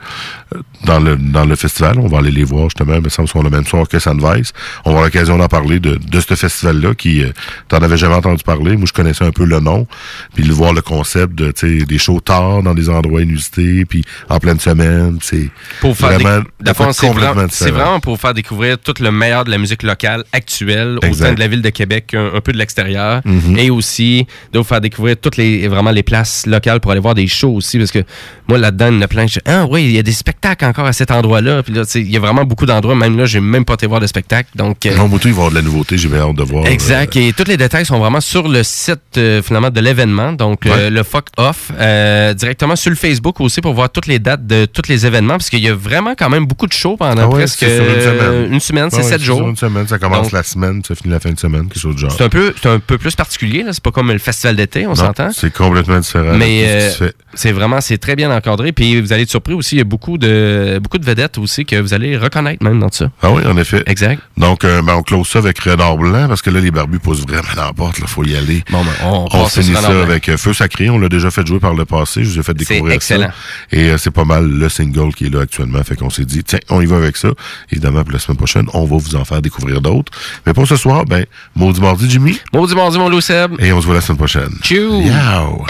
dans 0.85 1.01
le 1.01 1.17
dans 1.17 1.45
le 1.45 1.57
festival. 1.57 1.99
On 1.99 2.07
va 2.09 2.19
aller 2.19 2.31
les 2.31 2.45
voir 2.45 2.65
justement. 2.65 2.95
Il 2.95 3.03
me 3.03 3.09
semble 3.09 3.29
sont 3.29 3.43
le 3.43 3.51
même 3.51 3.65
soir 3.67 3.89
que 3.89 3.99
Sandvice. 3.99 4.53
On 4.85 4.91
va 4.91 4.97
avoir 4.97 5.05
l'occasion 5.05 5.39
d'en 5.39 5.49
parler 5.49 5.81
de, 5.81 5.97
de 5.97 6.21
ce 6.21 6.35
festival-là 6.35 6.95
qui, 6.95 7.23
euh, 7.23 7.31
t'en 7.69 7.79
avais 7.79 7.97
jamais 7.97 8.15
entendu 8.15 8.43
parler. 8.45 8.77
Moi, 8.77 8.87
je 8.87 8.93
connaissais 9.03 9.25
un 9.25 9.31
peu 9.33 9.45
le 9.45 9.61
nom, 9.61 9.87
puis 10.35 10.45
de 10.47 10.53
voir 10.53 10.73
le 10.73 10.81
concept 10.81 11.35
de, 11.35 11.53
des 11.85 11.99
shows 11.99 12.21
tard 12.21 12.63
dans 12.63 12.75
des 12.75 12.89
endroits 12.89 13.23
inusités, 13.23 13.85
puis 13.85 14.05
en 14.29 14.39
pleine 14.39 14.61
semaine, 14.61 15.19
c'est 15.23 15.49
vraiment 15.83 16.43
c'est 16.65 16.75
complètement 16.75 17.13
vraiment, 17.13 17.47
c'est 17.51 17.65
différent. 17.67 17.85
vraiment 17.85 18.01
pour 18.01 18.19
faire 18.21 18.35
découvrir 18.35 18.79
tout 18.79 18.95
le 19.01 19.11
meilleur 19.11 19.45
de 19.45 19.51
la 19.51 19.59
musique 19.59 19.83
locale 19.83 20.25
actuelle, 20.33 20.99
Exact. 21.03 21.25
autant 21.27 21.35
de 21.35 21.41
la 21.41 21.49
ville 21.49 21.63
de 21.63 21.71
Québec 21.71 22.15
un 22.15 22.41
peu 22.41 22.53
de 22.53 22.59
l'extérieur, 22.59 23.21
Mhm. 23.25 23.59
et 23.59 23.71
aussi 23.71 24.27
de 24.53 24.59
vous 24.59 24.65
faire 24.65 24.81
découvrir 24.81 25.17
toutes 25.21 25.37
les 25.37 25.67
vraiment 25.69 25.91
les 25.91 26.03
places 26.03 26.47
locales 26.47 26.81
pour 26.81 26.93
aller 26.93 27.01
voir 27.01 27.15
des 27.15 27.27
shows 27.27 27.55
aussi, 27.55 27.79
parce 27.79 27.91
que 27.91 28.05
moi 28.49 28.59
là-dedans, 28.59 28.89
il 28.93 29.01
y 29.01 29.03
a 29.03 29.09
plein. 29.09 29.27
Je, 29.27 29.41
ah 29.47 29.67
oui, 29.69 29.85
il 29.85 29.93
y 29.93 29.99
a 29.99 30.03
des 30.03 30.13
spectacles 30.13 30.65
encore 30.65 30.87
à 30.87 30.93
cet 30.93 31.11
endroit-là, 31.11 31.63
puis 31.63 31.73
là, 31.75 31.83
il 31.95 32.11
y 32.11 32.17
a 32.17 32.21
vraiment 32.21 32.45
beaucoup 32.45 32.67
d'endroits. 32.67 32.95
Même 32.95 33.17
là, 33.17 33.25
j'ai 33.27 33.41
même 33.41 33.65
pas 33.65 33.75
été 33.75 33.87
voir 33.87 34.01
de 34.01 34.07
spectacle, 34.07 34.51
donc. 34.55 34.87
euh, 34.87 34.97
Non, 34.97 35.09
Moutou, 35.09 35.29
il 35.29 35.35
va 35.35 35.43
y 35.43 35.45
avoir 35.47 35.51
de 35.51 35.57
la 35.57 35.63
nouveauté, 35.63 35.99
j'ai 35.99 36.09
hâte 36.15 36.35
de 36.37 36.43
voir. 36.45 36.67
Exact. 36.67 37.17
Et 37.17 37.33
tous 37.33 37.45
les 37.49 37.57
détails 37.57 37.87
sont 37.87 37.99
vraiment 37.99 38.21
sur 38.21 38.49
le 38.49 38.63
site 38.63 38.92
euh, 39.17 39.43
finalement 39.43 39.71
de 39.71 39.81
l'événement, 39.81 40.33
donc 40.33 40.67
euh, 40.67 40.91
le 40.91 41.03
Fuck 41.03 41.27
Off, 41.37 41.71
euh, 41.79 42.35
directement 42.35 42.77
sur 42.77 42.91
le 42.91 42.97
Facebook 42.97 43.41
aussi 43.41 43.61
pour 43.61 43.75
voir 43.75 43.91
toutes 43.91 44.07
les 44.07 44.19
dates 44.19 44.47
de 44.47 44.67
tous 44.67 44.89
les 44.89 45.07
événements, 45.07 45.35
parce 45.35 45.51
qu'il 45.51 45.61
y 45.61 45.69
a 45.69 45.75
vraiment 45.75 46.15
quand 46.19 46.31
même 46.31 46.47
beaucoup 46.47 46.67
de 46.67 46.73
shows 46.73 46.97
pendant 46.97 47.23
Ah 47.23 47.27
ouais, 47.29 47.35
presque 47.35 47.59
sur 47.61 47.69
une 47.69 48.01
semaine. 48.01 48.19
euh, 48.21 48.49
une 48.51 48.61
semaine, 48.61 48.91
c'est 48.91 48.99
ouais, 48.99 49.03
sept 49.05 49.21
jours. 49.23 49.39
Sur 49.39 49.49
une 49.49 49.57
semaine, 49.57 49.87
ça 49.89 49.99
commence 49.99 50.23
Donc, 50.25 50.33
la 50.33 50.43
semaine, 50.43 50.83
ça 50.87 50.95
finit 50.95 51.13
la 51.13 51.21
fin 51.21 51.31
de 51.31 51.39
semaine, 51.39 51.69
quelque 51.69 51.81
chose 51.81 51.95
de 51.95 52.01
genre. 52.01 52.13
C'est 52.13 52.25
un 52.25 52.29
peu, 52.29 52.55
c'est 52.61 52.69
un 52.69 52.79
peu 52.79 52.99
plus 52.99 53.15
particulier. 53.15 53.63
là. 53.63 53.73
C'est 53.73 53.83
pas 53.83 53.91
comme 53.91 54.11
le 54.13 54.19
festival 54.19 54.57
d'été, 54.57 54.87
on 54.87 54.91
Non, 54.91 54.95
s'entend. 54.95 55.31
C'est 55.33 55.53
complètement 55.53 55.99
différent. 55.99 56.35
Mais 56.37 56.91
ce 56.91 57.13
c'est 57.35 57.53
vraiment, 57.53 57.81
c'est 57.81 57.99
très 57.99 58.15
bien 58.17 58.31
encadré. 58.35 58.73
Puis 58.73 59.01
vous 59.01 59.13
allez 59.13 59.23
être 59.23 59.31
surpris 59.31 59.55
aussi, 59.55 59.77
il 59.77 59.79
y 59.79 59.83
a 59.83 59.85
beaucoup 59.85 60.19
de, 60.19 60.79
beaucoup 60.83 60.99
de 60.99 61.05
vedettes 61.05 61.39
aussi 61.39 61.65
que 61.65 61.77
vous 61.77 61.95
allez 61.95 62.17
reconnaître 62.17 62.63
même 62.63 62.79
dans 62.79 62.89
tout 62.91 62.99
ça. 62.99 63.11
Ah 63.23 63.31
oui, 63.31 63.43
en 63.47 63.57
effet. 63.57 63.83
Exact. 63.87 64.21
Donc, 64.37 64.65
euh, 64.65 64.83
ben, 64.83 64.95
on 64.97 65.03
close 65.03 65.27
ça 65.29 65.39
avec 65.39 65.59
Renard 65.61 65.97
Blanc, 65.97 66.27
parce 66.29 66.43
que 66.43 66.51
là, 66.51 66.61
les 66.61 66.71
barbus 66.71 66.99
poussent 66.99 67.23
vraiment 67.27 67.43
dans 67.57 67.65
la 67.65 67.73
porte, 67.73 67.99
il 67.99 68.07
faut 68.07 68.25
y 68.25 68.37
aller. 68.37 68.63
Bon, 68.71 68.82
on, 69.05 69.27
On 69.33 69.47
finit 69.47 69.75
ça 69.75 70.03
avec 70.03 70.29
euh, 70.29 70.37
Feu 70.37 70.53
Sacré. 70.53 70.91
On 70.91 70.99
l'a 70.99 71.09
déjà 71.09 71.31
fait 71.31 71.47
jouer 71.47 71.61
par 71.61 71.75
le 71.75 71.85
passé. 71.85 72.25
Je 72.25 72.31
vous 72.31 72.39
ai 72.39 72.43
fait 72.43 72.55
découvrir 72.55 72.95
excellent. 72.95 73.29
ça. 73.29 73.77
Et 73.77 73.91
euh, 73.91 73.99
c'est 73.99 74.11
pas 74.11 74.25
mal 74.25 74.47
le 74.49 74.69
single 74.69 75.15
qui 75.15 75.27
est 75.27 75.31
là 75.31 75.41
actuellement. 75.41 75.83
Fait 75.83 75.97
qu'on 75.97 76.11
s'est 76.11 76.25
dit, 76.25 76.43
tiens, 76.45 76.61
on 76.71 76.81
y 76.81 76.87
va 76.87 76.97
avec 76.97 77.17
ça. 77.17 77.29
Évidemment, 77.71 78.03
pour 78.05 78.13
la 78.13 78.19
semaine 78.19 78.37
prochaine, 78.37 78.67
on 78.75 78.85
va 78.85 78.97
vous 78.97 79.17
en 79.17 79.25
faire 79.25 79.43
découvrir 79.43 79.81
d'autres. 79.81 80.13
Mais 80.47 80.53
pour 80.53 80.67
ce 80.67 80.77
soir, 80.77 81.05
ben, 81.05 81.25
maudit 81.55 81.81
mardi, 81.81 82.09
Jimmy. 82.09 82.39
Maudit 82.53 82.75
mardi, 82.75 82.99
mon 82.99 83.09
loup 83.09 83.21
Seb. 83.21 83.53
Et 83.61 83.73
on 83.73 83.81
se 83.81 83.87
voit 83.87 83.95
la 83.95 84.01
semaine 84.01 84.19
prochaine. 84.19 84.51
Tchou. 84.63 85.03
Yow. 85.03 85.65